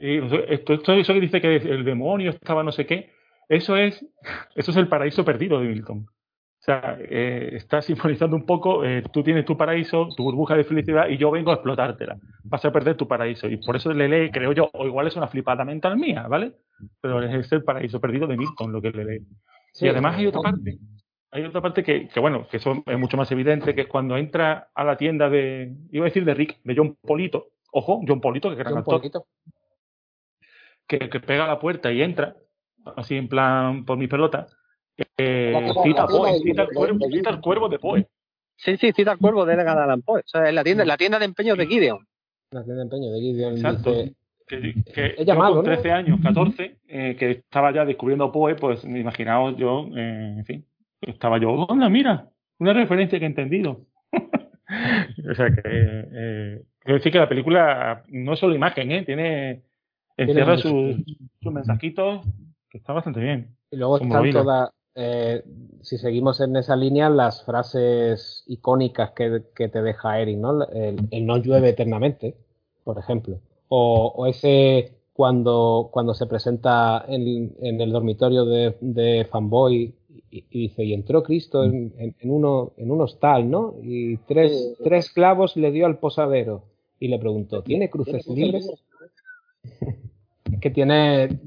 esto, 0.00 0.74
esto, 0.74 0.94
eso 0.94 1.14
que 1.14 1.20
dice 1.20 1.40
que 1.40 1.56
el 1.56 1.84
demonio 1.84 2.30
estaba 2.30 2.64
no 2.64 2.72
sé 2.72 2.86
qué, 2.86 3.21
eso 3.52 3.76
es, 3.76 4.04
eso 4.54 4.70
es 4.70 4.76
el 4.76 4.88
paraíso 4.88 5.24
perdido 5.24 5.60
de 5.60 5.68
Milton. 5.68 6.06
O 6.08 6.64
sea, 6.64 6.96
eh, 7.00 7.50
está 7.54 7.82
sinfonizando 7.82 8.36
un 8.36 8.46
poco, 8.46 8.84
eh, 8.84 9.02
tú 9.12 9.22
tienes 9.22 9.44
tu 9.44 9.56
paraíso, 9.56 10.08
tu 10.16 10.22
burbuja 10.22 10.54
de 10.54 10.64
felicidad 10.64 11.08
y 11.08 11.18
yo 11.18 11.30
vengo 11.30 11.50
a 11.50 11.54
explotártela. 11.54 12.16
Vas 12.44 12.64
a 12.64 12.72
perder 12.72 12.96
tu 12.96 13.06
paraíso. 13.06 13.48
Y 13.48 13.58
por 13.58 13.76
eso 13.76 13.92
le 13.92 14.08
lee, 14.08 14.30
creo 14.30 14.52
yo, 14.52 14.70
o 14.72 14.86
igual 14.86 15.06
es 15.06 15.16
una 15.16 15.26
flipada 15.26 15.64
mental 15.64 15.98
mía, 15.98 16.26
¿vale? 16.28 16.52
Pero 17.00 17.22
es 17.22 17.52
el 17.52 17.62
paraíso 17.62 18.00
perdido 18.00 18.26
de 18.26 18.36
Milton 18.36 18.72
lo 18.72 18.80
que 18.80 18.90
le 18.90 19.04
lee. 19.04 19.26
y 19.80 19.88
además 19.88 20.16
hay 20.16 20.28
otra 20.28 20.40
parte, 20.40 20.78
hay 21.32 21.44
otra 21.44 21.60
parte 21.60 21.82
que, 21.82 22.08
que, 22.08 22.20
bueno, 22.20 22.46
que 22.48 22.58
eso 22.58 22.82
es 22.86 22.98
mucho 22.98 23.16
más 23.16 23.30
evidente, 23.32 23.74
que 23.74 23.82
es 23.82 23.88
cuando 23.88 24.16
entra 24.16 24.70
a 24.74 24.84
la 24.84 24.96
tienda 24.96 25.28
de, 25.28 25.74
iba 25.90 26.06
a 26.06 26.08
decir 26.08 26.24
de 26.24 26.34
Rick, 26.34 26.60
de 26.62 26.74
John 26.76 26.96
Polito, 27.02 27.48
ojo, 27.72 28.00
John 28.06 28.20
Polito, 28.20 28.48
que 28.48 28.56
gran 28.56 28.78
actor, 28.78 29.02
que, 30.86 31.10
que 31.10 31.20
pega 31.20 31.46
la 31.46 31.58
puerta 31.58 31.90
y 31.90 32.02
entra, 32.02 32.36
así 32.96 33.16
en 33.16 33.28
plan 33.28 33.84
por 33.84 33.98
mi 33.98 34.08
pelota, 34.08 34.46
eh, 35.16 35.72
cita, 35.82 36.06
Poe, 36.06 36.38
cita, 36.40 36.62
el 36.62 36.68
cuervo, 36.68 37.06
cita 37.10 37.30
el 37.30 37.40
cuervo 37.40 37.68
de 37.68 37.78
Poe. 37.78 38.06
Sí, 38.56 38.76
sí, 38.76 38.92
cita 38.92 39.12
el 39.12 39.18
cuervo 39.18 39.44
de 39.44 39.54
Edgar 39.54 39.78
Allan 39.78 40.02
Poe. 40.02 40.20
O 40.20 40.26
sea, 40.26 40.48
es 40.48 40.54
la 40.54 40.62
tienda, 40.62 40.84
la 40.84 40.96
tienda 40.96 41.18
de 41.18 41.24
empeño 41.24 41.56
de 41.56 41.66
Gideon. 41.66 42.06
La 42.50 42.62
tienda 42.62 42.76
de 42.76 42.82
empeño 42.82 43.10
de 43.10 43.20
Gideon. 43.20 43.52
Exacto. 43.54 43.92
Dice, 43.92 44.14
que, 44.46 44.74
que 44.92 45.14
yo 45.18 45.24
llamado, 45.24 45.56
con 45.56 45.64
13 45.64 45.88
¿no? 45.88 45.94
años, 45.94 46.20
14, 46.22 46.76
eh, 46.88 47.16
que 47.18 47.30
estaba 47.30 47.72
ya 47.72 47.84
descubriendo 47.84 48.30
Poe, 48.30 48.54
pues 48.54 48.84
imaginaos 48.84 49.56
yo, 49.56 49.88
eh, 49.96 50.34
en 50.38 50.44
fin, 50.44 50.66
estaba 51.00 51.38
yo, 51.38 51.50
onda, 51.50 51.88
mira, 51.88 52.28
una 52.58 52.72
referencia 52.72 53.18
que 53.18 53.24
he 53.24 53.28
entendido. 53.28 53.86
o 54.12 55.34
sea 55.34 55.46
que, 55.50 55.62
eh, 55.64 56.62
quiero 56.80 56.98
decir 56.98 57.12
que 57.12 57.18
la 57.18 57.28
película 57.28 58.04
no 58.08 58.34
es 58.34 58.38
solo 58.38 58.54
imagen, 58.54 58.92
¿eh? 58.92 59.04
tiene, 59.04 59.62
encierra 60.16 60.58
sus, 60.58 60.96
sus 61.40 61.52
mensajitos 61.52 62.26
que 62.72 62.78
está 62.78 62.94
bastante 62.94 63.20
bien. 63.20 63.54
Y 63.70 63.76
luego 63.76 63.98
están 63.98 64.30
todas, 64.30 64.70
eh, 64.94 65.44
si 65.82 65.98
seguimos 65.98 66.40
en 66.40 66.56
esa 66.56 66.74
línea, 66.74 67.10
las 67.10 67.44
frases 67.44 68.44
icónicas 68.46 69.10
que, 69.10 69.42
que 69.54 69.68
te 69.68 69.82
deja 69.82 70.18
Eric, 70.18 70.38
¿no? 70.38 70.66
El, 70.70 71.06
el, 71.10 71.26
no 71.26 71.36
llueve 71.36 71.68
eternamente, 71.68 72.34
por 72.82 72.98
ejemplo. 72.98 73.40
O, 73.68 74.14
o 74.16 74.26
ese 74.26 74.94
cuando, 75.12 75.90
cuando 75.92 76.14
se 76.14 76.26
presenta 76.26 77.04
en, 77.06 77.54
en 77.60 77.78
el 77.78 77.92
dormitorio 77.92 78.46
de, 78.46 78.74
de 78.80 79.26
Fanboy 79.30 79.94
y, 80.30 80.44
y, 80.50 80.60
dice, 80.62 80.82
y 80.82 80.94
entró 80.94 81.22
Cristo 81.22 81.64
en, 81.64 81.92
en, 81.98 82.14
en, 82.18 82.30
uno, 82.30 82.72
en 82.78 82.90
un 82.90 83.02
hostal, 83.02 83.50
¿no? 83.50 83.74
Y 83.82 84.16
tres, 84.16 84.78
tres 84.82 85.10
clavos 85.10 85.58
le 85.58 85.70
dio 85.72 85.84
al 85.84 85.98
posadero 85.98 86.64
y 86.98 87.08
le 87.08 87.18
preguntó, 87.18 87.62
¿tiene 87.62 87.90
cruces 87.90 88.26
libres? 88.28 88.66
que 90.62 90.70
tiene 90.70 91.38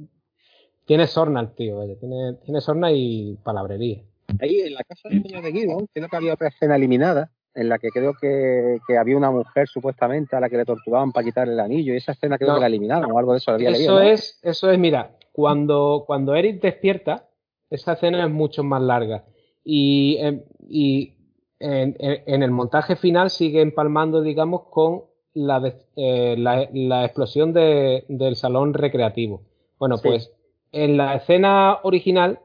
tiene 0.86 1.07
sorna 1.07 1.41
el 1.41 1.53
tío, 1.53 1.77
vaya. 1.77 1.95
Tiene, 1.99 2.33
tiene 2.43 2.61
sorna 2.61 2.91
y 2.91 3.38
palabrería. 3.43 4.01
Ahí 4.39 4.61
en 4.61 4.73
la 4.73 4.83
casa 4.83 5.09
de 5.09 5.21
Peña 5.21 5.41
de 5.41 5.51
Guido, 5.51 5.77
creo 5.93 6.09
que 6.09 6.15
había 6.15 6.33
otra 6.33 6.47
escena 6.47 6.75
eliminada, 6.75 7.31
en 7.53 7.69
la 7.69 7.79
que 7.79 7.89
creo 7.89 8.13
que, 8.19 8.79
que, 8.88 8.97
había 8.97 9.17
una 9.17 9.31
mujer 9.31 9.67
supuestamente 9.67 10.36
a 10.36 10.39
la 10.39 10.49
que 10.49 10.57
le 10.57 10.65
torturaban 10.65 11.11
para 11.11 11.25
quitarle 11.25 11.53
el 11.53 11.59
anillo, 11.59 11.93
y 11.93 11.97
esa 11.97 12.11
escena 12.11 12.38
creo 12.38 12.49
no, 12.49 12.55
que 12.55 12.61
la 12.61 12.67
eliminaron 12.67 13.11
o 13.11 13.17
algo 13.17 13.31
de 13.31 13.38
eso. 13.38 13.51
Había 13.51 13.69
eso 13.69 13.77
leído, 13.77 13.95
¿no? 13.95 14.01
es, 14.01 14.39
eso 14.41 14.69
es, 14.69 14.79
mira, 14.79 15.15
cuando, 15.31 16.03
cuando 16.05 16.36
Eric 16.36 16.61
despierta, 16.61 17.29
esa 17.69 17.93
escena 17.93 18.25
es 18.25 18.31
mucho 18.31 18.63
más 18.63 18.81
larga. 18.81 19.25
Y, 19.63 20.19
y 20.67 21.13
en, 21.59 21.95
en, 21.99 22.43
el 22.43 22.51
montaje 22.51 22.95
final 22.95 23.29
sigue 23.29 23.61
empalmando, 23.61 24.21
digamos, 24.21 24.63
con 24.69 25.03
la, 25.33 25.59
de, 25.59 25.75
eh, 25.95 26.36
la, 26.38 26.69
la, 26.73 27.05
explosión 27.05 27.53
de, 27.53 28.05
del 28.07 28.36
salón 28.36 28.73
recreativo. 28.73 29.41
Bueno, 29.79 29.97
sí. 29.97 30.07
pues 30.07 30.31
en 30.76 30.97
la 30.97 31.15
escena 31.15 31.80
original, 31.84 32.39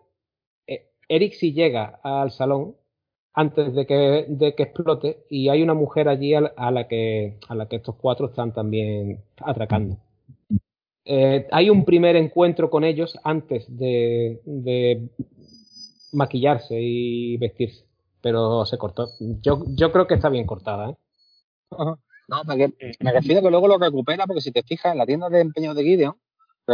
eh, 0.68 0.86
Eric 1.08 1.32
sí 1.32 1.52
llega 1.52 1.98
al 2.04 2.30
salón 2.30 2.76
antes 3.34 3.74
de 3.74 3.86
que, 3.86 4.26
de 4.28 4.54
que 4.54 4.62
explote 4.62 5.24
y 5.28 5.48
hay 5.48 5.64
una 5.64 5.74
mujer 5.74 6.08
allí 6.08 6.34
a 6.34 6.42
la, 6.42 6.52
a 6.56 6.70
la, 6.70 6.86
que, 6.86 7.38
a 7.48 7.56
la 7.56 7.66
que 7.66 7.76
estos 7.76 7.96
cuatro 7.96 8.26
están 8.26 8.52
también 8.52 9.24
atracando. 9.38 9.96
Eh, 11.04 11.48
hay 11.50 11.70
un 11.70 11.84
primer 11.84 12.14
encuentro 12.14 12.70
con 12.70 12.84
ellos 12.84 13.18
antes 13.24 13.66
de, 13.76 14.40
de, 14.44 15.08
maquillarse 16.12 16.76
y 16.80 17.36
vestirse, 17.36 17.84
pero 18.20 18.64
se 18.64 18.78
cortó. 18.78 19.08
Yo, 19.42 19.64
yo 19.74 19.90
creo 19.90 20.06
que 20.06 20.14
está 20.14 20.28
bien 20.28 20.46
cortada. 20.46 20.90
¿eh? 20.90 20.96
No, 22.28 22.42
porque 22.46 22.72
me 23.00 23.12
refiero 23.12 23.42
que 23.42 23.50
luego 23.50 23.66
lo 23.66 23.78
recupera, 23.78 24.24
porque 24.24 24.40
si 24.40 24.52
te 24.52 24.62
fijas 24.62 24.92
en 24.92 24.98
la 24.98 25.06
tienda 25.06 25.28
de 25.28 25.40
empeño 25.40 25.74
de 25.74 25.82
Gideon, 25.82 26.14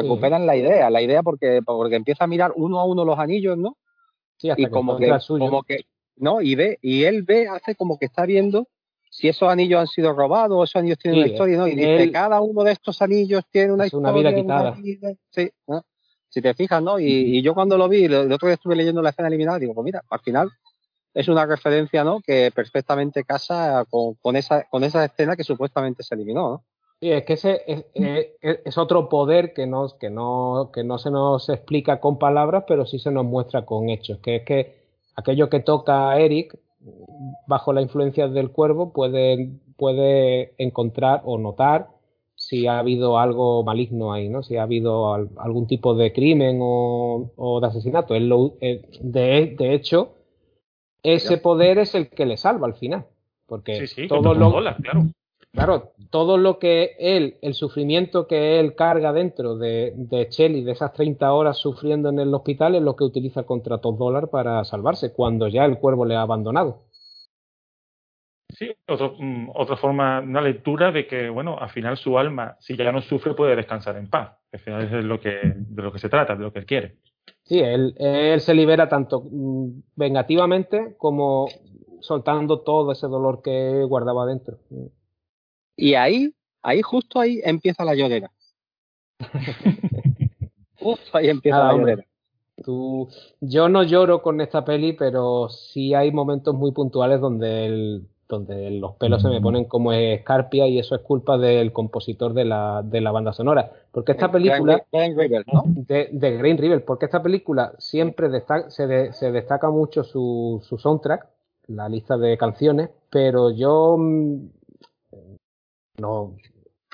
recuperan 0.02 0.42
sí. 0.42 0.46
la 0.46 0.56
idea, 0.56 0.90
la 0.90 1.02
idea 1.02 1.22
porque, 1.22 1.60
porque 1.64 1.96
empieza 1.96 2.24
a 2.24 2.26
mirar 2.26 2.52
uno 2.56 2.78
a 2.78 2.84
uno 2.84 3.04
los 3.04 3.18
anillos, 3.18 3.56
¿no? 3.56 3.76
Sí, 4.38 4.50
hasta 4.50 4.62
y 4.62 4.64
que 4.66 4.70
como 4.70 4.96
que, 4.96 5.10
como 5.26 5.62
que, 5.62 5.86
no, 6.16 6.40
y 6.40 6.54
ve, 6.54 6.78
y 6.82 7.04
él 7.04 7.22
ve, 7.22 7.48
hace 7.48 7.74
como 7.74 7.98
que 7.98 8.06
está 8.06 8.26
viendo 8.26 8.68
si 9.10 9.28
esos 9.28 9.48
anillos 9.48 9.80
han 9.80 9.86
sido 9.86 10.12
robados 10.12 10.56
o 10.58 10.64
esos 10.64 10.76
anillos 10.76 10.98
tienen 10.98 11.16
sí, 11.16 11.24
una 11.24 11.32
historia, 11.32 11.56
¿no? 11.58 11.68
Y 11.68 11.74
dice, 11.74 12.02
él, 12.02 12.12
cada 12.12 12.40
uno 12.40 12.64
de 12.64 12.72
estos 12.72 13.00
anillos 13.00 13.44
tiene 13.50 13.72
una 13.72 13.86
historia. 13.86 14.10
Una 14.10 14.18
vida 14.18 14.34
quitada. 14.34 14.72
Una 14.72 14.80
vida, 14.80 15.12
sí, 15.30 15.50
¿no? 15.66 15.84
Si 16.28 16.42
te 16.42 16.52
fijas, 16.54 16.82
¿no? 16.82 16.98
Y, 16.98 17.06
y, 17.06 17.42
yo 17.42 17.54
cuando 17.54 17.78
lo 17.78 17.88
vi, 17.88 18.04
el 18.04 18.30
otro 18.30 18.48
día 18.48 18.54
estuve 18.54 18.76
leyendo 18.76 19.00
la 19.00 19.10
escena 19.10 19.28
eliminada, 19.28 19.58
digo, 19.58 19.72
pues 19.72 19.84
mira, 19.84 20.02
al 20.10 20.20
final 20.20 20.50
es 21.14 21.28
una 21.28 21.46
referencia, 21.46 22.04
¿no? 22.04 22.20
Que 22.20 22.50
perfectamente 22.54 23.24
casa 23.24 23.86
con, 23.88 24.14
con 24.14 24.36
esa, 24.36 24.64
con 24.64 24.84
esa 24.84 25.02
escena 25.06 25.34
que 25.34 25.44
supuestamente 25.44 26.02
se 26.02 26.14
eliminó, 26.14 26.50
¿no? 26.50 26.64
Sí, 27.00 27.10
es 27.10 27.24
que 27.24 27.34
ese 27.34 27.62
es, 27.66 27.84
es, 27.94 28.60
es, 28.64 28.78
otro 28.78 29.10
poder 29.10 29.52
que, 29.52 29.66
nos, 29.66 29.94
que, 29.94 30.08
no, 30.08 30.70
que 30.72 30.82
no 30.82 30.96
se 30.96 31.10
nos 31.10 31.48
explica 31.50 32.00
con 32.00 32.18
palabras, 32.18 32.64
pero 32.66 32.86
sí 32.86 32.98
se 32.98 33.10
nos 33.10 33.26
muestra 33.26 33.66
con 33.66 33.90
hechos, 33.90 34.18
que 34.18 34.36
es 34.36 34.44
que 34.44 34.76
aquello 35.14 35.50
que 35.50 35.60
toca 35.60 36.10
a 36.10 36.18
Eric 36.20 36.58
bajo 37.46 37.72
la 37.72 37.82
influencia 37.82 38.28
del 38.28 38.50
cuervo 38.50 38.92
puede, 38.92 39.50
puede 39.76 40.54
encontrar 40.56 41.22
o 41.24 41.36
notar 41.36 41.88
si 42.34 42.66
ha 42.66 42.78
habido 42.78 43.18
algo 43.18 43.64
maligno 43.64 44.12
ahí, 44.12 44.28
¿no? 44.28 44.42
Si 44.42 44.56
ha 44.56 44.62
habido 44.62 45.14
al, 45.14 45.30
algún 45.38 45.66
tipo 45.66 45.94
de 45.94 46.12
crimen 46.12 46.58
o, 46.60 47.32
o 47.34 47.60
de 47.60 47.66
asesinato. 47.66 48.14
Él 48.14 48.28
lo, 48.28 48.54
eh, 48.60 48.82
de, 49.00 49.56
de, 49.58 49.74
hecho, 49.74 50.14
ese 51.02 51.38
poder 51.38 51.78
es 51.78 51.94
el 51.94 52.08
que 52.10 52.26
le 52.26 52.36
salva 52.36 52.66
al 52.66 52.74
final. 52.74 53.06
Porque 53.46 53.86
sí, 53.86 53.86
sí, 53.86 54.08
todo 54.08 54.34
lo, 54.34 54.50
dólar, 54.50 54.76
claro. 54.82 55.06
Claro, 55.56 55.94
todo 56.10 56.36
lo 56.36 56.58
que 56.58 56.96
él, 56.98 57.38
el 57.40 57.54
sufrimiento 57.54 58.26
que 58.26 58.60
él 58.60 58.74
carga 58.74 59.14
dentro 59.14 59.56
de, 59.56 59.94
de 59.96 60.28
Shelly, 60.30 60.62
de 60.62 60.72
esas 60.72 60.92
30 60.92 61.32
horas 61.32 61.56
sufriendo 61.56 62.10
en 62.10 62.18
el 62.18 62.34
hospital, 62.34 62.74
es 62.74 62.82
lo 62.82 62.94
que 62.94 63.04
utiliza 63.04 63.44
contra 63.44 63.78
Top 63.78 63.96
Dollar 63.96 64.28
para 64.28 64.62
salvarse, 64.64 65.14
cuando 65.14 65.48
ya 65.48 65.64
el 65.64 65.78
cuervo 65.78 66.04
le 66.04 66.14
ha 66.14 66.20
abandonado. 66.20 66.82
Sí, 68.50 68.70
otro, 68.86 69.14
mm, 69.18 69.52
otra 69.54 69.78
forma, 69.78 70.20
una 70.20 70.42
lectura 70.42 70.92
de 70.92 71.06
que, 71.06 71.30
bueno, 71.30 71.56
al 71.58 71.70
final 71.70 71.96
su 71.96 72.18
alma, 72.18 72.58
si 72.60 72.76
ya 72.76 72.92
no 72.92 73.00
sufre, 73.00 73.32
puede 73.32 73.56
descansar 73.56 73.96
en 73.96 74.10
paz. 74.10 74.36
Al 74.52 74.60
final 74.60 74.84
es 74.84 74.90
de 74.90 75.02
lo 75.02 75.18
que, 75.18 75.40
de 75.42 75.82
lo 75.82 75.90
que 75.90 75.98
se 75.98 76.10
trata, 76.10 76.36
de 76.36 76.42
lo 76.42 76.52
que 76.52 76.58
él 76.58 76.66
quiere. 76.66 76.96
Sí, 77.44 77.60
él, 77.60 77.94
él 77.96 78.42
se 78.42 78.52
libera 78.52 78.90
tanto 78.90 79.22
mm, 79.22 79.68
vengativamente 79.96 80.96
como 80.98 81.46
soltando 82.00 82.60
todo 82.60 82.92
ese 82.92 83.06
dolor 83.06 83.40
que 83.42 83.84
guardaba 83.84 84.26
dentro. 84.26 84.58
Y 85.76 85.94
ahí, 85.94 86.34
ahí 86.62 86.82
justo 86.82 87.20
ahí 87.20 87.40
empieza 87.44 87.84
la 87.84 87.94
llorera. 87.94 88.30
justo 90.78 91.18
ahí 91.18 91.28
empieza 91.28 91.68
ah, 91.68 91.72
la 91.72 91.78
llorera. 91.78 92.04
Tú, 92.64 93.08
yo 93.40 93.68
no 93.68 93.82
lloro 93.82 94.22
con 94.22 94.40
esta 94.40 94.64
peli, 94.64 94.94
pero 94.94 95.48
sí 95.50 95.92
hay 95.94 96.10
momentos 96.10 96.54
muy 96.54 96.72
puntuales 96.72 97.20
donde 97.20 97.66
el, 97.66 98.08
donde 98.28 98.70
los 98.70 98.96
pelos 98.96 99.22
se 99.22 99.28
me 99.28 99.40
ponen 99.40 99.66
como 99.66 99.92
escarpia 99.92 100.66
y 100.66 100.78
eso 100.78 100.94
es 100.94 101.02
culpa 101.02 101.38
del 101.38 101.72
compositor 101.72 102.34
de 102.34 102.44
la, 102.44 102.82
de 102.84 103.00
la 103.00 103.12
banda 103.12 103.32
sonora. 103.32 103.70
Porque 103.92 104.12
esta 104.12 104.30
película... 104.30 104.84
de, 104.90 106.08
de, 106.12 106.36
Green 106.38 106.58
River, 106.58 106.84
porque 106.84 107.06
esta 107.06 107.22
película 107.22 107.72
siempre 107.78 108.28
se, 108.70 109.12
se, 109.12 109.32
destaca 109.32 109.70
mucho 109.70 110.02
su, 110.02 110.60
su, 110.66 110.78
soundtrack, 110.78 111.26
la 111.68 111.88
lista 111.88 112.16
de 112.16 112.36
canciones, 112.36 112.90
pero 113.10 113.50
yo 113.50 113.96
mm, 113.98 114.48
no... 116.00 116.34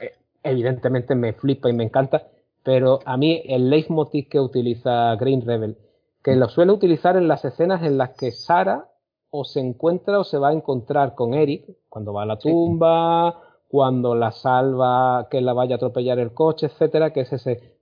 Eh, 0.01 0.13
evidentemente 0.43 1.15
me 1.15 1.33
flipa 1.33 1.71
y 1.71 1.73
me 1.73 1.85
encanta, 1.85 2.29
pero 2.63 3.01
a 3.05 3.17
mí 3.17 3.43
el 3.47 3.71
leitmotiv 3.71 4.29
que 4.29 4.41
utiliza 4.41 5.15
Green 5.17 5.45
Rebel, 5.45 5.77
que 6.23 6.37
lo 6.37 6.49
suele 6.49 6.73
utilizar 6.73 7.17
en 7.17 7.29
las 7.29 7.45
escenas 7.45 7.83
en 7.83 7.99
las 7.99 8.11
que 8.11 8.31
Sara 8.31 8.89
o 9.31 9.45
se 9.45 9.61
encuentra 9.61 10.19
o 10.19 10.25
se 10.25 10.39
va 10.39 10.51
a 10.51 10.53
encontrar 10.53 11.15
con 11.15 11.35
Eric 11.35 11.65
cuando 11.89 12.13
va 12.13 12.23
a 12.23 12.27
la 12.27 12.39
tumba, 12.39 13.41
cuando 13.69 14.15
la 14.15 14.31
salva, 14.31 15.29
que 15.31 15.41
la 15.41 15.55
vaya 15.55 15.75
a 15.75 15.77
atropellar 15.77 16.19
el 16.19 16.35
coche, 16.35 16.67
etcétera, 16.67 17.13
que 17.13 17.23
es 17.23 17.33
ese 17.33 17.73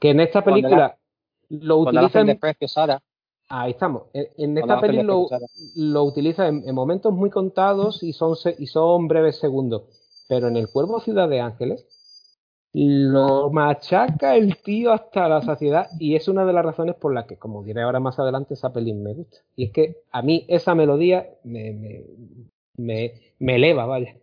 que 0.00 0.10
en 0.10 0.20
esta 0.20 0.42
película 0.42 0.96
lo 1.48 1.78
utiliza 1.78 2.20
en, 2.20 2.38
Ahí 3.48 3.70
estamos. 3.70 4.04
En, 4.12 4.58
esta 4.58 4.80
película 4.80 5.14
lo, 5.76 6.04
utiliza 6.04 6.48
en, 6.48 6.74
momentos 6.74 7.12
muy 7.12 7.30
contados 7.30 8.02
y 8.02 8.12
son, 8.12 8.36
y 8.58 8.66
son 8.66 9.08
breves 9.08 9.38
segundos. 9.38 9.84
Pero 10.28 10.48
en 10.48 10.56
el 10.56 10.68
Cuervo 10.68 11.00
Ciudad 11.00 11.28
de 11.28 11.40
Ángeles 11.40 11.86
lo 12.74 13.50
machaca 13.50 14.36
el 14.36 14.58
tío 14.58 14.92
hasta 14.92 15.28
la 15.28 15.40
saciedad 15.40 15.88
y 15.98 16.14
es 16.16 16.28
una 16.28 16.44
de 16.44 16.52
las 16.52 16.64
razones 16.64 16.96
por 16.96 17.14
las 17.14 17.24
que, 17.24 17.38
como 17.38 17.62
diré 17.62 17.82
ahora 17.82 18.00
más 18.00 18.18
adelante, 18.18 18.54
esa 18.54 18.72
pelín 18.72 19.02
me 19.02 19.14
gusta. 19.14 19.38
Y 19.56 19.64
es 19.64 19.72
que 19.72 19.96
a 20.12 20.20
mí 20.20 20.44
esa 20.48 20.74
melodía 20.74 21.26
me, 21.44 21.72
me, 21.72 22.04
me, 22.76 23.14
me 23.38 23.56
eleva, 23.56 23.86
vaya. 23.86 24.14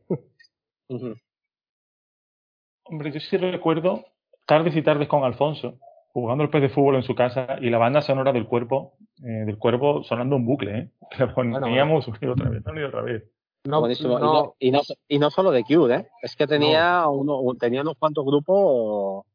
Hombre, 2.83 3.11
yo 3.11 3.19
sí 3.19 3.37
recuerdo 3.37 4.05
tardes 4.45 4.75
y 4.75 4.83
tardes 4.83 5.07
con 5.07 5.23
Alfonso, 5.23 5.79
jugando 6.21 6.45
el 6.45 6.49
pez 6.49 6.61
de 6.61 6.69
fútbol 6.69 6.95
en 6.95 7.03
su 7.03 7.13
casa 7.13 7.57
y 7.59 7.69
la 7.69 7.77
banda 7.77 8.01
sonora 8.01 8.31
del 8.31 8.47
cuerpo, 8.47 8.93
eh, 9.21 9.43
del 9.45 9.57
cuerpo 9.57 10.01
sonando 10.03 10.37
un 10.37 10.45
bucle, 10.45 10.77
¿eh? 10.77 10.89
Que 11.17 11.27
poníamos 11.27 12.07
bueno, 12.19 12.31
otra 12.31 12.49
vez, 12.49 12.63
una 12.65 12.81
y 12.81 12.83
otra 12.85 13.01
vez. 13.01 13.23
No, 13.65 13.89
Y, 14.59 14.71
no, 14.71 14.81
y, 15.09 15.19
no, 15.19 15.29
solo 15.29 15.51
de 15.51 15.63
Cure, 15.63 15.95
¿eh? 15.95 16.07
es 16.21 16.35
que 16.37 16.47
tenía, 16.47 17.05
uno, 17.09 17.41
tenía 17.59 17.81
unos 17.81 17.97
cuantos 17.97 18.23
grupos 18.23 19.25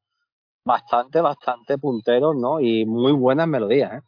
bastante, 0.64 1.20
bastante 1.20 1.76
punteros, 1.76 2.34
¿no? 2.34 2.60
Y 2.60 2.86
muy 2.86 3.12
buenas 3.12 3.46
melodías, 3.46 3.92
¿eh? 3.92 4.00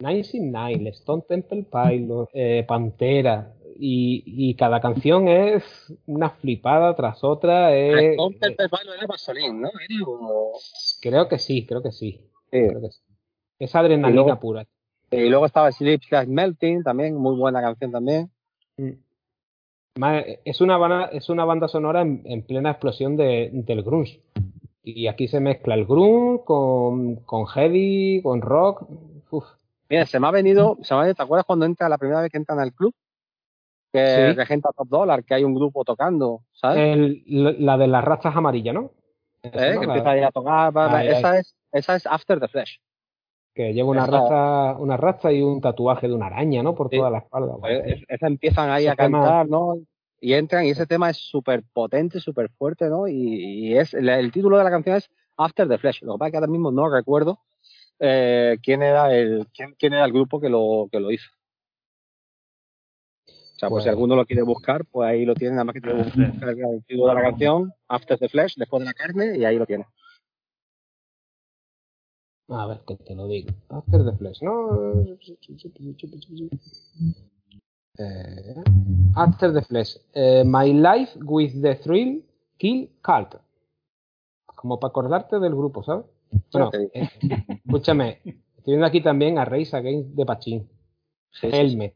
Nice 0.00 0.38
Nine, 0.40 0.88
Stone 0.90 1.22
Temple 1.28 1.66
Pilot, 1.70 2.28
eh, 2.32 2.64
Pantera, 2.66 3.54
y, 3.78 4.22
y, 4.26 4.54
cada 4.54 4.80
canción 4.80 5.28
es 5.28 5.64
una 6.06 6.30
flipada 6.30 6.94
tras 6.94 7.22
otra. 7.24 7.74
Es, 7.74 8.16
Temple 8.40 8.68
Pilot 8.68 8.96
era 8.96 9.06
Vaseline, 9.06 9.60
¿no? 9.60 9.70
Creo 11.00 11.28
que 11.28 11.38
sí, 11.38 11.66
creo 11.66 11.82
que 11.82 11.92
sí. 11.92 12.20
Creo 12.50 12.80
que 12.80 12.90
sí. 12.90 13.00
Es 13.58 13.74
adrenalina 13.74 14.38
pura. 14.38 14.66
Y 15.10 15.28
luego 15.28 15.46
estaba 15.46 15.70
Sleep 15.70 16.02
Like 16.10 16.30
Melting, 16.30 16.82
también, 16.82 17.14
muy 17.16 17.36
buena 17.36 17.60
canción 17.60 17.92
también. 17.92 18.30
Mm. 18.76 18.92
Es 20.44 20.60
una 20.60 20.76
banda, 20.76 21.06
es 21.06 21.28
una 21.28 21.44
banda 21.44 21.68
sonora 21.68 22.02
en, 22.02 22.42
plena 22.42 22.70
explosión 22.70 23.16
de, 23.16 23.50
del 23.52 23.82
grunge. 23.82 24.20
Y 24.82 25.06
aquí 25.06 25.26
se 25.26 25.40
mezcla 25.40 25.74
el 25.74 25.86
grunge 25.86 26.44
con, 26.44 27.16
con 27.16 27.46
heavy, 27.46 28.20
con 28.22 28.40
rock. 28.42 28.86
Mira, 29.88 30.04
se 30.06 30.20
me 30.20 30.26
ha 30.26 30.32
venido, 30.32 30.76
se 30.82 30.94
me 30.94 31.14
¿te 31.14 31.22
acuerdas 31.22 31.46
cuando 31.46 31.64
entra 31.64 31.88
la 31.88 31.98
primera 31.98 32.20
vez 32.20 32.30
que 32.30 32.38
entran 32.38 32.58
al 32.58 32.72
club? 32.72 32.94
Que 34.04 34.32
regenta 34.32 34.70
Top 34.76 34.88
Dollar, 34.88 35.24
que 35.24 35.34
hay 35.34 35.44
un 35.44 35.54
grupo 35.54 35.84
tocando, 35.84 36.42
¿sabes? 36.52 37.22
la 37.26 37.76
de 37.78 37.86
las 37.86 38.04
rachas 38.04 38.36
amarillas, 38.36 38.74
¿no? 38.74 38.92
¿Eh? 39.42 39.76
que 39.78 39.84
empieza 39.84 40.26
a 40.26 40.30
tocar. 40.32 40.72
esa, 41.04 41.38
Es, 41.38 41.54
esa 41.72 41.96
es 41.96 42.06
After 42.06 42.40
the 42.40 42.48
Flash 42.48 42.76
que 43.56 43.72
lleva 43.72 43.88
una 43.88 44.04
raza, 44.04 44.76
una 44.78 44.98
raza 44.98 45.32
y 45.32 45.40
un 45.40 45.62
tatuaje 45.62 46.06
de 46.06 46.14
una 46.14 46.26
araña, 46.26 46.62
¿no? 46.62 46.74
Por 46.74 46.90
toda 46.90 47.10
la 47.10 47.18
espalda. 47.18 47.54
Pues, 47.58 48.02
esa 48.06 48.26
empiezan 48.26 48.68
ahí 48.68 48.86
a 48.86 48.94
cantar, 48.94 49.48
¿no? 49.48 49.78
Y 50.20 50.34
entran 50.34 50.66
y 50.66 50.70
ese 50.70 50.86
tema 50.86 51.08
es 51.08 51.16
súper 51.16 51.62
potente, 51.72 52.20
súper 52.20 52.50
fuerte, 52.50 52.90
¿no? 52.90 53.08
Y, 53.08 53.74
es 53.74 53.94
el, 53.94 54.30
título 54.30 54.58
de 54.58 54.64
la 54.64 54.70
canción 54.70 54.96
es 54.96 55.10
After 55.38 55.66
the 55.66 55.78
Flash. 55.78 56.02
Lo 56.02 56.14
que 56.14 56.18
pasa 56.18 56.26
es 56.26 56.32
que 56.32 56.36
ahora 56.36 56.52
mismo 56.52 56.70
no 56.70 56.90
recuerdo 56.90 57.38
eh, 57.98 58.58
quién 58.62 58.82
era 58.82 59.14
el 59.14 59.46
quién, 59.54 59.74
quién, 59.78 59.94
era 59.94 60.04
el 60.04 60.12
grupo 60.12 60.38
que 60.38 60.50
lo 60.50 60.88
que 60.92 61.00
lo 61.00 61.10
hizo. 61.10 61.30
O 63.56 63.58
sea, 63.58 63.70
pues, 63.70 63.84
si 63.84 63.88
alguno 63.88 64.14
lo 64.14 64.26
quiere 64.26 64.42
buscar, 64.42 64.84
pues 64.84 65.08
ahí 65.08 65.24
lo 65.24 65.34
tiene, 65.34 65.52
nada 65.52 65.64
más 65.64 65.74
que 65.74 65.80
tiene 65.80 66.04
que 66.04 66.26
buscar 66.26 66.50
el 66.50 66.84
título 66.84 67.08
de 67.08 67.14
la 67.14 67.22
canción, 67.22 67.72
After 67.88 68.18
the 68.18 68.28
Flash, 68.28 68.54
después 68.56 68.80
de 68.80 68.84
la 68.84 68.92
carne, 68.92 69.38
y 69.38 69.46
ahí 69.46 69.56
lo 69.56 69.64
tiene. 69.64 69.86
A 72.48 72.66
ver, 72.66 72.80
que 72.86 72.96
te 72.96 73.14
lo 73.14 73.26
digo. 73.26 73.48
After 73.70 74.04
the 74.04 74.12
Flash, 74.12 74.42
¿no? 74.42 75.02
Eh, 77.98 78.62
after 79.14 79.54
the 79.54 79.62
Flash. 79.62 79.96
Eh, 80.12 80.44
my 80.44 80.74
Life 80.74 81.18
with 81.24 81.60
the 81.62 81.76
Thrill 81.76 82.22
Kill 82.58 82.90
Cult. 83.00 83.36
Como 84.44 84.78
para 84.78 84.90
acordarte 84.90 85.38
del 85.38 85.54
grupo, 85.54 85.82
¿sabes? 85.82 86.04
Bueno, 86.52 86.70
eh, 86.92 87.08
escúchame. 87.64 88.20
Estoy 88.22 88.74
viendo 88.74 88.86
aquí 88.86 89.02
también 89.02 89.38
a 89.38 89.46
Race 89.46 89.74
Against 89.74 90.10
de 90.10 90.26
Pachín. 90.26 90.68
Helmet. 91.40 91.94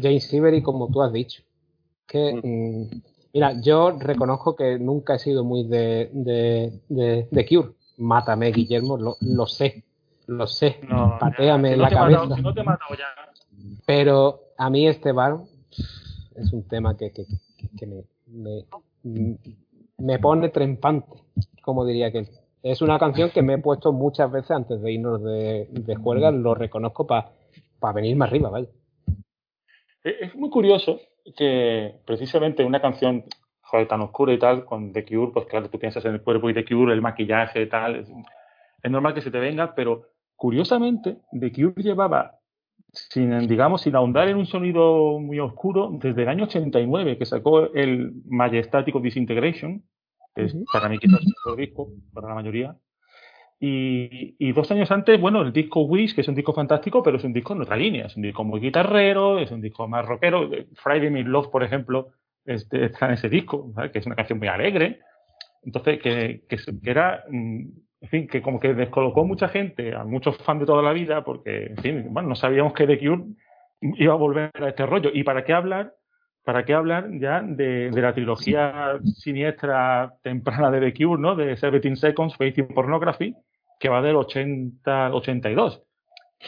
James 0.00 0.24
Sibery, 0.28 0.62
como 0.62 0.88
tú 0.88 1.02
has 1.02 1.12
dicho. 1.12 1.42
Que, 2.06 2.34
mm, 2.34 3.00
mira, 3.34 3.60
yo 3.60 3.90
reconozco 3.90 4.54
que 4.54 4.78
nunca 4.78 5.14
he 5.14 5.18
sido 5.18 5.44
muy 5.44 5.64
de, 5.64 6.10
de, 6.12 6.80
de, 6.88 7.28
de 7.30 7.46
Cure 7.46 7.76
mátame, 7.98 8.52
Guillermo, 8.52 8.96
lo, 8.96 9.16
lo 9.20 9.46
sé, 9.46 9.84
lo 10.26 10.46
sé, 10.46 10.80
no, 10.88 11.16
pateame 11.18 11.76
la 11.76 11.90
cabeza. 11.90 12.36
no 12.36 12.54
te 12.54 12.62
ya. 12.62 13.06
Pero 13.86 14.40
a 14.56 14.70
mí 14.70 14.86
este 14.86 15.12
bar 15.12 15.38
es 16.34 16.52
un 16.52 16.66
tema 16.68 16.96
que, 16.96 17.12
que, 17.12 17.26
que, 17.78 17.86
me, 17.86 18.04
me, 18.26 19.36
me, 19.98 20.18
pone 20.18 20.48
trempante, 20.50 21.08
como 21.62 21.84
diría 21.84 22.10
que 22.10 22.28
es 22.62 22.82
una 22.82 22.98
canción 22.98 23.30
que 23.30 23.42
me 23.42 23.54
he 23.54 23.58
puesto 23.58 23.92
muchas 23.92 24.30
veces 24.30 24.50
antes 24.50 24.82
de 24.82 24.92
irnos 24.92 25.22
de, 25.22 25.68
de 25.70 25.96
juerga, 25.96 26.30
lo 26.30 26.54
reconozco 26.54 27.06
para 27.06 27.30
pa 27.78 27.92
venirme 27.92 28.24
arriba, 28.24 28.50
¿vale? 28.50 28.68
Es 30.06 30.34
muy 30.36 30.50
curioso 30.50 31.00
que 31.36 31.96
precisamente 32.06 32.64
una 32.64 32.80
canción 32.80 33.24
joder, 33.66 33.88
tan 33.88 34.00
oscuro 34.00 34.32
y 34.32 34.38
tal, 34.38 34.64
con 34.64 34.92
The 34.92 35.04
Cure, 35.04 35.32
pues 35.32 35.46
claro, 35.46 35.68
tú 35.68 35.78
piensas 35.78 36.04
en 36.04 36.14
el 36.14 36.22
cuerpo 36.22 36.48
y 36.48 36.54
The 36.54 36.64
Cure, 36.64 36.92
el 36.92 37.02
maquillaje 37.02 37.62
y 37.62 37.68
tal, 37.68 37.96
es, 37.96 38.90
normal 38.90 39.14
que 39.14 39.22
se 39.22 39.32
te 39.32 39.40
venga, 39.40 39.74
pero 39.74 40.04
curiosamente, 40.36 41.18
The 41.32 41.50
Cure 41.50 41.82
llevaba, 41.82 42.38
sin, 42.92 43.48
digamos, 43.48 43.82
sin 43.82 43.96
ahondar 43.96 44.28
en 44.28 44.36
un 44.36 44.46
sonido 44.46 45.18
muy 45.18 45.40
oscuro, 45.40 45.90
desde 45.92 46.22
el 46.22 46.28
año 46.28 46.44
89, 46.44 47.18
que 47.18 47.26
sacó 47.26 47.72
el 47.74 48.12
Majestático 48.26 49.00
Disintegration, 49.00 49.82
que 50.34 50.44
es 50.44 50.56
para 50.72 50.88
mí 50.88 50.98
quizás 50.98 51.20
el 51.20 51.26
mejor 51.26 51.56
disco, 51.58 51.88
para 52.14 52.28
la 52.28 52.34
mayoría, 52.34 52.76
y, 53.58 54.52
dos 54.52 54.70
años 54.70 54.90
antes, 54.90 55.20
bueno, 55.20 55.42
el 55.42 55.52
disco 55.52 55.82
Wish, 55.82 56.14
que 56.14 56.20
es 56.20 56.28
un 56.28 56.34
disco 56.34 56.52
fantástico, 56.52 57.02
pero 57.02 57.16
es 57.16 57.24
un 57.24 57.32
disco 57.32 57.54
en 57.54 57.62
otra 57.62 57.76
línea. 57.76 58.06
Es 58.06 58.16
un 58.16 58.22
disco 58.22 58.44
muy 58.44 58.60
guitarrero, 58.60 59.38
es 59.38 59.50
un 59.50 59.60
disco 59.60 59.88
más 59.88 60.04
rockero. 60.04 60.50
Friday 60.74 61.10
Me 61.10 61.22
Love, 61.22 61.48
por 61.48 61.64
ejemplo, 61.64 62.08
está 62.44 63.06
en 63.06 63.12
ese 63.12 63.28
disco, 63.28 63.72
que 63.92 63.98
es 63.98 64.06
una 64.06 64.16
canción 64.16 64.38
muy 64.38 64.48
alegre. 64.48 65.00
Entonces, 65.62 66.00
que, 66.00 66.42
que, 66.48 66.58
era, 66.84 67.24
mm, 67.30 67.60
en 68.02 68.08
fin, 68.08 68.28
que 68.28 68.42
como 68.42 68.60
que 68.60 68.74
descolocó 68.74 69.24
mucha 69.24 69.48
gente, 69.48 69.94
a 69.94 70.04
muchos 70.04 70.36
fans 70.38 70.60
de 70.60 70.66
toda 70.66 70.82
la 70.82 70.92
vida, 70.92 71.24
porque, 71.24 71.66
en 71.66 71.76
fin, 71.78 72.06
bueno, 72.10 72.28
no 72.28 72.34
sabíamos 72.34 72.74
que 72.74 72.86
The 72.86 72.98
Cure 72.98 73.24
iba 73.80 74.12
a 74.12 74.16
volver 74.16 74.50
a 74.54 74.68
este 74.68 74.86
rollo. 74.86 75.10
¿Y 75.12 75.24
para 75.24 75.44
qué 75.44 75.54
hablar? 75.54 75.94
¿Para 76.46 76.64
qué 76.64 76.74
hablar 76.74 77.08
ya 77.18 77.42
de, 77.42 77.90
la 77.90 78.14
trilogía 78.14 79.00
siniestra 79.02 80.14
temprana 80.22 80.70
de 80.70 80.78
The 80.78 80.94
Cure, 80.94 81.20
¿no? 81.20 81.34
De 81.34 81.46
17 81.46 81.96
Seconds, 81.96 82.36
Faith 82.36 82.72
Pornography, 82.72 83.34
que 83.80 83.88
va 83.88 84.00
del 84.00 84.14
80 84.14 85.12
82. 85.12 85.82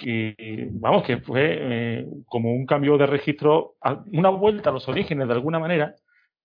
Y 0.02 0.66
vamos, 0.78 1.02
que 1.02 1.16
fue 1.16 1.58
eh, 1.60 2.06
como 2.26 2.52
un 2.52 2.64
cambio 2.64 2.96
de 2.96 3.06
registro, 3.06 3.74
una 4.12 4.28
vuelta 4.28 4.70
a 4.70 4.72
los 4.72 4.88
orígenes 4.88 5.26
de 5.26 5.34
alguna 5.34 5.58
manera, 5.58 5.96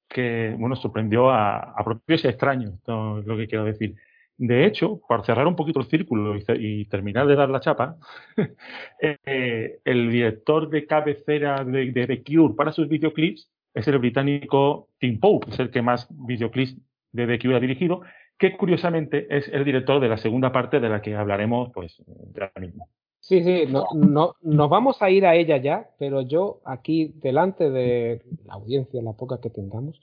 que 0.09 0.55
bueno, 0.57 0.75
sorprendió 0.75 1.29
a, 1.29 1.57
a 1.57 1.83
propios 1.83 2.25
y 2.25 2.29
extraños, 2.29 2.73
es 2.73 3.27
lo 3.27 3.37
que 3.37 3.45
quiero 3.45 3.65
decir. 3.65 3.93
De 4.37 4.65
hecho, 4.65 4.99
para 5.07 5.23
cerrar 5.23 5.47
un 5.47 5.55
poquito 5.55 5.79
el 5.79 5.85
círculo 5.85 6.35
y, 6.35 6.85
terminar 6.85 7.27
de 7.27 7.35
dar 7.35 7.49
la 7.49 7.59
chapa, 7.59 7.97
eh, 8.99 9.79
el 9.85 10.11
director 10.11 10.69
de 10.69 10.85
cabecera 10.87 11.63
de, 11.63 11.91
de, 11.91 12.07
The 12.07 12.23
Cure 12.23 12.55
para 12.55 12.71
sus 12.71 12.87
videoclips 12.89 13.49
es 13.73 13.87
el 13.87 13.99
británico 13.99 14.89
Tim 14.99 15.19
Pope, 15.19 15.51
es 15.51 15.59
el 15.59 15.71
que 15.71 15.81
más 15.81 16.07
videoclips 16.09 16.77
de 17.11 17.27
The 17.27 17.39
Cure 17.39 17.57
ha 17.57 17.59
dirigido, 17.59 18.01
que 18.37 18.57
curiosamente 18.57 19.27
es 19.29 19.47
el 19.49 19.63
director 19.63 20.01
de 20.01 20.09
la 20.09 20.17
segunda 20.17 20.51
parte 20.51 20.79
de 20.79 20.89
la 20.89 21.01
que 21.01 21.15
hablaremos 21.15 21.71
pues 21.73 22.01
ya 22.33 22.51
mismo. 22.59 22.89
Sí, 23.19 23.41
sí, 23.41 23.63
no, 23.69 23.85
no, 23.95 24.35
nos 24.41 24.69
vamos 24.69 25.01
a 25.01 25.09
ir 25.09 25.25
a 25.25 25.35
ella 25.35 25.55
ya, 25.55 25.89
pero 25.97 26.23
yo 26.23 26.59
aquí 26.65 27.13
delante 27.21 27.69
de 27.69 28.21
la 28.45 28.55
audiencia, 28.55 29.01
la 29.01 29.13
poca 29.13 29.39
que 29.39 29.49
tengamos, 29.49 30.01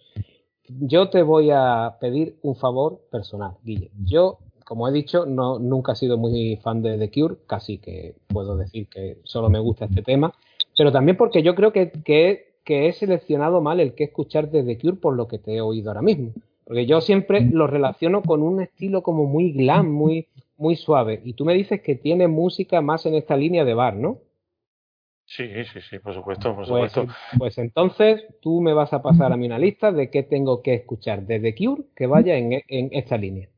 yo 0.79 1.09
te 1.11 1.23
voy 1.23 1.51
a 1.51 1.97
pedir 2.01 2.37
un 2.43 2.57
favor 2.57 3.01
personal, 3.11 3.53
Guille. 3.65 3.91
Yo, 4.05 4.39
como 4.65 4.89
he 4.89 4.93
dicho, 4.93 5.27
no, 5.27 5.59
nunca 5.59 5.93
he 5.93 5.97
sido 5.97 6.19
muy 6.19 6.57
fan 6.57 6.83
de 6.83 6.99
The 6.99 7.11
Cure, 7.11 7.37
casi 7.47 7.79
que 7.79 8.15
puedo 8.29 8.57
decir 8.57 8.89
que 8.89 9.19
solo 9.25 9.51
me 9.51 9.59
gusta 9.59 9.87
este 9.87 10.03
tema, 10.03 10.33
pero 10.77 10.93
también 10.93 11.17
porque 11.17 11.43
yo 11.43 11.55
creo 11.55 11.73
que, 11.73 11.91
que, 11.91 12.55
que 12.65 12.89
he 12.89 12.93
seleccionado 12.93 13.61
mal 13.61 13.81
el 13.81 13.95
que 13.95 14.05
escuchar 14.05 14.51
de 14.51 14.63
The 14.63 14.79
Cure 14.79 14.97
por 14.97 15.17
lo 15.17 15.29
que 15.29 15.39
te 15.39 15.57
he 15.57 15.61
oído 15.61 15.91
ahora 15.91 16.03
mismo. 16.03 16.33
Porque 16.65 16.87
yo 16.87 17.01
siempre 17.01 17.41
lo 17.41 17.67
relaciono 17.67 18.23
con 18.23 18.43
un 18.43 18.63
estilo 18.63 19.03
como 19.03 19.27
muy 19.27 19.53
glam, 19.53 19.91
muy, 19.91 20.29
muy 20.57 20.77
suave. 20.77 21.21
Y 21.25 21.33
tú 21.33 21.45
me 21.45 21.55
dices 21.55 21.81
que 21.81 21.97
tiene 21.97 22.29
música 22.29 22.81
más 22.81 23.07
en 23.07 23.15
esta 23.15 23.37
línea 23.37 23.65
de 23.65 23.75
bar, 23.75 23.97
¿no? 23.97 24.19
Sí, 25.31 25.49
sí, 25.65 25.81
sí, 25.89 26.01
por 26.01 26.13
supuesto, 26.13 26.57
por 26.57 26.67
pues, 26.67 26.93
supuesto. 26.93 27.15
Pues, 27.39 27.59
entonces 27.59 28.27
tú 28.43 28.61
me 28.61 28.73
vas 28.73 28.93
a 28.93 29.01
pasar 29.01 29.33
a 29.33 29.37
mí 29.37 29.47
una 29.47 29.61
lista 29.61 29.93
de 29.93 30.11
qué 30.11 30.25
tengo 30.25 30.61
que 30.61 30.75
escuchar 30.75 31.23
de 31.23 31.39
The 31.39 31.55
Cure 31.55 31.85
que 31.95 32.09
vaya 32.09 32.35
en, 32.37 32.53
en 32.67 32.89
esta 32.91 33.17
línea. 33.17 33.49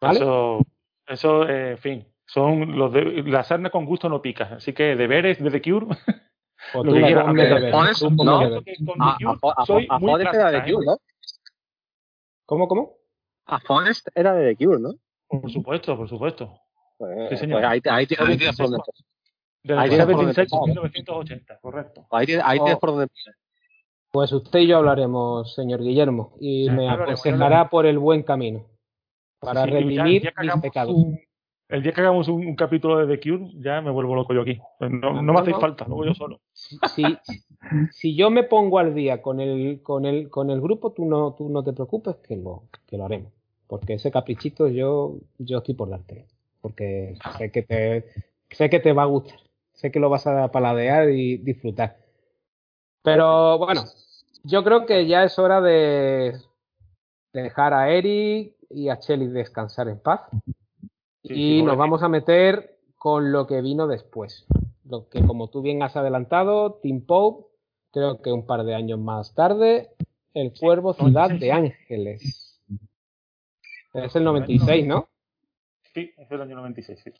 ¿Vale? 0.00 0.18
Eso, 0.18 0.60
eso 1.06 1.46
eh, 1.46 1.72
en 1.72 1.78
fin, 1.78 2.08
son 2.24 2.78
los 2.78 2.90
de, 2.94 3.22
la 3.22 3.44
sarna 3.44 3.68
con 3.68 3.84
gusto 3.84 4.08
no 4.08 4.22
pica. 4.22 4.54
Así 4.56 4.72
que 4.72 4.96
deberes 4.96 5.42
de 5.42 5.50
The 5.50 5.60
Cure. 5.60 5.86
O 6.72 6.82
lo 6.82 6.94
que 6.94 7.02
quieras. 7.02 7.26
¿no? 7.26 7.94
Soy 9.66 9.86
muy 10.00 10.22
era 10.22 10.50
de 10.50 10.60
The 10.62 10.72
Cure, 10.72 10.86
¿no? 10.86 10.96
¿Cómo, 12.46 12.66
cómo? 12.66 12.94
A 13.44 13.60
Forest 13.60 14.08
era 14.14 14.32
de 14.32 14.54
The 14.54 14.64
Cure, 14.64 14.80
¿no? 14.80 14.94
Por 15.28 15.50
supuesto, 15.50 15.98
por 15.98 16.08
supuesto. 16.08 16.58
Pues, 16.96 17.28
sí, 17.28 17.36
señor. 17.36 17.60
Pues 17.60 17.70
ahí, 17.70 17.80
ahí, 17.84 18.06
ahí, 18.08 18.26
ahí 18.26 18.38
tienes 18.38 18.56
ahí 19.68 19.88
tienes 19.88 20.06
por 20.06 20.16
donde 20.16 20.46
1980, 20.66 21.58
correcto. 21.60 22.06
Ahí, 22.10 22.26
ahí 22.42 22.58
tienes 22.58 22.78
por 22.78 22.90
donde 22.90 23.08
Pues 24.10 24.32
usted 24.32 24.60
y 24.60 24.66
yo 24.68 24.78
hablaremos, 24.78 25.54
señor 25.54 25.82
Guillermo, 25.82 26.34
y 26.40 26.70
me 26.70 26.88
aconsejará 26.88 27.68
por 27.70 27.86
el 27.86 27.98
buen 27.98 28.22
camino 28.22 28.64
para 29.40 29.64
sí, 29.64 29.70
redimir 29.70 30.22
ya, 30.22 30.32
ya 30.42 30.54
mis 30.54 30.62
pecados. 30.62 30.94
Un, 30.94 31.18
el 31.68 31.82
día 31.82 31.92
que 31.92 32.00
hagamos 32.02 32.28
un, 32.28 32.46
un, 32.46 32.56
capítulo 32.56 33.04
de 33.04 33.16
The 33.16 33.22
Cure, 33.22 33.50
ya 33.54 33.80
me 33.80 33.90
vuelvo 33.90 34.14
loco 34.14 34.34
yo 34.34 34.42
aquí. 34.42 34.60
No, 34.80 35.22
me 35.22 35.40
hacéis 35.40 35.56
falta, 35.58 35.86
luego 35.86 36.04
yo 36.04 36.14
solo. 36.14 36.40
Si, 36.52 37.02
si 37.90 38.14
yo 38.14 38.30
me 38.30 38.44
pongo 38.44 38.78
al 38.78 38.94
día 38.94 39.22
con 39.22 39.40
el, 39.40 39.82
con 39.82 40.04
el, 40.04 40.28
con 40.28 40.50
el 40.50 40.60
grupo, 40.60 40.92
tú 40.92 41.06
no, 41.06 41.34
tú 41.34 41.48
no 41.48 41.64
te 41.64 41.72
preocupes 41.72 42.16
que 42.16 42.36
lo, 42.36 42.64
que 42.86 42.98
lo 42.98 43.06
haremos. 43.06 43.32
Porque 43.66 43.94
ese 43.94 44.10
caprichito 44.10 44.68
yo, 44.68 45.16
yo 45.38 45.58
estoy 45.58 45.74
por 45.74 45.88
dártelo. 45.88 46.24
Porque 46.60 47.16
sé 47.38 47.50
que 47.50 47.62
te, 47.62 48.04
sé 48.50 48.68
que 48.68 48.80
te 48.80 48.92
va 48.92 49.04
a 49.04 49.06
gustar. 49.06 49.38
Sé 49.84 49.92
que 49.92 50.00
lo 50.00 50.08
vas 50.08 50.26
a 50.26 50.50
paladear 50.50 51.10
y 51.10 51.36
disfrutar. 51.36 51.98
Pero 53.02 53.58
bueno, 53.58 53.84
yo 54.42 54.64
creo 54.64 54.86
que 54.86 55.06
ya 55.06 55.24
es 55.24 55.38
hora 55.38 55.60
de 55.60 56.40
dejar 57.34 57.74
a 57.74 57.90
Eric 57.90 58.54
y 58.70 58.88
a 58.88 58.98
Chelly 58.98 59.26
descansar 59.26 59.88
en 59.88 60.00
paz. 60.00 60.22
Sí, 61.22 61.58
y 61.58 61.62
nos 61.62 61.76
vamos 61.76 62.02
a 62.02 62.08
meter 62.08 62.78
con 62.96 63.30
lo 63.30 63.46
que 63.46 63.60
vino 63.60 63.86
después. 63.86 64.46
Lo 64.86 65.10
que, 65.10 65.22
como 65.26 65.50
tú 65.50 65.60
bien 65.60 65.82
has 65.82 65.96
adelantado, 65.96 66.80
Tim 66.82 67.04
Pope, 67.04 67.46
creo 67.92 68.22
que 68.22 68.32
un 68.32 68.46
par 68.46 68.64
de 68.64 68.74
años 68.74 68.98
más 68.98 69.34
tarde, 69.34 69.90
El 70.32 70.54
Cuervo 70.58 70.94
Ciudad 70.94 71.28
de 71.28 71.52
Ángeles. 71.52 72.58
Es 73.92 74.16
el 74.16 74.24
96, 74.24 74.86
¿no? 74.86 75.10
Sí, 75.92 76.10
es 76.16 76.30
el 76.30 76.40
año 76.40 76.56
96, 76.56 77.02
sí. 77.04 77.12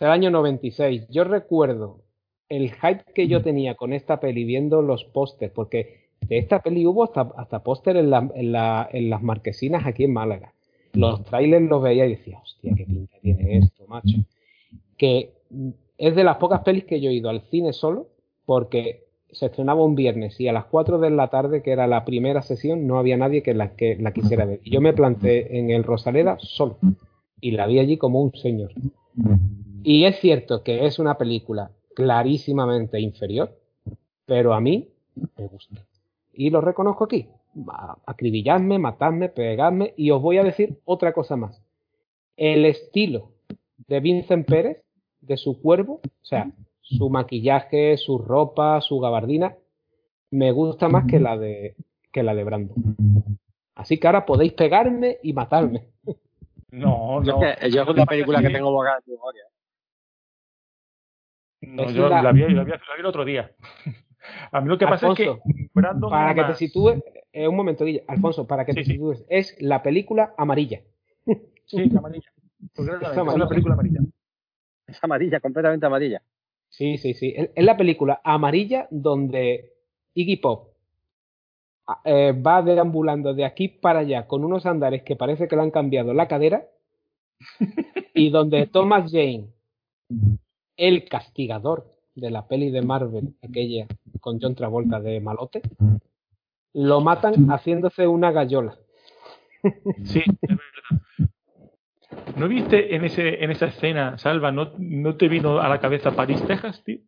El 0.00 0.08
año 0.08 0.30
96. 0.30 1.08
Yo 1.10 1.24
recuerdo 1.24 2.00
el 2.48 2.72
hype 2.72 3.04
que 3.14 3.28
yo 3.28 3.42
tenía 3.42 3.74
con 3.74 3.92
esta 3.92 4.20
peli 4.20 4.44
viendo 4.44 4.80
los 4.82 5.04
pósters, 5.04 5.52
porque 5.52 6.08
de 6.20 6.38
esta 6.38 6.60
peli 6.62 6.86
hubo 6.86 7.04
hasta, 7.04 7.32
hasta 7.36 7.62
póster 7.62 7.96
en, 7.96 8.10
la, 8.10 8.30
en, 8.34 8.52
la, 8.52 8.88
en 8.92 9.10
las 9.10 9.22
marquesinas 9.22 9.86
aquí 9.86 10.04
en 10.04 10.12
Málaga. 10.12 10.54
Los 10.92 11.24
trailers 11.24 11.68
los 11.68 11.82
veía 11.82 12.06
y 12.06 12.10
decía, 12.10 12.38
hostia, 12.42 12.72
qué 12.76 12.84
pinta 12.84 13.16
tiene 13.20 13.58
esto, 13.58 13.86
macho. 13.86 14.18
Que 14.96 15.34
es 15.98 16.14
de 16.14 16.24
las 16.24 16.38
pocas 16.38 16.62
pelis 16.62 16.84
que 16.84 17.00
yo 17.00 17.10
he 17.10 17.14
ido 17.14 17.28
al 17.28 17.42
cine 17.42 17.72
solo, 17.72 18.08
porque 18.46 19.04
se 19.30 19.46
estrenaba 19.46 19.84
un 19.84 19.94
viernes 19.94 20.40
y 20.40 20.48
a 20.48 20.52
las 20.52 20.64
4 20.66 20.98
de 20.98 21.10
la 21.10 21.28
tarde, 21.28 21.62
que 21.62 21.72
era 21.72 21.86
la 21.86 22.04
primera 22.04 22.40
sesión, 22.40 22.86
no 22.86 22.98
había 22.98 23.16
nadie 23.16 23.42
que 23.42 23.52
la, 23.52 23.76
que 23.76 23.96
la 23.96 24.12
quisiera 24.12 24.46
ver. 24.46 24.60
Y 24.64 24.70
yo 24.70 24.80
me 24.80 24.94
planté 24.94 25.58
en 25.58 25.70
el 25.70 25.84
Rosaleda 25.84 26.38
solo 26.40 26.78
y 27.40 27.50
la 27.50 27.66
vi 27.66 27.78
allí 27.78 27.98
como 27.98 28.22
un 28.22 28.32
señor. 28.34 28.72
Y 29.82 30.04
es 30.04 30.18
cierto 30.20 30.62
que 30.62 30.86
es 30.86 30.98
una 30.98 31.16
película 31.16 31.70
clarísimamente 31.94 33.00
inferior, 33.00 33.56
pero 34.24 34.54
a 34.54 34.60
mí 34.60 34.88
me 35.36 35.46
gusta. 35.46 35.84
Y 36.32 36.50
lo 36.50 36.60
reconozco 36.60 37.04
aquí. 37.04 37.28
Acribilladme, 38.06 38.78
matadme, 38.78 39.28
pegadme 39.28 39.94
y 39.96 40.10
os 40.10 40.22
voy 40.22 40.38
a 40.38 40.44
decir 40.44 40.78
otra 40.84 41.12
cosa 41.12 41.36
más. 41.36 41.62
El 42.36 42.64
estilo 42.66 43.32
de 43.88 44.00
Vincent 44.00 44.46
Pérez, 44.46 44.84
de 45.20 45.36
su 45.36 45.60
cuervo, 45.60 46.00
o 46.04 46.24
sea, 46.24 46.50
su 46.80 47.10
maquillaje, 47.10 47.96
su 47.96 48.18
ropa, 48.18 48.80
su 48.80 49.00
gabardina, 49.00 49.56
me 50.30 50.52
gusta 50.52 50.88
más 50.88 51.06
que 51.06 51.18
la 51.18 51.36
de 51.36 51.74
que 52.12 52.22
la 52.22 52.34
de 52.34 52.44
Brando. 52.44 52.74
Así 53.74 53.98
que 53.98 54.06
ahora 54.06 54.26
podéis 54.26 54.52
pegarme 54.52 55.18
y 55.22 55.32
matarme. 55.32 55.88
No, 56.70 57.20
no. 57.20 57.24
Yo, 57.24 57.40
es, 57.42 57.74
yo 57.74 57.82
es 57.82 57.88
una 57.88 58.06
película 58.06 58.42
que 58.42 58.50
tengo 58.50 58.70
bogada 58.70 58.98
en 59.06 59.12
memoria. 59.12 59.44
No, 61.74 61.90
yo 61.90 62.08
la... 62.08 62.22
La, 62.22 62.32
vi, 62.32 62.40
la, 62.40 62.46
vi, 62.48 62.54
la, 62.54 62.64
vi, 62.64 62.72
el 62.98 63.06
otro 63.06 63.24
día. 63.24 63.50
A 64.52 64.60
mí 64.60 64.68
lo 64.68 64.76
que 64.78 64.84
Alfonso, 64.84 65.08
pasa 65.08 65.22
es 65.22 65.28
que 65.28 65.68
para 66.10 66.34
que 66.34 66.40
más... 66.42 66.50
te 66.50 66.66
sitúes, 66.66 67.02
eh, 67.32 67.48
un 67.48 67.56
momento, 67.56 67.84
Guille, 67.84 68.04
Alfonso, 68.08 68.46
para 68.46 68.64
que 68.64 68.72
sí, 68.72 68.78
te 68.78 68.84
sí. 68.84 68.92
sitúes, 68.92 69.24
es 69.28 69.56
la 69.60 69.82
película 69.82 70.34
amarilla. 70.36 70.82
Sí, 71.64 71.90
amarilla. 71.96 72.30
Porque 72.74 72.92
es, 72.92 73.04
amarilla. 73.04 73.30
es 73.30 73.34
una 73.34 73.48
película 73.48 73.74
amarilla. 73.74 74.00
Es 74.86 75.04
amarilla, 75.04 75.40
completamente 75.40 75.86
amarilla. 75.86 76.22
Sí, 76.68 76.98
sí, 76.98 77.14
sí. 77.14 77.34
Es 77.36 77.64
la 77.64 77.76
película 77.76 78.20
amarilla 78.24 78.88
donde 78.90 79.72
Iggy 80.14 80.36
Pop 80.36 80.74
eh, 82.04 82.32
va 82.32 82.62
deambulando 82.62 83.34
de 83.34 83.44
aquí 83.44 83.68
para 83.68 84.00
allá 84.00 84.26
con 84.26 84.44
unos 84.44 84.66
andares 84.66 85.02
que 85.02 85.16
parece 85.16 85.48
que 85.48 85.56
le 85.56 85.62
han 85.62 85.70
cambiado 85.70 86.12
la 86.12 86.28
cadera 86.28 86.66
y 88.14 88.30
donde 88.30 88.66
Thomas 88.66 89.10
Jane, 89.10 89.48
el 90.78 91.06
castigador 91.08 91.92
de 92.14 92.30
la 92.30 92.48
peli 92.48 92.70
de 92.70 92.82
Marvel, 92.82 93.34
aquella 93.42 93.86
con 94.20 94.40
John 94.40 94.54
Travolta 94.54 95.00
de 95.00 95.20
malote, 95.20 95.60
lo 96.72 97.00
matan 97.00 97.34
haciéndose 97.50 98.06
una 98.06 98.32
gallola. 98.32 98.78
Sí, 100.04 100.20
es 100.20 100.48
verdad. 100.48 101.28
¿No 102.36 102.48
viste 102.48 102.94
en 102.94 103.04
ese 103.04 103.42
en 103.42 103.50
esa 103.50 103.66
escena, 103.66 104.16
Salva, 104.18 104.52
no, 104.52 104.72
no 104.78 105.16
te 105.16 105.28
vino 105.28 105.58
a 105.58 105.68
la 105.68 105.80
cabeza 105.80 106.12
París, 106.12 106.42
Texas, 106.46 106.82
tío? 106.84 107.00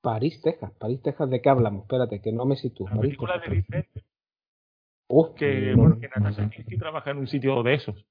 París, 0.00 0.40
Texas. 0.40 0.72
París, 0.78 1.02
Texas, 1.02 1.28
¿de 1.28 1.42
qué 1.42 1.48
hablamos? 1.48 1.82
Espérate, 1.82 2.20
que 2.20 2.30
no 2.30 2.44
me 2.46 2.54
sitúo. 2.56 2.88
La 2.88 3.00
película 3.00 3.38
de 3.38 3.48
Vicente. 3.48 4.04
Uf, 5.08 5.34
que, 5.34 5.72
no, 5.72 5.82
bueno, 5.82 5.98
que 6.00 6.08
Natasha 6.08 6.48
Kinski 6.48 6.78
trabaja 6.78 7.10
en 7.10 7.18
un 7.18 7.26
sitio 7.26 7.62
de 7.62 7.74
esos. 7.74 8.06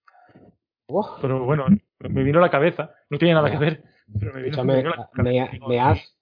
Uf. 0.88 1.08
Pero 1.22 1.46
bueno, 1.46 1.66
me 2.00 2.24
vino 2.24 2.40
a 2.40 2.42
la 2.42 2.52
cabeza. 2.52 2.94
No 3.10 3.18
tiene 3.18 3.34
nada 3.34 3.50
que 3.50 3.58
ver. 3.58 3.84
Pero 4.20 4.34
me, 4.34 4.48
Escúchame, 4.48 5.80
has, 5.80 6.16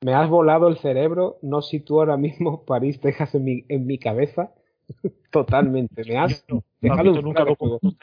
me 0.00 0.14
has 0.14 0.28
volado 0.28 0.68
el 0.68 0.78
cerebro. 0.78 1.38
No 1.42 1.62
sitúo 1.62 2.00
ahora 2.00 2.16
mismo 2.16 2.64
París, 2.66 3.00
Texas 3.00 3.34
en 3.34 3.44
mi, 3.44 3.64
en 3.68 3.86
mi 3.86 3.98
cabeza. 3.98 4.52
Totalmente. 5.30 6.04
Me 6.04 6.18
has 6.18 6.44
no, 6.48 6.64
dejado 6.80 7.12
un 7.12 7.22
nunca 7.22 7.44
documentos 7.44 7.94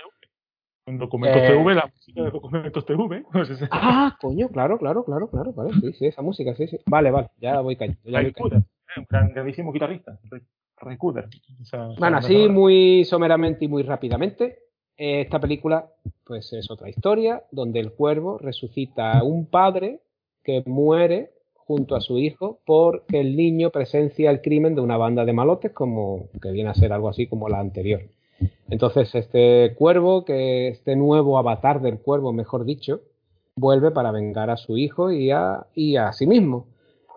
en 0.85 0.97
documentos 0.97 1.41
eh... 1.41 1.47
TV, 1.47 1.75
la 1.75 1.87
música 1.87 2.23
de 2.23 2.31
documentos 2.31 2.85
TV. 2.85 3.23
ah, 3.71 4.17
coño, 4.19 4.49
claro, 4.49 4.77
claro, 4.77 5.05
claro, 5.05 5.29
claro, 5.29 5.53
vale, 5.53 5.73
sí, 5.79 5.93
sí, 5.93 6.07
esa 6.07 6.21
música, 6.21 6.53
sí, 6.55 6.67
sí. 6.67 6.77
Vale, 6.85 7.11
vale, 7.11 7.29
ya 7.39 7.61
voy 7.61 7.75
cayendo. 7.75 8.01
Ya 8.03 8.21
voy 8.21 8.33
cayendo. 8.33 8.65
un 8.97 9.33
grandísimo 9.33 9.71
guitarrista. 9.71 10.19
O 10.81 11.65
sea, 11.65 11.87
bueno, 11.97 12.17
así 12.17 12.49
muy 12.49 13.05
someramente 13.05 13.65
y 13.65 13.67
muy 13.69 13.83
rápidamente, 13.83 14.43
eh, 14.45 14.57
esta 14.97 15.39
película, 15.39 15.87
pues 16.25 16.53
es 16.53 16.69
otra 16.69 16.89
historia, 16.89 17.43
donde 17.51 17.79
el 17.79 17.91
cuervo 17.91 18.37
resucita 18.37 19.19
a 19.19 19.23
un 19.23 19.45
padre 19.45 20.01
que 20.43 20.63
muere 20.65 21.31
junto 21.55 21.95
a 21.95 22.01
su 22.01 22.19
hijo 22.19 22.59
porque 22.65 23.19
el 23.19 23.35
niño 23.35 23.69
presencia 23.69 24.29
el 24.29 24.41
crimen 24.41 24.75
de 24.75 24.81
una 24.81 24.97
banda 24.97 25.25
de 25.25 25.33
malotes 25.33 25.71
como 25.71 26.27
que 26.41 26.51
viene 26.51 26.69
a 26.69 26.75
ser 26.75 26.91
algo 26.91 27.09
así 27.09 27.27
como 27.27 27.49
la 27.49 27.59
anterior. 27.59 28.01
Entonces, 28.69 29.13
este 29.15 29.73
cuervo, 29.75 30.25
que 30.25 30.67
este 30.67 30.95
nuevo 30.95 31.37
avatar 31.37 31.81
del 31.81 31.99
cuervo, 31.99 32.33
mejor 32.33 32.65
dicho, 32.65 33.01
vuelve 33.55 33.91
para 33.91 34.11
vengar 34.11 34.49
a 34.49 34.57
su 34.57 34.77
hijo 34.77 35.11
y 35.11 35.31
a, 35.31 35.67
y 35.75 35.95
a 35.95 36.11
sí 36.11 36.27
mismo. 36.27 36.67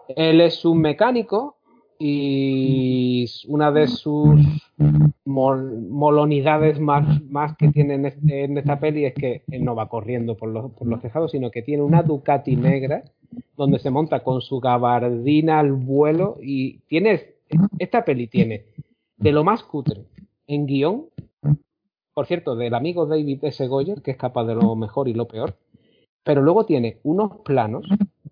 Él 0.08 0.40
es 0.40 0.64
un 0.64 0.80
mecánico 0.80 1.56
y 1.98 3.26
una 3.48 3.72
de 3.72 3.88
sus 3.88 4.40
molonidades 5.24 6.78
más, 6.78 7.56
que 7.56 7.68
tiene 7.68 7.94
en, 7.94 8.58
esta 8.58 8.78
peli 8.78 9.06
es 9.06 9.14
que 9.14 9.42
él 9.50 9.64
no 9.64 9.74
va 9.74 9.88
corriendo 9.88 10.36
por 10.36 10.50
los, 10.50 10.72
por 10.72 10.86
los 10.86 11.00
tejados, 11.00 11.30
sino 11.30 11.50
que 11.50 11.62
tiene 11.62 11.82
una 11.82 12.02
Ducati 12.02 12.56
negra 12.56 13.04
donde 13.56 13.78
se 13.78 13.90
monta 13.90 14.22
con 14.22 14.40
su 14.40 14.60
gabardina 14.60 15.58
al 15.58 15.72
vuelo 15.72 16.38
y 16.42 16.78
tiene, 16.88 17.34
esta 17.78 18.04
peli 18.04 18.26
tiene 18.26 18.66
de 19.16 19.32
lo 19.32 19.44
más 19.44 19.62
cutre 19.62 20.04
en 20.46 20.66
guion, 20.66 21.06
por 22.14 22.26
cierto, 22.26 22.56
del 22.56 22.74
amigo 22.74 23.06
David 23.06 23.44
S. 23.44 23.66
Goyer, 23.66 24.00
que 24.02 24.12
es 24.12 24.16
capaz 24.16 24.44
de 24.44 24.54
lo 24.54 24.74
mejor 24.76 25.08
y 25.08 25.14
lo 25.14 25.26
peor, 25.26 25.56
pero 26.26 26.42
luego 26.42 26.66
tiene 26.66 26.98
unos 27.04 27.40
planos 27.44 27.86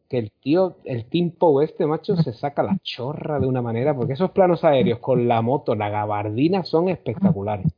que 0.09 0.19
el 0.19 0.33
tío, 0.33 0.79
el 0.85 1.05
Team 1.05 1.31
Poe 1.31 1.65
este 1.65 1.87
macho 1.87 2.17
se 2.17 2.33
saca 2.33 2.65
la 2.65 2.77
chorra 2.83 3.39
de 3.39 3.47
una 3.47 3.63
manera, 3.63 3.95
porque 3.95 4.15
esos 4.15 4.33
planos 4.33 4.65
aéreos 4.65 4.99
con 4.99 5.29
la 5.29 5.41
moto, 5.43 5.77
la 5.77 5.91
gabardina, 5.91 6.65
son 6.65 6.89
espectaculares. 6.89 7.73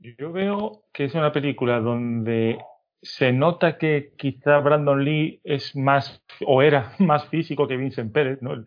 Yo 0.00 0.32
veo 0.32 0.82
que 0.92 1.04
es 1.04 1.14
una 1.14 1.30
película 1.30 1.78
donde 1.78 2.58
se 3.00 3.32
nota 3.32 3.78
que 3.78 4.12
quizá 4.16 4.58
Brandon 4.58 5.04
Lee 5.04 5.40
es 5.44 5.76
más, 5.76 6.24
o 6.44 6.60
era 6.60 6.92
más 6.98 7.28
físico 7.28 7.68
que 7.68 7.76
Vincent 7.76 8.12
Pérez, 8.12 8.42
¿no? 8.42 8.64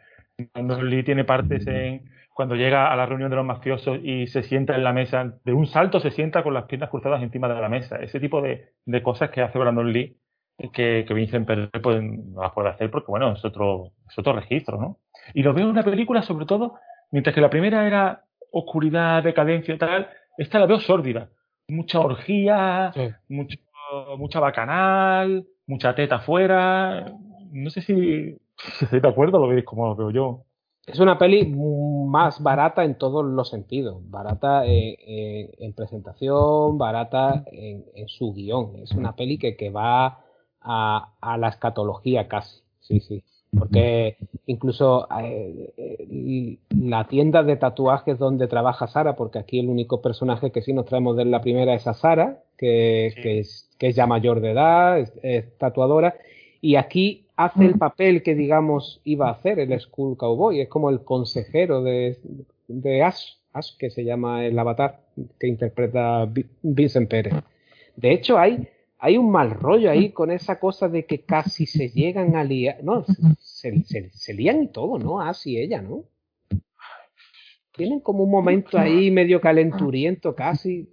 Brandon 0.53 0.90
Lee 0.90 1.03
tiene 1.03 1.26
partes 1.26 1.68
en 1.68 2.10
cuando 2.40 2.56
llega 2.56 2.90
a 2.90 2.95
la 2.95 3.06
reunión 3.06 3.30
de 3.30 3.36
los 3.36 3.45
mafiosos 3.45 3.99
y 4.02 4.28
se 4.28 4.44
sienta 4.44 4.74
en 4.74 4.86
la 4.86 4.94
mesa, 4.94 5.34
de 5.44 5.52
un 5.52 5.68
salto 5.68 5.99
se 5.99 6.10
sienta 6.10 6.41
con 6.41 6.53
las 6.53 6.68
piernas 6.68 6.90
cruzadas 6.90 7.22
encima 7.22 7.49
de 7.49 7.60
la 7.60 7.68
mesa. 7.68 7.98
Ese 7.98 8.18
tipo 8.22 8.41
de, 8.41 8.70
de 8.86 9.03
cosas 9.03 9.30
que 9.30 9.41
hace 9.41 9.60
Brandon 9.60 9.91
Lee 9.91 10.16
que, 10.72 11.03
que 11.06 11.14
Vincent 11.14 11.45
Pérez 11.45 11.70
no 11.84 12.41
las 12.41 12.53
puede 12.53 12.70
hacer 12.70 12.90
porque, 12.91 13.07
bueno, 13.10 13.34
es 13.34 13.44
otro, 13.44 13.91
es 14.10 14.18
otro 14.18 14.32
registro, 14.32 14.80
¿no? 14.80 14.99
Y 15.34 15.44
lo 15.44 15.53
veo 15.53 15.66
en 15.66 15.72
una 15.72 15.84
película, 15.84 16.22
sobre 16.22 16.45
todo, 16.45 16.76
mientras 17.11 17.36
que 17.36 17.41
la 17.41 17.49
primera 17.49 17.86
era 17.86 18.24
oscuridad, 18.53 19.22
decadencia 19.22 19.76
y 19.76 19.78
tal, 19.78 20.07
esta 20.38 20.60
la 20.60 20.66
veo 20.66 20.80
sórdida. 20.80 21.28
Mucha 21.68 21.99
orgía, 21.99 22.94
mucho, 23.28 23.57
mucha 24.18 24.40
bacanal, 24.40 25.45
mucha 25.68 25.94
teta 25.94 26.16
afuera. 26.16 27.03
No 27.52 27.70
sé 27.70 27.82
si, 27.82 28.38
si 28.90 29.02
te 29.02 29.07
acuerdas, 29.10 29.41
lo 29.41 29.49
veis 29.49 29.66
como 29.66 29.88
lo 29.88 29.95
veo 29.98 30.11
yo. 30.11 30.45
Es 30.86 30.99
una 30.99 31.18
peli 31.18 31.45
más 32.10 32.41
barata 32.41 32.84
en 32.84 32.95
todos 32.98 33.26
los 33.26 33.49
sentidos. 33.49 33.98
Barata 34.10 34.65
eh, 34.65 34.98
eh, 35.06 35.52
en 35.60 35.73
presentación, 35.73 36.77
barata 36.77 37.44
en, 37.52 37.86
en, 37.95 38.07
su 38.07 38.34
guion. 38.34 38.77
Es 38.77 38.91
una 38.94 39.15
peli 39.15 39.38
que, 39.38 39.56
que 39.56 39.69
va 39.69 40.26
a, 40.61 41.14
a 41.22 41.38
la 41.38 41.49
escatología 41.49 42.27
casi, 42.27 42.61
sí, 42.80 42.99
sí. 42.99 43.23
Porque 43.57 44.18
incluso 44.45 45.07
eh, 45.22 45.73
eh, 45.77 46.57
la 46.69 47.07
tienda 47.07 47.41
de 47.41 47.56
tatuajes 47.56 48.19
donde 48.19 48.48
trabaja 48.48 48.88
Sara, 48.88 49.15
porque 49.15 49.40
aquí 49.40 49.60
el 49.60 49.69
único 49.69 50.02
personaje 50.02 50.52
que 50.52 50.61
sí 50.61 50.72
nos 50.72 50.86
traemos 50.86 51.18
de 51.18 51.26
la 51.26 51.41
primera 51.41 51.73
es 51.73 51.88
a 51.88 51.95
Sara, 51.95 52.44
que, 52.57 53.11
que, 53.23 53.40
es, 53.40 53.68
que 53.80 53.88
es 53.88 53.95
ya 53.95 54.06
mayor 54.06 54.41
de 54.41 54.52
edad, 54.52 54.99
es, 54.99 55.57
tatuadora, 55.57 56.15
y 56.61 56.76
aquí 56.76 57.26
hace 57.40 57.66
el 57.66 57.78
papel 57.78 58.22
que 58.22 58.36
digamos 58.36 58.99
iba 59.06 59.30
a 59.30 59.32
hacer 59.32 59.60
el 59.60 59.80
School 59.80 60.18
Cowboy, 60.18 60.60
es 60.60 60.68
como 60.68 60.90
el 60.90 61.06
consejero 61.06 61.82
de, 61.82 62.18
de 62.68 63.02
Ash, 63.02 63.36
Ash, 63.53 63.78
que 63.78 63.90
se 63.90 64.03
llama 64.03 64.45
el 64.45 64.60
avatar 64.60 64.99
que 65.40 65.48
interpreta 65.48 66.30
Vincent 66.61 67.10
Pérez. 67.10 67.34
De 67.95 68.11
hecho, 68.11 68.38
hay 68.38 68.68
hay 69.02 69.18
un 69.18 69.32
mal 69.32 69.52
rollo 69.52 69.90
ahí 69.90 70.11
con 70.11 70.30
esa 70.30 70.60
cosa 70.60 70.90
de 70.90 71.06
que 71.06 71.22
casi 71.22 71.66
se 71.66 71.90
llegan 71.90 72.36
a 72.36 72.44
liar. 72.44 72.84
No, 72.84 73.06
se, 73.40 73.84
se, 74.11 74.34
lían 74.34 74.64
y 74.64 74.68
todo, 74.68 74.99
¿no? 74.99 75.22
Así 75.22 75.57
ella, 75.57 75.82
¿no? 75.82 76.03
Tienen 77.72 78.02
como 78.02 78.26
un 78.26 78.32
momento 78.32 78.78
ahí 78.78 79.10
medio 79.10 79.40
calenturiento 79.40 80.36
casi. 80.36 80.90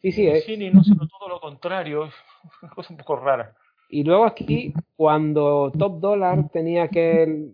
Sí, 0.00 0.12
sí, 0.12 0.26
eh. 0.26 0.40
Sí, 0.40 0.56
ni 0.56 0.70
no, 0.70 0.82
sino 0.82 1.06
todo 1.06 1.28
lo 1.28 1.38
contrario. 1.38 2.06
Es 2.06 2.14
una 2.62 2.72
cosa 2.72 2.94
un 2.94 2.96
poco 2.96 3.16
rara. 3.16 3.54
Y 3.88 4.04
luego 4.04 4.24
aquí, 4.26 4.74
cuando 4.96 5.72
Top 5.76 6.00
Dollar 6.00 6.50
tenía 6.50 6.84
aquel 6.84 7.52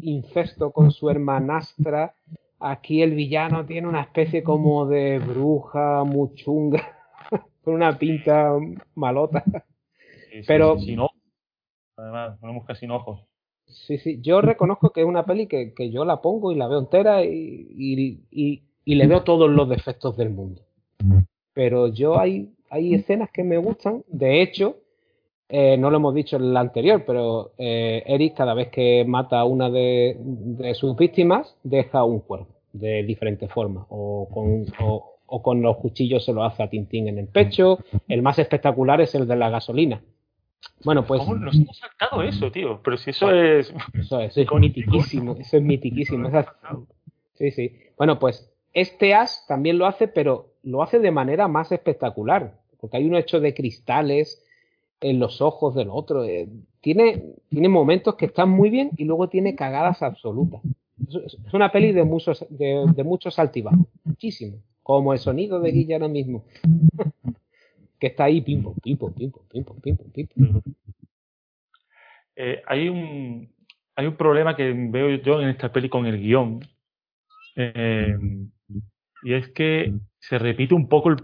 incesto 0.00 0.70
con 0.70 0.90
su 0.90 1.10
hermanastra, 1.10 2.14
aquí 2.58 3.02
el 3.02 3.14
villano 3.14 3.66
tiene 3.66 3.88
una 3.88 4.00
especie 4.00 4.42
como 4.42 4.86
de 4.86 5.18
bruja 5.18 6.04
muchunga 6.04 6.82
con 7.62 7.74
una 7.74 7.98
pinta 7.98 8.54
malota. 8.94 9.44
Pero. 10.46 10.78
sin 10.78 11.00
ojos. 11.00 11.18
Además, 11.96 12.38
una 12.42 12.52
mosca 12.52 12.74
sin 12.74 12.90
ojos. 12.90 13.20
Sí, 13.66 13.98
sí. 13.98 14.20
Yo 14.20 14.40
reconozco 14.40 14.90
que 14.90 15.02
es 15.02 15.06
una 15.06 15.24
peli 15.24 15.46
que, 15.46 15.74
que 15.74 15.90
yo 15.90 16.04
la 16.04 16.20
pongo 16.20 16.50
y 16.50 16.56
la 16.56 16.66
veo 16.66 16.80
entera 16.80 17.24
y, 17.24 18.18
y, 18.30 18.62
y, 18.84 18.94
le 18.94 19.06
veo 19.06 19.22
todos 19.22 19.50
los 19.50 19.68
defectos 19.68 20.16
del 20.16 20.30
mundo. 20.30 20.62
Pero 21.52 21.88
yo 21.88 22.18
hay, 22.18 22.52
hay 22.70 22.94
escenas 22.94 23.30
que 23.30 23.44
me 23.44 23.58
gustan. 23.58 24.02
De 24.08 24.42
hecho, 24.42 24.76
eh, 25.56 25.76
no 25.76 25.88
lo 25.88 25.98
hemos 25.98 26.16
dicho 26.16 26.34
en 26.34 26.52
la 26.52 26.58
anterior, 26.58 27.04
pero 27.06 27.52
eh, 27.58 28.02
Eric 28.06 28.34
cada 28.34 28.54
vez 28.54 28.70
que 28.70 29.04
mata 29.06 29.38
a 29.38 29.44
una 29.44 29.70
de, 29.70 30.16
de, 30.18 30.74
sus 30.74 30.96
víctimas 30.96 31.56
deja 31.62 32.02
un 32.02 32.18
cuerpo 32.18 32.52
de 32.72 33.04
diferente 33.04 33.46
forma 33.46 33.86
o 33.88 34.28
con 34.28 34.66
o, 34.80 35.14
o 35.26 35.42
con 35.44 35.62
los 35.62 35.76
cuchillos 35.76 36.24
se 36.24 36.32
lo 36.32 36.42
hace 36.42 36.64
a 36.64 36.68
Tintín 36.68 37.06
en 37.06 37.18
el 37.18 37.28
pecho. 37.28 37.78
El 38.08 38.20
más 38.20 38.40
espectacular 38.40 39.00
es 39.00 39.14
el 39.14 39.28
de 39.28 39.36
la 39.36 39.48
gasolina. 39.48 40.02
Bueno, 40.82 41.06
pues. 41.06 41.20
¿Cómo 41.20 41.36
nos 41.36 41.54
hemos 41.54 41.78
saltado 41.78 42.24
eso, 42.24 42.50
tío? 42.50 42.80
Pero 42.82 42.96
si 42.96 43.10
eso 43.10 43.30
es. 43.30 43.72
Eso 43.92 44.18
es, 44.18 44.36
es 44.36 44.52
mitiquísimo. 44.52 45.36
Eso 45.38 45.56
es 45.58 45.62
mitiquísimo. 45.62 46.30
Sí, 47.34 47.52
sí. 47.52 47.78
Bueno, 47.96 48.18
pues 48.18 48.52
este 48.72 49.14
as 49.14 49.46
también 49.46 49.78
lo 49.78 49.86
hace, 49.86 50.08
pero 50.08 50.54
lo 50.64 50.82
hace 50.82 50.98
de 50.98 51.12
manera 51.12 51.46
más 51.46 51.70
espectacular. 51.70 52.58
Porque 52.80 52.96
hay 52.96 53.06
un 53.06 53.14
hecho 53.14 53.38
de 53.38 53.54
cristales 53.54 54.43
en 55.04 55.18
los 55.18 55.42
ojos 55.42 55.74
del 55.74 55.88
otro. 55.90 56.24
Eh, 56.24 56.48
tiene, 56.80 57.22
tiene 57.50 57.68
momentos 57.68 58.14
que 58.14 58.26
están 58.26 58.48
muy 58.48 58.70
bien 58.70 58.90
y 58.96 59.04
luego 59.04 59.28
tiene 59.28 59.54
cagadas 59.54 60.02
absolutas. 60.02 60.62
Es 61.08 61.52
una 61.52 61.70
peli 61.70 61.92
de 61.92 62.04
muchos, 62.04 62.46
de, 62.48 63.04
muchos 63.04 63.38
altibajos. 63.38 63.86
Muchísimo 64.02 64.58
como 64.82 65.12
el 65.12 65.18
sonido 65.18 65.60
de 65.60 65.72
Guilla 65.72 65.96
ahora 65.96 66.08
mismo. 66.08 66.44
que 68.00 68.08
está 68.08 68.24
ahí, 68.24 68.40
pim, 68.40 68.62
pum, 68.62 68.74
pim, 68.82 68.96
pum, 68.96 69.12
pim, 69.12 69.30
pum, 69.30 69.44
pim, 69.50 69.64
pum, 69.64 70.10
pim, 70.10 70.26
pim, 70.26 70.60
eh, 72.36 72.60
hay, 72.66 72.88
un, 72.88 73.48
hay 73.94 74.06
un 74.06 74.16
problema 74.16 74.56
que 74.56 74.72
veo 74.72 75.16
yo 75.22 75.40
en 75.40 75.48
esta 75.48 75.72
peli 75.72 75.88
con 75.88 76.06
el 76.06 76.18
guion. 76.18 76.60
Eh, 77.56 78.16
y 79.22 79.32
es 79.34 79.48
que 79.50 79.92
se 80.18 80.38
repite 80.38 80.74
un 80.74 80.88
poco 80.88 81.10
el, 81.10 81.16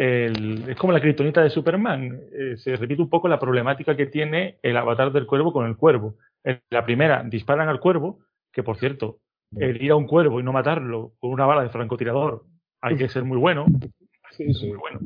el, 0.00 0.64
es 0.66 0.76
como 0.76 0.94
la 0.94 1.00
criptonita 1.00 1.42
de 1.42 1.50
Superman. 1.50 2.20
Eh, 2.32 2.56
se 2.56 2.74
repite 2.74 3.02
un 3.02 3.10
poco 3.10 3.28
la 3.28 3.38
problemática 3.38 3.94
que 3.94 4.06
tiene 4.06 4.56
el 4.62 4.78
avatar 4.78 5.12
del 5.12 5.26
cuervo 5.26 5.52
con 5.52 5.66
el 5.66 5.76
cuervo. 5.76 6.14
En 6.42 6.58
la 6.70 6.86
primera 6.86 7.22
disparan 7.22 7.68
al 7.68 7.80
cuervo, 7.80 8.20
que 8.50 8.62
por 8.62 8.78
cierto, 8.78 9.18
el 9.56 9.82
ir 9.82 9.90
a 9.90 9.96
un 9.96 10.06
cuervo 10.06 10.40
y 10.40 10.42
no 10.42 10.54
matarlo 10.54 11.12
con 11.18 11.30
una 11.30 11.44
bala 11.44 11.64
de 11.64 11.68
francotirador 11.68 12.44
hay 12.80 12.96
que 12.96 13.10
ser 13.10 13.24
muy 13.24 13.36
bueno. 13.36 13.66
Sí, 14.30 14.54
sí. 14.54 14.68
Muy 14.68 14.78
bueno. 14.78 15.00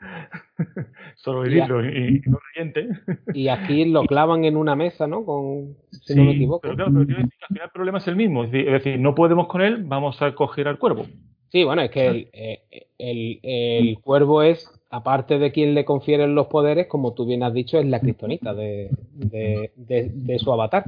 Solo 1.16 1.42
vivirlo 1.42 1.84
y, 1.84 2.22
no 2.24 2.38
reyente. 2.54 2.88
Y 3.34 3.48
aquí 3.48 3.84
lo 3.84 4.04
clavan 4.04 4.46
en 4.46 4.56
una 4.56 4.74
mesa, 4.74 5.06
¿no? 5.06 5.22
Con, 5.26 5.76
si 5.90 6.14
no 6.14 6.24
me 6.24 6.32
equivoco. 6.32 6.60
Pero 6.62 6.76
claro, 6.76 6.92
pero 6.92 7.04
decir 7.04 7.16
que 7.16 7.44
al 7.44 7.48
final 7.48 7.64
el 7.66 7.72
problema 7.72 7.98
es 7.98 8.08
el 8.08 8.16
mismo. 8.16 8.44
Es 8.44 8.52
decir, 8.52 8.98
no 8.98 9.14
podemos 9.14 9.48
con 9.48 9.60
él, 9.60 9.84
vamos 9.84 10.22
a 10.22 10.34
coger 10.34 10.66
al 10.66 10.78
cuervo. 10.78 11.04
Sí, 11.50 11.64
bueno, 11.64 11.82
es 11.82 11.90
que 11.90 12.06
el, 12.06 12.28
eh, 12.32 12.62
el, 12.98 13.40
el, 13.42 13.98
cuervo 14.00 14.42
es, 14.42 14.70
aparte 14.88 15.38
de 15.38 15.50
quien 15.50 15.74
le 15.74 15.84
confieren 15.84 16.34
los 16.34 16.46
poderes, 16.46 16.86
como 16.86 17.12
tú 17.12 17.26
bien 17.26 17.42
has 17.42 17.52
dicho, 17.52 17.78
es 17.78 17.86
la 17.86 18.00
cristonita 18.00 18.54
de, 18.54 18.90
de, 19.14 19.72
de, 19.74 20.10
de 20.12 20.38
su 20.38 20.52
avatar. 20.52 20.84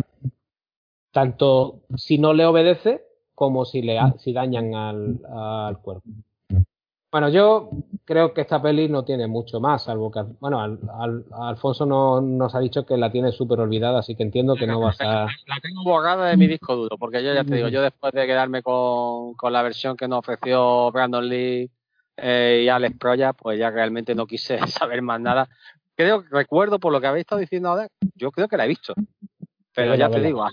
Tanto 1.10 1.80
si 1.96 2.18
no 2.18 2.32
le 2.32 2.46
obedece, 2.46 3.02
como 3.34 3.64
si, 3.64 3.82
le, 3.82 3.98
si 4.18 4.32
dañan 4.32 4.74
al, 4.74 5.20
al 5.28 5.78
cuerpo. 5.78 6.08
Bueno, 7.12 7.28
yo 7.28 7.68
creo 8.06 8.32
que 8.32 8.40
esta 8.40 8.62
peli 8.62 8.88
no 8.88 9.04
tiene 9.04 9.26
mucho 9.26 9.60
más, 9.60 9.84
salvo 9.84 10.10
que, 10.10 10.22
bueno, 10.40 10.62
al, 10.62 10.78
al, 10.98 11.26
Alfonso 11.30 11.84
no, 11.84 12.22
nos 12.22 12.54
ha 12.54 12.58
dicho 12.58 12.86
que 12.86 12.96
la 12.96 13.12
tiene 13.12 13.32
súper 13.32 13.60
olvidada, 13.60 13.98
así 13.98 14.16
que 14.16 14.22
entiendo 14.22 14.54
que 14.54 14.66
no 14.66 14.80
vas 14.80 14.98
a... 15.02 15.26
La 15.46 15.60
tengo 15.60 15.84
borrada 15.84 16.28
de 16.28 16.38
mi 16.38 16.46
disco 16.46 16.74
duro, 16.74 16.96
porque 16.96 17.22
yo 17.22 17.34
ya 17.34 17.44
te 17.44 17.56
digo, 17.56 17.68
yo 17.68 17.82
después 17.82 18.14
de 18.14 18.26
quedarme 18.26 18.62
con, 18.62 19.34
con 19.34 19.52
la 19.52 19.62
versión 19.62 19.94
que 19.94 20.08
nos 20.08 20.20
ofreció 20.20 20.90
Brandon 20.90 21.28
Lee 21.28 21.70
eh, 22.16 22.62
y 22.64 22.68
Alex 22.70 22.96
Proya, 22.96 23.34
pues 23.34 23.58
ya 23.58 23.68
realmente 23.68 24.14
no 24.14 24.26
quise 24.26 24.58
saber 24.66 25.02
más 25.02 25.20
nada. 25.20 25.50
Creo 25.94 26.22
que 26.22 26.28
recuerdo, 26.30 26.80
por 26.80 26.94
lo 26.94 27.00
que 27.02 27.08
habéis 27.08 27.24
estado 27.24 27.42
diciendo 27.42 27.68
ahora, 27.68 27.88
yo 28.14 28.32
creo 28.32 28.48
que 28.48 28.56
la 28.56 28.64
he 28.64 28.68
visto. 28.68 28.94
Pero 29.74 29.94
ya 29.96 30.08
te 30.08 30.20
digo, 30.20 30.46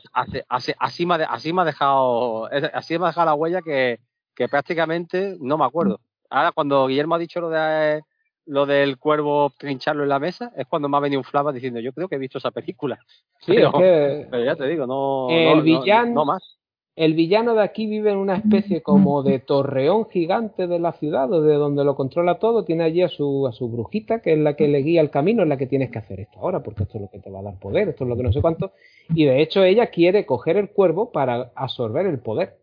así, 0.49 1.06
me, 1.06 1.14
ha 1.14 1.18
dejado, 1.18 2.49
así 2.73 2.98
me 2.99 3.06
ha 3.06 3.07
dejado 3.07 3.26
la 3.26 3.34
huella 3.34 3.61
que, 3.61 4.02
que 4.36 4.49
prácticamente 4.49 5.38
no 5.40 5.57
me 5.57 5.64
acuerdo. 5.64 6.02
Ahora 6.30 6.51
cuando 6.51 6.88
Guillermo 6.88 7.15
ha 7.15 7.19
dicho 7.19 7.41
lo 7.41 7.49
de 7.49 8.01
lo 8.49 8.65
del 8.65 8.97
cuervo 8.97 9.53
trincharlo 9.57 10.03
en 10.03 10.10
la 10.10 10.19
mesa, 10.19 10.51
es 10.57 10.65
cuando 10.65 10.89
me 10.89 10.97
ha 10.97 11.01
venido 11.01 11.19
un 11.19 11.23
flava 11.23 11.53
diciendo, 11.53 11.80
yo 11.80 11.93
creo 11.93 12.07
que 12.07 12.15
he 12.15 12.19
visto 12.19 12.39
esa 12.39 12.51
película. 12.51 12.99
Sí, 13.41 13.53
pero, 13.56 13.68
es 13.68 13.73
que 13.76 14.27
pero 14.30 14.43
ya 14.43 14.56
te 14.57 14.68
digo, 14.68 14.85
no, 14.85 15.30
el 15.30 15.61
villano, 15.61 16.14
no, 16.14 16.26
más. 16.26 16.60
el 16.97 17.14
villano 17.14 17.53
de 17.53 17.64
aquí 17.64 17.85
vive 17.85 18.11
en 18.11 18.18
una 18.18 18.35
especie 18.35 18.81
como 18.81 19.23
de 19.23 19.39
torreón 19.39 20.10
gigante 20.10 20.68
de 20.68 20.77
la 20.77 20.91
ciudad, 20.91 21.30
de 21.30 21.53
donde 21.53 21.85
lo 21.85 21.95
controla 21.95 22.38
todo, 22.38 22.65
tiene 22.65 22.84
allí 22.84 23.01
a 23.01 23.07
su, 23.07 23.47
a 23.47 23.53
su 23.53 23.69
brujita, 23.69 24.22
que 24.22 24.34
es 24.34 24.39
la 24.39 24.57
que 24.57 24.68
le 24.68 24.80
guía 24.80 24.99
el 24.99 25.10
camino, 25.10 25.43
es 25.43 25.47
la 25.47 25.56
que 25.56 25.68
tienes 25.68 25.89
que 25.89 25.99
hacer 25.99 26.19
esto 26.19 26.39
ahora, 26.39 26.61
porque 26.61 26.84
esto 26.84 26.97
es 26.97 27.03
lo 27.03 27.10
que 27.10 27.19
te 27.19 27.31
va 27.31 27.39
a 27.39 27.43
dar 27.43 27.57
poder, 27.60 27.88
esto 27.88 28.03
es 28.03 28.10
lo 28.10 28.18
que 28.18 28.23
no 28.23 28.34
sé 28.34 28.41
cuánto, 28.41 28.73
y 29.15 29.23
de 29.23 29.41
hecho 29.41 29.64
ella 29.64 29.88
quiere 29.88 30.26
coger 30.26 30.57
el 30.57 30.72
cuervo 30.72 31.14
para 31.14 31.53
absorber 31.56 32.07
el 32.07 32.19
poder. 32.19 32.57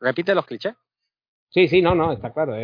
Repite 0.00 0.34
los 0.34 0.44
clichés. 0.44 0.74
Sí, 1.54 1.68
sí, 1.68 1.80
no, 1.82 1.94
no, 1.94 2.12
está 2.12 2.32
claro. 2.32 2.54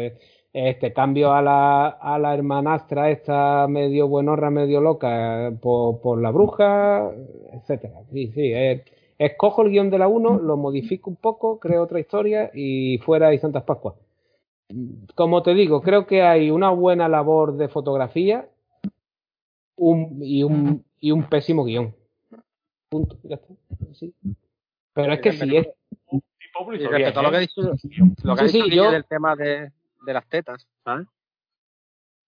este 0.52 0.92
cambio 0.92 1.32
a 1.32 1.40
la, 1.42 1.86
a 1.88 2.18
la 2.18 2.34
hermanastra, 2.34 3.10
esta 3.10 3.66
medio 3.68 4.08
buenorra, 4.08 4.50
medio 4.50 4.80
loca, 4.80 5.52
por, 5.62 6.00
por 6.00 6.20
la 6.20 6.30
bruja, 6.32 7.10
etcétera. 7.52 8.00
Sí, 8.12 8.32
sí, 8.34 8.52
es 8.52 8.82
Escojo 9.18 9.62
el 9.62 9.70
guion 9.70 9.90
de 9.90 9.98
la 9.98 10.08
1, 10.08 10.38
lo 10.38 10.56
modifico 10.56 11.10
un 11.10 11.16
poco, 11.16 11.60
creo 11.60 11.82
otra 11.82 12.00
historia 12.00 12.50
y 12.54 12.98
fuera 12.98 13.32
y 13.34 13.38
Santas 13.38 13.64
Pascuas. 13.64 13.94
Como 15.14 15.42
te 15.42 15.54
digo, 15.54 15.80
creo 15.82 16.06
que 16.06 16.22
hay 16.22 16.50
una 16.50 16.70
buena 16.70 17.08
labor 17.08 17.56
de 17.56 17.68
fotografía 17.68 18.48
y, 19.76 20.42
un, 20.42 20.84
y 21.00 21.10
un 21.12 21.28
pésimo 21.28 21.64
guion. 21.64 21.94
Punto, 22.90 23.18
ya 23.24 23.36
está. 23.36 23.54
Pero 24.94 25.12
es 25.12 25.20
que 25.20 25.32
si 25.32 25.56
es. 25.56 25.68
Y 26.72 26.86
respecto 26.86 27.20
a 27.20 27.22
lo 27.22 27.30
que 27.30 27.36
ha 27.36 27.40
dicho, 27.40 27.60
lo 28.22 28.36
que 28.36 28.48
sí, 28.48 28.70
yo... 28.70 28.90
del 28.90 29.04
tema 29.04 29.36
de, 29.36 29.70
de 30.04 30.12
las 30.12 30.26
tetas, 30.28 30.66
¿sabes? 30.84 31.06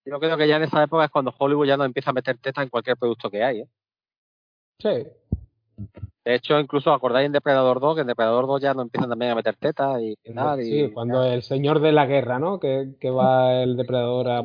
Yo 0.05 0.19
creo 0.19 0.37
que 0.37 0.49
ya 0.49 0.57
en 0.57 0.65
esa 0.65 0.83
época 0.83 1.05
es 1.05 1.11
cuando 1.11 1.35
Hollywood 1.37 1.67
ya 1.67 1.77
no 1.77 1.85
empieza 1.85 2.11
a 2.11 2.15
meter 2.15 2.37
tetas 2.39 2.65
en 2.65 2.71
cualquier 2.71 2.97
producto 2.97 3.31
que 3.31 3.45
hay. 3.45 3.61
¿eh? 3.61 3.69
Sí. 4.79 5.07
De 6.25 6.35
hecho, 6.35 6.59
incluso 6.59 6.93
acordáis 6.93 7.27
en 7.27 7.33
Depredador 7.33 7.81
2, 7.81 7.97
que 7.97 8.01
en 8.03 8.07
Depredador 8.07 8.47
2 8.47 8.61
ya 8.61 8.75
no 8.75 8.83
empiezan 8.83 9.11
también 9.11 9.33
a 9.33 9.37
meter 9.37 9.57
tetas 9.57 10.01
y 10.01 10.17
tal. 10.35 10.63
Sí, 10.63 10.91
cuando 10.93 11.25
el 11.25 11.43
señor 11.43 11.81
de 11.81 11.93
la 11.93 12.07
guerra, 12.07 12.39
¿no? 12.39 12.61
Que, 12.61 12.95
que 13.01 13.11
va 13.11 13.63
el 13.63 13.77
depredador 13.77 14.29
a. 14.29 14.45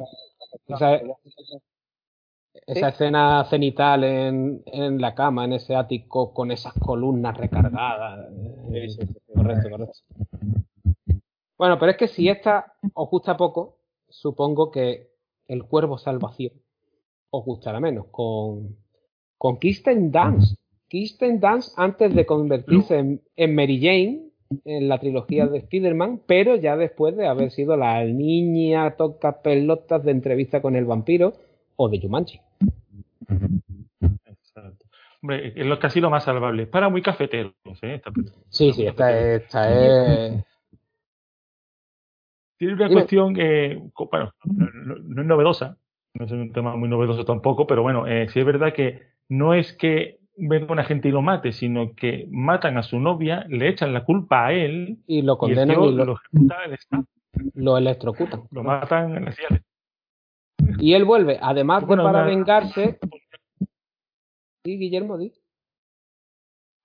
esa 2.65 2.89
escena 2.89 3.43
cenital 3.45 4.03
en, 4.03 4.63
en, 4.65 4.99
la 4.99 5.13
cama, 5.13 5.45
en 5.45 5.53
ese 5.53 5.75
ático, 5.75 6.33
con 6.33 6.51
esas 6.51 6.73
columnas 6.73 7.37
recargadas. 7.37 8.29
correcto, 9.33 9.69
correcto. 9.69 9.99
Bueno, 11.57 11.79
pero 11.79 11.91
es 11.91 11.97
que 11.97 12.07
si 12.07 12.29
esta 12.29 12.73
os 12.93 13.09
gusta 13.09 13.35
poco, 13.35 13.79
supongo 14.09 14.71
que 14.71 15.09
El 15.47 15.63
Cuervo 15.65 15.97
Salvación 15.97 16.53
os 17.29 17.45
gustará 17.45 17.79
menos. 17.79 18.07
Con, 18.11 18.77
con 19.37 19.57
Kirsten 19.57 20.11
Dance 20.11 20.55
Kirsten 20.87 21.39
Dance 21.39 21.71
antes 21.75 22.13
de 22.15 22.25
convertirse 22.25 23.19
en, 23.35 23.55
Mary 23.55 23.79
Jane 23.81 24.29
en 24.63 24.87
la 24.87 24.99
trilogía 24.99 25.45
de 25.45 25.57
Spider-Man, 25.59 26.21
pero 26.25 26.55
ya 26.55 26.77
después 26.77 27.15
de 27.17 27.27
haber 27.27 27.51
sido 27.51 27.75
la 27.75 28.03
niña 28.05 28.95
toca 28.95 29.41
pelotas 29.41 30.03
de 30.03 30.11
entrevista 30.11 30.61
con 30.61 30.75
el 30.75 30.85
vampiro 30.85 31.33
o 31.77 31.87
de 31.89 31.99
Jumanji. 32.01 32.41
Exacto. 34.25 34.85
Hombre, 35.21 35.53
es 35.55 35.65
lo 35.65 35.79
casi 35.79 35.99
lo 35.99 36.09
más 36.09 36.25
salvable. 36.25 36.67
Para 36.67 36.89
muy 36.89 37.01
cafeteros, 37.01 37.53
¿eh? 37.81 38.01
sí, 38.49 38.73
sí, 38.73 38.85
esta, 38.85 39.17
esta 39.17 39.69
es. 39.71 40.43
Tiene 42.57 42.73
una 42.73 42.89
cuestión 42.89 43.35
que, 43.35 43.79
bueno, 44.11 44.33
no, 44.43 45.21
es 45.21 45.27
novedosa, 45.27 45.77
no 46.15 46.25
es 46.25 46.31
un 46.31 46.51
tema 46.51 46.75
muy 46.75 46.89
novedoso 46.89 47.23
tampoco, 47.23 47.67
pero 47.67 47.83
bueno, 47.83 48.07
eh, 48.07 48.27
sí 48.29 48.39
es 48.39 48.45
verdad 48.45 48.73
que 48.73 49.03
no 49.29 49.53
es 49.53 49.73
que 49.73 50.19
venga 50.35 50.71
una 50.71 50.83
gente 50.83 51.09
y 51.09 51.11
lo 51.11 51.21
mate, 51.21 51.51
sino 51.51 51.93
que 51.93 52.27
matan 52.31 52.77
a 52.77 52.83
su 52.83 52.99
novia, 52.99 53.45
le 53.47 53.69
echan 53.69 53.93
la 53.93 54.03
culpa 54.05 54.47
a 54.47 54.53
él 54.53 54.97
y 55.05 55.21
lo 55.21 55.37
condenan 55.37 55.83
y, 55.83 55.91
lo, 55.91 56.05
lo, 56.05 56.19
lo 57.53 57.77
electrocutan. 57.77 58.43
Lo 58.49 58.63
matan 58.63 59.17
en 59.17 59.25
la 59.25 59.31
silla. 59.31 59.61
Y 60.79 60.93
él 60.93 61.05
vuelve, 61.05 61.39
además 61.41 61.87
de 61.87 61.95
para 61.97 62.23
vengarse. 62.23 62.99
Sí, 64.63 64.77
Guillermo, 64.77 65.17
di. 65.17 65.33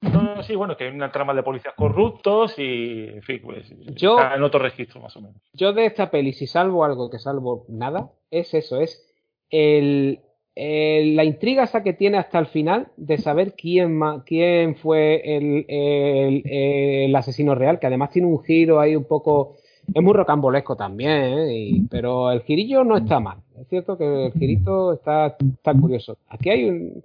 No, 0.03 0.43
sí, 0.43 0.57
bueno, 0.57 0.77
que 0.77 0.85
hay 0.85 0.91
una 0.91 1.13
trama 1.13 1.33
de 1.33 1.45
policías 1.45 1.75
corruptos 1.75 2.59
y, 2.59 3.09
en 3.09 3.23
fin, 3.23 3.41
pues 3.43 3.73
yo, 3.95 4.19
está 4.19 4.35
en 4.35 4.43
otro 4.43 4.61
registro 4.61 5.01
más 5.01 5.17
o 5.17 5.21
menos. 5.21 5.41
Yo 5.53 5.73
de 5.73 5.87
esta 5.87 6.11
peli, 6.11 6.33
si 6.33 6.49
salvo 6.49 6.85
algo 6.85 7.09
que 7.09 7.21
salvo 7.21 7.65
nada, 7.69 8.11
es 8.31 8.53
eso, 8.53 8.81
es 8.81 9.09
el, 9.49 10.21
la 10.57 11.25
intriga 11.25 11.63
esa 11.63 11.85
que 11.85 11.93
tiene 11.93 12.19
hasta 12.19 12.41
el 12.41 12.47
final 12.47 12.89
de 12.97 13.19
saber 13.19 13.55
quién, 13.55 14.01
quién 14.27 14.75
fue 14.75 15.37
el, 15.37 15.67
el, 15.69 17.15
asesino 17.15 17.55
real, 17.55 17.79
que 17.79 17.87
además 17.87 18.11
tiene 18.11 18.29
un 18.29 18.43
giro 18.43 18.81
ahí 18.81 18.97
un 18.97 19.05
poco... 19.05 19.57
Es 19.95 20.03
muy 20.03 20.13
rocambolesco 20.13 20.77
también, 20.77 21.11
¿eh? 21.11 21.87
pero 21.91 22.31
el 22.31 22.43
girillo 22.43 22.85
no 22.85 22.97
está 22.97 23.21
mal. 23.21 23.39
Es 23.59 23.69
cierto 23.69 23.97
que 23.97 24.27
el 24.27 24.33
girito 24.33 24.93
está, 24.93 25.37
está 25.39 25.75
curioso. 25.75 26.17
Aquí 26.29 26.51
hay 26.51 26.69
un... 26.69 27.05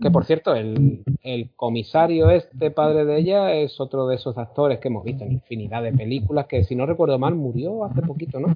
Que 0.00 0.10
por 0.10 0.24
cierto, 0.24 0.54
el, 0.54 1.02
el 1.22 1.50
comisario 1.54 2.30
este, 2.30 2.70
padre 2.70 3.04
de 3.04 3.18
ella, 3.18 3.54
es 3.54 3.80
otro 3.80 4.06
de 4.06 4.16
esos 4.16 4.36
actores 4.36 4.78
que 4.78 4.88
hemos 4.88 5.04
visto 5.04 5.24
en 5.24 5.32
infinidad 5.32 5.82
de 5.82 5.92
películas, 5.92 6.46
que 6.46 6.64
si 6.64 6.74
no 6.74 6.86
recuerdo 6.86 7.18
mal 7.18 7.34
murió 7.34 7.84
hace 7.84 8.02
poquito, 8.02 8.40
¿no? 8.40 8.54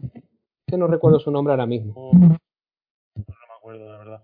Que 0.67 0.77
no 0.77 0.87
recuerdo 0.87 1.19
su 1.19 1.31
nombre 1.31 1.53
ahora 1.53 1.67
mismo 1.67 2.13
de 3.77 3.85
verdad. 3.85 4.23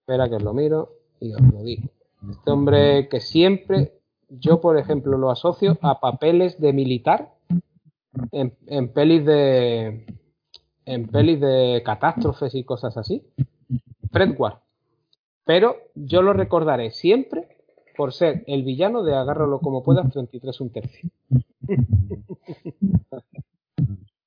Espera, 0.00 0.28
que 0.28 0.38
lo 0.38 0.52
miro 0.52 0.90
y 1.20 1.32
os 1.32 1.40
lo 1.40 1.62
digo. 1.62 1.88
Este 2.30 2.50
hombre 2.50 3.08
que 3.08 3.20
siempre, 3.20 3.92
yo 4.40 4.60
por 4.60 4.78
ejemplo 4.78 5.18
lo 5.18 5.30
asocio 5.30 5.78
a 5.82 6.00
papeles 6.00 6.60
de 6.60 6.72
militar 6.72 7.34
en, 8.32 8.92
pelis 8.92 9.24
de 9.24 10.06
en 10.86 11.08
pelis 11.08 11.40
de 11.40 11.82
catástrofes 11.84 12.54
y 12.54 12.64
cosas 12.64 12.96
así. 12.96 13.22
Fred 14.12 14.34
Ward. 14.38 14.58
Pero 15.44 15.76
yo 15.94 16.22
lo 16.22 16.32
recordaré 16.32 16.90
siempre 16.90 17.48
por 17.96 18.12
ser 18.12 18.44
el 18.46 18.64
villano 18.64 19.02
de 19.02 19.14
Agárralo 19.14 19.60
como 19.60 19.82
puedas 19.82 20.10
33 20.10 20.60
un 20.60 20.70
tercio. 20.70 21.10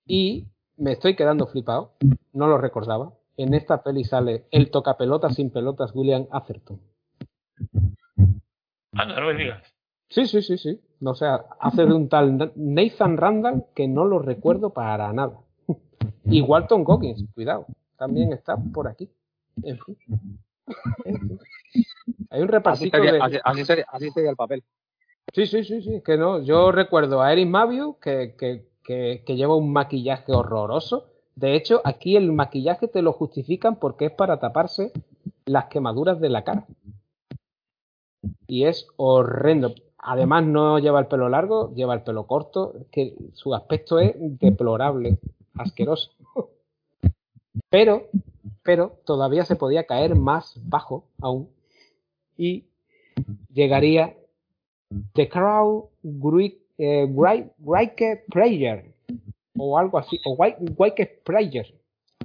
y 0.06 0.48
me 0.78 0.94
estoy 0.94 1.16
quedando 1.16 1.48
flipado, 1.48 1.94
no 2.34 2.48
lo 2.48 2.58
recordaba. 2.58 3.14
En 3.36 3.54
esta 3.54 3.84
peli 3.84 4.04
sale 4.04 4.46
el 4.52 4.72
tocapelotas 4.72 5.36
sin 5.36 5.52
pelotas 5.52 5.92
William 5.94 6.28
Atherton. 6.32 6.80
Ah, 8.94 9.06
no 9.06 9.28
me 9.28 9.36
digas. 9.36 9.62
Sí, 10.10 10.26
sí, 10.26 10.42
sí, 10.42 10.58
sí. 10.58 10.82
O 11.04 11.14
sea, 11.14 11.46
hace 11.60 11.86
de 11.86 11.94
un 11.94 12.10
tal 12.10 12.54
Nathan 12.56 13.18
Randall 13.18 13.66
que 13.76 13.88
no 13.88 14.06
lo 14.06 14.20
recuerdo 14.20 14.72
para 14.72 15.12
nada. 15.14 15.40
Y 16.26 16.42
Walton 16.42 16.84
Goggins, 16.84 17.26
cuidado, 17.34 17.66
también 17.98 18.34
está 18.34 18.58
por 18.58 18.88
aquí. 18.88 19.10
En 19.64 19.80
fin. 19.80 19.98
Hay 22.30 22.42
un 22.42 22.48
repasito 22.48 22.98
así 22.98 23.06
de... 23.06 23.42
Así, 23.44 23.64
sería, 23.66 24.30
el 24.30 24.36
papel. 24.36 24.64
Sí, 25.34 25.46
sí, 25.46 25.64
sí, 25.64 25.82
sí, 25.82 26.02
que 26.04 26.18
no. 26.18 26.42
Yo 26.42 26.72
recuerdo 26.72 27.22
a 27.22 27.32
Eric 27.32 27.48
Maviu 27.48 27.98
que, 28.00 28.36
que 28.38 28.68
que, 28.88 29.36
lleva 29.36 29.56
un 29.56 29.74
maquillaje 29.74 30.32
horroroso. 30.32 31.10
De 31.36 31.56
hecho, 31.56 31.82
aquí 31.84 32.16
el 32.16 32.32
maquillaje 32.32 32.88
te 32.88 33.02
lo 33.02 33.12
justifican 33.12 33.76
porque 33.76 34.06
es 34.06 34.12
para 34.12 34.40
taparse 34.40 34.94
las 35.46 35.66
quemaduras 35.66 36.20
de 36.22 36.30
la 36.30 36.44
cara. 36.44 36.66
Y 38.48 38.64
es 38.64 38.88
horrendo. 38.96 39.76
Además, 40.10 40.46
no 40.46 40.80
lleva 40.80 41.02
el 41.02 41.08
pelo 41.08 41.28
largo, 41.28 41.74
lleva 41.76 41.94
el 41.94 42.02
pelo 42.02 42.28
corto, 42.28 42.74
que 42.92 43.14
su 43.34 43.54
aspecto 43.54 44.00
es 44.00 44.16
deplorable, 44.18 45.18
asqueroso. 45.54 46.12
Pero, 47.70 48.08
pero 48.64 49.00
todavía 49.04 49.44
se 49.44 49.58
podía 49.58 49.86
caer 49.86 50.16
más 50.16 50.62
bajo 50.64 51.04
aún. 51.20 51.50
Y 52.38 52.64
llegaría 53.52 54.16
The 55.14 55.28
Crow 55.28 55.90
eh, 56.78 57.06
White 57.06 58.24
Prayer 58.30 58.94
o 59.58 59.78
algo 59.78 59.98
así, 59.98 60.22
o 60.24 60.36
White 60.36 61.20
Prayer. 61.26 61.74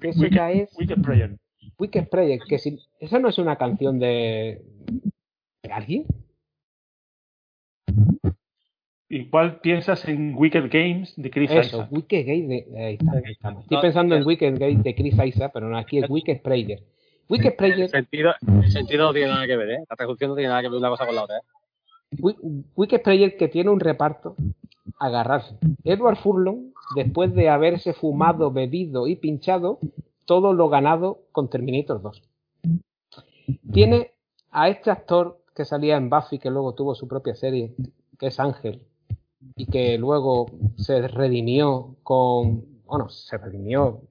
Que 0.00 0.10
esa 0.10 0.28
ya 0.28 0.52
es. 0.52 0.70
Wicked 0.78 1.02
Prayer. 1.02 1.36
Wicked 1.78 2.08
Prayer, 2.08 2.38
que 2.48 2.58
si, 2.60 2.78
esa 3.00 3.18
no 3.18 3.28
es 3.28 3.38
una 3.38 3.56
canción 3.56 3.98
de. 3.98 4.62
¿De 5.64 5.72
alguien? 5.72 6.06
¿Y 9.14 9.26
cuál 9.26 9.60
piensas 9.60 10.08
en 10.08 10.34
Wicked 10.34 10.70
Games 10.72 11.12
de 11.18 11.30
Chris 11.30 11.50
Eso, 11.50 11.86
Wicked 11.90 12.24
Games 12.26 12.48
de. 12.48 12.98
Estoy 13.60 13.80
pensando 13.82 14.16
en 14.16 14.24
Wicked 14.24 14.58
Games 14.58 14.82
de 14.82 14.94
Chris 14.94 15.14
Isaac, 15.22 15.50
pero 15.52 15.68
no, 15.68 15.76
aquí 15.76 15.98
es 15.98 16.08
Wicked 16.08 16.40
Prayer. 16.40 16.82
Wicked 17.28 17.54
Prayer. 17.56 17.80
El 17.80 17.88
sentido, 17.90 18.32
el 18.62 18.70
sentido 18.70 19.04
no 19.04 19.12
tiene 19.12 19.28
nada 19.28 19.46
que 19.46 19.54
ver, 19.54 19.70
¿eh? 19.70 19.84
La 19.90 19.96
traducción 19.96 20.30
no 20.30 20.34
tiene 20.34 20.48
nada 20.48 20.62
que 20.62 20.68
ver 20.68 20.78
una 20.78 20.88
cosa 20.88 21.04
con 21.04 21.14
la 21.14 21.24
otra, 21.24 21.36
¿eh? 21.36 22.34
Wikipedia 22.74 23.36
que 23.36 23.48
tiene 23.48 23.68
un 23.68 23.80
reparto 23.80 24.34
agarrarse. 24.98 25.58
Edward 25.84 26.16
Furlong, 26.16 26.72
después 26.96 27.34
de 27.34 27.50
haberse 27.50 27.92
fumado, 27.92 28.50
bebido 28.50 29.08
y 29.08 29.16
pinchado 29.16 29.78
todo 30.24 30.54
lo 30.54 30.70
ganado 30.70 31.20
con 31.32 31.50
Terminator 31.50 32.00
2. 32.00 32.22
Tiene 33.74 34.12
a 34.50 34.70
este 34.70 34.90
actor 34.90 35.38
que 35.54 35.66
salía 35.66 35.98
en 35.98 36.08
Buffy, 36.08 36.38
que 36.38 36.48
luego 36.48 36.74
tuvo 36.74 36.94
su 36.94 37.06
propia 37.06 37.34
serie, 37.34 37.74
que 38.18 38.28
es 38.28 38.40
Ángel, 38.40 38.86
y 39.56 39.66
que 39.66 39.98
luego 39.98 40.46
se 40.76 41.06
redimió 41.08 41.96
con, 42.02 42.64
bueno, 42.84 43.08
se 43.08 43.38
redimió 43.38 44.02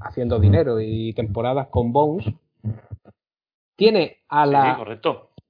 haciendo 0.00 0.38
dinero 0.38 0.80
y 0.80 1.12
temporadas 1.12 1.68
con 1.68 1.92
Bones, 1.92 2.26
tiene 3.76 4.18
a 4.28 4.46
la, 4.46 4.98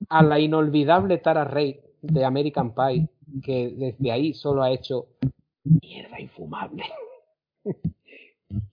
a 0.08 0.22
la 0.22 0.40
inolvidable 0.40 1.18
Tara 1.18 1.44
Reid 1.44 1.76
de 2.02 2.24
American 2.24 2.74
Pie, 2.74 3.08
que 3.42 3.74
desde 3.76 4.12
ahí 4.12 4.34
solo 4.34 4.62
ha 4.62 4.70
hecho 4.70 5.06
mierda 5.64 6.20
infumable. 6.20 6.84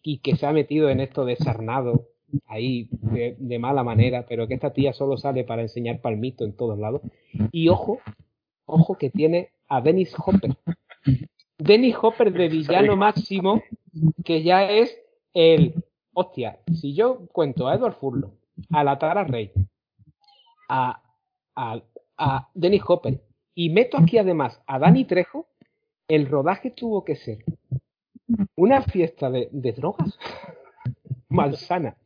y 0.02 0.20
que 0.20 0.36
se 0.36 0.46
ha 0.46 0.52
metido 0.52 0.90
en 0.90 1.00
esto 1.00 1.26
desarnado 1.26 2.08
ahí 2.48 2.90
de, 2.92 3.60
mala 3.60 3.84
manera, 3.84 4.26
pero 4.28 4.48
que 4.48 4.54
esta 4.56 4.74
tía 4.74 4.94
solo 4.94 5.18
sale 5.18 5.44
para 5.44 5.62
enseñar 5.62 6.02
palmito 6.02 6.44
en 6.44 6.54
todos 6.54 6.78
lados. 6.78 7.02
Y 7.52 7.70
ojo, 7.70 8.00
ojo 8.66 8.98
que 8.98 9.10
tiene 9.10 9.50
a 9.68 9.82
Dennis 9.82 10.16
Hopper. 10.18 10.56
Dennis 11.58 11.96
Hopper 12.02 12.32
de 12.32 12.50
villano 12.50 12.96
máximo, 12.96 13.62
que 14.24 14.44
ya 14.44 14.70
es 14.70 14.98
el. 15.34 15.84
Hostia, 16.14 16.60
si 16.74 16.94
yo 16.94 17.28
cuento 17.28 17.68
a 17.68 17.76
Edward 17.76 17.96
Furlong, 17.96 18.32
a 18.72 18.84
la 18.84 18.98
Tara 18.98 19.26
Rey, 19.26 19.52
a, 20.70 21.02
a, 21.56 21.82
a 22.18 22.50
Dennis 22.54 22.84
Hopper, 22.88 23.22
y 23.54 23.70
meto 23.70 23.98
aquí 23.98 24.18
además 24.18 24.62
a 24.66 24.80
Danny 24.80 25.06
Trejo, 25.06 25.48
el 26.08 26.28
rodaje 26.28 26.72
tuvo 26.72 27.04
que 27.04 27.16
ser 27.16 27.44
una 28.56 28.82
fiesta 28.82 29.30
de, 29.30 29.50
de 29.52 29.72
drogas 29.74 30.18
malsana. 31.30 31.98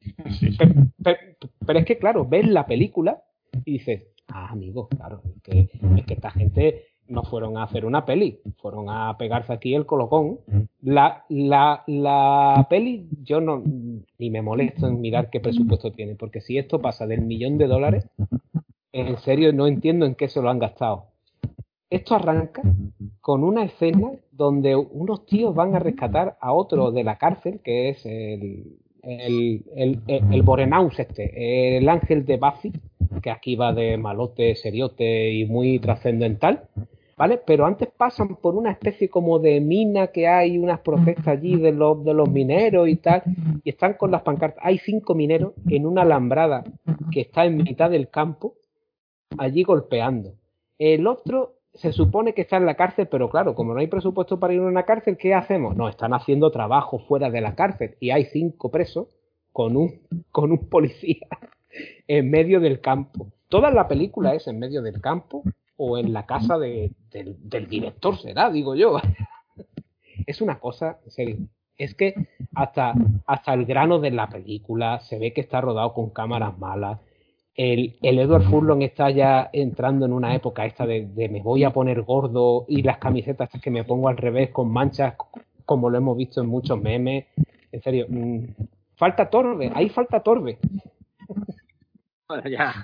Pero, 1.03 1.80
es 1.80 1.86
que, 1.86 1.98
claro, 1.98 2.26
ves 2.26 2.48
la 2.48 2.65
película 2.65 3.23
y 3.65 3.73
dices, 3.73 4.07
ah, 4.27 4.49
amigo, 4.52 4.88
claro, 4.88 5.22
es 5.36 5.41
que, 5.44 5.69
es 5.98 6.06
que 6.06 6.14
esta 6.14 6.31
gente 6.31 6.89
no 7.10 7.23
fueron 7.23 7.57
a 7.57 7.64
hacer 7.64 7.86
una 7.86 8.06
peli, 8.06 8.40
fueron 8.57 8.90
a 8.90 9.18
pegarse 9.18 9.52
aquí 9.52 9.76
el 9.76 9.86
colocón. 9.86 10.40
La, 10.81 11.26
la, 11.30 11.84
la 11.88 12.68
peli, 12.69 13.07
yo 13.23 13.41
no 13.41 13.61
ni 14.18 14.30
me 14.30 14.41
molesto 14.41 14.88
en 14.88 15.02
mirar 15.02 15.30
qué 15.30 15.40
presupuesto 15.40 15.91
tiene, 15.91 16.15
porque 16.15 16.41
si 16.41 16.57
esto 16.57 16.80
pasa 16.80 17.07
del 17.07 17.22
millón 17.22 17.57
de 17.57 17.68
dólares, 17.68 18.07
en 18.94 19.18
serio 19.18 19.52
no 19.53 19.68
entiendo 19.68 20.06
en 20.06 20.15
qué 20.15 20.30
se 20.30 20.41
lo 20.41 20.49
han 20.49 20.60
gastado. 20.60 21.06
Esto 21.90 22.15
arranca 22.15 22.61
con 23.19 23.44
una 23.44 23.64
escena 23.64 24.11
donde 24.31 24.76
unos 24.76 25.26
tíos 25.26 25.56
van 25.56 25.76
a 25.76 25.80
rescatar 25.80 26.38
a 26.40 26.53
otro 26.53 26.91
de 26.91 27.03
la 27.03 27.18
cárcel, 27.18 27.61
que 27.64 27.90
es 27.90 28.06
el, 28.06 28.77
el, 29.02 29.64
el, 29.76 29.99
el 30.07 30.41
Borenaus 30.44 30.99
este, 30.99 31.77
el 31.77 31.90
ángel 31.90 32.26
de 32.26 32.38
Buffy, 32.38 32.72
que 33.23 33.31
aquí 33.31 33.56
va 33.56 33.73
de 33.73 33.98
malote, 33.98 34.53
seriote 34.56 35.34
y 35.34 35.45
muy 35.45 35.80
trascendental, 35.80 36.69
¿vale? 37.20 37.38
Pero 37.46 37.66
antes 37.66 37.90
pasan 37.90 38.38
por 38.38 38.56
una 38.56 38.72
especie 38.72 39.10
como 39.10 39.40
de 39.40 39.60
mina 39.60 40.08
que 40.08 40.26
hay, 40.26 40.58
unas 40.58 40.80
protestas 40.80 41.28
allí 41.28 41.58
de 41.58 41.74
los, 41.74 42.30
mineros 42.30 42.88
y 42.88 42.96
tal, 42.96 43.24
y 43.62 43.72
están 43.72 43.96
con 43.96 44.10
las 44.10 44.22
pancartas. 44.22 44.64
Hay 44.66 44.78
cinco 44.78 45.16
mineros 45.16 45.52
en 45.68 45.86
una 45.86 46.04
alambrada 46.04 46.64
que 47.12 47.20
está 47.20 47.44
en 47.44 47.58
mitad 47.58 47.90
del 47.90 48.10
campo, 48.10 48.54
allí 49.38 49.64
golpeando. 49.64 50.36
El 50.78 51.08
otro 51.08 51.56
se 51.74 51.91
supone 51.91 52.34
que 52.34 52.44
está 52.44 52.56
en 52.56 52.66
la 52.66 52.76
cárcel, 52.76 53.10
pero 53.12 53.30
claro, 53.30 53.54
como 53.54 53.74
no 53.74 53.82
hay 53.82 53.88
presupuesto 53.88 54.40
para 54.40 54.54
ir 54.54 54.62
a 54.62 54.68
una 54.68 54.84
cárcel, 54.84 55.18
¿qué 55.18 55.34
hacemos? 55.34 55.76
No, 55.76 55.90
están 55.90 56.14
haciendo 56.14 56.52
trabajo 56.52 57.00
fuera 57.00 57.30
de 57.30 57.41
la 57.41 57.54
cárcel 57.54 57.98
y 58.00 58.12
hay 58.12 58.26
cinco 58.32 58.72
presos 58.72 59.10
con 59.52 59.76
un 59.76 60.70
policía 60.70 61.28
en 62.08 62.32
medio 62.32 62.62
del 62.62 62.80
campo. 62.80 63.28
Toda 63.50 63.72
la 63.72 63.90
película 63.90 64.36
es 64.36 64.48
en 64.48 64.58
medio 64.58 64.82
del 64.82 65.02
campo 65.02 65.44
o 65.80 65.97
en 65.97 66.14
la 66.14 66.26
casa 66.26 66.57
de, 66.57 66.91
del, 67.11 67.68
director, 67.68 68.18
será, 68.18 68.51
digo 68.51 68.76
yo. 68.76 68.99
es 70.27 70.41
una 70.41 70.60
cosa, 70.60 70.99
es 71.77 71.95
que 71.95 72.14
hasta, 72.53 72.93
hasta 73.26 73.53
el 73.53 73.65
grano 73.65 73.99
de 73.99 74.11
la 74.11 74.30
película 74.30 74.99
se 74.99 75.18
ve 75.18 75.34
que 75.34 75.41
está 75.41 75.61
rodado 75.61 75.93
con 75.93 76.11
cámaras 76.11 76.57
malas 76.60 76.99
el, 77.60 77.97
Edward 78.01 78.43
Furlong 78.43 78.84
está 78.84 79.10
ya 79.10 79.49
entrando 79.51 80.06
en 80.06 80.14
una 80.14 80.34
época 80.34 80.65
esta 80.65 80.85
de, 80.85 81.27
me 81.30 81.41
voy 81.41 81.65
a 81.65 81.72
poner 81.72 82.03
gordo 82.03 82.64
y 82.69 82.84
las 82.84 82.99
camisetas 82.99 83.49
que 83.61 83.69
me 83.69 83.84
pongo 83.84 84.07
al 84.07 84.15
revés 84.15 84.51
con 84.51 84.72
manchas, 84.72 85.15
como 85.65 85.89
lo 85.89 85.97
hemos 85.97 86.15
visto 86.15 86.39
en 86.39 86.47
muchos 86.47 86.81
memes. 86.81 87.26
En 87.73 87.81
serio, 87.81 88.06
mm, 88.07 88.45
falta 88.95 89.30
Torbe, 89.30 89.73
ahí 89.76 89.89
falta 89.89 90.22
Torbe. 90.22 90.57
Bueno, 92.30 92.49
ya. 92.49 92.73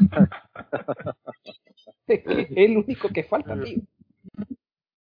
es, 2.08 2.24
el 2.56 2.78
único 2.78 3.10
que 3.10 3.24
falta, 3.24 3.62
tío. 3.62 3.82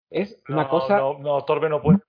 Es 0.09 0.41
una 0.47 0.67
cosa. 0.69 0.97
No, 0.97 1.19
no, 1.19 1.43
Torbe 1.43 1.69
no 1.69 1.81
puede. 1.81 1.99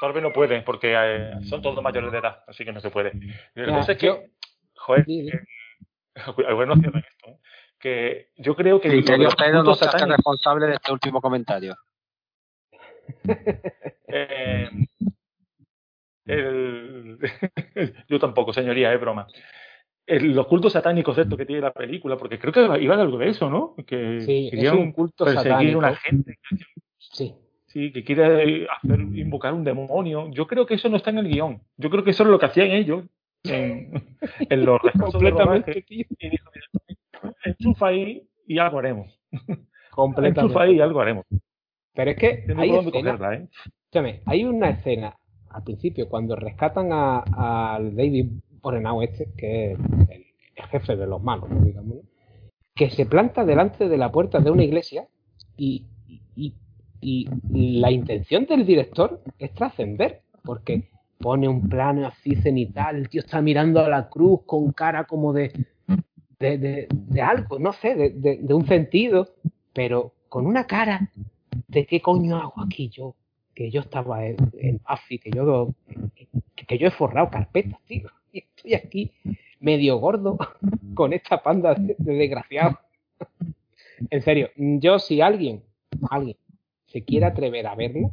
Torbe 0.00 0.20
no 0.20 0.32
puede, 0.32 0.62
porque 0.62 0.94
eh, 0.96 1.32
son 1.44 1.62
todos 1.62 1.82
mayores 1.82 2.12
de 2.12 2.18
edad, 2.18 2.44
así 2.46 2.64
que 2.64 2.72
no 2.72 2.80
se 2.80 2.90
puede. 2.90 3.12
no 3.54 3.82
sé 3.82 3.96
qué. 3.96 4.30
Joder, 4.74 5.04
bueno, 6.54 6.74
esto, 6.74 7.38
que 7.78 8.30
yo 8.36 8.54
creo 8.54 8.80
que... 8.80 8.88
no 8.88 9.74
se 9.74 9.84
hace 9.84 10.06
responsable 10.06 10.66
de 10.66 10.74
este 10.74 10.92
último 10.92 11.20
comentario. 11.20 11.76
eh, 14.08 14.70
yo 18.08 18.18
tampoco, 18.18 18.52
señoría, 18.52 18.92
es 18.92 19.00
broma. 19.00 19.26
Los 20.06 20.46
cultos 20.46 20.72
satánicos 20.72 21.16
de 21.16 21.22
esto 21.22 21.36
que 21.36 21.46
tiene 21.46 21.62
la 21.62 21.72
película, 21.72 22.16
porque 22.16 22.38
creo 22.38 22.52
que 22.52 22.82
iba 22.82 22.96
de 22.96 23.02
algo 23.02 23.18
de 23.18 23.28
eso, 23.28 23.50
¿no? 23.50 23.74
Que 23.86 24.20
sí, 24.20 24.50
es 24.52 24.72
un 24.72 24.92
culto 24.92 25.24
perseguir 25.24 25.52
satánico. 25.52 25.78
una 25.78 25.96
gente. 25.96 26.38
sí. 26.98 27.34
Sí, 27.68 27.92
que 27.92 28.04
quiere 28.04 28.66
hacer, 28.70 29.00
invocar 29.00 29.52
un 29.52 29.62
demonio. 29.62 30.30
Yo 30.30 30.46
creo 30.46 30.64
que 30.64 30.74
eso 30.74 30.88
no 30.88 30.96
está 30.96 31.10
en 31.10 31.18
el 31.18 31.28
guion. 31.28 31.60
Yo 31.76 31.90
creo 31.90 32.02
que 32.02 32.12
eso 32.12 32.22
es 32.22 32.30
lo 32.30 32.38
que 32.38 32.46
hacían 32.46 32.70
ellos 32.70 33.04
en, 33.44 33.92
en 34.48 34.64
los 34.64 34.80
Completamente, 34.98 35.82
tío. 35.82 36.06
Y 36.18 36.30
dijo, 36.30 36.50
enchufa 37.44 37.88
ahí 37.88 38.26
y 38.46 38.58
algo 38.58 38.78
haremos. 38.78 39.20
Completamente. 39.90 40.40
Enchufa 40.40 40.62
ahí 40.62 40.76
y 40.76 40.80
algo 40.80 41.00
haremos. 41.00 41.26
Pero 41.94 42.10
es 42.12 42.16
que 42.16 42.44
hay, 42.56 42.70
escena, 42.70 43.34
¿eh? 43.34 44.22
hay 44.24 44.44
una 44.44 44.70
escena 44.70 45.16
al 45.50 45.62
principio 45.62 46.08
cuando 46.08 46.36
rescatan 46.36 46.90
al 46.92 47.96
David 47.96 48.32
Borenau 48.66 49.00
este, 49.00 49.28
que 49.36 49.72
es 49.72 49.78
el, 50.08 50.26
jefe 50.70 50.96
de 50.96 51.06
los 51.06 51.22
malos, 51.22 51.48
digamos, 51.64 51.98
que 52.74 52.90
se 52.90 53.06
planta 53.06 53.44
delante 53.44 53.88
de 53.88 53.96
la 53.96 54.10
puerta 54.10 54.40
de 54.40 54.50
una 54.50 54.64
iglesia 54.64 55.06
y, 55.56 55.84
y, 56.34 56.54
y 57.00 57.78
la 57.78 57.92
intención 57.92 58.46
del 58.46 58.66
director 58.66 59.22
es 59.38 59.54
trascender, 59.54 60.22
porque 60.42 60.88
pone 61.18 61.46
un 61.46 61.68
plano 61.68 62.08
así 62.08 62.34
cenital, 62.36 62.96
el 62.96 63.08
tío 63.08 63.20
está 63.20 63.40
mirando 63.40 63.80
a 63.80 63.88
la 63.88 64.08
cruz 64.08 64.40
con 64.46 64.72
cara 64.72 65.04
como 65.04 65.32
de, 65.32 65.52
de, 66.40 66.88
de, 66.90 67.22
algo, 67.22 67.60
no 67.60 67.72
sé, 67.72 67.94
de, 67.94 68.10
de, 68.42 68.54
un 68.54 68.66
sentido, 68.66 69.28
pero 69.72 70.12
con 70.28 70.44
una 70.44 70.66
cara 70.66 71.10
de 71.68 71.86
qué 71.86 72.00
coño 72.00 72.36
hago 72.36 72.60
aquí 72.60 72.88
yo, 72.88 73.14
que 73.54 73.70
yo 73.70 73.80
estaba 73.80 74.26
en, 74.26 74.36
en 74.58 74.80
que 75.08 75.30
yo, 75.32 75.68
que, 76.66 76.78
yo 76.78 76.88
he 76.88 76.90
forrado 76.90 77.30
carpetas, 77.30 77.80
tío, 77.86 78.10
y 78.36 78.38
estoy 78.38 78.74
aquí 78.74 79.12
medio 79.60 79.98
gordo 79.98 80.38
con 80.94 81.12
esta 81.12 81.42
panda 81.42 81.74
de, 81.74 81.96
de 81.98 82.76
en 84.10 84.22
serio, 84.22 84.50
yo 84.56 84.98
si 84.98 85.20
alguien, 85.20 85.62
alguien 86.10 86.36
se 86.86 87.04
quiere 87.04 87.26
atrever 87.26 87.66
a 87.66 87.74
verlo, 87.74 88.12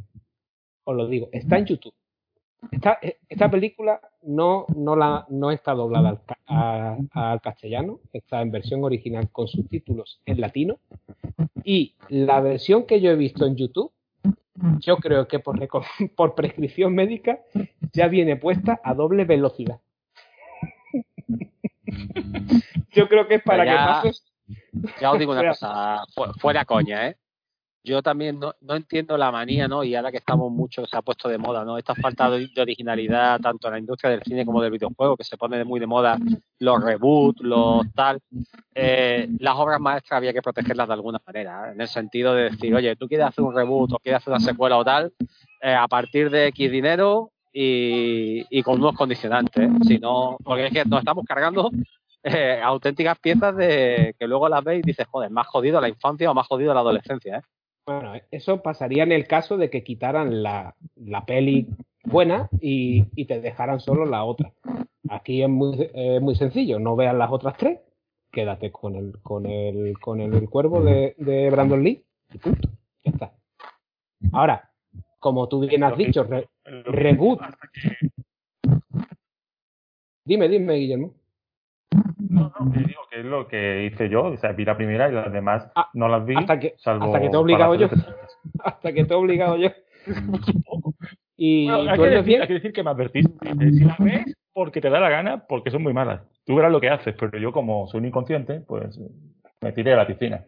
os 0.84 0.96
lo 0.96 1.06
digo, 1.06 1.28
está 1.32 1.58
en 1.58 1.66
YouTube 1.66 1.94
esta, 2.70 2.98
esta 3.28 3.50
película 3.50 4.00
no, 4.22 4.66
no, 4.76 4.96
la, 4.96 5.26
no 5.28 5.50
está 5.50 5.72
doblada 5.72 6.20
al, 6.46 7.40
castellano, 7.40 8.00
está 8.12 8.40
en 8.40 8.50
versión 8.50 8.84
original 8.84 9.30
con 9.30 9.48
subtítulos 9.48 10.20
en 10.26 10.40
latino. 10.40 10.78
Y 11.64 11.94
la 12.08 12.40
versión 12.40 12.86
que 12.86 13.00
yo 13.00 13.10
he 13.10 13.16
visto 13.16 13.46
en 13.46 13.56
YouTube, 13.56 13.92
yo 14.80 14.96
creo 14.98 15.26
que 15.28 15.38
por, 15.38 15.58
por 16.16 16.34
prescripción 16.34 16.94
médica 16.94 17.40
ya 17.92 18.08
viene 18.08 18.36
puesta 18.36 18.80
a 18.82 18.94
doble 18.94 19.24
velocidad. 19.24 19.80
Yo 22.92 23.08
creo 23.08 23.26
que 23.26 23.36
es 23.36 23.42
para 23.42 23.64
que 23.64 23.70
pases. 23.70 24.24
Ya 25.00 25.10
os 25.10 25.18
digo 25.18 25.32
una 25.32 25.48
cosa, 25.48 26.04
fuera 26.38 26.64
coña, 26.64 27.08
¿eh? 27.08 27.16
yo 27.84 28.02
también 28.02 28.40
no, 28.40 28.54
no, 28.62 28.74
entiendo 28.74 29.16
la 29.18 29.30
manía, 29.30 29.68
¿no? 29.68 29.84
Y 29.84 29.94
ahora 29.94 30.10
que 30.10 30.16
estamos 30.16 30.50
mucho, 30.50 30.86
se 30.86 30.96
ha 30.96 31.02
puesto 31.02 31.28
de 31.28 31.36
moda, 31.36 31.66
¿no? 31.66 31.76
Esta 31.76 31.94
falta 31.94 32.30
de, 32.30 32.48
originalidad 32.56 33.38
tanto 33.40 33.68
en 33.68 33.74
la 33.74 33.78
industria 33.78 34.10
del 34.10 34.22
cine 34.22 34.46
como 34.46 34.62
del 34.62 34.70
videojuego, 34.70 35.18
que 35.18 35.24
se 35.24 35.36
pone 35.36 35.62
muy 35.64 35.78
de 35.78 35.86
moda 35.86 36.16
los 36.60 36.82
reboots, 36.82 37.42
los 37.42 37.82
tal. 37.94 38.20
Eh, 38.74 39.28
las 39.38 39.54
obras 39.56 39.80
maestras 39.80 40.16
había 40.16 40.32
que 40.32 40.40
protegerlas 40.40 40.88
de 40.88 40.94
alguna 40.94 41.20
manera, 41.26 41.68
¿eh? 41.68 41.72
en 41.74 41.80
el 41.82 41.88
sentido 41.88 42.34
de 42.34 42.44
decir, 42.44 42.74
oye, 42.74 42.96
tú 42.96 43.06
quieres 43.06 43.26
hacer 43.26 43.44
un 43.44 43.54
reboot 43.54 43.92
o 43.92 43.98
quieres 43.98 44.22
hacer 44.22 44.32
una 44.32 44.40
secuela 44.40 44.78
o 44.78 44.84
tal, 44.84 45.12
eh, 45.60 45.74
a 45.74 45.86
partir 45.86 46.30
de 46.30 46.46
X 46.48 46.70
dinero 46.70 47.32
y, 47.56 48.44
y 48.50 48.62
con 48.64 48.80
unos 48.80 48.96
condicionantes, 48.96 49.70
si 49.86 49.98
no, 49.98 50.36
porque 50.42 50.66
es 50.66 50.72
que 50.72 50.84
nos 50.84 50.98
estamos 50.98 51.24
cargando 51.24 51.70
eh, 52.24 52.60
auténticas 52.60 53.16
piezas 53.20 53.56
de 53.56 54.16
que 54.18 54.26
luego 54.26 54.48
las 54.48 54.64
veis 54.64 54.80
y 54.82 54.88
dices, 54.88 55.06
joder, 55.08 55.30
más 55.30 55.46
jodido 55.46 55.80
la 55.80 55.88
infancia 55.88 56.30
o 56.30 56.34
más 56.34 56.48
jodido 56.48 56.74
la 56.74 56.80
adolescencia, 56.80 57.38
¿eh? 57.38 57.42
Bueno, 57.86 58.14
eso 58.30 58.62
pasaría 58.62 59.02
en 59.02 59.12
el 59.12 59.26
caso 59.26 59.58
de 59.58 59.68
que 59.68 59.84
quitaran 59.84 60.42
la, 60.42 60.74
la 60.96 61.26
peli 61.26 61.68
buena 62.02 62.48
y, 62.58 63.04
y, 63.14 63.26
te 63.26 63.40
dejaran 63.42 63.78
solo 63.78 64.06
la 64.06 64.24
otra. 64.24 64.52
Aquí 65.10 65.42
es 65.42 65.50
muy, 65.50 65.90
eh, 65.92 66.18
muy 66.18 66.34
sencillo, 66.34 66.78
no 66.78 66.96
veas 66.96 67.14
las 67.14 67.30
otras 67.30 67.58
tres, 67.58 67.80
quédate 68.32 68.72
con 68.72 68.96
el, 68.96 69.20
con 69.22 69.44
el, 69.44 69.98
con 69.98 70.20
el, 70.20 70.48
cuervo 70.48 70.80
de, 70.80 71.14
de, 71.18 71.50
Brandon 71.50 71.84
Lee 71.84 72.02
y 72.32 72.38
punto. 72.38 72.70
Ya 73.04 73.12
está. 73.12 73.32
Ahora, 74.32 74.70
como 75.18 75.46
tú 75.46 75.60
bien 75.60 75.84
has 75.84 75.96
dicho, 75.98 76.24
re, 76.24 76.48
reboot. 76.64 77.40
Dime, 80.24 80.48
dime, 80.48 80.74
Guillermo. 80.74 81.14
No, 82.30 82.52
no, 82.58 82.72
te 82.72 82.80
digo 82.80 83.02
que 83.10 83.20
es 83.20 83.24
lo 83.24 83.46
que 83.46 83.84
hice 83.84 84.08
yo, 84.08 84.24
o 84.24 84.36
sea, 84.36 84.52
vi 84.52 84.64
la 84.64 84.76
primera 84.76 85.08
y 85.08 85.12
las 85.12 85.32
demás 85.32 85.70
ah, 85.76 85.90
no 85.94 86.08
las 86.08 86.24
vi. 86.24 86.34
Hasta 86.36 86.58
que, 86.58 86.74
hasta 86.84 87.20
que 87.20 87.28
te 87.28 87.34
he 87.34 87.38
obligado 87.38 87.74
yo. 87.74 87.88
hasta 88.64 88.92
que 88.92 89.04
te 89.04 89.12
he 89.12 89.16
obligado 89.16 89.56
yo. 89.56 89.68
y 91.36 91.68
bueno, 91.70 91.90
hay, 91.90 91.98
que 91.98 92.06
decir, 92.06 92.40
hay, 92.40 92.48
que 92.48 92.54
decir, 92.54 92.72
que 92.72 92.82
me 92.82 92.90
advertiste. 92.90 93.32
Si 93.70 93.84
la 93.84 93.96
ves 94.00 94.34
porque 94.52 94.80
te 94.80 94.88
da 94.88 95.00
la 95.00 95.10
gana, 95.10 95.46
porque 95.46 95.70
son 95.70 95.82
muy 95.82 95.92
malas. 95.92 96.22
Tú 96.46 96.54
verás 96.54 96.72
lo 96.72 96.80
que 96.80 96.88
haces, 96.88 97.14
pero 97.18 97.38
yo 97.38 97.52
como 97.52 97.86
soy 97.88 98.00
un 98.00 98.06
inconsciente, 98.06 98.60
pues 98.60 98.98
me 99.60 99.72
tiré 99.72 99.92
a 99.92 99.96
la 99.96 100.06
piscina. 100.06 100.46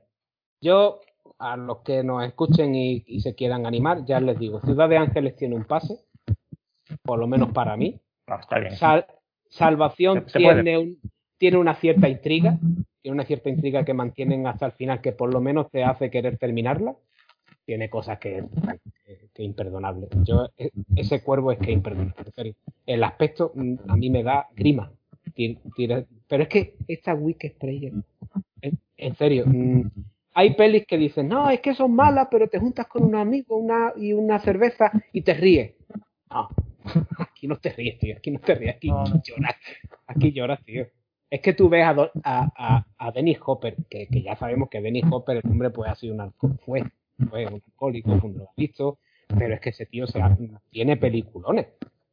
Yo, 0.61 1.01
a 1.39 1.57
los 1.57 1.79
que 1.79 2.03
nos 2.03 2.25
escuchen 2.25 2.75
y, 2.75 3.05
y 3.07 3.21
se 3.21 3.35
quieran 3.35 3.67
animar, 3.67 4.05
ya 4.07 4.21
les 4.21 4.39
digo, 4.39 4.61
Ciudad 4.61 4.89
de 4.89 4.97
Ángeles 4.97 5.37
tiene 5.37 5.55
un 5.55 5.65
pase, 5.65 5.99
por 7.03 7.19
lo 7.19 7.27
menos 7.27 7.53
para 7.53 7.77
mí. 7.77 8.01
Está 8.27 8.59
bien. 8.59 8.77
Sal, 8.77 9.07
Salvación 9.49 10.25
se, 10.27 10.31
se 10.31 10.39
tiene 10.39 10.79
un, 10.79 10.99
tiene 11.39 11.59
una 11.59 11.75
cierta 11.75 12.09
intriga, 12.09 12.59
tiene 13.03 13.15
una 13.15 13.25
cierta 13.25 13.51
intriga 13.51 13.85
que 13.85 13.95
mantienen 13.95 14.47
hasta 14.47 14.67
el 14.67 14.73
final, 14.73 15.01
que 15.01 15.13
por 15.13 15.33
lo 15.33 15.41
menos 15.41 15.71
te 15.71 15.85
hace 15.85 16.11
querer 16.11 16.39
terminarla. 16.39 16.95
Tiene 17.65 17.91
cosas 17.91 18.19
que, 18.21 18.45
que, 19.05 19.29
que 19.35 19.43
imperdonable. 19.43 20.09
Yo, 20.23 20.49
e, 20.57 20.71
ese 20.95 21.23
cuervo 21.23 21.51
es 21.51 21.59
que 21.59 21.73
imperdonable. 21.73 22.55
El 22.87 23.03
aspecto 23.03 23.53
mm, 23.55 23.75
a 23.89 23.97
mí 23.97 24.09
me 24.09 24.23
da 24.23 24.47
grima. 24.55 24.93
Pero 25.35 26.43
es 26.43 26.49
que 26.49 26.77
esta 26.87 27.15
Wiki 27.15 27.49
Stranger, 27.49 27.93
en 28.97 29.15
serio, 29.17 29.45
mm, 29.47 29.91
hay 30.39 30.55
pelis 30.55 30.87
que 30.87 30.99
dicen, 30.99 31.29
no, 31.29 31.49
es 31.49 31.61
que 31.61 31.75
son 31.75 31.95
malas, 31.95 32.29
pero 32.31 32.47
te 32.47 32.59
juntas 32.59 32.87
con 32.89 33.03
un 33.03 33.15
amigo 33.15 33.57
una, 33.57 33.95
y 33.97 34.13
una 34.13 34.39
cerveza 34.39 34.93
y 35.11 35.23
te 35.23 35.33
ríes. 35.33 35.75
No, 36.31 36.51
aquí 37.19 37.49
no 37.49 37.57
te 37.57 37.71
ríes, 37.71 37.99
tío, 37.99 38.15
aquí 38.19 38.31
no 38.31 38.39
te 38.41 38.55
ríes, 38.55 38.77
aquí 38.77 38.89
lloras, 38.89 39.57
aquí 40.07 40.33
lloras, 40.33 40.63
tío. 40.63 40.87
Es 41.31 41.41
que 41.41 41.55
tú 41.55 41.71
ves 41.71 41.87
a, 41.87 42.11
a, 42.23 42.85
a, 42.99 43.13
Dennis 43.13 43.39
Hopper, 43.47 43.77
que, 43.89 44.09
que, 44.09 44.21
ya 44.21 44.37
sabemos 44.37 44.69
que 44.69 44.83
Dennis 44.83 45.07
Hopper, 45.11 45.39
el 45.39 45.51
hombre 45.51 45.71
puede 45.71 45.95
ser 45.97 46.13
un 46.13 46.31
fue, 46.59 46.85
fue 47.31 47.47
un 47.47 47.55
alcohólico, 47.55 48.19
fue 48.21 48.29
un 48.29 48.37
drogadicto, 48.37 48.99
pero 49.39 49.55
es 49.55 49.61
que 49.61 49.71
ese 49.71 49.87
tío 49.87 50.07
se 50.07 50.21
tiene 50.69 50.99
peliculones, 50.99 51.69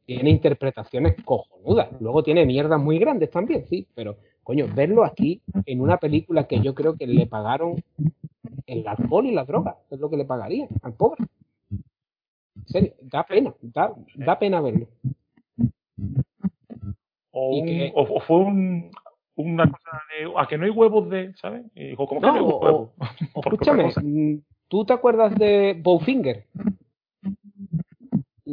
tiene 0.06 0.30
interpretaciones 0.30 1.16
cojonudas, 1.26 1.88
luego 2.00 2.22
tiene 2.22 2.46
mierdas 2.46 2.80
muy 2.80 2.98
grandes 2.98 3.30
también, 3.30 3.66
sí, 3.66 3.86
pero 3.94 4.16
coño, 4.44 4.66
verlo 4.72 5.04
aquí 5.04 5.42
en 5.66 5.80
una 5.80 5.96
película 5.96 6.46
que 6.46 6.60
yo 6.60 6.74
creo 6.74 6.96
que 6.96 7.06
le 7.06 7.26
pagaron 7.26 7.82
el 8.66 8.86
alcohol 8.86 9.26
y 9.26 9.32
la 9.32 9.44
droga, 9.44 9.78
es 9.90 9.98
lo 9.98 10.10
que 10.10 10.16
le 10.16 10.24
pagarían 10.24 10.68
al 10.82 10.94
pobre. 10.94 11.24
En 11.70 12.66
serio, 12.66 12.94
da 13.02 13.24
pena, 13.24 13.54
da, 13.60 13.92
da 14.14 14.38
pena 14.38 14.60
verlo. 14.60 14.86
O, 17.30 17.56
un, 17.58 17.90
o, 17.94 18.02
o, 18.02 18.20
fue 18.20 18.38
un, 18.38 18.90
una 19.36 19.68
cosa 19.68 20.02
de 20.10 20.32
a 20.36 20.46
que 20.46 20.56
no 20.56 20.64
hay 20.64 20.70
huevos 20.70 21.10
de, 21.10 21.34
¿sabes? 21.34 21.64
Y 21.74 21.88
dijo, 21.88 22.06
¿cómo 22.06 22.20
que 22.20 22.26
no, 22.26 22.34
hay 22.34 22.40
huevos? 22.40 22.90
O, 23.34 23.40
escúchame, 23.44 23.92
mm, 24.02 24.38
¿tú 24.68 24.84
te 24.84 24.92
acuerdas 24.92 25.34
de 25.34 25.78
Bowfinger? 25.82 26.46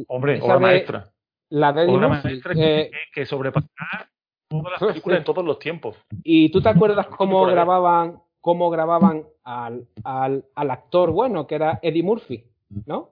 Hombre, 0.07 0.39
o 0.41 0.47
la 0.47 0.59
maestra. 0.59 1.11
La 1.49 1.73
de 1.73 1.85
una 1.85 2.07
maestra 2.07 2.53
que, 2.53 2.81
eh, 2.81 2.91
que, 3.13 3.25
sobrepasaba 3.25 4.09
todas 4.51 4.71
las 4.73 4.89
películas 4.89 5.19
en 5.19 5.23
todos 5.23 5.45
los 5.45 5.59
tiempos. 5.59 5.95
¿Y 6.23 6.51
tú 6.51 6.61
te 6.61 6.69
acuerdas 6.69 7.07
cómo 7.07 7.45
grababan, 7.45 8.21
cómo 8.39 8.69
grababan 8.69 9.25
al, 9.43 9.87
al, 10.03 10.45
al 10.55 10.71
actor 10.71 11.11
bueno, 11.11 11.47
que 11.47 11.55
era 11.55 11.79
Eddie 11.81 12.03
Murphy, 12.03 12.43
¿no? 12.85 13.11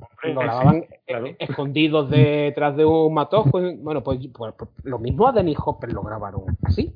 Hombre, 0.00 0.34
lo 0.34 0.40
grababan 0.40 0.82
sí, 0.82 0.88
claro. 1.06 1.26
escondidos 1.38 2.10
detrás 2.10 2.76
de 2.76 2.84
un 2.84 3.12
matojo. 3.12 3.60
Bueno, 3.78 4.02
pues, 4.02 4.18
pues, 4.32 4.54
pues, 4.56 4.70
lo 4.84 4.98
mismo 4.98 5.28
a 5.28 5.32
Dennis 5.32 5.58
Hopper 5.64 5.92
lo 5.92 6.02
grabaron 6.02 6.56
así. 6.62 6.92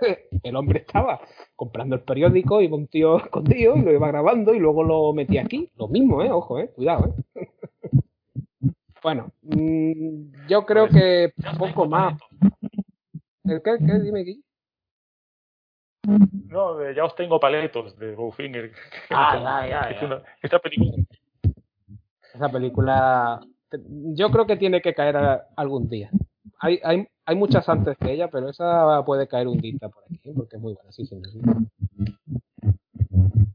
El 0.42 0.56
hombre 0.56 0.80
estaba 0.80 1.20
comprando 1.54 1.96
el 1.96 2.02
periódico 2.02 2.60
y 2.60 2.66
un 2.66 2.86
tío 2.86 3.16
escondido 3.16 3.76
y 3.76 3.82
lo 3.82 3.92
iba 3.92 4.08
grabando 4.08 4.54
y 4.54 4.58
luego 4.58 4.84
lo 4.84 5.12
metía 5.14 5.42
aquí. 5.42 5.70
Lo 5.78 5.88
mismo, 5.88 6.22
¿eh? 6.22 6.30
Ojo, 6.30 6.58
¿eh? 6.58 6.70
Cuidado, 6.74 7.14
¿eh? 7.34 7.48
Bueno, 9.02 9.30
mmm, 9.42 10.48
yo 10.48 10.66
creo 10.66 10.88
que 10.88 11.32
poco 11.58 11.86
más. 11.86 12.18
¿El 13.48 13.62
qué? 13.62 13.76
¿Qué? 13.78 14.00
Dime 14.00 14.20
aquí. 14.20 14.42
No, 16.48 16.90
ya 16.92 17.04
os 17.04 17.14
tengo 17.16 17.40
paletos 17.40 17.98
de 17.98 18.14
Bowfinger. 18.14 18.72
Ay, 19.10 19.42
ay, 19.44 19.72
ay. 19.72 19.96
Esta 20.42 20.58
película 20.58 20.94
esa 22.36 22.48
película, 22.50 23.40
yo 24.14 24.30
creo 24.30 24.46
que 24.46 24.56
tiene 24.56 24.80
que 24.80 24.94
caer 24.94 25.16
a, 25.16 25.46
algún 25.56 25.88
día. 25.88 26.10
Hay, 26.58 26.78
hay, 26.84 27.06
hay 27.24 27.36
muchas 27.36 27.68
antes 27.68 27.96
que 27.98 28.12
ella, 28.12 28.28
pero 28.28 28.48
esa 28.48 29.02
puede 29.04 29.26
caer 29.26 29.48
un 29.48 29.58
día 29.58 29.78
por 29.80 30.04
aquí, 30.04 30.32
porque 30.34 30.56
es 30.56 30.62
muy 30.62 30.74
buena, 30.74 30.92
sí, 30.92 31.04
sí, 31.06 31.20
sí. 31.32 31.40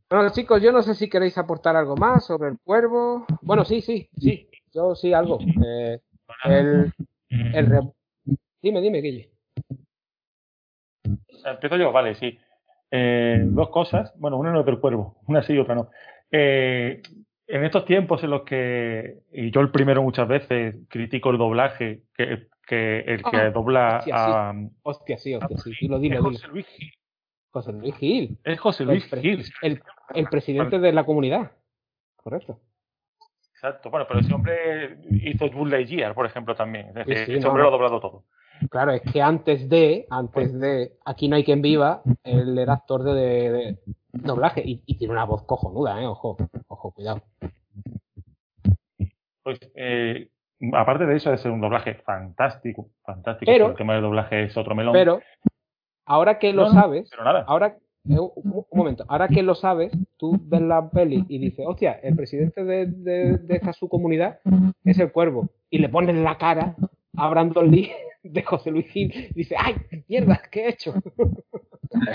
Bueno, 0.10 0.30
chicos, 0.32 0.62
yo 0.62 0.72
no 0.72 0.82
sé 0.82 0.94
si 0.94 1.10
queréis 1.10 1.38
aportar 1.38 1.76
algo 1.76 1.96
más 1.96 2.26
sobre 2.26 2.50
el 2.50 2.60
cuervo. 2.60 3.26
Bueno, 3.42 3.64
sí, 3.64 3.82
sí, 3.82 4.10
sí, 4.18 4.50
yo 4.74 4.94
sí 4.94 5.14
algo. 5.14 5.40
Eh, 5.66 6.00
el, 6.46 6.92
el 7.30 7.66
re... 7.66 7.80
Dime, 8.62 8.82
dime, 8.82 9.02
Guille. 9.02 9.31
Empiezo 11.46 11.78
yo, 11.78 11.92
vale, 11.92 12.16
sí. 12.16 12.38
Eh, 12.92 13.40
dos 13.44 13.70
cosas. 13.70 14.14
Bueno, 14.18 14.38
una 14.38 14.52
no 14.52 14.60
es 14.62 14.66
del 14.66 14.80
cuervo, 14.80 15.18
una 15.28 15.42
sí 15.44 15.54
y 15.54 15.60
otra 15.60 15.76
no. 15.76 15.90
Eh, 16.32 17.02
en 17.48 17.66
estos 17.66 17.86
tiempos 17.86 18.24
en 18.24 18.30
los 18.30 18.44
que, 18.44 19.24
y 19.32 19.52
yo 19.52 19.62
el 19.62 19.72
primero 19.72 20.02
muchas 20.02 20.28
veces, 20.28 20.78
critico 20.90 21.32
el 21.32 21.38
doblaje, 21.38 22.04
que, 22.16 22.48
que 22.66 23.00
el 23.00 23.24
que 23.24 23.38
ah, 23.38 23.52
dobla 23.52 23.98
hostia, 23.98 24.16
a. 24.16 24.54
Sí. 24.54 24.70
Hostia, 24.84 25.18
sí, 25.18 25.36
hostia, 25.36 25.58
sí. 25.58 25.72
Dilo, 25.82 26.00
dilo, 26.00 26.16
es 26.16 26.22
José 26.22 26.48
Luis 26.48 26.68
Gil. 26.68 26.94
José 27.50 27.74
Luis 27.74 27.96
Gil. 27.96 28.38
Es 28.44 28.60
José 28.60 28.86
Luis 28.86 29.14
el, 29.14 29.22
Gil. 29.22 29.46
El, 29.62 29.82
el 30.14 30.26
presidente 30.28 30.80
de 30.80 30.94
la 30.94 31.04
comunidad. 31.04 31.52
Correcto. 32.16 32.60
Exacto. 33.54 33.90
Bueno, 33.90 34.06
pero 34.08 34.22
ese 34.22 34.34
hombre 34.34 34.98
hizo 35.12 35.48
Lightyear, 35.66 36.16
por 36.16 36.26
ejemplo, 36.26 36.56
también. 36.56 36.88
Es 36.90 36.94
decir, 36.96 37.18
sí, 37.18 37.26
sí, 37.26 37.34
ese 37.38 37.48
hombre 37.48 37.64
lo 37.64 37.70
ha 37.70 37.72
doblado 37.72 38.00
todo. 38.00 38.26
Claro, 38.70 38.92
es 38.92 39.02
que 39.02 39.22
antes 39.22 39.68
de, 39.70 40.06
antes 40.10 40.58
de 40.60 40.94
Aquí 41.06 41.28
no 41.28 41.36
hay 41.36 41.44
quien 41.44 41.62
viva, 41.62 42.02
él 42.24 42.58
era 42.58 42.74
actor 42.74 43.04
de, 43.04 43.14
de, 43.14 43.50
de 43.52 43.78
doblaje 44.12 44.62
y, 44.64 44.82
y, 44.86 44.98
tiene 44.98 45.14
una 45.14 45.26
voz 45.26 45.44
cojonuda, 45.44 46.02
eh, 46.02 46.06
ojo, 46.06 46.38
ojo, 46.68 46.92
cuidado. 46.92 47.22
Pues, 49.44 49.60
eh, 49.76 50.30
aparte 50.74 51.06
de 51.06 51.16
eso, 51.16 51.36
ser 51.38 51.52
un 51.52 51.62
doblaje 51.62 51.96
fantástico, 51.96 52.90
fantástico, 53.04 53.52
pero, 53.52 53.70
el 53.70 53.76
tema 53.76 53.94
del 53.94 54.04
doblaje 54.04 54.44
es 54.44 54.58
otro 54.58 54.76
melón. 54.76 54.94
Pero, 54.94 55.22
ahora 56.06 56.38
que 56.38 56.54
lo 56.54 56.66
no, 56.66 56.74
sabes, 56.74 57.10
pero 57.10 57.24
nada. 57.24 57.44
ahora, 57.48 57.78
eh, 58.10 58.20
un, 58.20 58.32
un, 58.36 58.66
momento, 58.72 59.06
ahora 59.08 59.28
que 59.28 59.42
lo 59.42 59.56
sabes, 59.56 59.92
tú 60.18 60.40
ves 60.44 60.62
la 60.62 60.90
peli 60.90 61.26
y 61.28 61.40
dices, 61.40 61.66
hostia, 61.68 61.94
el 62.04 62.16
presidente 62.16 62.64
de, 62.64 62.86
de, 62.86 63.38
de 63.38 63.56
esta 63.56 63.74
su 63.74 63.90
comunidad 63.90 64.40
es 64.84 65.00
el 65.00 65.12
cuervo, 65.12 65.50
y 65.70 65.80
le 65.80 65.90
pones 65.90 66.16
la 66.16 66.38
cara 66.38 66.76
a 67.18 67.30
Brandon 67.30 67.70
Lee 67.70 67.92
de 68.24 68.44
José 68.44 68.72
Luis 68.72 68.88
Gil, 68.88 69.12
y 69.14 69.34
dice, 69.34 69.56
¡ay, 69.58 69.76
mierda, 70.08 70.42
qué 70.52 70.66
he 70.66 70.70
hecho! 70.70 70.94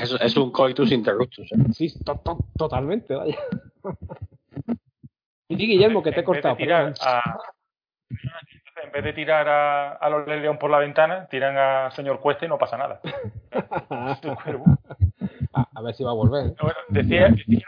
Es, 0.01 0.17
es 0.21 0.37
un 0.37 0.51
coitus 0.51 0.91
interruptus. 0.93 1.51
¿eh? 1.53 1.57
Sí, 1.73 1.93
to, 2.05 2.17
to, 2.21 2.39
totalmente, 2.57 3.15
vaya. 3.15 3.37
Y 5.49 5.57
Guillermo, 5.57 6.03
que 6.03 6.13
te 6.13 6.21
he 6.21 6.25
cortado. 6.25 6.57
A, 7.01 7.39
en 8.83 8.93
vez 8.93 9.05
de 9.05 9.13
tirar 9.13 9.49
a, 9.49 9.93
a 9.93 10.11
los 10.11 10.27
León 10.27 10.59
por 10.59 10.71
la 10.71 10.79
ventana, 10.79 11.27
tiran 11.29 11.57
a 11.57 11.91
señor 11.91 12.21
Cuesta 12.21 12.45
y 12.45 12.49
no 12.49 12.59
pasa 12.59 12.77
nada. 12.77 13.01
a, 13.91 15.69
a, 15.75 15.83
ver 15.83 15.95
si 15.95 16.05
va 16.05 16.11
a 16.11 16.15
volver. 16.15 16.55
Bueno, 16.61 16.79
decía, 16.89 17.29
decía, 17.29 17.67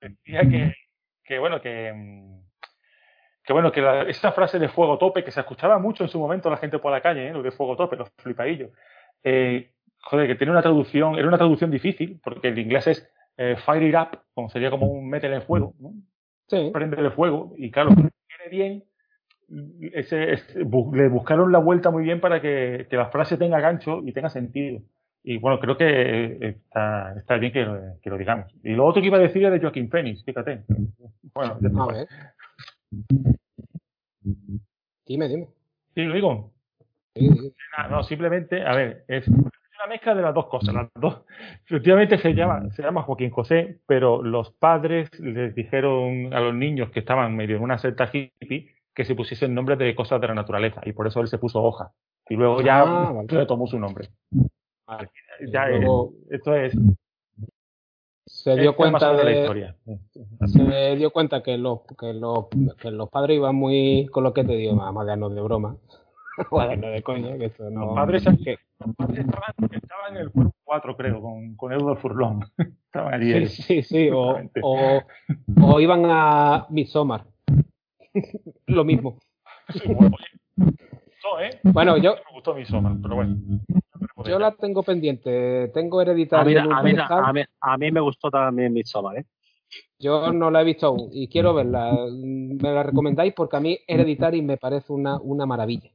decía 0.00 0.40
que, 0.42 0.74
que, 1.24 1.38
bueno, 1.38 1.60
que, 1.60 2.39
que 3.50 3.52
bueno, 3.52 3.72
que 3.72 3.80
la, 3.80 4.02
esa 4.02 4.30
frase 4.30 4.60
de 4.60 4.68
fuego 4.68 4.96
tope, 4.96 5.24
que 5.24 5.32
se 5.32 5.40
escuchaba 5.40 5.76
mucho 5.80 6.04
en 6.04 6.08
su 6.08 6.20
momento 6.20 6.48
la 6.48 6.56
gente 6.56 6.78
por 6.78 6.92
la 6.92 7.00
calle, 7.00 7.26
¿eh? 7.26 7.32
lo 7.32 7.42
de 7.42 7.50
fuego 7.50 7.74
tope, 7.74 7.96
los 7.96 8.08
flipadillos. 8.18 8.70
Eh, 9.24 9.72
joder, 9.98 10.28
que 10.28 10.36
tiene 10.36 10.52
una 10.52 10.62
traducción, 10.62 11.16
era 11.18 11.26
una 11.26 11.36
traducción 11.36 11.68
difícil, 11.68 12.20
porque 12.22 12.46
el 12.46 12.58
inglés 12.60 12.86
es 12.86 13.10
eh, 13.36 13.56
fire 13.66 13.82
it 13.82 13.96
up, 13.96 14.20
como 14.34 14.50
sería 14.50 14.70
como 14.70 14.86
un 14.86 15.08
métele 15.08 15.34
en 15.34 15.42
fuego, 15.42 15.74
¿no? 15.80 15.94
Sí. 16.46 16.70
Prende 16.72 17.10
fuego, 17.10 17.52
y 17.56 17.72
claro, 17.72 17.90
viene 17.90 18.48
bien, 18.52 18.84
ese, 19.94 20.34
ese, 20.34 20.60
le 20.60 21.08
buscaron 21.08 21.50
la 21.50 21.58
vuelta 21.58 21.90
muy 21.90 22.04
bien 22.04 22.20
para 22.20 22.40
que, 22.40 22.86
que, 22.88 22.96
la 22.96 23.10
frase 23.10 23.36
tenga 23.36 23.58
gancho 23.58 23.98
y 24.04 24.12
tenga 24.12 24.28
sentido. 24.28 24.80
Y 25.24 25.38
bueno, 25.38 25.58
creo 25.58 25.76
que 25.76 26.38
está, 26.40 27.14
está 27.16 27.36
bien 27.36 27.52
que, 27.52 27.66
que, 28.00 28.10
lo 28.10 28.16
digamos. 28.16 28.46
Y 28.62 28.74
lo 28.74 28.86
otro 28.86 29.02
que 29.02 29.08
iba 29.08 29.18
a 29.18 29.20
decir 29.20 29.42
era 29.42 29.50
de 29.50 29.58
Joaquín 29.58 29.90
Phoenix, 29.90 30.24
fíjate. 30.24 30.62
Bueno, 31.34 31.58
a 31.80 31.92
ver. 31.92 32.06
Dime, 35.06 35.28
dime. 35.28 35.48
Sí, 35.94 36.02
lo 36.02 36.14
digo. 36.14 36.52
Sí, 37.14 37.28
No, 37.90 38.02
simplemente, 38.04 38.64
a 38.64 38.74
ver, 38.74 39.04
es 39.08 39.26
una 39.28 39.86
mezcla 39.88 40.14
de 40.14 40.22
las 40.22 40.34
dos 40.34 40.46
cosas. 40.46 40.74
Las 40.74 40.88
dos, 40.94 41.24
efectivamente 41.64 42.18
se 42.18 42.34
llama, 42.34 42.70
se 42.70 42.82
llama 42.82 43.02
Joaquín 43.02 43.30
José, 43.30 43.80
pero 43.86 44.22
los 44.22 44.52
padres 44.52 45.08
les 45.18 45.54
dijeron 45.54 46.32
a 46.32 46.40
los 46.40 46.54
niños 46.54 46.90
que 46.90 47.00
estaban 47.00 47.34
medio 47.34 47.56
en 47.56 47.62
una 47.62 47.78
secta 47.78 48.10
hippie 48.12 48.74
que 48.94 49.04
se 49.04 49.14
pusiesen 49.14 49.54
nombres 49.54 49.78
de 49.78 49.94
cosas 49.94 50.20
de 50.20 50.28
la 50.28 50.34
naturaleza 50.34 50.80
y 50.84 50.92
por 50.92 51.06
eso 51.06 51.20
él 51.20 51.28
se 51.28 51.38
puso 51.38 51.62
hoja. 51.62 51.92
Y 52.28 52.36
luego 52.36 52.60
ya 52.62 52.82
ah, 52.82 53.24
le 53.28 53.46
tomó 53.46 53.66
su 53.66 53.78
nombre. 53.78 54.08
Ya, 55.52 55.68
esto 56.30 56.54
es 56.54 56.74
se 58.30 58.56
dio 58.56 58.74
cuenta 58.74 59.12
de, 59.12 59.24
la 59.24 59.32
historia. 59.32 59.76
Se 60.46 60.96
dio 60.96 61.10
cuenta 61.10 61.42
que 61.42 61.58
los, 61.58 61.80
que 61.98 62.14
los, 62.14 62.46
que 62.80 62.90
los 62.90 63.10
padres 63.10 63.36
iban 63.36 63.54
muy 63.54 64.08
con 64.10 64.24
lo 64.24 64.32
que 64.32 64.44
te 64.44 64.54
digo, 64.54 64.74
más 64.74 65.06
de 65.06 65.16
de 65.16 65.40
broma. 65.42 65.76
no 66.50 66.88
de 66.88 67.02
coña, 67.02 67.36
que 67.36 67.46
eso 67.46 67.68
no. 67.68 67.86
Los 67.86 67.94
padres, 67.96 68.24
que... 68.42 68.52
estaban, 68.52 70.16
en 70.16 70.16
el 70.16 70.30
cuerpo 70.30 70.54
4, 70.64 70.96
creo, 70.96 71.20
con, 71.20 71.54
con 71.56 71.72
Eduardo 71.72 72.00
Furlong. 72.00 72.44
estaban 72.86 73.12
allí. 73.12 73.46
Sí, 73.46 73.62
sí, 73.62 73.82
sí. 73.82 74.10
O, 74.10 74.40
o, 74.62 75.02
o, 75.62 75.80
iban 75.80 76.04
a 76.06 76.66
Midsommar. 76.70 77.24
lo 78.66 78.84
mismo. 78.84 79.18
¿eh? 81.42 81.60
Bueno, 81.64 81.98
yo. 81.98 82.14
Me 82.14 82.32
gustó 82.32 82.54
Midsommar, 82.54 82.96
pero 83.02 83.16
bueno. 83.16 83.36
Yo 84.24 84.38
la 84.38 84.52
tengo 84.52 84.82
pendiente. 84.82 85.68
Tengo 85.68 86.00
hereditario. 86.00 86.60
A 86.60 86.64
mí, 86.82 86.92
a 86.98 87.32
mí, 87.32 87.42
a 87.60 87.76
mí, 87.76 87.90
me 87.90 88.00
gustó 88.00 88.30
también 88.30 88.72
Midsommar, 88.72 89.18
¿eh? 89.18 89.24
Yo 89.98 90.32
no 90.32 90.50
la 90.50 90.62
he 90.62 90.64
visto 90.64 90.86
aún 90.86 91.10
y 91.12 91.28
quiero 91.28 91.54
verla. 91.54 92.06
¿Me 92.10 92.72
la 92.72 92.82
recomendáis? 92.82 93.34
Porque 93.34 93.56
a 93.56 93.60
mí 93.60 93.78
Hereditary 93.86 94.42
me 94.42 94.56
parece 94.56 94.92
una, 94.92 95.18
una 95.20 95.46
maravilla. 95.46 95.90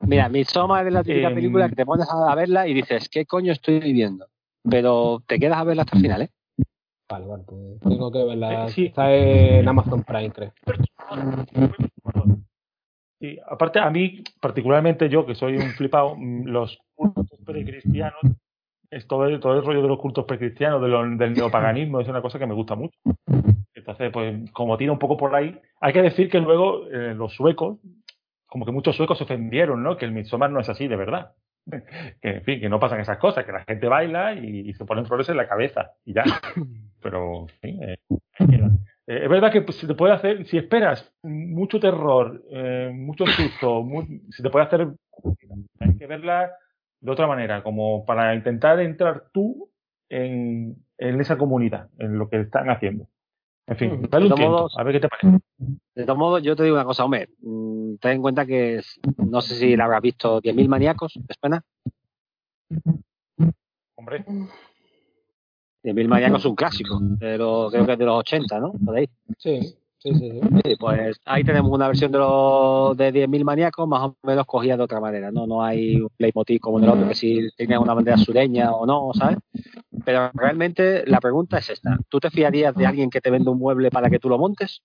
Mira, 0.00 0.28
Midsommar 0.28 0.86
es 0.86 0.92
la 0.92 1.02
típica 1.02 1.28
em, 1.28 1.34
película 1.34 1.68
que 1.68 1.76
te 1.76 1.86
pones 1.86 2.08
a 2.10 2.34
verla 2.34 2.66
y 2.66 2.74
dices, 2.74 3.08
¿qué 3.08 3.24
coño 3.24 3.52
estoy 3.52 3.80
viviendo? 3.80 4.26
Pero 4.68 5.22
te 5.26 5.38
quedas 5.38 5.58
a 5.58 5.64
verla 5.64 5.82
hasta 5.82 5.96
el 5.96 6.02
final, 6.02 6.22
¿eh? 6.22 6.30
Vale, 7.08 7.26
vale, 7.26 7.44
pues 7.44 7.80
tengo 7.80 8.10
que 8.10 8.24
verla. 8.24 8.66
Eh, 8.66 8.86
Está 8.86 9.14
en 9.14 9.68
Amazon 9.68 10.02
Prime, 10.02 10.30
creo. 10.30 10.52
Aparte, 13.48 13.78
a 13.78 13.90
mí, 13.90 14.22
particularmente 14.40 15.08
yo, 15.08 15.24
que 15.24 15.34
soy 15.34 15.56
un 15.56 15.70
flipado, 15.70 16.16
mm, 16.16 16.46
los 16.46 16.78
cultos 16.94 17.26
precristianos, 17.44 18.20
es 18.90 19.06
todo, 19.06 19.26
el, 19.26 19.40
todo 19.40 19.54
el 19.54 19.64
rollo 19.64 19.82
de 19.82 19.88
los 19.88 19.98
cultos 19.98 20.24
precristianos, 20.24 20.82
del 20.82 21.32
neopaganismo, 21.32 22.00
es 22.00 22.08
una 22.08 22.20
cosa 22.20 22.38
que 22.38 22.46
me 22.46 22.54
gusta 22.54 22.74
mucho. 22.74 22.98
Entonces, 23.74 24.10
pues, 24.12 24.50
como 24.52 24.76
tira 24.76 24.92
un 24.92 24.98
poco 24.98 25.16
por 25.16 25.34
ahí, 25.34 25.58
hay 25.80 25.92
que 25.92 26.02
decir 26.02 26.28
que 26.28 26.40
luego 26.40 26.86
eh, 26.88 27.14
los 27.14 27.34
suecos, 27.34 27.78
como 28.46 28.66
que 28.66 28.72
muchos 28.72 28.94
suecos 28.94 29.18
se 29.18 29.24
ofendieron, 29.24 29.82
¿no? 29.82 29.96
Que 29.96 30.04
el 30.04 30.12
Midsommar 30.12 30.50
no 30.50 30.60
es 30.60 30.68
así 30.68 30.88
de 30.88 30.96
verdad. 30.96 31.32
Que, 32.20 32.28
en 32.28 32.42
fin, 32.42 32.60
que 32.60 32.68
no 32.68 32.80
pasan 32.80 33.00
esas 33.00 33.18
cosas, 33.18 33.44
que 33.44 33.52
la 33.52 33.64
gente 33.64 33.86
baila 33.86 34.34
y, 34.34 34.72
se 34.74 34.84
ponen 34.84 35.06
flores 35.06 35.28
en 35.28 35.36
la 35.36 35.48
cabeza 35.48 35.92
y 36.04 36.12
ya. 36.12 36.24
Pero, 37.00 37.46
sí, 37.62 37.78
eh, 37.80 37.96
eh, 39.06 39.20
es 39.24 39.28
verdad 39.28 39.50
que 39.52 39.62
pues, 39.62 39.78
se 39.78 39.86
te 39.86 39.94
puede 39.94 40.14
hacer, 40.14 40.46
si 40.46 40.58
esperas 40.58 41.12
mucho 41.22 41.80
terror, 41.80 42.42
eh, 42.50 42.90
mucho 42.94 43.26
susto, 43.26 43.84
se 44.30 44.42
te 44.42 44.50
puede 44.50 44.66
hacer. 44.66 44.88
Hay 45.80 45.96
que 45.96 46.06
verla 46.06 46.52
de 47.00 47.10
otra 47.10 47.26
manera, 47.26 47.62
como 47.62 48.04
para 48.04 48.34
intentar 48.34 48.78
entrar 48.80 49.24
tú 49.32 49.70
en, 50.08 50.76
esa 50.98 51.36
comunidad, 51.36 51.88
en 51.98 52.16
lo 52.16 52.28
que 52.28 52.40
están 52.40 52.70
haciendo. 52.70 53.08
En 53.66 53.76
fin, 53.76 54.08
dale 54.08 54.26
un 54.26 54.34
tiempo, 54.34 54.68
a 54.76 54.82
ver 54.82 54.94
qué 54.94 55.00
te 55.00 55.08
parece. 55.08 55.38
De 55.94 56.04
todos 56.04 56.18
modos, 56.18 56.42
yo 56.42 56.54
te 56.54 56.64
digo 56.64 56.76
una 56.76 56.84
cosa, 56.84 57.04
hombre, 57.04 57.28
mm, 57.40 57.96
ten 57.96 58.12
en 58.12 58.22
cuenta 58.22 58.46
que 58.46 58.80
no 59.18 59.40
sé 59.40 59.54
si 59.54 59.76
la 59.76 59.84
habrás 59.84 60.02
visto 60.02 60.40
10.000 60.40 60.68
maníacos, 60.68 61.14
¿te 61.26 61.34
suena? 61.40 61.62
Hombre. 63.96 64.24
De 65.82 65.92
Mil 65.92 66.08
Maníacos 66.08 66.40
es 66.40 66.46
un 66.46 66.54
clásico, 66.54 67.00
pero 67.18 67.68
creo 67.70 67.84
que 67.86 67.92
es 67.92 67.98
de 67.98 68.04
los 68.04 68.18
80, 68.18 68.60
¿no? 68.60 68.72
Sí, 69.38 69.60
sí, 69.98 70.14
sí. 70.14 70.40
sí. 70.64 70.76
pues 70.78 71.20
ahí 71.24 71.42
tenemos 71.42 71.72
una 71.72 71.88
versión 71.88 72.12
de 72.12 72.18
los 72.18 72.96
de 72.96 73.12
10.000 73.12 73.44
maníacos 73.44 73.88
más 73.88 74.02
o 74.02 74.16
menos 74.22 74.46
cogida 74.46 74.76
de 74.76 74.82
otra 74.84 75.00
manera, 75.00 75.32
¿no? 75.32 75.46
No 75.46 75.62
hay 75.62 76.00
un 76.00 76.08
leitmotiv 76.18 76.60
como 76.60 76.78
en 76.78 76.84
el 76.84 76.90
otro 76.90 77.08
que 77.08 77.14
si 77.14 77.48
tenía 77.56 77.80
una 77.80 77.94
bandera 77.94 78.16
sureña 78.16 78.72
o 78.72 78.86
no, 78.86 79.10
¿sabes? 79.12 79.38
Pero 80.04 80.30
realmente 80.34 81.04
la 81.06 81.20
pregunta 81.20 81.58
es 81.58 81.70
esta. 81.70 81.98
¿Tú 82.08 82.20
te 82.20 82.30
fiarías 82.30 82.74
de 82.74 82.86
alguien 82.86 83.10
que 83.10 83.20
te 83.20 83.30
vende 83.30 83.50
un 83.50 83.58
mueble 83.58 83.90
para 83.90 84.08
que 84.08 84.18
tú 84.18 84.28
lo 84.28 84.38
montes? 84.38 84.82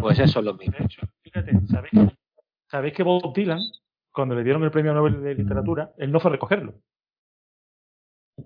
pues 0.00 0.18
eso 0.18 0.38
es 0.40 0.44
lo 0.44 0.54
mismo. 0.54 0.76
De 0.78 0.84
hecho, 0.84 1.02
fíjate, 1.22 1.52
¿sabéis, 1.66 2.12
¿sabéis 2.68 2.94
que 2.94 3.02
Bob 3.02 3.32
Dylan, 3.34 3.60
cuando 4.12 4.34
le 4.34 4.44
dieron 4.44 4.62
el 4.64 4.70
premio 4.70 4.94
Nobel 4.94 5.22
de 5.22 5.34
Literatura, 5.34 5.92
él 5.98 6.12
no 6.12 6.20
fue 6.20 6.30
a 6.30 6.32
recogerlo? 6.32 6.74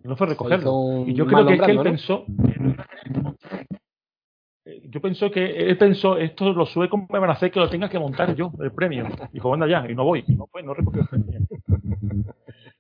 No 0.04 0.16
fue 0.16 0.26
recogerlo. 0.26 1.04
Y 1.06 1.14
yo 1.14 1.26
creo 1.26 1.46
que, 1.46 1.54
él 1.54 1.80
pensó. 1.80 2.24
Yo 4.84 5.00
pensó 5.00 5.30
que 5.30 5.44
él 5.44 5.76
pensó, 5.76 6.16
esto 6.16 6.52
los 6.52 6.70
suecos 6.70 7.00
me 7.10 7.18
van 7.18 7.30
a 7.30 7.34
hacer 7.34 7.50
que 7.50 7.60
lo 7.60 7.68
tenga 7.68 7.88
que 7.88 7.98
montar 7.98 8.34
yo, 8.34 8.52
el 8.60 8.72
premio. 8.72 9.08
Dijo, 9.32 9.52
anda 9.52 9.66
ya, 9.66 9.84
y 9.88 9.94
no 9.94 10.04
voy. 10.04 10.24
Y 10.26 10.34
no 10.34 10.46
fue, 10.46 10.62
no 10.62 10.74
recogió 10.74 11.02
el 11.02 11.08
premio. 11.08 11.40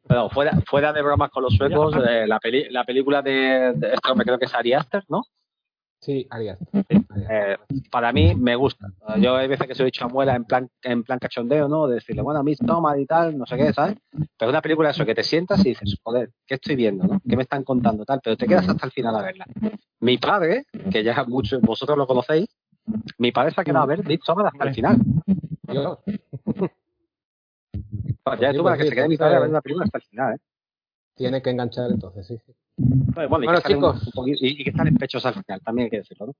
Pero 0.06 0.28
fuera, 0.30 0.60
fuera 0.68 0.92
de 0.92 1.02
bromas 1.02 1.30
con 1.30 1.42
los 1.42 1.54
suecos, 1.54 1.94
eh, 2.08 2.26
la, 2.26 2.38
peli, 2.38 2.68
la 2.70 2.84
película 2.84 3.22
de, 3.22 3.72
de, 3.74 3.94
esto 3.94 4.14
me 4.14 4.24
creo 4.24 4.38
que 4.38 4.44
es 4.44 4.54
Ari 4.54 4.74
Aster, 4.74 5.04
¿no? 5.08 5.22
Sí, 6.02 6.26
Arias. 6.30 6.58
Eh, 7.30 7.56
para 7.88 8.12
mí 8.12 8.34
me 8.34 8.56
gusta. 8.56 8.88
Yo 9.18 9.36
hay 9.36 9.46
veces 9.46 9.68
que 9.68 9.74
se 9.74 9.82
lo 9.82 9.84
he 9.84 9.92
dicho 9.92 10.04
a 10.04 10.08
Muela 10.08 10.34
en 10.34 10.44
plan, 10.44 10.68
en 10.82 11.04
plan 11.04 11.20
cachondeo, 11.20 11.68
¿no? 11.68 11.86
De 11.86 11.94
decirle, 11.94 12.22
bueno, 12.22 12.40
a 12.40 12.42
mí 12.42 12.56
toma 12.56 12.98
y 12.98 13.06
tal, 13.06 13.38
no 13.38 13.46
sé 13.46 13.56
qué, 13.56 13.72
¿sabes? 13.72 13.96
Pero 14.36 14.50
una 14.50 14.60
película 14.60 14.90
eso, 14.90 15.06
que 15.06 15.14
te 15.14 15.22
sientas 15.22 15.60
y 15.64 15.68
dices, 15.70 15.96
joder, 16.02 16.32
¿qué 16.44 16.56
estoy 16.56 16.74
viendo, 16.74 17.04
no? 17.04 17.20
¿Qué 17.20 17.36
me 17.36 17.44
están 17.44 17.62
contando, 17.62 18.04
tal? 18.04 18.20
Pero 18.22 18.36
te 18.36 18.48
quedas 18.48 18.68
hasta 18.68 18.86
el 18.86 18.92
final 18.92 19.14
a 19.14 19.22
verla. 19.22 19.46
Mi 20.00 20.18
padre, 20.18 20.64
que 20.90 21.04
ya 21.04 21.22
muchos 21.28 21.60
vosotros 21.60 21.96
lo 21.96 22.08
conocéis, 22.08 22.48
mi 23.18 23.30
padre 23.30 23.52
se 23.52 23.60
ha 23.60 23.64
quedado 23.64 23.84
a 23.84 23.86
ver 23.86 24.04
Midsommar 24.04 24.46
hasta 24.46 24.64
el 24.64 24.74
final. 24.74 24.96
Dios. 25.68 25.98
ya 28.40 28.52
tú 28.52 28.64
para 28.64 28.76
que 28.76 28.88
se 28.88 28.94
quede 28.94 29.06
mi 29.06 29.16
padre 29.16 29.36
a 29.36 29.40
ver 29.40 29.50
la 29.50 29.60
película 29.60 29.84
hasta 29.84 29.98
el 29.98 30.04
final, 30.04 30.34
¿eh? 30.34 30.38
Tiene 31.14 31.40
que 31.40 31.50
enganchar 31.50 31.92
entonces, 31.92 32.26
sí. 32.26 32.38
sí. 32.44 32.52
Bueno, 32.76 33.60
chicos. 33.60 34.10
y, 34.26 34.64
que 34.64 34.70
están 34.70 34.88
en 34.88 34.96
pechos 34.96 35.24
al 35.26 35.34
final, 35.34 35.60
también 35.62 35.86
hay 35.86 35.90
que 35.90 35.98
decirlo, 35.98 36.26
¿no? 36.26 36.34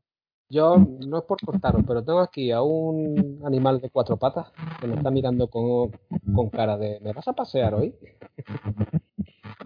Yo 0.49 0.77
no 0.77 1.19
es 1.19 1.25
por 1.25 1.41
cortaros, 1.41 1.83
pero 1.87 2.05
tengo 2.05 2.21
aquí 2.21 2.51
a 2.51 2.61
un 2.61 3.41
animal 3.43 3.81
de 3.81 3.89
cuatro 3.89 4.19
patas 4.19 4.53
que 4.79 4.87
me 4.87 4.97
está 4.97 5.11
mirando 5.11 5.49
con, 5.49 5.93
con 6.35 6.51
cara 6.51 6.77
de 6.77 7.01
¿me 7.01 7.15
vas 7.15 7.27
a 7.27 7.33
pasear 7.33 7.75
hoy? 7.75 7.95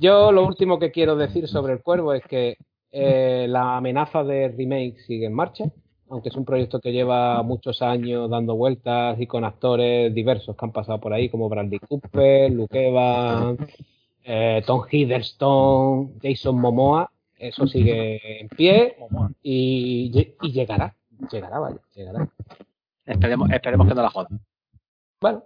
Yo 0.01 0.31
lo 0.31 0.47
último 0.47 0.79
que 0.79 0.93
quiero 0.93 1.17
decir 1.17 1.49
sobre 1.49 1.73
el 1.73 1.83
cuervo 1.83 2.13
es 2.13 2.23
que 2.25 2.59
eh, 2.93 3.47
la 3.49 3.77
amenaza 3.77 4.23
de 4.23 4.49
remake 4.49 5.01
sigue 5.07 5.27
en 5.27 5.35
marcha, 5.35 5.65
aunque 6.09 6.29
es 6.29 6.37
un 6.37 6.45
proyecto 6.45 6.81
que 6.81 6.93
lleva 6.93 7.43
muchos 7.43 7.83
años 7.83 8.31
dando 8.31 8.55
vueltas 8.55 9.21
y 9.21 9.27
con 9.27 9.45
actores 9.45 10.15
diversos 10.15 10.57
que 10.57 10.65
han 10.65 10.73
pasado 10.73 11.01
por 11.01 11.13
ahí, 11.13 11.29
como 11.29 11.49
Bradley 11.49 11.81
Cooper, 11.81 12.53
Luke 12.53 12.89
Evans, 12.89 13.59
eh, 14.29 14.63
Tom 14.67 14.83
Hiddleston, 14.91 16.19
Jason 16.21 16.59
Momoa, 16.61 17.11
eso 17.39 17.67
sigue 17.67 18.41
en 18.41 18.49
pie 18.49 18.97
y, 19.43 20.11
llegará, 20.43 20.97
llegará, 21.31 21.61
vaya, 21.61 21.79
llegará. 21.95 22.29
Esperemos, 23.05 23.51
esperemos 23.51 23.87
que 23.87 23.95
no 23.95 24.03
la 24.03 24.11
jodan. 24.11 24.41
Bueno, 25.21 25.45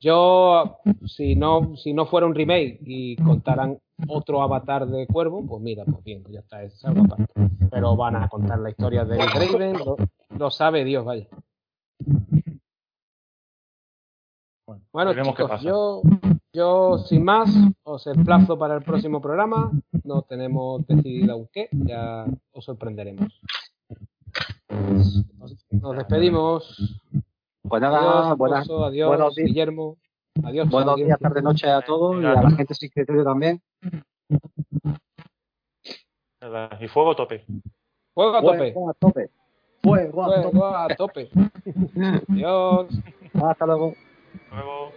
yo 0.00 0.80
si 1.06 1.36
no 1.36 1.76
si 1.76 1.94
no 1.94 2.06
fuera 2.06 2.26
un 2.26 2.34
remake 2.34 2.80
y 2.82 3.16
contaran 3.16 3.78
otro 4.08 4.42
avatar 4.42 4.86
de 4.86 5.06
Cuervo, 5.06 5.46
pues 5.46 5.62
mira, 5.62 5.84
pues 5.84 6.02
bien, 6.02 6.22
pues 6.22 6.34
ya 6.34 6.40
está, 6.40 6.62
es 6.64 6.84
algo 6.84 7.04
aparte. 7.04 7.32
Pero 7.70 7.96
van 7.96 8.16
a 8.16 8.28
contar 8.28 8.58
la 8.58 8.70
historia 8.70 9.04
de 9.04 9.16
Draven, 9.16 9.78
lo, 9.78 9.96
lo 10.36 10.50
sabe 10.50 10.84
Dios, 10.84 11.04
vaya. 11.04 11.28
Bueno, 14.92 15.14
chicos, 15.14 15.62
yo, 15.62 16.02
yo 16.52 16.98
sin 16.98 17.24
más 17.24 17.50
os 17.82 18.06
emplazo 18.06 18.58
para 18.58 18.76
el 18.76 18.82
próximo 18.82 19.20
programa. 19.20 19.70
No 20.04 20.22
tenemos 20.22 20.86
decidido 20.86 21.32
aún 21.32 21.48
qué, 21.52 21.68
ya 21.72 22.26
os 22.52 22.64
sorprenderemos. 22.64 23.40
Nos, 25.70 25.96
despedimos. 25.96 27.00
Pues 27.62 27.82
nada, 27.82 27.98
adiós, 27.98 28.38
buenas, 28.38 28.70
adiós, 28.70 29.08
buenos 29.08 29.34
días. 29.34 29.48
Guillermo. 29.48 29.96
Adiós. 30.44 30.68
Buenos 30.70 30.96
días, 30.96 31.18
tarde, 31.18 31.42
noche 31.42 31.68
a 31.68 31.80
todos 31.82 32.20
y 32.22 32.24
a 32.24 32.42
la 32.42 32.50
gente 32.50 32.74
sin 32.74 32.90
criterio 32.90 33.24
también. 33.24 33.60
Y 36.80 36.88
fuego 36.88 37.10
a 37.10 37.16
tope. 37.16 37.44
Fuego 38.14 38.36
a 38.36 38.42
tope. 38.42 38.72
Fuego 38.72 38.90
a 38.90 38.94
tope. 38.94 39.30
Fuego 39.82 40.24
a 40.24 40.42
tope. 40.42 40.50
Fuego 40.50 40.66
a 40.66 40.88
tope. 40.96 41.30
Adiós. 42.28 42.88
Hasta 43.34 43.66
luego. 43.66 43.94
Luego. 44.50 44.94